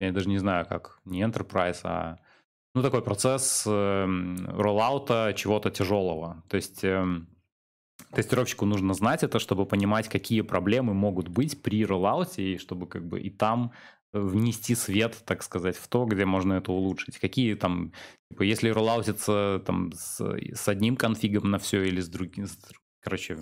я 0.01 0.13
даже 0.13 0.29
не 0.29 0.39
знаю 0.39 0.67
как, 0.67 1.01
не 1.05 1.23
Enterprise, 1.23 1.81
а 1.85 2.19
ну, 2.75 2.83
такой 2.83 3.03
процесс 3.03 3.65
э, 3.67 4.05
роллаута 4.49 5.33
чего-то 5.37 5.71
тяжелого. 5.71 6.43
То 6.49 6.57
есть 6.57 6.85
э, 6.85 7.05
тестировщику 8.13 8.67
нужно 8.67 8.95
знать 8.95 9.23
это, 9.23 9.39
чтобы 9.39 9.67
понимать, 9.67 10.09
какие 10.09 10.43
проблемы 10.43 10.95
могут 10.95 11.29
быть 11.29 11.63
при 11.63 11.85
роллауте, 11.85 12.43
и 12.43 12.59
чтобы 12.59 12.87
как 12.87 13.07
бы 13.07 13.21
и 13.21 13.31
там 13.31 13.73
внести 14.13 14.75
свет, 14.75 15.17
так 15.25 15.43
сказать, 15.43 15.77
в 15.77 15.89
то, 15.89 16.05
где 16.05 16.25
можно 16.25 16.55
это 16.55 16.73
улучшить. 16.73 17.19
Какие 17.19 17.55
там, 17.55 17.93
типа, 18.31 18.43
если 18.43 18.71
роллаутится 18.71 19.63
там 19.67 19.93
с, 19.93 20.21
с 20.21 20.69
одним 20.69 20.97
конфигом 20.97 21.51
на 21.51 21.59
все 21.59 21.83
или 21.83 22.01
с 22.01 22.09
другим, 22.09 22.47
с, 22.47 22.59
короче, 23.03 23.39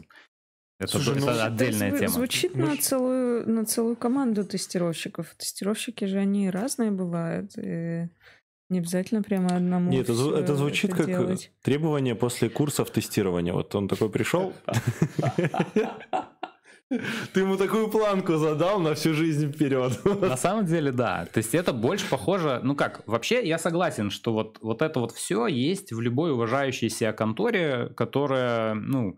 это, 0.78 0.92
Слушай, 0.92 1.16
это 1.16 1.32
ну, 1.32 1.42
отдельная 1.42 1.88
это 1.88 1.98
тема. 2.00 2.12
Звучит 2.12 2.54
ну, 2.54 2.66
на 2.66 2.76
целую, 2.76 3.48
на 3.48 3.64
целую 3.64 3.96
команду 3.96 4.44
тестировщиков. 4.44 5.34
Тестировщики 5.38 6.04
же 6.04 6.18
они 6.18 6.50
разные 6.50 6.90
бывают. 6.90 7.52
И 7.56 8.08
не 8.68 8.80
обязательно 8.80 9.22
прямо 9.22 9.56
одному. 9.56 9.90
Нет, 9.90 10.10
это, 10.10 10.36
это 10.36 10.54
звучит 10.54 10.90
это 10.90 10.98
как 10.98 11.06
делать. 11.06 11.50
требование 11.62 12.14
после 12.14 12.50
курсов 12.50 12.90
тестирования. 12.90 13.54
Вот 13.54 13.74
он 13.74 13.88
такой 13.88 14.10
пришел. 14.10 14.52
Ты 16.88 17.40
ему 17.40 17.56
такую 17.56 17.88
планку 17.88 18.36
задал 18.36 18.78
на 18.78 18.94
всю 18.94 19.12
жизнь 19.12 19.52
вперед. 19.52 19.92
На 20.04 20.36
самом 20.36 20.66
деле, 20.66 20.92
да. 20.92 21.26
То 21.32 21.38
есть 21.38 21.54
это 21.54 21.72
больше 21.72 22.08
похоже... 22.08 22.60
Ну 22.62 22.76
как, 22.76 23.02
вообще 23.06 23.46
я 23.46 23.58
согласен, 23.58 24.10
что 24.10 24.32
вот, 24.32 24.58
вот 24.60 24.82
это 24.82 25.00
вот 25.00 25.12
все 25.12 25.48
есть 25.48 25.92
в 25.92 26.00
любой 26.00 26.32
уважающей 26.32 26.88
себя 26.88 27.12
конторе, 27.12 27.92
которая, 27.96 28.74
ну, 28.74 29.16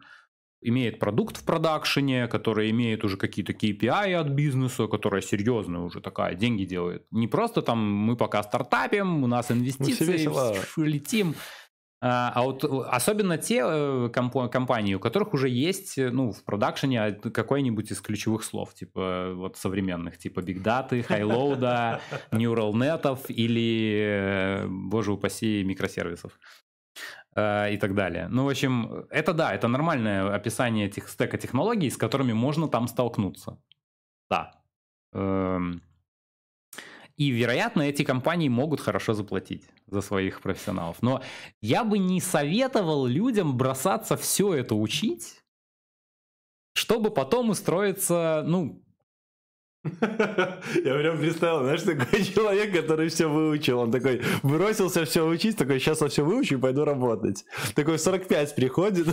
имеет 0.60 0.98
продукт 0.98 1.36
в 1.36 1.44
продакшене, 1.44 2.26
которая 2.26 2.70
имеет 2.70 3.04
уже 3.04 3.16
какие-то 3.16 3.52
KPI 3.52 4.14
от 4.14 4.28
бизнеса, 4.28 4.86
которая 4.86 5.20
серьезная 5.20 5.80
уже 5.80 6.00
такая, 6.00 6.34
деньги 6.34 6.64
делает. 6.64 7.04
Не 7.10 7.28
просто 7.28 7.62
там 7.62 7.78
мы 7.78 8.16
пока 8.16 8.42
стартапим, 8.42 9.22
у 9.22 9.26
нас 9.26 9.50
инвестиции, 9.50 10.28
летим. 10.76 11.34
А, 12.00 12.30
а 12.32 12.42
вот 12.42 12.62
э, 12.62 12.68
особенно 12.90 13.38
те 13.38 13.60
э, 13.64 14.08
компании, 14.12 14.94
у 14.94 15.00
которых 15.00 15.34
уже 15.34 15.48
есть 15.48 15.98
э, 15.98 16.10
ну, 16.10 16.30
в 16.30 16.44
продакшене 16.44 17.12
какой-нибудь 17.12 17.90
из 17.90 18.00
ключевых 18.00 18.44
слов, 18.44 18.72
типа 18.72 19.32
вот 19.34 19.56
современных, 19.56 20.16
типа 20.16 20.38
Big 20.40 20.62
Data, 20.62 20.90
High 20.90 21.22
Load, 21.22 22.00
Neural 22.30 22.72
Net 22.72 23.26
или, 23.28 24.64
боже 24.68 25.12
упаси, 25.12 25.64
микросервисов 25.64 26.38
и 27.36 27.78
так 27.80 27.94
далее. 27.94 28.26
Ну, 28.28 28.44
в 28.44 28.48
общем, 28.48 29.06
это 29.10 29.32
да, 29.32 29.54
это 29.54 29.68
нормальное 29.68 30.34
описание 30.34 30.86
этих 30.86 31.08
стека 31.08 31.38
технологий, 31.38 31.88
с 31.88 31.96
которыми 31.96 32.32
можно 32.32 32.66
там 32.68 32.88
столкнуться. 32.88 33.60
Да. 34.28 34.52
Эм, 35.12 35.80
и, 37.18 37.30
вероятно, 37.30 37.82
эти 37.82 38.04
компании 38.04 38.48
могут 38.48 38.80
хорошо 38.80 39.12
заплатить 39.12 39.64
за 39.88 40.02
своих 40.02 40.40
профессионалов. 40.40 40.98
Но 41.02 41.20
я 41.60 41.82
бы 41.82 41.98
не 41.98 42.20
советовал 42.20 43.06
людям 43.06 43.56
бросаться 43.56 44.16
все 44.16 44.54
это 44.54 44.76
учить, 44.76 45.42
чтобы 46.74 47.10
потом 47.10 47.50
устроиться, 47.50 48.44
ну, 48.46 48.84
я 49.84 50.94
прям 50.98 51.18
представил, 51.18 51.60
знаешь, 51.60 51.82
такой 51.82 52.24
человек, 52.34 52.74
который 52.74 53.08
все 53.08 53.28
выучил, 53.28 53.78
он 53.78 53.92
такой 53.92 54.22
бросился 54.42 55.04
все 55.04 55.26
учить, 55.26 55.56
такой, 55.56 55.78
сейчас 55.78 56.00
я 56.00 56.08
все 56.08 56.24
выучу 56.24 56.56
и 56.56 56.60
пойду 56.60 56.84
работать. 56.84 57.44
Такой 57.74 57.98
45 57.98 58.54
приходит. 58.56 59.06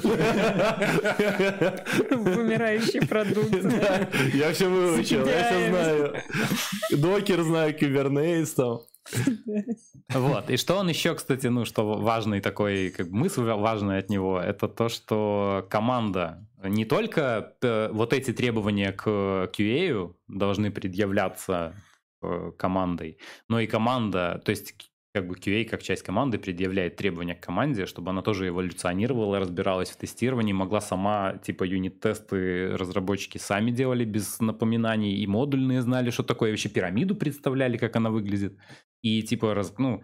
Вымирающий 2.09 3.05
продукт. 3.07 3.53
Я 4.33 4.51
все 4.53 4.67
выучил, 4.67 5.25
я 5.25 5.45
все 5.45 5.69
знаю. 5.69 6.15
Докер 6.91 7.43
знаю, 7.43 7.77
Kubernetes 7.77 8.55
там. 8.55 8.79
Вот. 10.09 10.49
И 10.49 10.57
что 10.57 10.75
он 10.75 10.89
еще, 10.89 11.15
кстати, 11.15 11.47
ну, 11.47 11.65
что 11.65 11.83
важный 11.97 12.41
такой, 12.41 12.89
как 12.89 13.09
мысль 13.09 13.43
важная 13.43 13.99
от 13.99 14.09
него, 14.09 14.39
это 14.39 14.67
то, 14.67 14.89
что 14.89 15.65
команда 15.69 16.45
не 16.63 16.85
только 16.85 17.55
вот 17.91 18.13
эти 18.13 18.31
требования 18.31 18.91
к 18.91 19.07
QA 19.07 20.13
должны 20.27 20.71
предъявляться 20.71 21.75
э, 22.21 22.51
командой, 22.57 23.19
но 23.49 23.59
и 23.59 23.67
команда, 23.67 24.41
то 24.43 24.51
есть 24.51 24.75
как 25.15 25.27
бы 25.29 25.35
QA 25.35 25.63
как 25.63 25.81
часть 25.81 26.03
команды 26.03 26.37
предъявляет 26.37 26.97
требования 26.97 27.35
к 27.35 27.39
команде, 27.39 27.85
чтобы 27.85 28.09
она 28.09 28.21
тоже 28.21 28.49
эволюционировала, 28.49 29.39
разбиралась 29.39 29.89
в 29.89 29.95
тестировании, 29.95 30.51
могла 30.51 30.81
сама, 30.81 31.37
типа, 31.37 31.63
юнит-тесты 31.63 32.75
разработчики 32.75 33.37
сами 33.37 33.71
делали 33.71 34.03
без 34.03 34.41
напоминаний, 34.41 35.15
и 35.15 35.25
модульные 35.25 35.81
знали, 35.81 36.09
что 36.09 36.23
такое, 36.23 36.49
вообще 36.51 36.67
пирамиду 36.67 37.15
представляли, 37.15 37.77
как 37.77 37.95
она 37.95 38.09
выглядит, 38.09 38.57
и, 39.01 39.21
типа, 39.23 39.53
раз, 39.53 39.73
ну, 39.77 40.03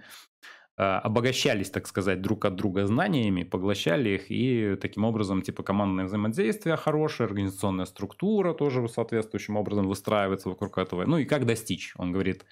обогащались, 0.77 1.69
так 1.69 1.87
сказать, 1.87 2.21
друг 2.21 2.45
от 2.45 2.55
друга 2.55 2.85
знаниями, 2.87 3.43
поглощали 3.43 4.11
их, 4.11 4.31
и 4.31 4.75
таким 4.81 5.03
образом, 5.03 5.41
типа, 5.41 5.63
командное 5.63 6.05
взаимодействие 6.05 6.75
хорошее, 6.75 7.27
организационная 7.27 7.85
структура 7.85 8.53
тоже 8.53 8.87
соответствующим 8.87 9.57
образом 9.57 9.87
выстраивается 9.87 10.49
вокруг 10.49 10.77
этого. 10.77 11.05
Ну 11.05 11.17
и 11.17 11.25
как 11.25 11.45
достичь? 11.45 11.93
Он 11.97 12.11
говорит, 12.11 12.45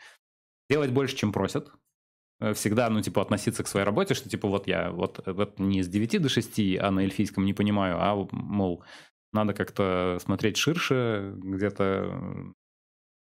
делать 0.70 0.92
больше, 0.92 1.16
чем 1.16 1.32
просят, 1.32 1.72
Э, 2.40 2.54
всегда, 2.54 2.90
ну, 2.90 3.02
типа, 3.02 3.22
относиться 3.22 3.64
к 3.64 3.68
своей 3.68 3.86
работе, 3.86 4.14
что, 4.14 4.30
типа, 4.30 4.48
вот 4.48 4.68
я 4.68 4.92
вот, 4.92 5.22
вот 5.26 5.60
не 5.60 5.84
с 5.84 5.88
9 5.88 6.22
до 6.22 6.30
6, 6.30 6.78
а 6.80 6.92
на 6.92 7.02
эльфийском 7.02 7.46
не 7.46 7.54
понимаю, 7.54 7.98
а, 8.00 8.16
мол, 8.32 8.84
надо 9.34 9.54
как-то 9.54 10.18
смотреть 10.22 10.58
ширше, 10.58 11.34
где-то, 11.36 12.54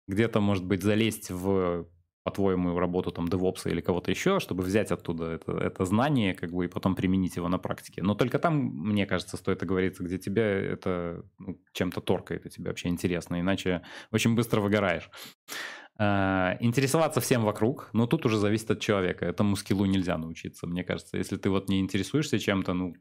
где-то, 0.08 0.42
может 0.42 0.66
быть, 0.66 0.84
залезть 0.84 1.32
в 1.32 1.88
по-твоему, 2.24 2.80
работу 2.80 3.12
там 3.12 3.26
DevOps 3.26 3.70
или 3.70 3.82
кого-то 3.82 4.12
еще, 4.12 4.40
чтобы 4.40 4.64
взять 4.64 4.92
оттуда 4.92 5.32
это, 5.32 5.52
это 5.52 5.86
знание, 5.86 6.34
как 6.34 6.52
бы, 6.52 6.66
и 6.66 6.68
потом 6.68 6.96
применить 6.96 7.36
его 7.36 7.50
на 7.50 7.58
практике. 7.58 8.02
Но 8.02 8.16
только 8.16 8.40
там, 8.40 8.56
мне 8.56 9.06
кажется, 9.06 9.38
стоит 9.38 9.62
оговориться, 9.62 10.04
где 10.04 10.18
тебя 10.18 10.46
это 10.46 11.26
ну, 11.38 11.62
чем-то 11.74 12.02
торкает, 12.02 12.46
и 12.46 12.50
тебе 12.50 12.70
вообще 12.70 12.88
интересно, 12.88 13.40
иначе 13.40 13.82
очень 14.12 14.36
быстро 14.36 14.62
выгораешь. 14.62 15.10
Uh, 16.00 16.58
интересоваться 16.60 17.22
всем 17.22 17.44
вокруг, 17.44 17.90
но 17.94 18.08
тут 18.08 18.26
уже 18.26 18.38
зависит 18.38 18.72
от 18.72 18.80
человека. 18.80 19.26
Этому 19.26 19.56
скиллу 19.56 19.86
нельзя 19.86 20.18
научиться, 20.18 20.66
мне 20.66 20.84
кажется. 20.84 21.18
Если 21.18 21.38
ты 21.38 21.52
вот 21.52 21.70
не 21.70 21.80
интересуешься 21.80 22.40
чем-то, 22.40 22.74
ну, 22.74 22.96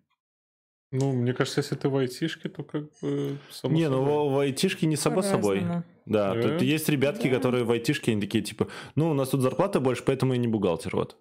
ну, 0.93 1.13
мне 1.13 1.33
кажется, 1.33 1.61
если 1.61 1.75
ты 1.75 1.89
в 1.89 1.97
айтишке, 1.97 2.51
то 2.51 2.63
как 2.63 2.85
бы 3.01 3.39
само 3.51 3.75
Не, 3.75 3.89
ну, 3.89 3.97
собой. 3.97 4.13
ну 4.13 4.29
в 4.29 4.39
айтишке 4.39 4.87
не 4.87 4.97
само 4.97 5.23
собой. 5.23 5.65
Да, 6.05 6.37
э? 6.37 6.43
тут 6.43 6.63
есть 6.63 6.89
ребятки, 6.91 7.29
да. 7.29 7.37
которые 7.37 7.65
в 7.65 7.71
айтишке, 7.71 8.13
они 8.13 8.21
такие, 8.21 8.45
типа, 8.45 8.69
ну, 8.95 9.11
у 9.11 9.15
нас 9.15 9.31
тут 9.31 9.41
зарплата 9.41 9.81
больше, 9.81 10.03
поэтому 10.05 10.35
я 10.35 10.39
не 10.39 10.49
бухгалтер, 10.49 10.95
вот. 10.95 11.17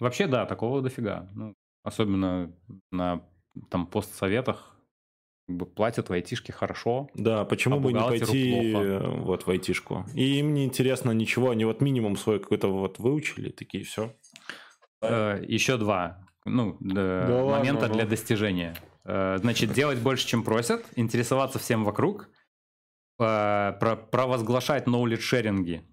Вообще, 0.00 0.26
да, 0.26 0.46
такого 0.46 0.82
дофига. 0.82 1.28
Ну, 1.34 1.54
особенно 1.84 2.52
на 2.90 3.22
там 3.70 3.86
постсоветах 3.86 4.74
как 5.46 5.56
бы 5.56 5.66
платят 5.66 6.08
в 6.08 6.12
айтишке 6.12 6.52
хорошо. 6.52 7.08
Да, 7.14 7.44
почему 7.44 7.76
а 7.76 7.78
бы 7.78 7.92
не 7.92 8.00
пойти 8.00 8.72
плохо. 8.72 9.10
вот 9.20 9.46
в 9.46 9.50
айтишку? 9.50 10.04
И 10.14 10.40
им 10.40 10.54
не 10.54 10.64
интересно 10.64 11.12
ничего, 11.12 11.50
они 11.50 11.64
вот 11.64 11.80
минимум 11.80 12.16
свой 12.16 12.40
какой-то 12.40 12.66
вот 12.66 12.98
выучили, 12.98 13.50
такие, 13.50 13.84
все. 13.84 14.12
Э, 15.00 15.40
еще 15.46 15.76
два 15.76 16.27
ну, 16.48 16.76
да 16.80 17.26
момента 17.28 17.82
ладно, 17.82 17.94
для 17.94 18.04
ну. 18.04 18.10
достижения. 18.10 18.76
Э, 19.04 19.38
значит, 19.38 19.72
делать 19.72 19.98
больше, 19.98 20.26
чем 20.26 20.42
просят, 20.42 20.84
интересоваться 20.96 21.58
всем 21.58 21.84
вокруг, 21.84 22.28
э, 23.18 23.72
провозглашать 24.10 24.86
knowledge 24.86 25.20
шеринги 25.20 25.84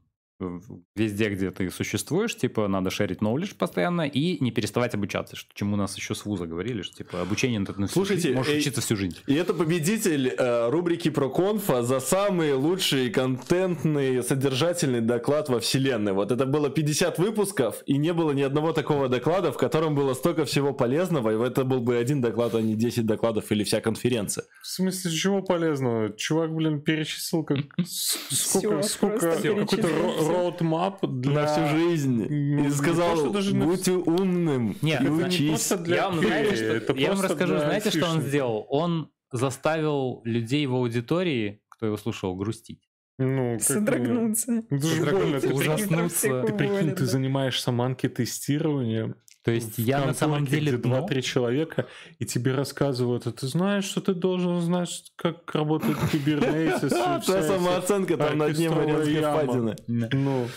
везде, 0.96 1.30
где 1.30 1.50
ты 1.52 1.70
существуешь, 1.72 2.36
типа, 2.36 2.68
надо 2.68 2.90
шерить 2.90 3.20
knowledge 3.20 3.56
постоянно 3.56 4.02
и 4.02 4.44
не 4.44 4.52
переставать 4.52 4.94
обучаться, 4.94 5.36
что, 5.36 5.50
чему 5.54 5.76
нас 5.78 5.96
еще 5.96 6.14
с 6.14 6.26
вуза 6.26 6.46
говорили, 6.46 6.82
что, 6.82 6.98
типа, 6.98 7.22
обучение 7.22 7.62
это 7.62 7.80
на 7.80 7.88
всю 7.88 7.94
Слушайте, 7.94 8.24
жизнь, 8.24 8.36
можешь 8.36 8.54
э, 8.54 8.58
учиться 8.58 8.82
всю 8.82 8.98
жизнь. 8.98 9.18
И 9.28 9.34
это 9.34 9.54
победитель 9.54 10.28
э, 10.28 10.70
рубрики 10.70 11.10
про 11.10 11.30
конфа 11.30 11.84
за 11.84 12.00
самый 12.00 12.54
лучший 12.54 13.10
контентный, 13.10 14.22
содержательный 14.24 15.02
доклад 15.02 15.48
во 15.48 15.60
вселенной. 15.60 16.12
Вот 16.12 16.32
это 16.32 16.46
было 16.46 16.70
50 16.70 17.18
выпусков, 17.18 17.82
и 17.86 17.98
не 17.98 18.12
было 18.12 18.32
ни 18.32 18.42
одного 18.42 18.74
такого 18.74 19.08
доклада, 19.08 19.54
в 19.54 19.58
котором 19.58 19.96
было 19.96 20.14
столько 20.14 20.44
всего 20.44 20.74
полезного, 20.74 21.32
и 21.32 21.48
это 21.48 21.64
был 21.64 21.80
бы 21.80 21.96
один 21.96 22.20
доклад, 22.20 22.56
а 22.56 22.62
не 22.62 22.76
10 22.76 23.06
докладов 23.06 23.52
или 23.52 23.64
вся 23.64 23.80
конференция. 23.80 24.46
В 24.62 24.68
смысле, 24.68 25.12
чего 25.12 25.42
полезного? 25.42 26.10
Чувак, 26.10 26.54
блин, 26.54 26.82
перечислил 26.82 27.44
как 27.44 27.60
сколько, 27.86 28.82
сколько 28.84 29.38
какой-то 29.38 29.88
роудмап 30.28 31.06
для... 31.06 31.34
На 31.34 31.46
всю 31.48 31.68
жизнь. 31.68 32.26
И 32.66 32.70
сказал, 32.70 33.32
будьте 33.32 33.92
на... 33.92 33.98
умным 34.00 34.76
Нет, 34.82 35.02
и 35.02 35.10
учись. 35.10 35.72
Для 35.80 35.96
я 35.96 36.10
вам, 36.10 36.20
знаете, 36.20 36.80
что... 36.80 36.94
я 36.94 37.14
вам 37.14 37.22
расскажу, 37.22 37.58
знаете, 37.58 37.90
что 37.92 38.10
он 38.10 38.22
сделал? 38.22 38.66
Он 38.70 39.10
заставил 39.32 40.22
людей 40.24 40.66
в 40.68 40.76
аудитории, 40.76 41.62
кто 41.70 41.88
его 41.88 41.98
слушал, 41.98 42.36
грустить. 42.36 42.82
Ну, 43.18 43.58
Содрогнуться. 43.60 44.64
Это 44.70 44.88
же 44.88 45.06
больно. 45.06 45.40
Ты, 45.40 45.54
ужаснуться. 45.54 46.44
Ты 46.44 46.54
прикинь, 46.54 46.92
ты 46.96 47.06
занимаешься 47.06 47.72
манки-тестированием, 47.72 49.16
то 49.46 49.52
есть 49.52 49.78
я 49.78 50.04
на 50.04 50.16
самом 50.16 50.48
деле... 50.48 50.76
Два-три 50.76 51.22
человека, 51.22 51.86
и 52.18 52.26
тебе 52.26 52.56
рассказывают, 52.56 53.28
а 53.28 53.32
ты 53.32 53.46
знаешь, 53.46 53.86
что 53.86 54.02
ты 54.02 54.16
должен 54.16 54.60
знать, 54.60 55.14
как 55.16 55.54
работает 55.54 55.98
Kubernetes. 56.12 56.90
Твоя 57.26 57.44
самооценка 57.44 58.18
там 58.18 58.40
на 58.40 58.50
дне 58.50 58.72
Марианской 58.72 59.22
впадины. 59.22 59.76
Ну. 59.88 60.48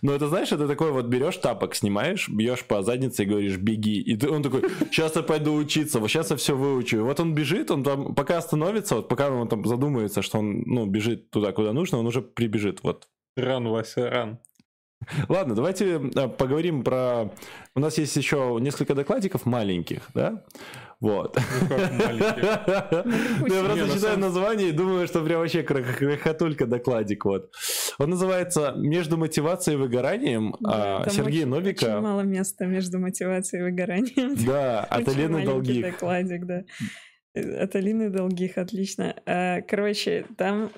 ну, 0.00 0.12
это 0.12 0.28
знаешь, 0.28 0.50
это 0.50 0.66
такой 0.66 0.92
вот 0.92 1.06
берешь 1.06 1.36
тапок, 1.36 1.74
снимаешь, 1.74 2.30
бьешь 2.30 2.64
по 2.64 2.82
заднице 2.82 3.24
и 3.24 3.26
говоришь, 3.26 3.58
беги. 3.58 4.00
И 4.00 4.26
он 4.26 4.42
такой, 4.42 4.62
сейчас 4.90 5.14
я 5.16 5.22
пойду 5.22 5.54
учиться, 5.54 6.00
вот 6.00 6.08
сейчас 6.08 6.30
я 6.30 6.36
все 6.36 6.56
выучу. 6.56 6.96
И 6.96 7.00
вот 7.00 7.20
он 7.20 7.34
бежит, 7.34 7.70
он 7.70 7.84
там, 7.84 8.14
пока 8.14 8.38
остановится, 8.38 8.96
вот 8.96 9.08
пока 9.08 9.28
он 9.28 9.46
там 9.48 9.62
задумается, 9.66 10.22
что 10.22 10.38
он, 10.38 10.62
ну, 10.64 10.86
бежит 10.86 11.30
туда, 11.30 11.52
куда 11.52 11.74
нужно, 11.74 11.98
он 11.98 12.06
уже 12.06 12.22
прибежит, 12.22 12.82
вот. 12.82 13.08
Ран, 13.36 13.68
Вася, 13.68 14.08
ран. 14.08 14.38
Ладно, 15.28 15.54
давайте 15.54 16.00
э, 16.14 16.28
поговорим 16.28 16.82
про... 16.82 17.32
У 17.74 17.80
нас 17.80 17.98
есть 17.98 18.16
еще 18.16 18.58
несколько 18.60 18.94
докладиков 18.94 19.46
маленьких, 19.46 20.08
да? 20.14 20.44
Вот. 21.00 21.38
Ну, 21.70 21.76
ну 23.46 23.54
я 23.54 23.64
просто 23.64 23.94
читаю 23.94 24.18
название 24.18 24.70
и 24.70 24.72
думаю, 24.72 25.06
что 25.06 25.24
прям 25.24 25.40
вообще 25.40 25.62
крохотулька 25.62 26.66
докладик. 26.66 27.24
Вот. 27.24 27.52
Он 27.98 28.10
называется 28.10 28.74
«Между 28.76 29.16
мотивацией 29.16 29.76
и 29.76 29.80
выгоранием» 29.80 30.56
а 30.64 31.08
Сергей 31.08 31.44
Новика. 31.44 31.86
Очень 31.86 32.00
мало 32.00 32.20
места 32.22 32.66
между 32.66 32.98
мотивацией 32.98 33.62
и 33.62 33.70
выгоранием. 33.70 34.34
Да, 34.44 34.80
от 34.84 35.08
Алены 35.08 35.44
Долгих. 35.44 35.82
докладик, 35.82 36.46
да. 36.46 36.64
От 37.34 37.76
Алины 37.76 38.10
Долгих, 38.10 38.58
отлично. 38.58 39.14
А, 39.24 39.60
короче, 39.62 40.26
там 40.36 40.70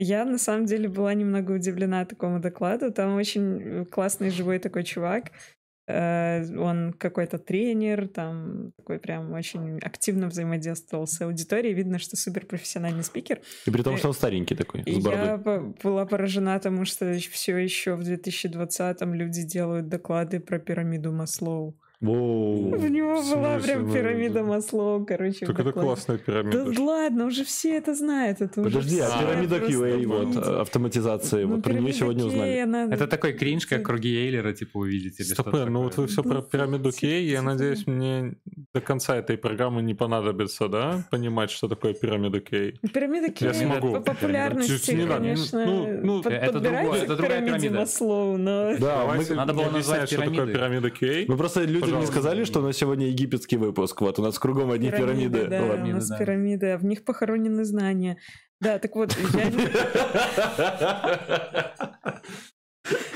я 0.00 0.24
на 0.24 0.38
самом 0.38 0.64
деле 0.64 0.88
была 0.88 1.14
немного 1.14 1.52
удивлена 1.52 2.04
такому 2.04 2.40
докладу. 2.40 2.90
Там 2.90 3.14
очень 3.16 3.84
классный 3.86 4.30
живой 4.30 4.58
такой 4.58 4.82
чувак. 4.82 5.30
Э, 5.86 6.42
он 6.56 6.92
какой-то 6.92 7.38
тренер, 7.38 8.08
там 8.08 8.72
такой 8.76 8.98
прям 8.98 9.32
очень 9.32 9.78
активно 9.78 10.28
взаимодействовал 10.28 11.06
с 11.06 11.20
аудиторией. 11.20 11.74
Видно, 11.74 11.98
что 11.98 12.16
супер 12.16 12.46
профессиональный 12.46 13.04
спикер. 13.04 13.40
И 13.66 13.70
при 13.70 13.82
том, 13.82 13.96
что 13.96 14.08
он 14.08 14.14
старенький 14.14 14.54
такой, 14.54 14.82
с 14.82 14.86
Я 14.86 15.36
была 15.82 16.06
поражена 16.06 16.58
тому, 16.60 16.84
что 16.86 17.12
все 17.18 17.56
еще 17.58 17.94
в 17.94 18.00
2020-м 18.00 19.14
люди 19.14 19.42
делают 19.42 19.88
доклады 19.88 20.40
про 20.40 20.58
пирамиду 20.58 21.12
Маслоу. 21.12 21.76
Воу. 22.00 22.74
У 22.74 22.88
него 22.88 23.20
была 23.22 23.58
прям 23.58 23.92
пирамида 23.92 24.42
Маслоу, 24.42 25.04
короче. 25.04 25.44
Так 25.44 25.60
это 25.60 25.72
классная 25.72 26.16
пирамида. 26.16 26.72
Да 26.72 26.82
ладно, 26.82 27.26
уже 27.26 27.44
все 27.44 27.76
это 27.76 27.94
знают. 27.94 28.40
Это 28.40 28.62
Подожди, 28.62 29.00
а 29.00 29.20
пирамида 29.20 29.58
QA, 29.58 30.06
вот, 30.06 30.36
автоматизации, 30.36 31.44
ну, 31.44 31.56
вот 31.56 31.62
про 31.62 31.74
нее 31.74 31.92
сегодня 31.92 32.24
узнали. 32.24 32.94
Это 32.94 33.06
такой 33.06 33.34
кринж, 33.34 33.66
как 33.66 33.82
круги 33.82 34.16
Эйлера, 34.16 34.54
типа, 34.54 34.78
увидите. 34.78 35.24
Стоп, 35.24 35.52
ну 35.52 35.82
вот 35.82 35.98
вы 35.98 36.06
все 36.06 36.22
про 36.22 36.40
пирамиду 36.40 36.88
QA, 36.88 37.20
я 37.20 37.42
надеюсь, 37.42 37.86
мне 37.86 38.36
до 38.74 38.80
конца 38.80 39.16
этой 39.16 39.36
программы 39.36 39.82
не 39.82 39.94
понадобится, 39.94 40.68
да, 40.68 41.04
понимать, 41.10 41.50
что 41.50 41.68
такое 41.68 41.92
пирамида 41.92 42.38
QA? 42.38 42.78
Пирамида 42.94 43.26
QA 43.26 43.44
я 43.44 43.54
смогу. 43.54 43.92
по 43.92 44.00
популярности, 44.00 45.06
конечно, 45.06 45.66
ну, 45.66 46.00
ну, 46.02 46.20
это 46.22 46.60
другая 46.60 47.44
пирамида 47.44 47.80
Маслоу, 47.80 48.38
но... 48.38 48.74
Да, 48.78 49.04
надо 49.34 49.52
было 49.52 49.68
назвать, 49.70 50.10
что 50.10 50.22
такое 50.22 50.46
пирамида 50.46 50.88
QA. 50.88 51.26
Мы 51.28 51.36
просто 51.36 51.64
люди 51.64 51.89
Пожалуйста. 51.90 52.14
не 52.14 52.20
сказали, 52.20 52.44
что 52.44 52.60
у 52.60 52.62
нас 52.62 52.76
сегодня 52.76 53.08
египетский 53.08 53.56
выпуск. 53.56 54.00
Вот 54.00 54.18
у 54.18 54.22
нас 54.22 54.38
кругом 54.38 54.70
одни 54.70 54.90
пирамиды. 54.90 55.40
пирамиды. 55.40 55.48
Да, 55.48 55.58
пирамиды, 55.58 55.90
у 55.90 55.94
нас 55.94 56.08
да. 56.08 56.18
пирамиды, 56.18 56.66
а 56.70 56.78
в 56.78 56.84
них 56.84 57.04
похоронены 57.04 57.64
знания. 57.64 58.18
Да, 58.60 58.78
так 58.78 58.94
вот, 58.94 59.16
я 59.34 59.50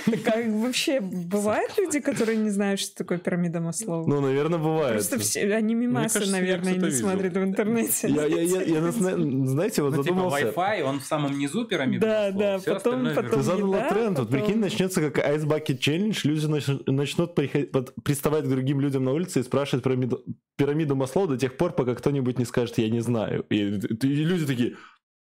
Как 0.25 0.47
вообще 0.49 1.01
бывают 1.01 1.73
люди, 1.79 2.01
которые 2.01 2.37
не 2.37 2.51
знают, 2.51 2.81
что 2.81 2.95
такое 2.97 3.19
пирамида 3.19 3.61
Маслоу? 3.61 4.07
Ну, 4.07 4.21
наверное, 4.21 4.59
бывает. 4.59 4.93
Просто 4.93 5.19
все, 5.19 5.53
они 5.55 5.75
мимасы, 5.75 6.15
кажется, 6.15 6.33
наверное, 6.33 6.75
не 6.75 6.91
смотрят 6.91 7.35
в 7.35 7.43
интернете. 7.43 8.09
Я, 8.09 8.27
я, 8.27 8.43
я, 8.43 8.63
я, 8.63 8.93
знаете, 8.93 9.83
вот 9.83 9.97
ну, 9.97 10.03
типа, 10.03 10.15
задумался... 10.15 10.47
Типа 10.47 10.61
Wi-Fi, 10.61 10.83
он 10.83 11.01
в 11.01 11.05
самом 11.05 11.39
низу 11.39 11.65
пирамиды 11.65 12.07
Да, 12.07 12.31
Маслоу, 12.33 12.41
да, 12.41 12.75
потом, 12.75 13.15
потом 13.15 13.31
Ты 13.31 13.43
задала 13.43 13.79
еда, 13.79 13.89
тренд, 13.89 14.19
вот 14.19 14.31
прикинь, 14.31 14.59
начнется 14.59 15.01
как 15.01 15.19
Ice 15.19 15.45
Bucket 15.45 15.79
Challenge, 15.79 16.19
люди 16.25 16.91
начнут 16.91 17.35
приставать 17.35 18.45
к 18.45 18.49
другим 18.49 18.81
людям 18.81 19.05
на 19.05 19.13
улице 19.13 19.41
и 19.41 19.43
спрашивать 19.43 19.85
пирамиду, 19.85 20.25
пирамиду 20.57 20.97
Маслоу 20.97 21.27
до 21.27 21.37
тех 21.37 21.57
пор, 21.57 21.73
пока 21.73 21.95
кто-нибудь 21.95 22.39
не 22.39 22.45
скажет 22.45 22.79
«я 22.79 22.89
не 22.91 23.01
знаю». 23.01 23.45
И, 23.49 23.57
и 23.57 24.07
люди 24.07 24.47
такие 24.47 24.77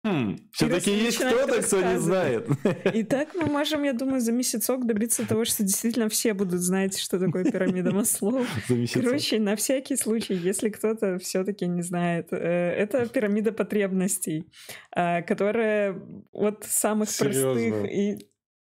Хм, 0.02 0.38
все-таки 0.54 0.92
есть 0.92 1.18
кто-то, 1.18 1.62
кто 1.62 1.82
не 1.82 2.00
знает. 2.00 2.48
И 2.94 3.04
так 3.04 3.36
мы 3.36 3.48
можем, 3.48 3.84
я 3.84 3.92
думаю, 3.92 4.22
за 4.22 4.32
месяцок 4.32 4.86
добиться 4.86 5.28
того, 5.28 5.44
что 5.44 5.64
действительно 5.64 6.08
все 6.08 6.34
будут 6.34 6.62
знать, 6.62 6.98
что 6.98 7.20
такое 7.20 7.44
пирамида 7.44 7.92
Маслоу. 7.92 8.46
Короче, 8.94 9.40
на 9.40 9.58
всякий 9.58 9.98
случай, 9.98 10.36
если 10.36 10.70
кто-то 10.70 11.20
все-таки 11.20 11.68
не 11.68 11.82
знает, 11.82 12.30
э, 12.32 12.38
это 12.38 13.08
пирамида 13.08 13.52
потребностей, 13.52 14.46
а, 14.92 15.22
которая 15.22 16.02
от 16.32 16.64
самых 16.64 17.10
простых 17.18 17.86
и 17.92 18.30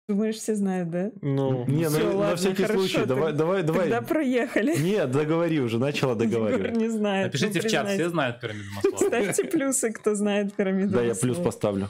Думаешь, 0.09 0.37
все 0.37 0.57
знают, 0.57 0.91
да? 0.91 1.11
Ну, 1.23 1.65
не, 1.67 1.85
Всё, 1.89 1.99
на, 2.01 2.07
ладно, 2.07 2.31
на 2.31 2.37
всякий 2.37 2.65
хорошо, 2.65 2.81
случай, 2.81 3.07
давай, 3.07 3.33
давай, 3.33 3.63
давай. 3.63 3.83
Тогда 3.83 4.03
проехали. 4.03 4.77
Нет, 4.77 5.11
договори 5.13 5.61
уже, 5.61 5.79
начала 5.79 6.15
договаривать. 6.17 6.77
не 6.77 6.89
знает. 6.89 7.27
Напишите 7.27 7.61
в 7.61 7.71
чат, 7.71 7.89
все 7.89 8.09
знают 8.09 8.41
пирамиду 8.41 8.65
Маслоу. 8.75 9.09
Ставьте 9.09 9.45
плюсы, 9.45 9.93
кто 9.93 10.15
знает 10.15 10.53
пирамиду 10.55 10.95
Да, 10.95 11.03
я 11.03 11.15
плюс 11.15 11.39
поставлю. 11.39 11.89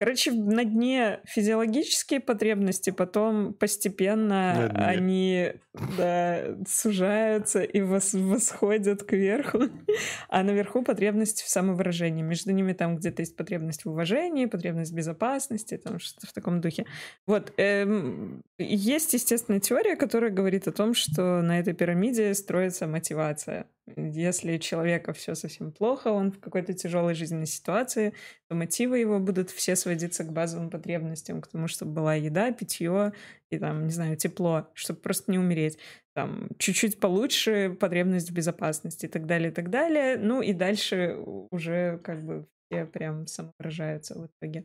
Короче, 0.00 0.32
на 0.32 0.64
дне 0.64 1.20
физиологические 1.24 2.20
потребности, 2.20 2.90
потом 2.90 3.54
постепенно 3.54 4.70
они 4.74 5.52
да, 5.96 6.56
сужаются 6.66 7.62
и 7.62 7.80
вос 7.80 8.12
восходят 8.12 9.04
кверху, 9.04 9.62
а 10.28 10.42
наверху 10.42 10.82
потребность 10.82 11.42
в 11.42 11.48
самовыражении. 11.48 12.22
Между 12.22 12.52
ними 12.52 12.72
там 12.72 12.96
где-то 12.96 13.22
есть 13.22 13.36
потребность 13.36 13.84
в 13.84 13.90
уважении, 13.90 14.46
потребность 14.46 14.92
в 14.92 14.96
безопасности, 14.96 15.76
там 15.76 16.00
что-то 16.00 16.26
в 16.26 16.32
таком 16.32 16.60
духе. 16.60 16.86
Вот, 17.26 17.52
эм, 17.56 18.42
Есть, 18.56 19.12
естественно, 19.14 19.58
теория, 19.58 19.96
которая 19.96 20.30
говорит 20.30 20.68
о 20.68 20.72
том, 20.72 20.94
что 20.94 21.42
на 21.42 21.58
этой 21.58 21.74
пирамиде 21.74 22.32
строится 22.34 22.86
мотивация. 22.86 23.66
Если 23.96 24.58
человека 24.58 25.12
все 25.12 25.34
совсем 25.34 25.72
плохо, 25.72 26.08
он 26.08 26.30
в 26.30 26.38
какой-то 26.38 26.72
тяжелой 26.72 27.14
жизненной 27.14 27.46
ситуации, 27.46 28.14
то 28.48 28.54
мотивы 28.54 29.00
его 29.00 29.18
будут 29.18 29.50
все 29.50 29.74
сводиться 29.74 30.22
к 30.22 30.32
базовым 30.32 30.70
потребностям, 30.70 31.40
к 31.40 31.48
тому, 31.48 31.66
чтобы 31.66 31.94
была 31.94 32.14
еда, 32.14 32.52
питье 32.52 33.12
и 33.50 33.58
там, 33.58 33.86
не 33.86 33.92
знаю, 33.92 34.16
тепло, 34.16 34.68
чтобы 34.74 35.00
просто 35.00 35.32
не 35.32 35.38
умереть. 35.40 35.78
Там 36.14 36.48
чуть-чуть 36.58 37.00
получше 37.00 37.76
потребность 37.78 38.30
в 38.30 38.34
безопасности 38.34 39.06
и 39.06 39.08
так 39.08 39.26
далее, 39.26 39.50
и 39.50 39.52
так 39.52 39.68
далее. 39.68 40.16
Ну 40.16 40.42
и 40.42 40.52
дальше 40.52 41.16
уже 41.50 41.98
как 42.04 42.24
бы 42.24 42.46
все 42.70 42.86
прям 42.86 43.26
самовыражаются 43.26 44.14
в 44.14 44.26
итоге, 44.26 44.64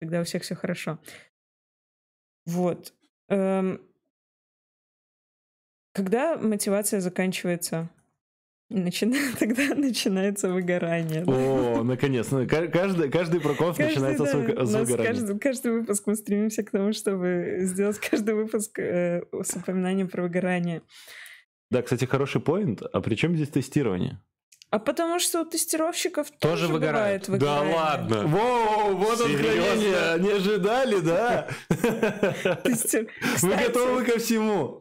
когда 0.00 0.20
у 0.20 0.24
всех 0.24 0.42
все 0.42 0.56
хорошо. 0.56 0.98
Вот. 2.46 2.97
Эм, 3.28 3.80
когда 5.92 6.36
мотивация 6.36 7.00
заканчивается, 7.00 7.90
начина... 8.70 9.16
тогда 9.38 9.74
начинается 9.74 10.48
выгорание. 10.48 11.24
О, 11.24 11.82
наконец. 11.82 12.30
Ну, 12.30 12.46
каждый, 12.46 13.10
каждый 13.10 13.40
проконф 13.40 13.78
начинается 13.78 14.24
да, 14.24 14.30
с, 14.30 14.34
выгорания. 14.34 15.12
Каждый, 15.12 15.38
каждый 15.38 15.72
выпуск 15.72 16.06
мы 16.06 16.14
стремимся 16.14 16.62
к 16.62 16.70
тому, 16.70 16.92
чтобы 16.92 17.58
сделать 17.62 17.98
каждый 17.98 18.34
выпуск 18.34 18.78
э, 18.78 19.22
с 19.42 19.56
упоминанием 19.56 20.08
про 20.08 20.22
выгорание. 20.22 20.82
Да, 21.70 21.82
кстати, 21.82 22.04
хороший 22.06 22.40
поинт. 22.40 22.82
А 22.92 23.00
при 23.00 23.14
чем 23.14 23.34
здесь 23.34 23.48
тестирование? 23.48 24.20
А 24.70 24.78
потому 24.78 25.18
что 25.18 25.40
у 25.40 25.44
тестировщиков 25.46 26.30
тоже, 26.30 26.62
тоже 26.62 26.72
выгорает 26.72 27.26
выгорание. 27.26 27.72
Да 27.72 27.78
ладно. 27.78 28.26
Воу, 28.26 28.96
вот 28.96 29.18
откровение. 29.18 30.18
Не 30.18 30.32
ожидали, 30.32 31.00
да? 31.00 31.48
Мы 33.42 33.56
готовы 33.56 34.04
ко 34.04 34.18
всему. 34.18 34.80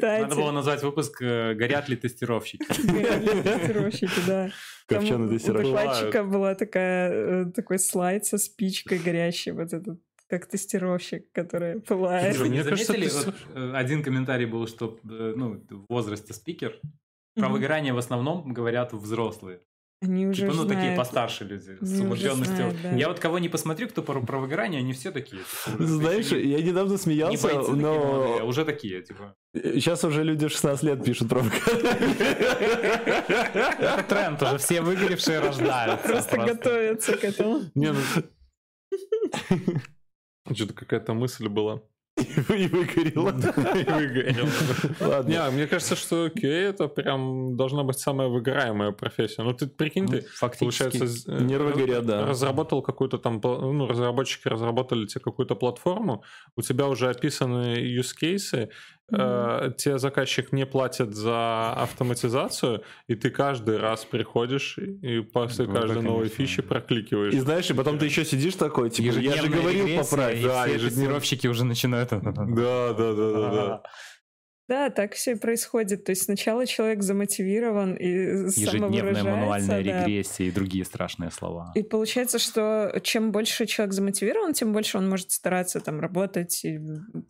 Надо 0.00 0.36
было 0.36 0.52
назвать 0.52 0.82
выпуск 0.84 1.20
э, 1.22 1.54
«Горят 1.54 1.88
ли 1.88 1.96
тестировщики?» 1.96 2.64
Горят 2.86 3.20
ли 3.22 3.42
тестировщики, 3.42 4.20
да. 4.28 4.50
Там 4.86 5.04
у 5.04 5.28
докладчика 5.28 6.22
была 6.22 6.54
такая, 6.54 7.10
э, 7.10 7.44
такой 7.52 7.80
слайд 7.80 8.26
со 8.26 8.38
спичкой 8.38 8.98
горящей, 8.98 9.50
вот 9.50 9.72
этот 9.72 9.98
как 10.28 10.46
тестировщик, 10.46 11.32
который 11.32 11.80
пылает. 11.80 12.36
Вы 12.36 12.48
не 12.48 12.62
заметили, 12.62 13.08
вот, 13.08 13.34
э, 13.56 13.72
один 13.74 14.04
комментарий 14.04 14.46
был, 14.46 14.68
что 14.68 15.00
ну, 15.02 15.60
в 15.68 15.86
возрасте 15.88 16.32
спикер, 16.32 16.78
про 17.34 17.46
mm-hmm. 17.46 17.52
выгорание 17.52 17.92
в 17.92 17.98
основном 17.98 18.52
говорят 18.52 18.92
взрослые. 18.92 19.60
Они 20.02 20.26
уже 20.26 20.42
типа, 20.42 20.54
ну, 20.54 20.62
знают. 20.62 20.80
такие 20.80 20.96
постарше 20.96 21.44
люди, 21.44 21.76
они 21.78 21.86
с 21.86 22.00
умудренностью. 22.00 22.56
Знают, 22.56 22.82
да. 22.82 22.90
Я 22.92 23.08
вот 23.08 23.20
кого 23.20 23.38
не 23.38 23.50
посмотрю, 23.50 23.86
кто 23.86 24.02
про, 24.02 24.18
про 24.22 24.38
выгорание, 24.38 24.78
они 24.78 24.94
все 24.94 25.10
такие. 25.10 25.42
Типа, 25.66 25.84
Знаешь, 25.84 26.32
я 26.32 26.62
недавно 26.62 26.96
смеялся, 26.96 27.36
не 27.36 27.54
бойцы, 27.54 27.72
но... 27.72 27.94
Такие 27.94 28.06
молодые, 28.06 28.40
а 28.40 28.44
уже 28.44 28.64
такие, 28.64 29.02
типа. 29.02 29.36
Сейчас 29.54 30.02
уже 30.04 30.24
люди 30.24 30.48
16 30.48 30.82
лет 30.84 31.04
пишут 31.04 31.28
про 31.28 31.40
выгорание. 31.40 32.06
Это 33.78 34.02
тренд, 34.08 34.42
уже 34.42 34.56
все 34.56 34.80
выгоревшие 34.80 35.38
рождаются. 35.40 36.08
Просто 36.08 36.38
готовятся 36.38 37.16
к 37.18 37.24
этому. 37.24 37.60
Не, 37.74 37.92
ну... 37.92 38.00
Что-то 40.54 40.72
какая-то 40.72 41.12
мысль 41.12 41.48
была. 41.48 41.82
И 42.20 42.66
выгорело. 42.66 43.30
И 43.30 43.84
выгорело. 43.90 44.48
Ладно. 45.00 45.30
Не, 45.30 45.50
мне 45.50 45.66
кажется, 45.66 45.96
что 45.96 46.26
QA 46.26 46.70
это 46.70 46.88
прям 46.88 47.56
должна 47.56 47.82
быть 47.82 47.98
самая 47.98 48.28
выгораемая 48.28 48.92
профессия. 48.92 49.42
Ну, 49.42 49.52
ты 49.52 49.66
прикинь, 49.66 50.06
ты, 50.06 50.26
ну, 50.42 50.50
получается, 50.58 51.06
э, 51.26 51.42
нервы 51.42 51.72
горят, 51.72 52.06
да. 52.06 52.26
разработал 52.26 52.82
какую-то 52.82 53.18
там, 53.18 53.40
ну, 53.42 53.86
разработчики 53.86 54.48
разработали 54.48 55.06
тебе 55.06 55.20
какую-то 55.20 55.54
платформу, 55.54 56.22
у 56.56 56.62
тебя 56.62 56.88
уже 56.88 57.08
описаны 57.10 57.76
use 57.76 58.12
cases, 58.20 58.70
mm-hmm. 59.10 59.74
тебе 59.74 59.98
заказчик 59.98 60.52
не 60.52 60.66
платит 60.66 61.14
за 61.14 61.72
автоматизацию, 61.72 62.82
и 63.08 63.14
ты 63.14 63.30
каждый 63.30 63.78
раз 63.78 64.04
приходишь 64.04 64.78
и 64.78 65.20
после 65.20 65.66
ну, 65.66 65.74
каждой 65.74 66.02
новой 66.02 66.28
фичи 66.28 66.62
прокликиваешь. 66.62 67.34
И 67.34 67.40
знаешь, 67.40 67.70
и 67.70 67.74
потом 67.74 67.98
ты 67.98 68.06
еще 68.06 68.24
сидишь 68.24 68.54
такой, 68.54 68.90
типа, 68.90 69.18
я 69.18 69.36
же 69.36 69.48
говорил 69.48 69.98
поправить. 69.98 70.42
Да, 70.42 70.66
и 70.66 70.78
все 71.20 71.48
уже 71.48 71.64
начинают... 71.64 72.10
Да, 72.10 72.20
да, 72.20 72.92
да, 72.94 73.32
да, 73.32 73.50
да. 73.50 73.82
Да, 74.70 74.88
так 74.88 75.14
все 75.14 75.32
и 75.32 75.34
происходит. 75.34 76.04
То 76.04 76.10
есть 76.10 76.22
сначала 76.22 76.64
человек 76.64 77.02
замотивирован 77.02 77.94
и 77.94 78.06
Ежедневная 78.06 79.24
мануальная 79.24 79.82
да. 79.82 80.04
регрессия 80.04 80.46
и 80.46 80.52
другие 80.52 80.84
страшные 80.84 81.32
слова. 81.32 81.72
И 81.74 81.82
получается, 81.82 82.38
что 82.38 83.00
чем 83.02 83.32
больше 83.32 83.66
человек 83.66 83.92
замотивирован, 83.92 84.52
тем 84.52 84.72
больше 84.72 84.96
он 84.96 85.08
может 85.08 85.32
стараться 85.32 85.80
там 85.80 85.98
работать, 85.98 86.64
и 86.64 86.80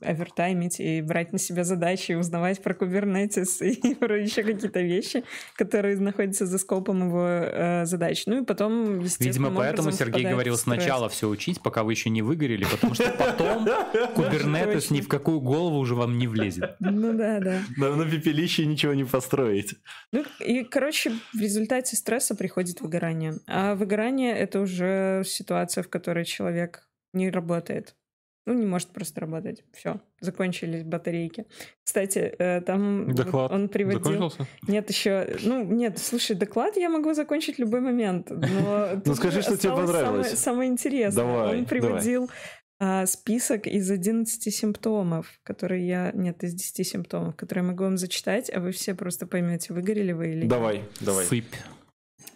овертаймить, 0.02 0.80
и 0.80 1.00
брать 1.00 1.32
на 1.32 1.38
себя 1.38 1.64
задачи, 1.64 2.12
и 2.12 2.14
узнавать 2.14 2.62
про 2.62 2.74
Kubernetes 2.74 3.60
и 3.66 3.94
про 3.94 4.20
еще 4.20 4.42
какие-то 4.42 4.82
вещи, 4.82 5.24
которые 5.56 5.96
находятся 5.96 6.44
за 6.44 6.58
скопом 6.58 7.08
его 7.08 7.26
э, 7.26 7.86
задач. 7.86 8.24
Ну 8.26 8.42
и 8.42 8.44
потом, 8.44 9.00
Видимо, 9.18 9.50
поэтому 9.50 9.92
Сергей 9.92 10.26
говорил 10.26 10.58
сначала 10.58 11.08
все 11.08 11.26
учить, 11.26 11.62
пока 11.62 11.84
вы 11.84 11.92
еще 11.92 12.10
не 12.10 12.20
выгорели, 12.20 12.66
потому 12.70 12.92
что 12.92 13.10
потом 13.18 13.64
Kubernetes 14.14 14.92
ни 14.92 15.00
в 15.00 15.08
какую 15.08 15.40
голову 15.40 15.78
уже 15.78 15.94
вам 15.94 16.18
не 16.18 16.26
влезет. 16.26 16.76
Ну 16.80 17.14
да, 17.14 17.29
да. 17.38 17.62
На, 17.76 17.94
на 17.94 18.10
пепелище 18.10 18.66
ничего 18.66 18.94
не 18.94 19.04
построить. 19.04 19.76
Ну, 20.10 20.24
и, 20.40 20.64
короче, 20.64 21.12
в 21.32 21.40
результате 21.40 21.94
стресса 21.94 22.34
приходит 22.34 22.80
выгорание. 22.80 23.34
А 23.46 23.76
выгорание— 23.76 24.32
это 24.36 24.60
уже 24.60 25.22
ситуация, 25.24 25.84
в 25.84 25.88
которой 25.88 26.24
человек 26.24 26.88
не 27.12 27.30
работает. 27.30 27.94
Ну, 28.46 28.54
не 28.54 28.66
может 28.66 28.88
просто 28.88 29.20
работать. 29.20 29.62
Все, 29.72 30.00
закончились 30.18 30.82
батарейки. 30.82 31.44
Кстати, 31.84 32.34
э, 32.38 32.62
там 32.62 33.14
доклад 33.14 33.52
он 33.52 33.68
приводил... 33.68 34.02
Закончился? 34.02 34.46
Нет, 34.66 34.88
еще... 34.88 35.36
Ну, 35.42 35.62
нет, 35.62 35.98
слушай, 35.98 36.34
доклад 36.34 36.76
я 36.76 36.88
могу 36.88 37.12
закончить 37.12 37.56
в 37.56 37.58
любой 37.60 37.80
момент. 37.80 38.30
Но 38.30 38.88
ну, 39.04 39.14
скажи, 39.14 39.42
что 39.42 39.58
тебе 39.58 39.74
понравилось. 39.74 40.38
Самое 40.38 40.70
интересное. 40.70 41.24
Он 41.24 41.64
приводил 41.66 42.30
а, 42.82 43.04
список 43.04 43.66
из 43.66 43.90
11 43.90 44.54
симптомов, 44.54 45.38
которые 45.42 45.86
я... 45.86 46.12
Нет, 46.14 46.42
из 46.42 46.54
10 46.54 46.86
симптомов, 46.86 47.36
которые 47.36 47.62
я 47.62 47.68
могу 47.68 47.84
вам 47.84 47.98
зачитать, 47.98 48.50
а 48.50 48.58
вы 48.58 48.72
все 48.72 48.94
просто 48.94 49.26
поймете, 49.26 49.74
выгорели 49.74 50.12
вы 50.12 50.32
или 50.32 50.46
давай, 50.46 50.78
нет. 50.78 50.86
Давай, 51.00 51.06
давай. 51.06 51.26
Сыпь. 51.26 51.54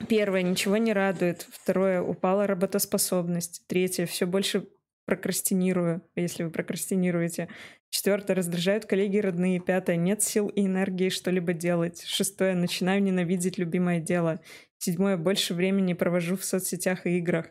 Первое, 0.07 0.43
ничего 0.43 0.77
не 0.77 0.93
радует. 0.93 1.47
Второе, 1.51 2.03
упала 2.03 2.47
работоспособность. 2.47 3.63
Третье, 3.67 4.05
все 4.05 4.27
больше 4.27 4.67
прокрастинирую, 5.07 6.03
если 6.15 6.43
вы 6.43 6.51
прокрастинируете. 6.51 7.49
Четвертое, 7.89 8.35
раздражают 8.35 8.85
коллеги 8.85 9.19
родные. 9.19 9.61
Пятое, 9.61 9.97
нет 9.97 10.23
сил 10.23 10.49
и 10.49 10.67
энергии 10.67 11.09
что-либо 11.09 11.55
делать. 11.55 12.03
Шестое, 12.03 12.55
начинаю 12.55 13.03
ненавидеть 13.03 13.57
любимое 13.57 14.01
дело. 14.01 14.41
Седьмое, 14.77 15.17
больше 15.17 15.55
времени 15.55 15.95
провожу 15.95 16.37
в 16.37 16.45
соцсетях 16.45 17.07
и 17.07 17.17
играх. 17.17 17.47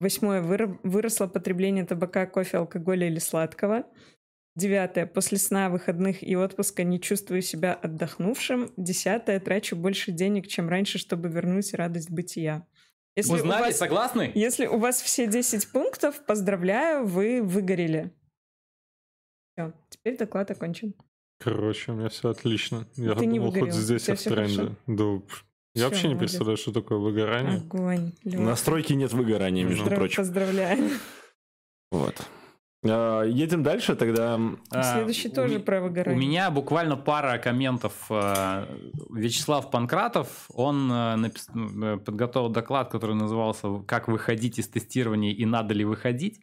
Восьмое. 0.00 0.42
Выросло 0.82 1.26
потребление 1.26 1.84
табака, 1.84 2.26
кофе, 2.26 2.56
алкоголя 2.58 3.06
или 3.06 3.18
сладкого. 3.18 3.84
Девятое. 4.56 5.06
После 5.06 5.38
сна, 5.38 5.68
выходных 5.70 6.22
и 6.22 6.34
отпуска 6.34 6.82
не 6.82 7.00
чувствую 7.00 7.42
себя 7.42 7.74
отдохнувшим. 7.74 8.72
Десятое. 8.76 9.38
Трачу 9.38 9.76
больше 9.76 10.10
денег, 10.10 10.48
чем 10.48 10.68
раньше, 10.68 10.98
чтобы 10.98 11.28
вернуть 11.28 11.72
радость 11.74 12.10
бытия. 12.10 12.66
Если 13.14 13.34
Узнали, 13.34 13.64
вас, 13.64 13.76
согласны? 13.76 14.32
Если 14.34 14.66
у 14.66 14.78
вас 14.78 15.02
все 15.02 15.26
10 15.26 15.70
пунктов, 15.70 16.24
поздравляю, 16.24 17.06
вы 17.06 17.42
выгорели. 17.42 18.12
Все, 19.52 19.72
теперь 19.90 20.16
доклад 20.16 20.50
окончен. 20.50 20.94
Короче, 21.38 21.92
у 21.92 21.94
меня 21.96 22.08
все 22.08 22.30
отлично. 22.30 22.86
Я 22.96 23.14
Ты 23.14 23.26
думал, 23.26 23.52
хоть 23.52 23.72
здесь 23.72 24.08
в 24.08 24.22
тренде. 24.22 24.76
Да, 24.86 25.20
я 25.74 25.88
вообще 25.88 26.08
не 26.08 26.16
представляю, 26.16 26.56
что 26.56 26.72
такое 26.72 26.98
выгорание. 26.98 27.58
Огонь. 27.58 28.12
Лёха. 28.24 28.42
Настройки 28.42 28.92
нет 28.92 29.12
выгорания, 29.12 29.64
между 29.64 29.84
Поздрав... 29.84 29.98
прочим. 29.98 30.16
Поздравляем. 30.16 30.90
Вот. 31.92 32.16
А, 32.84 33.22
едем 33.22 33.62
дальше, 33.62 33.94
тогда... 33.94 34.40
А, 34.70 34.94
Следующий 34.94 35.28
тоже 35.28 35.58
у, 35.58 35.62
про 35.62 35.80
выгорание. 35.80 36.18
У 36.18 36.20
меня 36.20 36.50
буквально 36.50 36.96
пара 36.96 37.38
комментов. 37.38 38.06
А, 38.10 38.68
Вячеслав 39.10 39.70
Панкратов, 39.70 40.50
он 40.52 40.90
а, 40.90 41.16
напис... 41.16 41.48
Э, 41.54 41.98
подготовил 41.98 42.48
доклад, 42.48 42.90
который 42.90 43.14
назывался 43.14 43.80
«Как 43.86 44.08
выходить 44.08 44.58
из 44.58 44.68
тестирования 44.68 45.32
и 45.32 45.44
надо 45.44 45.74
ли 45.74 45.84
выходить?». 45.84 46.40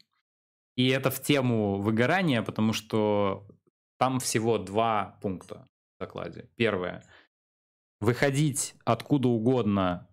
И 0.75 0.87
это 0.89 1.09
в 1.09 1.21
тему 1.21 1.81
выгорания, 1.81 2.43
потому 2.43 2.71
что 2.71 3.47
там 3.97 4.19
всего 4.19 4.57
два 4.57 5.17
пункта 5.21 5.67
в 5.97 6.03
докладе. 6.03 6.49
Первое– 6.55 7.03
Выходить 7.99 8.75
откуда 8.85 9.27
угодно, 9.27 10.07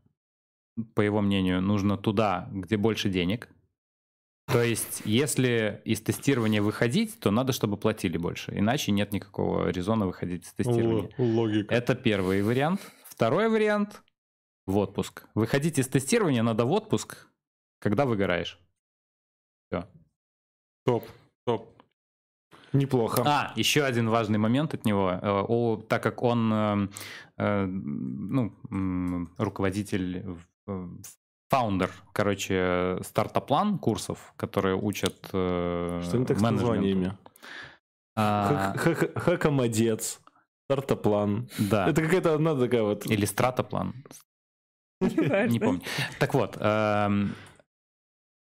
по 0.95 1.01
его 1.03 1.21
мнению, 1.21 1.61
нужно 1.61 1.99
туда, 1.99 2.49
где 2.53 2.77
больше 2.77 3.11
денег. 3.11 3.49
То 4.47 4.63
есть, 4.63 5.03
если 5.05 5.81
из 5.85 6.01
тестирования 6.01 6.61
выходить, 6.61 7.19
то 7.19 7.31
надо, 7.31 7.53
чтобы 7.53 7.77
платили 7.77 8.19
больше. 8.19 8.53
Иначе 8.57 8.93
нет 8.93 9.13
никакого 9.13 9.69
резона 9.69 10.07
выходить 10.07 10.45
из 10.45 10.53
тестирования. 10.53 11.11
Логика. 11.19 11.75
Это 11.75 11.95
первый 11.95 12.43
вариант. 12.43 12.81
Второй 13.07 13.49
вариант– 13.49 14.03
в 14.67 14.77
отпуск. 14.79 15.27
Выходить 15.35 15.79
из 15.79 15.89
тестирования 15.89 16.43
надо 16.43 16.65
в 16.65 16.73
отпуск, 16.73 17.29
когда 17.79 18.07
выгораешь. 18.07 18.59
Все. 19.69 19.89
Топ, 20.85 21.05
топ. 21.47 21.74
Неплохо. 22.75 23.23
А, 23.25 23.53
еще 23.55 23.85
один 23.85 24.11
важный 24.11 24.39
момент 24.39 24.75
от 24.75 24.85
него. 24.85 25.11
Э, 25.11 25.45
о, 25.47 25.77
так 25.77 26.03
как 26.03 26.23
он 26.23 26.53
э, 26.53 26.89
э, 27.39 27.67
ну, 27.67 28.53
руководитель, 29.39 30.25
фаундер, 31.49 31.91
короче, 32.13 32.99
стартаплан 33.03 33.79
курсов, 33.79 34.35
которые 34.37 34.75
учат 34.75 35.15
Что 35.29 36.01
не 36.15 36.27
так 36.27 36.39
с 36.39 36.43
названиями? 36.43 37.17
А... 38.17 38.75
Хакамадец. 38.77 40.21
Стартаплан. 40.67 41.49
Да. 41.59 41.89
Это 41.89 42.03
какая-то 42.03 42.35
одна 42.35 42.57
такая 42.57 42.83
вот... 42.83 43.07
Или 43.07 43.27
стратоплан. 43.27 43.95
Не 45.01 45.61
помню. 45.61 45.83
Так 46.19 46.33
вот, 46.33 46.57
эм, 46.59 47.35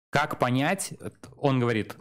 как 0.09 0.39
понять, 0.39 0.93
он 1.35 1.59
говорит, 1.59 1.95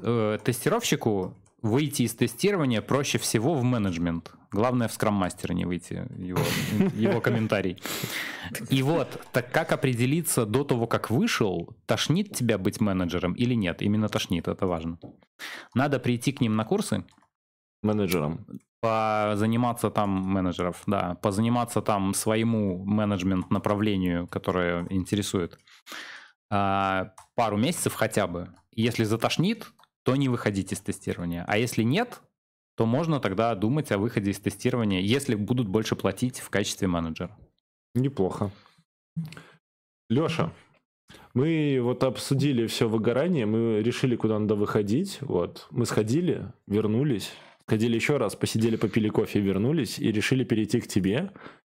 тестировщику 0.44 1.34
выйти 1.62 2.02
из 2.02 2.14
тестирования 2.14 2.82
проще 2.82 3.18
всего 3.18 3.54
в 3.54 3.64
менеджмент. 3.64 4.32
Главное 4.52 4.88
в 4.88 4.92
скрам-мастера 4.92 5.52
не 5.52 5.64
выйти, 5.64 6.06
его, 6.16 6.40
его 6.94 7.20
комментарий. 7.20 7.82
И 8.70 8.82
вот, 8.82 9.20
так 9.32 9.50
как 9.52 9.72
определиться 9.72 10.46
до 10.46 10.64
того, 10.64 10.86
как 10.86 11.10
вышел, 11.10 11.76
тошнит 11.86 12.34
тебя 12.34 12.56
быть 12.56 12.80
менеджером 12.80 13.34
или 13.34 13.54
нет? 13.54 13.82
Именно 13.82 14.08
тошнит, 14.08 14.48
это 14.48 14.66
важно. 14.66 14.98
Надо 15.74 15.98
прийти 15.98 16.32
к 16.32 16.40
ним 16.40 16.56
на 16.56 16.64
курсы. 16.64 17.04
Менеджером. 17.82 18.46
Позаниматься 18.80 19.90
там 19.90 20.10
менеджеров, 20.10 20.82
да, 20.86 21.16
позаниматься 21.16 21.82
там 21.82 22.14
своему 22.14 22.84
менеджмент 22.84 23.50
направлению, 23.50 24.28
которое 24.28 24.86
интересует. 24.90 25.58
А, 26.50 27.12
пару 27.34 27.56
месяцев 27.56 27.94
хотя 27.94 28.26
бы. 28.26 28.54
Если 28.70 29.04
затошнит, 29.04 29.66
то 30.06 30.14
не 30.14 30.28
выходить 30.28 30.72
из 30.72 30.80
тестирования. 30.80 31.44
А 31.48 31.58
если 31.58 31.82
нет, 31.82 32.20
то 32.76 32.86
можно 32.86 33.18
тогда 33.18 33.52
думать 33.56 33.90
о 33.90 33.98
выходе 33.98 34.30
из 34.30 34.38
тестирования, 34.38 35.00
если 35.00 35.34
будут 35.34 35.66
больше 35.66 35.96
платить 35.96 36.38
в 36.38 36.48
качестве 36.48 36.86
менеджера. 36.86 37.36
Неплохо. 37.96 38.52
Леша, 40.08 40.52
мы 41.34 41.80
вот 41.82 42.04
обсудили 42.04 42.68
все 42.68 42.88
выгорание, 42.88 43.46
мы 43.46 43.82
решили, 43.82 44.14
куда 44.14 44.38
надо 44.38 44.54
выходить. 44.54 45.18
Вот. 45.22 45.66
Мы 45.72 45.86
сходили, 45.86 46.52
вернулись, 46.68 47.32
сходили 47.66 47.96
еще 47.96 48.16
раз, 48.16 48.36
посидели, 48.36 48.76
попили 48.76 49.08
кофе, 49.08 49.40
вернулись 49.40 49.98
и 49.98 50.12
решили 50.12 50.44
перейти 50.44 50.80
к 50.80 50.86
тебе 50.86 51.32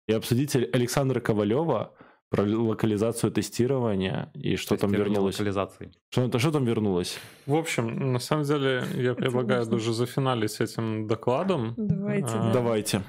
и 0.07 0.13
обсудить 0.13 0.55
Александра 0.55 1.21
Ковалева– 1.21 1.95
про 2.31 2.43
локализацию 2.43 3.33
тестирования 3.33 4.31
и 4.35 4.57
что 4.57 4.77
там 4.77 4.93
вернулось. 4.93 5.37
Локализации. 5.37 5.93
Что, 6.11 6.39
что 6.39 6.51
там 6.51 6.65
вернулось? 6.65 7.19
В 7.47 7.55
общем, 7.55 8.13
на 8.13 8.19
самом 8.19 8.45
деле, 8.45 8.85
я 8.95 9.15
предлагаю 9.15 9.65
даже 9.67 9.93
зафиналить 9.93 10.61
этим 10.61 11.07
докладом. 11.07 11.75
Давайте. 11.77 12.35
А, 12.35 12.53
Давайте. 12.53 13.03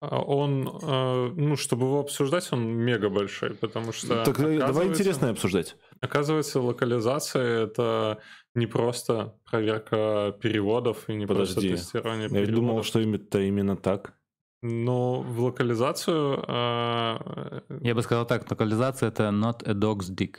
А, 0.00 0.20
он, 0.20 0.80
а, 0.82 1.32
ну, 1.34 1.56
чтобы 1.56 1.86
его 1.86 2.00
обсуждать, 2.00 2.52
он 2.52 2.68
мега 2.68 3.08
большой, 3.08 3.54
потому 3.54 3.92
что... 3.92 4.22
Так 4.24 4.38
давай 4.38 4.86
интересное 4.86 5.30
обсуждать. 5.30 5.76
Оказывается, 6.00 6.60
локализация— 6.60 7.64
это 7.64 8.18
не 8.54 8.66
просто 8.66 9.34
проверка 9.50 10.36
переводов 10.40 11.08
и 11.08 11.14
не 11.14 11.26
Подожди. 11.26 11.54
просто 11.54 11.70
тестирование 11.70 12.24
я 12.24 12.28
переводов. 12.28 12.50
Я 12.50 12.56
думал, 12.56 12.82
что 12.84 13.00
это 13.00 13.40
именно 13.40 13.76
так. 13.76 14.17
Но 14.62 15.22
в 15.22 15.40
локализацию... 15.40 16.44
Э, 16.48 17.60
Я 17.80 17.94
бы 17.94 18.02
сказал 18.02 18.26
так, 18.26 18.50
локализация 18.50 19.08
это 19.08 19.30
not 19.30 19.64
a 19.64 19.72
dog's 19.72 20.10
dick. 20.10 20.38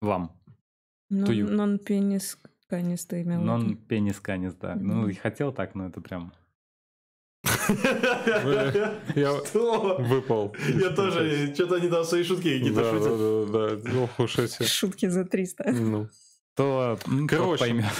Вам. 0.00 0.32
Non-penis 1.10 2.38
канис 2.68 3.04
ты 3.04 3.22
имел 3.22 3.42
Non-penis 3.42 4.20
канис, 4.20 4.54
да. 4.54 4.74
Ну, 4.74 5.10
хотел 5.22 5.52
так, 5.52 5.74
но 5.74 5.86
это 5.86 6.00
прям... 6.00 6.32
Я 9.14 9.32
выпал. 9.98 10.56
Я 10.68 10.90
тоже, 10.90 11.54
что-то 11.54 11.76
они 11.76 11.88
там 11.88 12.04
свои 12.04 12.24
шутки 12.24 12.58
какие-то 12.58 12.90
шутят. 12.90 13.52
Да, 13.52 13.76
да, 13.76 13.76
да. 13.76 14.00
Ох 14.00 14.20
уж 14.20 14.38
эти. 14.38 14.62
Шутки 14.64 15.06
за 15.08 15.24
300. 15.24 15.72
Ну 15.72 16.08
то 16.54 16.98
Короче, 17.28 17.60
поймет. 17.60 17.92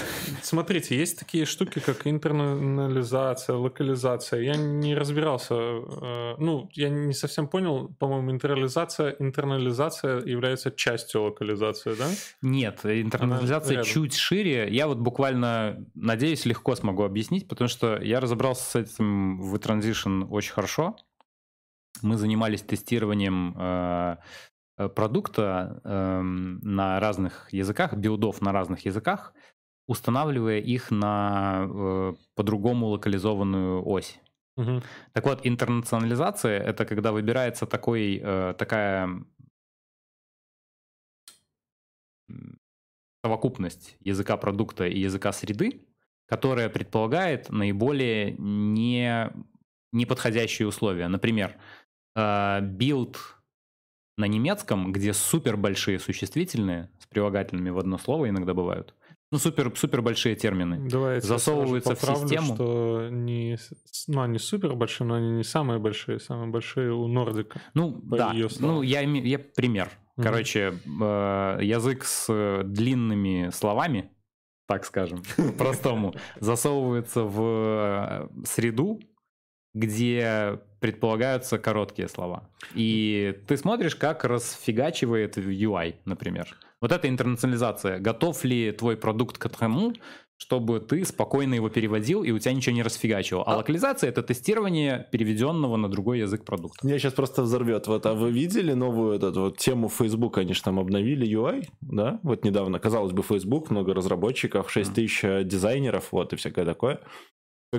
смотрите, 0.43 0.95
есть 0.95 1.17
такие 1.17 1.45
штуки, 1.45 1.79
как 1.79 2.05
интернализация, 2.05 3.55
локализация. 3.55 4.41
Я 4.41 4.55
не 4.55 4.93
разбирался, 4.93 5.55
э, 5.55 6.35
ну, 6.37 6.69
я 6.73 6.89
не 6.89 7.13
совсем 7.13 7.47
понял, 7.47 7.89
по-моему, 7.97 8.31
интернализация, 8.31 9.15
интернализация 9.17 10.23
является 10.23 10.71
частью 10.71 11.23
локализации, 11.23 11.95
да? 11.95 12.07
Нет, 12.43 12.81
интернализация 12.83 13.77
Она 13.77 13.83
чуть 13.83 14.15
шире. 14.15 14.67
Я 14.69 14.87
вот 14.87 14.99
буквально, 14.99 15.83
надеюсь, 15.95 16.45
легко 16.45 16.75
смогу 16.75 17.03
объяснить, 17.03 17.47
потому 17.47 17.67
что 17.67 17.99
я 17.99 18.19
разобрался 18.19 18.63
с 18.63 18.75
этим 18.75 19.41
в 19.41 19.55
Transition 19.55 20.27
очень 20.29 20.53
хорошо. 20.53 20.95
Мы 22.01 22.17
занимались 22.17 22.61
тестированием 22.61 23.55
Э, 23.57 24.17
продукта 24.75 25.81
э, 25.83 26.21
на 26.21 26.99
разных 26.99 27.51
языках, 27.53 27.93
билдов 27.93 28.41
на 28.41 28.51
разных 28.51 28.85
языках, 28.85 29.33
устанавливая 29.87 30.59
их 30.59 30.91
на 30.91 31.67
э, 31.67 32.13
по-другому 32.35 32.87
локализованную 32.87 33.87
ось. 33.87 34.19
Угу. 34.55 34.81
Так 35.13 35.25
вот, 35.25 35.41
интернационализация— 35.43 36.59
это 36.63 36.85
когда 36.85 37.11
выбирается 37.11 37.65
такой, 37.65 38.19
э, 38.23 38.53
такая 38.57 39.09
совокупность 43.23 43.97
языка 43.99 44.37
продукта 44.37 44.85
и 44.85 44.99
языка 44.99 45.31
среды, 45.31 45.81
которая 46.25 46.69
предполагает 46.69 47.49
наиболее 47.49 48.35
не, 48.37 49.31
неподходящие 49.91 50.67
условия. 50.67 51.07
Например, 51.07 51.55
э, 52.15 52.61
билд 52.61 53.19
на 54.17 54.25
немецком, 54.25 54.91
где 54.91 55.13
супер 55.13 55.57
большие 55.57 55.99
существительные 55.99 56.89
с 56.99 57.07
прилагательными 57.07 57.69
в 57.69 57.79
одно 57.79 57.97
слово 57.97 58.29
иногда 58.29 58.53
бывают. 58.53 58.93
Ну, 59.31 59.39
супер, 59.39 59.73
супер 59.75 60.03
большие 60.03 60.35
термины. 60.35 60.87
Давайте 60.87 61.25
засовываются 61.25 61.95
поправлю, 61.95 62.19
в 62.19 62.29
систему. 62.29 62.53
что 62.53 63.07
не, 63.09 63.57
ну, 64.07 64.21
они 64.21 64.37
супер 64.37 64.75
большие, 64.75 65.07
но 65.07 65.15
они 65.15 65.31
не 65.31 65.43
самые 65.43 65.79
большие, 65.79 66.19
самые 66.19 66.51
большие 66.51 66.93
у 66.93 67.07
Нордика. 67.07 67.59
Ну, 67.73 67.99
да. 68.03 68.31
Ну, 68.59 68.83
я, 68.83 69.01
я 69.01 69.39
пример. 69.39 69.89
Mm-hmm. 70.17 70.23
Короче, 70.23 70.73
э, 70.85 71.59
язык 71.63 72.03
с 72.03 72.61
длинными 72.63 73.49
словами, 73.49 74.11
так 74.67 74.85
скажем, 74.85 75.23
простому, 75.57 76.13
засовывается 76.39 77.23
в 77.23 77.41
э, 77.41 78.27
среду, 78.45 78.99
где 79.73 80.59
предполагаются 80.83 81.57
короткие 81.57 82.09
слова. 82.09 82.43
И 82.75 83.39
ты 83.47 83.55
смотришь, 83.55 83.95
как 83.95 84.25
расфигачивает 84.25 85.37
UI, 85.37 85.95
например. 86.03 86.57
Вот 86.81 86.91
это 86.91 87.07
интернационализация. 87.07 87.99
Готов 87.99 88.43
ли 88.43 88.73
твой 88.73 88.97
продукт 88.97 89.37
к 89.37 89.47
тому, 89.47 89.93
чтобы 90.35 90.81
ты 90.81 91.05
спокойно 91.05 91.53
его 91.53 91.69
переводил, 91.69 92.23
и 92.23 92.31
у 92.31 92.39
тебя 92.39 92.53
ничего 92.53 92.75
не 92.75 92.83
расфигачивал. 92.83 93.43
А, 93.45 93.53
а 93.53 93.57
локализация— 93.59 94.09
это 94.09 94.23
тестирование 94.23 95.07
переведенного 95.09 95.77
на 95.77 95.87
другой 95.87 96.19
язык 96.19 96.43
продукта. 96.43 96.85
Меня 96.85 96.99
сейчас 96.99 97.13
просто 97.13 97.43
взорвет. 97.43 97.87
Вот, 97.87 98.05
а 98.05 98.13
вы 98.13 98.31
видели 98.31 98.73
новую 98.73 99.15
эту 99.15 99.31
вот 99.31 99.57
тему 99.57 99.87
Facebook? 99.87 100.37
Они 100.37 100.53
же 100.53 100.61
там 100.61 100.79
обновили 100.79 101.25
UI, 101.25 101.69
да? 101.79 102.19
Вот 102.23 102.43
недавно, 102.43 102.79
казалось 102.79 103.13
бы, 103.13 103.23
Facebook, 103.23 103.69
много 103.69 103.93
разработчиков, 103.93 104.69
6 104.69 104.93
тысяч 104.93 105.23
mm. 105.23 105.45
дизайнеров, 105.45 106.11
вот, 106.11 106.33
и 106.33 106.35
всякое 106.35 106.65
такое 106.65 106.99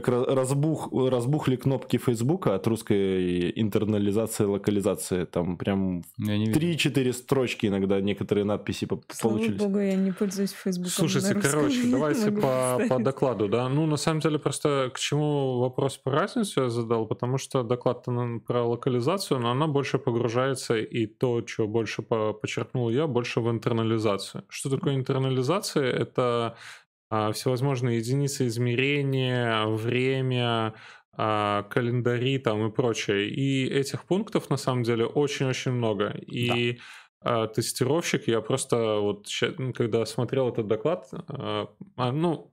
как 0.01 0.09
разбух, 0.09 0.89
разбухли 0.93 1.57
кнопки 1.57 1.99
Фейсбука 1.99 2.55
от 2.55 2.67
русской 2.67 3.53
интернализации, 3.55 4.45
локализации. 4.45 5.25
Там 5.25 5.57
прям 5.57 6.03
3-4 6.21 7.13
строчки 7.13 7.67
иногда 7.67 8.01
некоторые 8.01 8.45
надписи 8.45 8.89
Слава 9.09 9.35
получились. 9.37 9.61
богу, 9.61 9.79
я 9.79 9.95
не 9.95 10.11
пользуюсь 10.11 10.53
Фейсбуком. 10.53 10.91
Слушайте, 10.91 11.35
короче, 11.43 11.87
давайте 11.87 12.33
по, 12.33 12.81
по 12.89 12.99
докладу, 12.99 13.49
да. 13.49 13.69
Ну, 13.69 13.87
на 13.87 13.97
самом 13.97 14.21
деле, 14.21 14.39
просто 14.39 14.91
к 14.93 14.99
чему 14.99 15.61
вопрос 15.61 15.97
по 15.97 16.11
разницу 16.11 16.63
я 16.63 16.69
задал, 16.71 17.07
потому 17.07 17.39
что 17.39 17.63
доклад 17.63 18.05
про 18.47 18.65
локализацию, 18.65 19.41
но 19.41 19.51
она 19.51 19.67
больше 19.69 19.99
погружается, 19.99 20.77
и 20.77 21.07
то, 21.07 21.47
что 21.47 21.67
больше 21.69 22.03
подчеркнул 22.03 22.91
я, 22.91 23.07
больше 23.07 23.41
в 23.41 23.49
интернализацию. 23.49 24.43
Что 24.49 24.71
такое 24.71 24.97
интернализация? 24.97 25.85
Это 25.85 26.57
всевозможные 27.33 27.99
единицы 27.99 28.47
измерения, 28.47 29.67
время, 29.67 30.75
а, 31.13 31.63
календари 31.65 32.39
там 32.39 32.67
и 32.67 32.73
прочее. 32.73 33.29
И 33.29 33.67
этих 33.67 34.05
пунктов 34.05 34.51
на 34.51 34.57
самом 34.57 34.83
деле 34.83 35.07
очень-очень 35.07 35.73
много. 35.73 36.09
И 36.09 36.79
да. 37.23 37.47
тестировщик, 37.49 38.29
я 38.29 38.41
просто 38.41 38.99
вот 39.01 39.27
когда 39.75 40.05
смотрел 40.07 40.49
этот 40.49 40.67
доклад, 40.67 41.09
а, 41.29 41.69
ну, 41.97 42.53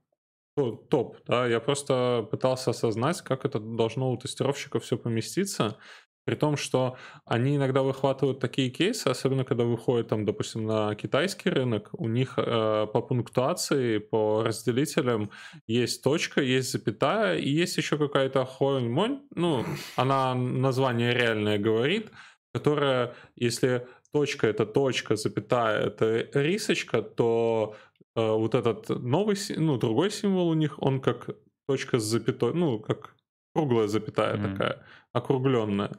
топ, 0.89 1.17
да, 1.25 1.47
я 1.47 1.59
просто 1.59 2.27
пытался 2.29 2.71
осознать, 2.71 3.21
как 3.21 3.45
это 3.45 3.59
должно 3.59 4.11
у 4.11 4.17
тестировщика 4.17 4.79
все 4.79 4.97
поместиться. 4.97 5.77
При 6.23 6.35
том, 6.35 6.55
что 6.55 6.97
они 7.25 7.55
иногда 7.55 7.81
выхватывают 7.81 8.39
такие 8.39 8.69
кейсы, 8.69 9.07
особенно 9.07 9.43
когда 9.43 9.63
выходят 9.63 10.07
там, 10.09 10.23
допустим, 10.25 10.65
на 10.65 10.93
китайский 10.95 11.49
рынок, 11.49 11.89
у 11.93 12.07
них 12.07 12.35
э, 12.37 12.87
по 12.93 13.01
пунктуации, 13.01 13.97
по 13.97 14.43
разделителям 14.43 15.31
есть 15.67 16.03
точка, 16.03 16.41
есть 16.41 16.71
запятая, 16.71 17.37
и 17.37 17.49
есть 17.49 17.77
еще 17.77 17.97
какая-то 17.97 18.45
хонь 18.45 18.91
ну, 19.35 19.65
она 19.95 20.35
название 20.35 21.13
реальное 21.13 21.57
говорит, 21.57 22.11
которая, 22.53 23.15
если 23.35 23.87
точка 24.11 24.47
это 24.47 24.65
точка, 24.65 25.15
запятая 25.15 25.87
это 25.87 26.29
рисочка, 26.33 27.01
то 27.01 27.75
э, 28.15 28.21
вот 28.21 28.53
этот 28.55 28.89
новый, 28.89 29.37
ну, 29.57 29.77
другой 29.77 30.11
символ 30.11 30.49
у 30.49 30.53
них, 30.53 30.81
он 30.81 31.01
как 31.01 31.29
точка 31.67 31.99
с 31.99 32.03
запятой, 32.03 32.53
ну, 32.53 32.79
как 32.79 33.15
круглая 33.53 33.87
запятая 33.87 34.35
mm-hmm. 34.35 34.51
такая, 34.51 34.85
округленная. 35.13 35.91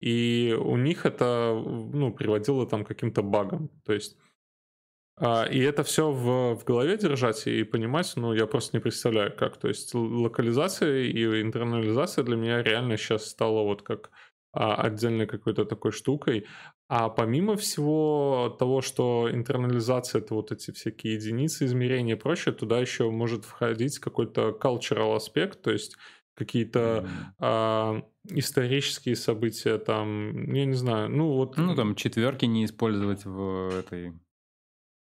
И 0.00 0.56
у 0.58 0.76
них 0.76 1.06
это, 1.06 1.52
ну, 1.54 2.12
приводило 2.12 2.66
там 2.66 2.84
к 2.84 2.88
каким-то 2.88 3.22
багам. 3.22 3.68
То 3.84 3.92
есть 3.92 4.16
а, 5.20 5.44
и 5.44 5.58
это 5.58 5.84
все 5.84 6.10
в, 6.10 6.54
в 6.56 6.64
голове 6.64 6.96
держать 6.96 7.46
и 7.46 7.62
понимать, 7.62 8.10
ну, 8.16 8.32
я 8.32 8.46
просто 8.46 8.76
не 8.76 8.80
представляю, 8.80 9.36
как. 9.36 9.58
То 9.58 9.68
есть 9.68 9.94
локализация 9.94 11.02
и 11.02 11.42
интернализация 11.42 12.24
для 12.24 12.36
меня 12.36 12.62
реально 12.62 12.96
сейчас 12.96 13.26
стала 13.26 13.62
вот 13.62 13.82
как 13.82 14.10
а, 14.52 14.76
отдельной 14.76 15.26
какой-то 15.26 15.66
такой 15.66 15.92
штукой. 15.92 16.46
А 16.88 17.10
помимо 17.10 17.56
всего 17.56 18.56
того, 18.58 18.80
что 18.80 19.28
интернализация 19.30 20.22
это 20.22 20.34
вот 20.34 20.52
эти 20.52 20.70
всякие 20.72 21.14
единицы 21.14 21.66
измерения 21.66 22.16
и 22.16 22.18
прочее, 22.18 22.54
туда 22.54 22.80
еще 22.80 23.10
может 23.10 23.44
входить 23.44 23.98
какой-то 23.98 24.58
cultural 24.60 25.14
аспект, 25.14 25.60
то 25.62 25.70
есть 25.70 25.96
какие-то 26.40 26.78
mm-hmm. 26.78 27.34
а, 27.38 28.02
исторические 28.24 29.14
события, 29.14 29.76
там, 29.76 30.52
я 30.54 30.64
не 30.64 30.74
знаю, 30.74 31.10
ну 31.10 31.32
вот... 31.34 31.58
Ну 31.58 31.74
там 31.74 31.94
четверки 31.94 32.46
не 32.46 32.64
использовать 32.64 33.26
в 33.26 33.70
этой 33.78 34.14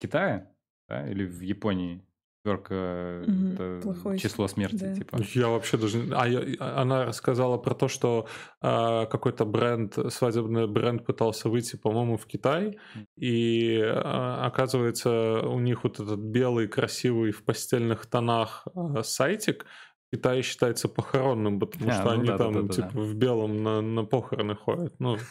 Китае, 0.00 0.50
да, 0.88 1.06
или 1.06 1.26
в 1.26 1.42
Японии 1.42 2.02
четверка 2.40 3.22
угу, 3.26 3.52
это 3.52 4.18
число 4.18 4.48
смерти, 4.48 4.76
да. 4.76 4.94
типа. 4.94 5.18
Я 5.34 5.48
вообще 5.48 5.76
даже... 5.76 6.08
А 6.14 6.26
я, 6.26 6.40
а, 6.58 6.82
она 6.82 7.04
рассказала 7.04 7.58
про 7.58 7.74
то, 7.74 7.88
что 7.88 8.28
а, 8.60 9.06
какой-то 9.06 9.44
бренд, 9.44 9.98
свадебный 10.10 10.66
бренд 10.66 11.04
пытался 11.04 11.48
выйти, 11.48 11.76
по-моему, 11.76 12.16
в 12.16 12.26
Китай, 12.26 12.78
и 13.16 13.80
а, 13.82 14.46
оказывается 14.46 15.42
у 15.42 15.60
них 15.60 15.84
вот 15.84 16.00
этот 16.00 16.18
белый, 16.18 16.68
красивый 16.68 17.32
в 17.32 17.44
постельных 17.44 18.06
тонах 18.06 18.66
а, 18.74 19.02
сайтик, 19.02 19.66
Китае 20.12 20.42
считается 20.42 20.88
похоронным, 20.88 21.60
потому 21.60 21.90
а, 21.90 21.94
что 21.94 22.04
ну 22.04 22.10
они 22.10 22.26
да, 22.26 22.38
там 22.38 22.52
да, 22.52 22.62
да, 22.62 22.74
типа 22.74 22.90
да. 22.92 23.00
в 23.00 23.14
белом 23.14 23.62
на, 23.62 23.80
на 23.80 24.04
похороны 24.04 24.56
ходят. 24.56 24.94
Ну, 24.98 25.16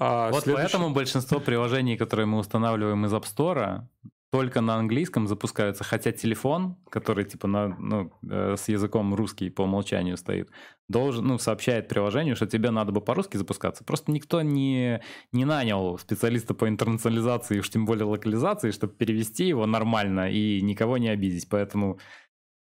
А 0.00 0.30
вот 0.30 0.44
следующий... 0.44 0.62
поэтому 0.62 0.94
большинство 0.94 1.40
приложений, 1.40 1.96
которые 1.96 2.26
мы 2.26 2.38
устанавливаем 2.38 3.04
из 3.04 3.12
App 3.12 3.24
Store, 3.24 3.82
только 4.30 4.60
на 4.60 4.76
английском 4.76 5.26
запускаются, 5.26 5.84
хотя 5.84 6.12
телефон, 6.12 6.76
который 6.90 7.24
типа 7.24 7.48
на, 7.48 7.68
ну, 7.78 8.12
э, 8.30 8.56
с 8.58 8.68
языком 8.68 9.14
русский 9.14 9.48
по 9.48 9.62
умолчанию 9.62 10.18
стоит, 10.18 10.50
должен, 10.86 11.26
ну, 11.26 11.38
сообщает 11.38 11.88
приложению, 11.88 12.36
что 12.36 12.46
тебе 12.46 12.70
надо 12.70 12.92
бы 12.92 13.00
по-русски 13.00 13.38
запускаться. 13.38 13.84
Просто 13.84 14.12
никто 14.12 14.42
не, 14.42 15.00
не 15.32 15.46
нанял 15.46 15.98
специалиста 15.98 16.52
по 16.52 16.68
интернационализации, 16.68 17.58
уж 17.58 17.70
тем 17.70 17.86
более 17.86 18.04
локализации, 18.04 18.70
чтобы 18.70 18.92
перевести 18.92 19.46
его 19.46 19.64
нормально 19.64 20.30
и 20.30 20.60
никого 20.60 20.98
не 20.98 21.08
обидеть. 21.08 21.48
Поэтому 21.48 21.98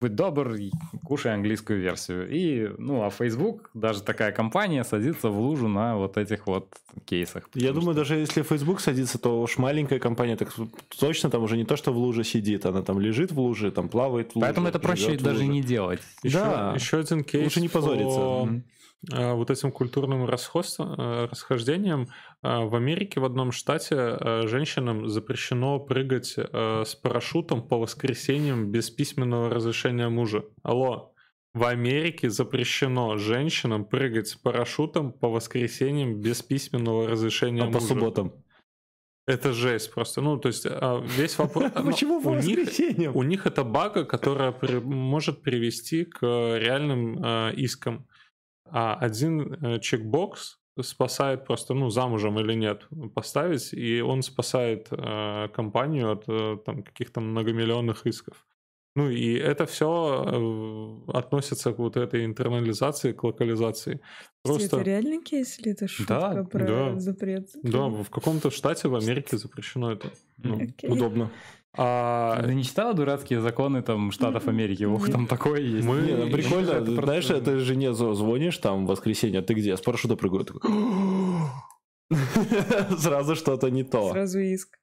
будь 0.01 0.15
добр, 0.15 0.55
кушай 1.03 1.33
английскую 1.33 1.79
версию. 1.79 2.29
И, 2.29 2.69
ну, 2.77 3.05
а 3.05 3.09
Facebook, 3.09 3.69
даже 3.73 4.01
такая 4.03 4.31
компания, 4.31 4.83
садится 4.83 5.29
в 5.29 5.39
лужу 5.39 5.67
на 5.67 5.95
вот 5.97 6.17
этих 6.17 6.47
вот 6.47 6.75
кейсах. 7.05 7.49
Я 7.53 7.71
думаю, 7.71 7.93
что... 7.93 8.01
даже 8.01 8.15
если 8.15 8.41
Facebook 8.41 8.79
садится, 8.79 9.17
то 9.17 9.41
уж 9.41 9.57
маленькая 9.57 9.99
компания 9.99 10.35
так 10.35 10.53
точно 10.99 11.29
там 11.29 11.43
уже 11.43 11.57
не 11.57 11.65
то, 11.65 11.75
что 11.75 11.91
в 11.91 11.97
луже 11.97 12.23
сидит, 12.23 12.65
она 12.65 12.81
там 12.81 12.99
лежит 12.99 13.31
в 13.31 13.39
луже, 13.39 13.71
там 13.71 13.89
плавает 13.89 14.31
в 14.31 14.35
луже. 14.35 14.45
Поэтому 14.45 14.67
это 14.67 14.79
проще 14.79 15.17
даже 15.17 15.45
не 15.45 15.61
делать. 15.61 16.01
Еще, 16.23 16.39
да. 16.39 16.73
еще 16.75 16.99
один 16.99 17.23
кейс. 17.23 17.43
Лучше 17.43 17.61
не 17.61 17.69
позориться. 17.69 18.19
По 18.19 18.49
вот 19.11 19.51
этим 19.51 19.71
культурным 19.71 20.25
расхождением, 20.25 20.99
э, 20.99 21.27
расхождением 21.29 22.07
э, 22.41 22.65
в 22.65 22.75
Америке 22.75 23.19
в 23.19 23.25
одном 23.25 23.51
штате 23.51 24.17
женщинам 24.47 25.07
запрещено 25.07 25.79
прыгать 25.79 26.37
с 26.37 26.95
парашютом 26.95 27.67
по 27.67 27.77
воскресеньям 27.77 28.71
без 28.71 28.89
письменного 28.89 29.49
разрешения 29.49 30.09
мужа. 30.09 30.45
Алло, 30.63 31.13
в 31.53 31.63
Америке 31.63 32.29
запрещено 32.29 33.17
женщинам 33.17 33.85
прыгать 33.85 34.27
с 34.27 34.35
парашютом 34.35 35.13
по 35.13 35.29
воскресеньям 35.29 36.19
без 36.19 36.41
письменного 36.41 37.07
разрешения 37.07 37.63
а 37.63 37.65
мужа. 37.65 37.79
по 37.79 37.85
субботам? 37.85 38.33
Это 39.27 39.53
жесть 39.53 39.91
просто. 39.91 40.21
Ну, 40.21 40.37
то 40.37 40.49
есть 40.49 40.67
а, 40.67 41.01
весь 41.01 41.37
вопрос... 41.37 41.71
Почему 41.85 42.21
по 42.21 42.31
У 43.15 43.23
них 43.23 43.47
это 43.47 43.63
бага, 43.63 44.05
которая 44.05 44.53
может 44.81 45.41
привести 45.41 46.05
к 46.05 46.21
реальным 46.21 47.51
искам 47.53 48.05
а 48.65 48.95
один 48.95 49.53
э, 49.53 49.79
чекбокс 49.79 50.59
спасает 50.81 51.45
просто, 51.45 51.73
ну, 51.73 51.89
замужем 51.89 52.39
или 52.39 52.53
нет, 52.53 52.87
поставить, 53.13 53.73
и 53.73 54.01
он 54.01 54.21
спасает 54.21 54.87
э, 54.91 55.47
компанию 55.53 56.11
от 56.11 56.25
э, 56.27 56.57
там 56.65 56.83
каких-то 56.83 57.21
многомиллионных 57.21 58.05
исков. 58.05 58.45
Ну 58.97 59.09
и 59.09 59.33
это 59.33 59.65
все 59.65 60.23
э, 60.25 61.11
относится 61.17 61.73
к 61.73 61.79
вот 61.79 61.97
этой 61.97 62.23
интернализации, 62.23 63.11
к 63.11 63.23
локализации. 63.23 63.99
Просто... 64.41 64.77
Это 64.77 64.85
реальный 64.85 65.21
кейс 65.21 65.59
или 65.59 65.71
это 65.71 65.87
шутка 65.87 66.13
да, 66.13 66.43
про 66.43 66.65
да, 66.65 66.99
запрет? 66.99 67.49
Да, 67.61 67.87
в 67.87 68.09
каком-то 68.09 68.51
штате 68.51 68.87
в 68.87 68.95
Америке 68.95 69.37
запрещено 69.37 69.91
это. 69.91 70.11
Ну, 70.37 70.61
okay. 70.61 70.87
Удобно. 70.87 71.29
А... 71.77 72.41
Ты 72.43 72.55
не 72.55 72.63
читала 72.63 72.93
дурацкие 72.93 73.41
законы 73.41 73.81
там 73.81 74.11
Штатов 74.11 74.47
Америки? 74.47 74.83
Ох, 74.83 75.09
там 75.09 75.27
такое 75.27 75.61
есть. 75.61 75.87
Мы... 75.87 76.01
Не, 76.01 76.15
ну, 76.15 76.31
прикольно. 76.31 76.71
Это 76.71 76.91
Знаешь, 76.91 77.27
просто... 77.27 77.51
это 77.51 77.59
жене 77.59 77.93
звонишь 77.93 78.57
там 78.57 78.85
в 78.85 78.89
воскресенье, 78.89 79.39
а 79.39 79.43
ты 79.43 79.53
где? 79.53 79.75
С 79.75 79.81
парашюта 79.81 80.15
прыгаю. 80.15 80.45
Сразу 82.97 83.35
что-то 83.35 83.69
не 83.69 83.83
то. 83.83 84.11
Сразу 84.11 84.39
иск. 84.39 84.77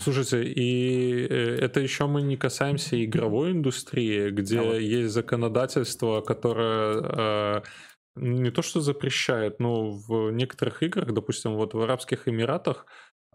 Слушайте, 0.00 0.44
и 0.44 1.26
э, 1.28 1.58
это 1.60 1.80
еще 1.80 2.06
мы 2.06 2.22
не 2.22 2.36
касаемся 2.36 3.02
игровой 3.04 3.50
индустрии, 3.50 4.30
где 4.30 4.60
а 4.60 4.62
вот. 4.62 4.74
есть 4.74 5.12
законодательство, 5.12 6.20
которое 6.20 7.00
э, 7.02 7.62
не 8.14 8.50
то 8.50 8.62
что 8.62 8.80
запрещает, 8.80 9.58
но 9.58 9.90
в 9.90 10.30
некоторых 10.30 10.82
играх, 10.84 11.12
допустим, 11.12 11.54
вот 11.54 11.74
в 11.74 11.80
Арабских 11.80 12.28
Эмиратах, 12.28 12.86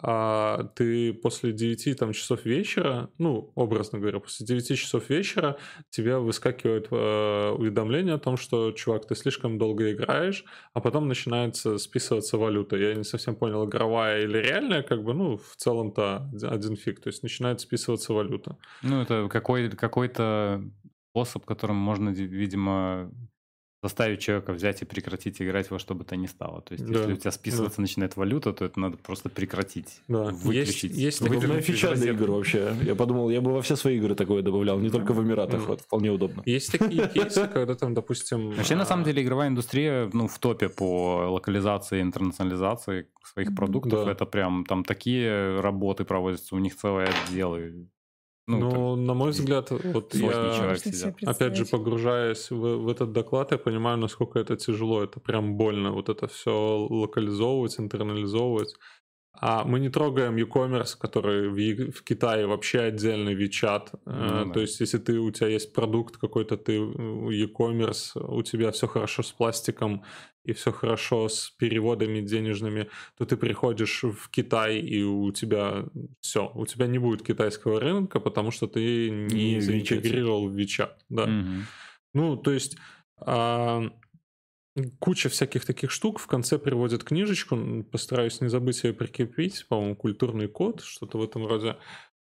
а 0.05 0.65
ты 0.75 1.13
после 1.13 1.53
9 1.53 1.95
там, 1.97 2.11
часов 2.11 2.45
вечера, 2.45 3.09
ну, 3.17 3.51
образно 3.55 3.99
говоря, 3.99 4.19
после 4.19 4.45
9 4.45 4.77
часов 4.77 5.09
вечера 5.09 5.57
тебе 5.89 6.17
выскакивает 6.17 6.87
э, 6.91 7.49
уведомление 7.57 8.15
о 8.15 8.19
том, 8.19 8.35
что, 8.37 8.71
чувак, 8.73 9.07
ты 9.07 9.15
слишком 9.15 9.57
долго 9.57 9.91
играешь, 9.93 10.43
а 10.73 10.81
потом 10.81 11.07
начинается 11.07 11.77
списываться 11.77 12.37
валюта. 12.37 12.75
Я 12.75 12.95
не 12.95 13.03
совсем 13.05 13.35
понял, 13.35 13.65
игровая 13.65 14.23
или 14.23 14.37
реальная, 14.39 14.83
как 14.83 15.03
бы, 15.03 15.13
ну, 15.13 15.37
в 15.37 15.55
целом-то 15.55 16.29
один 16.43 16.75
фиг, 16.75 16.99
то 16.99 17.07
есть 17.07 17.23
начинает 17.23 17.61
списываться 17.61 18.13
валюта. 18.13 18.57
Ну, 18.81 19.01
это 19.01 19.29
какой- 19.29 19.69
какой-то 19.69 20.63
способ, 21.11 21.45
которым 21.45 21.77
можно, 21.77 22.09
видимо, 22.09 23.11
заставить 23.83 24.21
человека 24.21 24.53
взять 24.53 24.81
и 24.81 24.85
прекратить 24.85 25.41
играть 25.41 25.69
во 25.69 25.77
что 25.77 25.93
бы 25.93 26.05
то 26.05 26.15
ни 26.15 26.25
стало. 26.25 26.61
То 26.61 26.73
есть, 26.73 26.85
да. 26.85 26.99
если 26.99 27.13
у 27.13 27.17
тебя 27.17 27.31
списываться 27.31 27.77
да. 27.77 27.81
начинает 27.81 28.15
валюта, 28.15 28.53
то 28.53 28.63
это 28.63 28.79
надо 28.79 28.97
просто 28.97 29.29
прекратить, 29.29 30.01
да. 30.07 30.31
выключить. 30.31 30.91
Есть, 30.95 31.21
есть 31.21 31.21
удобная 31.21 31.61
фича 31.61 31.93
для 31.93 32.13
игр 32.13 32.31
вообще. 32.31 32.73
Я 32.81 32.95
подумал, 32.95 33.29
я 33.29 33.41
бы 33.41 33.51
во 33.51 33.61
все 33.61 33.75
свои 33.75 33.97
игры 33.97 34.15
такое 34.15 34.41
добавлял, 34.41 34.79
не 34.79 34.89
только 34.89 35.11
в 35.13 35.21
Эмиратах. 35.21 35.67
Вот, 35.67 35.81
вполне 35.81 36.11
удобно. 36.11 36.41
Есть 36.45 36.71
такие 36.71 37.07
кейсы, 37.13 37.47
когда 37.47 37.75
там, 37.75 37.93
допустим... 37.93 38.51
Вообще, 38.51 38.75
на 38.75 38.85
самом 38.85 39.03
деле, 39.03 39.21
игровая 39.21 39.49
индустрия 39.49 40.09
ну, 40.13 40.27
в 40.27 40.39
топе 40.39 40.69
по 40.69 41.27
локализации, 41.29 42.01
интернационализации 42.01 43.07
своих 43.23 43.53
продуктов. 43.53 44.07
Это 44.07 44.25
прям 44.25 44.65
там 44.65 44.83
такие 44.83 45.59
работы 45.59 46.05
проводятся, 46.05 46.55
у 46.55 46.59
них 46.59 46.75
целые 46.75 47.09
отделы 47.09 47.89
ну, 48.47 48.59
ну 48.59 48.95
на 48.95 49.13
мой 49.13 49.31
взгляд, 49.31 49.71
вот 49.71 50.13
я, 50.15 50.75
опять 51.25 51.55
же, 51.55 51.65
погружаясь 51.65 52.51
в, 52.51 52.55
в 52.55 52.89
этот 52.89 53.13
доклад, 53.13 53.51
я 53.51 53.57
понимаю, 53.57 53.97
насколько 53.97 54.39
это 54.39 54.57
тяжело, 54.57 55.03
это 55.03 55.19
прям 55.19 55.55
больно, 55.55 55.91
вот 55.91 56.09
это 56.09 56.27
все 56.27 56.51
локализовывать, 56.89 57.79
интернализовывать. 57.79 58.75
А 59.35 59.63
мы 59.63 59.79
не 59.79 59.89
трогаем 59.89 60.35
e-commerce, 60.35 60.95
который 60.97 61.49
в, 61.49 61.91
в 61.91 62.03
Китае 62.03 62.45
вообще 62.45 62.81
отдельный 62.81 63.35
WeChat. 63.35 63.89
Ну, 64.05 64.45
да. 64.45 64.53
То 64.53 64.61
есть, 64.61 64.79
если 64.79 64.99
ты 64.99 65.19
у 65.19 65.31
тебя 65.31 65.47
есть 65.47 65.73
продукт 65.73 66.17
какой-то, 66.17 66.55
ты 66.55 66.73
e-commerce, 66.73 68.19
у 68.19 68.41
тебя 68.43 68.71
все 68.71 68.87
хорошо 68.87 69.23
с 69.23 69.31
пластиком 69.31 70.03
и 70.45 70.53
все 70.53 70.71
хорошо 70.71 71.29
с 71.29 71.49
переводами 71.57 72.21
денежными, 72.21 72.89
то 73.17 73.25
ты 73.25 73.37
приходишь 73.37 74.03
в 74.03 74.29
Китай 74.29 74.79
и 74.79 75.01
у 75.01 75.31
тебя 75.31 75.85
все, 76.19 76.51
у 76.53 76.65
тебя 76.65 76.87
не 76.87 76.99
будет 76.99 77.25
китайского 77.25 77.79
рынка, 77.79 78.19
потому 78.19 78.51
что 78.51 78.67
ты 78.67 79.09
не, 79.09 79.55
не 79.55 79.61
заинтегрировал 79.61 80.49
в 80.49 80.55
WeChat. 80.55 80.91
Да. 81.09 81.23
Угу. 81.23 81.49
Ну, 82.13 82.37
то 82.37 82.51
есть 82.51 82.77
а, 83.17 83.89
куча 84.99 85.29
всяких 85.29 85.65
таких 85.65 85.91
штук. 85.91 86.19
В 86.19 86.27
конце 86.27 86.57
приводят 86.57 87.03
книжечку, 87.03 87.83
постараюсь 87.91 88.41
не 88.41 88.49
забыть 88.49 88.83
ее 88.83 88.93
прикрепить, 88.93 89.65
по-моему, 89.67 89.95
культурный 89.95 90.47
код, 90.47 90.81
что-то 90.81 91.17
в 91.17 91.23
этом 91.23 91.45
роде. 91.45 91.77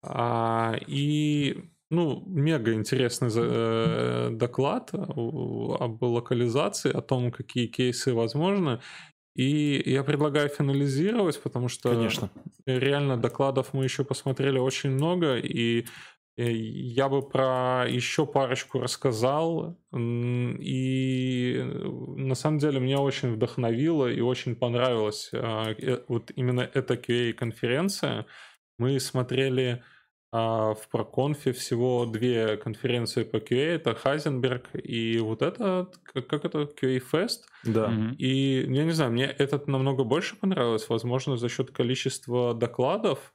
А, 0.02 0.76
и 0.88 1.70
ну, 1.90 2.24
мега 2.28 2.74
интересный 2.74 3.30
э, 3.34 4.30
доклад 4.32 4.92
об 4.94 6.04
локализации, 6.04 6.92
о 6.92 7.02
том, 7.02 7.32
какие 7.32 7.68
кейсы 7.68 8.14
возможны. 8.14 8.80
И 9.36 9.82
я 9.86 10.04
предлагаю 10.04 10.50
финализировать, 10.50 11.42
потому 11.42 11.68
что 11.70 11.90
Конечно. 11.90 12.30
реально 12.66 13.16
докладов 13.18 13.74
мы 13.74 13.84
еще 13.84 14.04
посмотрели 14.04 14.60
очень 14.60 14.92
много, 14.92 15.38
и 15.38 15.86
Э, 15.86 16.19
я 16.44 17.10
бы 17.10 17.22
про 17.22 17.86
еще 17.88 18.26
парочку 18.26 18.80
рассказал. 18.80 19.78
И 19.94 21.56
э, 21.58 21.64
на 21.64 22.36
самом 22.36 22.60
деле 22.60 22.80
меня 22.80 23.00
очень 23.00 23.34
вдохновило 23.34 24.08
и 24.08 24.22
очень 24.22 24.56
понравилась 24.56 25.30
а, 25.34 25.72
э, 25.72 26.04
вот 26.08 26.32
именно 26.36 26.62
эта 26.74 26.94
QA-конференция. 26.94 28.26
Мы 28.78 29.00
смотрели 29.00 29.84
а, 30.32 30.76
в 30.76 30.88
проконфе 30.90 31.54
всего 31.54 32.06
две 32.06 32.56
конференции 32.58 33.24
по 33.24 33.38
QA. 33.38 33.76
Это 33.76 33.96
Хайзенберг 33.96 34.70
и 34.76 35.18
вот 35.20 35.42
это, 35.42 35.90
как 36.14 36.46
это, 36.46 36.70
QA 36.82 37.02
Fest. 37.12 37.40
Да. 37.64 37.92
И 38.18 38.66
я 38.70 38.86
не 38.86 38.92
знаю, 38.92 39.12
мне 39.12 39.26
этот 39.26 39.68
намного 39.68 40.04
больше 40.04 40.36
понравилось. 40.36 40.88
Возможно, 40.88 41.36
за 41.36 41.50
счет 41.50 41.72
количества 41.72 42.54
докладов. 42.54 43.34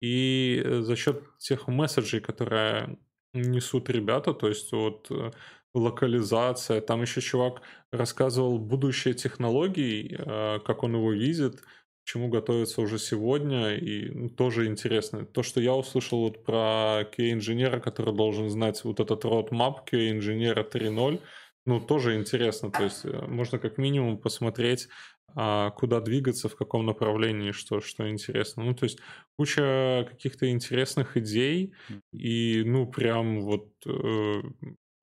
И 0.00 0.62
э, 0.64 0.80
за 0.82 0.96
счет 0.96 1.22
тех 1.38 1.68
месседжей, 1.68 2.20
которые 2.20 2.98
несут 3.32 3.90
ребята, 3.90 4.34
то 4.34 4.48
есть 4.48 4.72
вот 4.72 5.10
э, 5.10 5.30
локализация, 5.74 6.80
там 6.80 7.02
еще 7.02 7.20
чувак 7.20 7.62
рассказывал 7.92 8.58
будущее 8.58 9.14
технологий, 9.14 10.16
э, 10.18 10.58
как 10.64 10.82
он 10.82 10.94
его 10.94 11.12
видит, 11.12 11.62
чему 12.04 12.28
готовится 12.28 12.80
уже 12.82 12.98
сегодня, 12.98 13.74
и 13.74 14.10
ну, 14.10 14.28
тоже 14.28 14.66
интересно. 14.66 15.26
То, 15.26 15.42
что 15.42 15.60
я 15.60 15.74
услышал 15.74 16.20
вот 16.20 16.44
про 16.44 17.02
QA-инженера, 17.02 17.80
который 17.80 18.14
должен 18.14 18.48
знать 18.48 18.84
вот 18.84 19.00
этот 19.00 19.24
roadmap 19.24 19.78
QA-инженера 19.90 20.62
3.0, 20.62 21.20
ну, 21.64 21.80
тоже 21.80 22.14
интересно. 22.14 22.70
То 22.70 22.84
есть 22.84 23.04
можно 23.04 23.58
как 23.58 23.76
минимум 23.76 24.18
посмотреть 24.18 24.88
а 25.36 25.70
куда 25.70 26.00
двигаться, 26.00 26.48
в 26.48 26.56
каком 26.56 26.86
направлении, 26.86 27.52
что, 27.52 27.80
что 27.80 28.08
интересно. 28.10 28.64
Ну, 28.64 28.74
то 28.74 28.84
есть 28.84 28.98
куча 29.36 30.06
каких-то 30.08 30.50
интересных 30.50 31.16
идей, 31.18 31.74
и, 32.12 32.62
ну, 32.64 32.86
прям 32.86 33.42
вот, 33.42 33.68
э, 33.86 34.42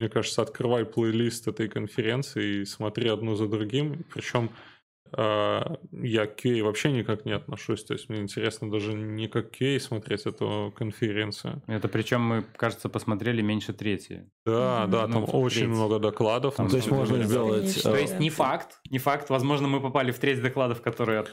мне 0.00 0.08
кажется, 0.08 0.42
открывай 0.42 0.84
плейлист 0.84 1.46
этой 1.46 1.68
конференции 1.68 2.62
и 2.62 2.64
смотри 2.64 3.08
одно 3.08 3.36
за 3.36 3.46
другим. 3.46 4.04
Причем 4.12 4.50
я 5.12 6.26
к 6.26 6.44
QA 6.44 6.62
вообще 6.62 6.90
никак 6.90 7.24
не 7.24 7.32
отношусь. 7.32 7.84
То 7.84 7.94
есть 7.94 8.08
мне 8.08 8.20
интересно 8.20 8.70
даже 8.70 8.94
не 8.94 9.28
как 9.28 9.52
QA 9.52 9.78
смотреть 9.78 10.26
эту 10.26 10.72
конференцию. 10.76 11.62
Это 11.66 11.88
причем 11.88 12.20
мы, 12.22 12.44
кажется, 12.56 12.88
посмотрели 12.88 13.42
меньше 13.42 13.72
трети. 13.72 14.28
Да, 14.44 14.84
mm-hmm. 14.84 14.88
да, 14.88 15.02
там 15.02 15.22
ну, 15.22 15.24
очень 15.24 15.60
треть. 15.60 15.68
много 15.68 15.98
докладов. 15.98 16.56
Там, 16.56 16.68
то 16.68 16.76
есть 16.76 16.90
можно 16.90 17.22
сделать... 17.22 17.82
То 17.82 17.96
есть 17.96 18.18
не 18.18 18.30
факт, 18.30 18.80
не 18.90 18.98
факт. 18.98 19.30
Возможно, 19.30 19.68
мы 19.68 19.80
попали 19.80 20.10
в 20.10 20.18
треть 20.18 20.42
докладов, 20.42 20.82
которые 20.82 21.24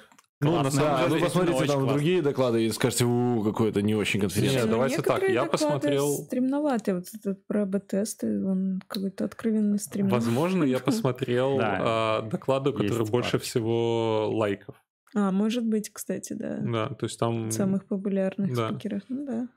ну, 0.42 0.64
на 0.64 0.72
самом 0.72 1.10
деле, 1.10 1.20
ну, 1.20 1.26
посмотрите 1.26 1.60
там 1.60 1.68
классно. 1.68 1.94
другие 1.94 2.22
доклады 2.22 2.66
и 2.66 2.72
скажете, 2.72 3.06
у, 3.06 3.44
какой-то 3.44 3.82
не 3.82 3.96
очень 3.96 4.20
конференция. 4.20 4.62
Нет, 4.62 4.70
давайте 4.70 5.02
так, 5.02 5.30
я 5.30 5.46
посмотрел... 5.46 6.08
стремноватый, 6.26 6.96
вот 6.96 7.06
этот 7.14 7.46
про 7.46 7.66
б-тесты, 7.66 8.44
он 8.44 8.82
какой-то 8.88 9.26
откровенный 9.26 9.78
стремноватый. 9.80 10.26
Возможно, 10.26 10.64
я 10.64 10.80
посмотрел 10.80 11.60
а, 11.62 12.22
доклады, 12.24 12.74
которые 12.74 13.06
больше 13.06 13.38
всего 13.38 14.30
лайков. 14.32 14.76
А, 15.14 15.32
может 15.32 15.66
быть, 15.66 15.92
кстати, 15.92 16.34
да. 16.34 16.58
Да, 16.62 16.88
то 16.88 17.06
есть 17.06 17.20
там... 17.20 17.52
Самых 17.52 17.86
популярных 17.86 18.56
спикеров, 18.56 19.04
ну 19.10 19.26
да. 19.26 19.48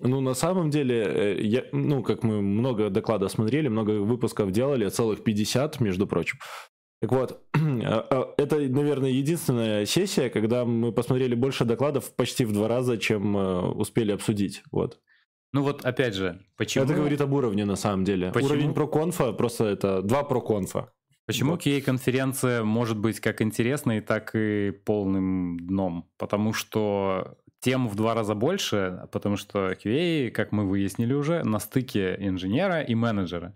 Ну, 0.00 0.20
на 0.20 0.34
самом 0.34 0.70
деле, 0.70 1.04
э, 1.04 1.42
я, 1.42 1.64
ну, 1.72 2.02
как 2.02 2.22
мы 2.22 2.40
много 2.40 2.90
докладов 2.90 3.30
смотрели, 3.30 3.68
много 3.68 4.00
выпусков 4.00 4.50
делали, 4.50 4.88
целых 4.88 5.22
50, 5.22 5.80
между 5.80 6.06
прочим. 6.06 6.38
Так 7.02 7.10
вот, 7.10 7.42
а, 7.52 7.58
а, 8.10 8.34
это, 8.36 8.58
наверное, 8.60 9.10
единственная 9.10 9.86
сессия, 9.86 10.30
когда 10.30 10.64
мы 10.64 10.92
посмотрели 10.92 11.34
больше 11.34 11.64
докладов 11.64 12.14
почти 12.14 12.44
в 12.44 12.52
два 12.52 12.68
раза, 12.68 12.96
чем 12.96 13.36
э, 13.36 13.60
успели 13.72 14.12
обсудить. 14.12 14.62
Вот. 14.70 15.00
Ну 15.52 15.64
вот, 15.64 15.84
опять 15.84 16.14
же, 16.14 16.46
почему... 16.56 16.84
Это 16.84 16.94
говорит 16.94 17.20
об 17.20 17.32
уровне, 17.32 17.64
на 17.64 17.74
самом 17.74 18.04
деле. 18.04 18.30
Почему... 18.30 18.50
Уровень 18.50 18.72
проконфа, 18.72 19.32
просто 19.32 19.64
это 19.64 20.00
два 20.00 20.22
проконфа. 20.22 20.92
Почему 21.26 21.52
вот. 21.52 21.66
QA-конференция 21.66 22.62
может 22.62 22.98
быть 22.98 23.18
как 23.18 23.42
интересной, 23.42 24.00
так 24.00 24.30
и 24.36 24.70
полным 24.70 25.58
дном? 25.58 26.08
Потому 26.18 26.52
что 26.52 27.36
тем 27.58 27.88
в 27.88 27.96
два 27.96 28.14
раза 28.14 28.36
больше, 28.36 29.08
потому 29.10 29.36
что 29.36 29.72
QA, 29.72 30.30
как 30.30 30.52
мы 30.52 30.68
выяснили 30.68 31.14
уже, 31.14 31.42
на 31.42 31.58
стыке 31.58 32.16
инженера 32.20 32.80
и 32.80 32.94
менеджера. 32.94 33.54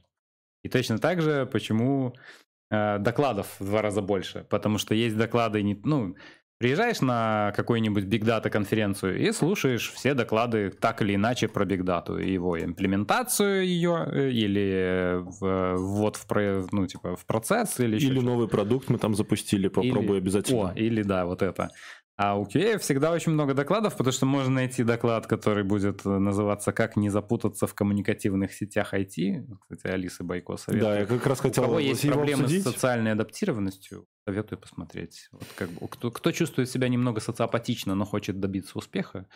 И 0.65 0.69
точно 0.69 0.99
так 0.99 1.23
же, 1.23 1.47
почему 1.47 2.13
Э, 2.13 2.46
докладов 2.71 3.47
в 3.59 3.65
два 3.65 3.83
раза 3.83 4.03
больше, 4.03 4.47
потому 4.51 4.79
что 4.79 4.95
есть 4.95 5.17
доклады, 5.17 5.63
не, 5.63 5.81
ну, 5.85 6.17
приезжаешь 6.59 7.01
на 7.01 7.53
какую-нибудь 7.55 8.05
Big 8.05 8.23
Data 8.23 8.49
конференцию 8.49 9.19
и 9.21 9.33
слушаешь 9.33 9.93
все 9.93 10.15
доклады 10.15 10.71
так 10.71 11.03
или 11.03 11.15
иначе 11.15 11.49
про 11.49 11.65
Big 11.65 11.83
Data, 11.83 12.23
его 12.23 12.59
имплементацию 12.59 13.67
ее 13.67 14.09
э, 14.11 14.31
или 14.31 15.21
в, 15.23 15.77
ввод 15.77 16.17
в, 16.17 16.69
ну, 16.73 16.87
типа, 16.87 17.17
в 17.17 17.27
процесс 17.27 17.79
или 17.79 17.97
Или 17.97 18.21
новый 18.21 18.49
продукт 18.49 18.89
мы 18.89 18.99
там 18.99 19.15
запустили, 19.15 19.69
попробуй 19.69 20.17
или, 20.17 20.23
обязательно. 20.23 20.71
О, 20.71 20.73
или 20.75 21.03
да, 21.03 21.27
вот 21.27 21.43
это. 21.43 21.71
А 22.19 22.39
у 22.39 22.45
QA 22.45 22.79
всегда 22.79 23.13
очень 23.13 23.33
много 23.33 23.53
докладов, 23.53 23.95
потому 23.95 24.13
что 24.13 24.25
можно 24.25 24.51
найти 24.55 24.83
доклад, 24.85 25.27
который 25.27 25.65
будет 25.65 26.07
э, 26.07 26.09
называться 26.09 26.73
«Как 26.73 26.97
не 26.97 27.11
запутаться 27.11 27.67
в 27.67 27.75
коммуникативных 27.75 28.55
сетях 28.55 28.95
IT». 28.95 29.45
Кстати, 29.61 29.93
Алиса 29.93 30.25
Байко 30.25 30.57
советует. 30.57 30.83
Да, 30.83 30.99
я 31.01 31.07
как 31.07 31.27
раз 31.27 31.41
хотел 31.41 31.65
У 31.65 31.67
кого 31.67 31.79
есть 31.79 32.09
проблемы 32.09 32.45
обсудить. 32.45 32.63
с 32.63 32.73
социальной 32.73 33.13
адаптированностью, 33.13 34.07
советую 34.27 34.59
посмотреть. 34.59 35.29
Вот 35.31 35.45
как 35.57 35.69
кто, 35.91 36.11
кто 36.11 36.33
чувствует 36.33 36.71
себя 36.71 36.89
немного 36.89 37.21
социопатично, 37.21 37.95
но 37.95 38.07
хочет 38.07 38.41
добиться 38.41 38.79
успеха, 38.79 39.27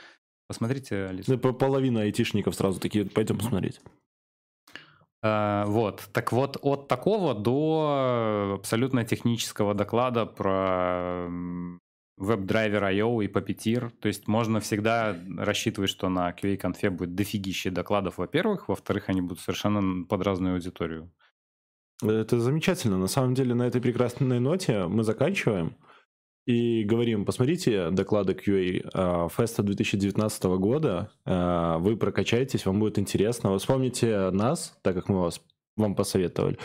посмотрите 0.48 1.04
Алису. 1.04 1.36
Да, 1.36 1.52
половина 1.52 2.00
айтишников 2.00 2.54
сразу 2.54 2.80
такие, 2.80 3.04
пойдем 3.04 3.36
посмотреть. 3.36 3.82
Uh, 5.22 5.66
вот, 5.66 6.08
так 6.12 6.32
вот, 6.32 6.56
от 6.62 6.88
такого 6.88 7.34
до 7.34 8.54
абсолютно 8.58 9.04
технического 9.04 9.74
доклада 9.74 10.24
про 10.24 11.28
WebDriver 12.20 12.82
IO 12.94 13.24
и 13.24 13.28
Puppeteer. 13.28 13.90
То 14.00 14.08
есть 14.08 14.28
можно 14.28 14.60
всегда 14.60 15.16
рассчитывать, 15.36 15.90
что 15.90 16.08
на 16.08 16.30
QA-конфе 16.30 16.90
будет 16.90 17.14
дофигище 17.14 17.70
докладов, 17.70 18.18
во-первых. 18.18 18.68
Во-вторых, 18.68 19.08
они 19.08 19.22
будут 19.22 19.40
совершенно 19.40 20.04
под 20.04 20.22
разную 20.22 20.54
аудиторию. 20.54 21.10
Это 22.02 22.40
замечательно. 22.40 22.98
На 22.98 23.08
самом 23.08 23.34
деле 23.34 23.54
на 23.54 23.66
этой 23.66 23.80
прекрасной 23.80 24.40
ноте 24.40 24.86
мы 24.86 25.02
заканчиваем 25.02 25.76
и 26.46 26.84
говорим, 26.84 27.24
посмотрите 27.24 27.90
доклады 27.90 28.32
QA 28.32 29.28
Феста 29.36 29.62
2019 29.62 30.44
года, 30.58 31.12
а, 31.24 31.78
вы 31.78 31.96
прокачаетесь, 31.96 32.66
вам 32.66 32.80
будет 32.80 32.98
интересно. 32.98 33.52
Вы 33.52 33.58
вспомните 33.58 34.30
нас, 34.30 34.78
так 34.82 34.94
как 34.94 35.08
мы 35.08 35.20
вас 35.20 35.40
вам 35.80 35.94
посоветовали. 35.94 36.58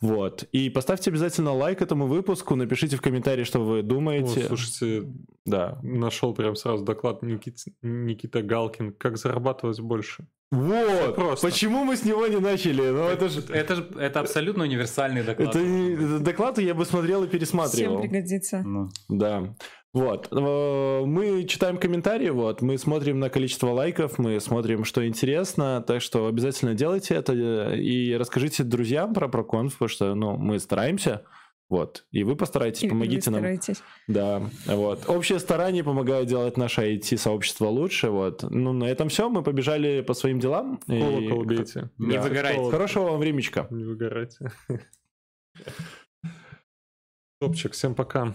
Вот. 0.00 0.42
И 0.50 0.68
поставьте 0.68 1.10
обязательно 1.10 1.52
лайк 1.52 1.80
этому 1.80 2.06
выпуску, 2.06 2.56
напишите 2.56 2.96
в 2.96 3.00
комментарии, 3.00 3.44
что 3.44 3.60
вы 3.60 3.82
думаете. 3.82 4.40
О, 4.40 4.46
слушайте, 4.48 5.08
да, 5.46 5.78
нашел 5.82 6.34
прям 6.34 6.56
сразу 6.56 6.84
доклад 6.84 7.22
Никит, 7.22 7.58
Никита 7.82 8.42
Галкин, 8.42 8.94
как 8.94 9.16
зарабатывать 9.16 9.80
больше. 9.80 10.26
Вот, 10.50 11.14
просто. 11.14 11.46
почему 11.46 11.84
мы 11.84 11.96
с 11.96 12.04
него 12.04 12.26
не 12.26 12.38
начали? 12.38 12.82
Ну, 12.82 13.04
это, 13.04 13.24
это 13.24 13.28
же 13.28 13.40
это, 13.52 13.74
же, 13.76 13.88
это 13.98 14.20
абсолютно 14.20 14.64
универсальный 14.64 15.22
доклад. 15.22 15.56
Это, 15.56 15.60
это 15.60 16.18
доклад 16.18 16.58
я 16.58 16.74
бы 16.74 16.84
смотрел 16.84 17.24
и 17.24 17.28
пересматривал. 17.28 18.00
Всем 18.00 18.10
пригодится. 18.10 18.62
Ну. 18.62 18.90
Да. 19.08 19.54
Вот. 19.94 20.28
Э, 20.32 21.02
мы 21.04 21.44
читаем 21.44 21.76
комментарии, 21.76 22.30
вот, 22.30 22.62
мы 22.62 22.78
смотрим 22.78 23.20
на 23.20 23.28
количество 23.28 23.68
лайков, 23.68 24.18
мы 24.18 24.40
смотрим, 24.40 24.84
что 24.84 25.06
интересно, 25.06 25.84
так 25.86 26.00
что 26.00 26.26
обязательно 26.26 26.74
делайте 26.74 27.14
это 27.14 27.34
э, 27.34 27.76
и 27.76 28.16
расскажите 28.16 28.64
друзьям 28.64 29.12
про 29.12 29.28
проконф, 29.28 29.74
потому 29.74 29.88
что, 29.90 30.14
ну, 30.14 30.38
мы 30.38 30.58
стараемся, 30.60 31.24
вот, 31.68 32.06
и 32.10 32.24
вы 32.24 32.36
постарайтесь, 32.36 32.84
и 32.84 32.88
помогите 32.88 33.30
вы 33.30 33.40
нам. 33.40 33.60
Да, 34.08 34.42
вот. 34.66 35.08
Общее 35.08 35.38
старание 35.38 35.84
помогает 35.84 36.26
делать 36.26 36.56
наше 36.56 36.94
IT-сообщество 36.94 37.66
лучше, 37.66 38.08
вот. 38.08 38.44
Ну, 38.48 38.72
на 38.72 38.84
этом 38.84 39.10
все, 39.10 39.28
мы 39.28 39.42
побежали 39.42 40.00
по 40.00 40.14
своим 40.14 40.40
делам. 40.40 40.80
Колокол 40.86 41.42
и... 41.42 41.46
бейте. 41.46 41.90
Не 41.98 42.14
да. 42.14 42.22
выгорайте. 42.22 42.70
Хорошего 42.70 43.04
вам 43.10 43.20
времечка. 43.20 43.66
Не 43.70 43.84
выгорайте. 43.84 44.52
Топчик, 47.40 47.72
всем 47.72 47.94
пока. 47.94 48.34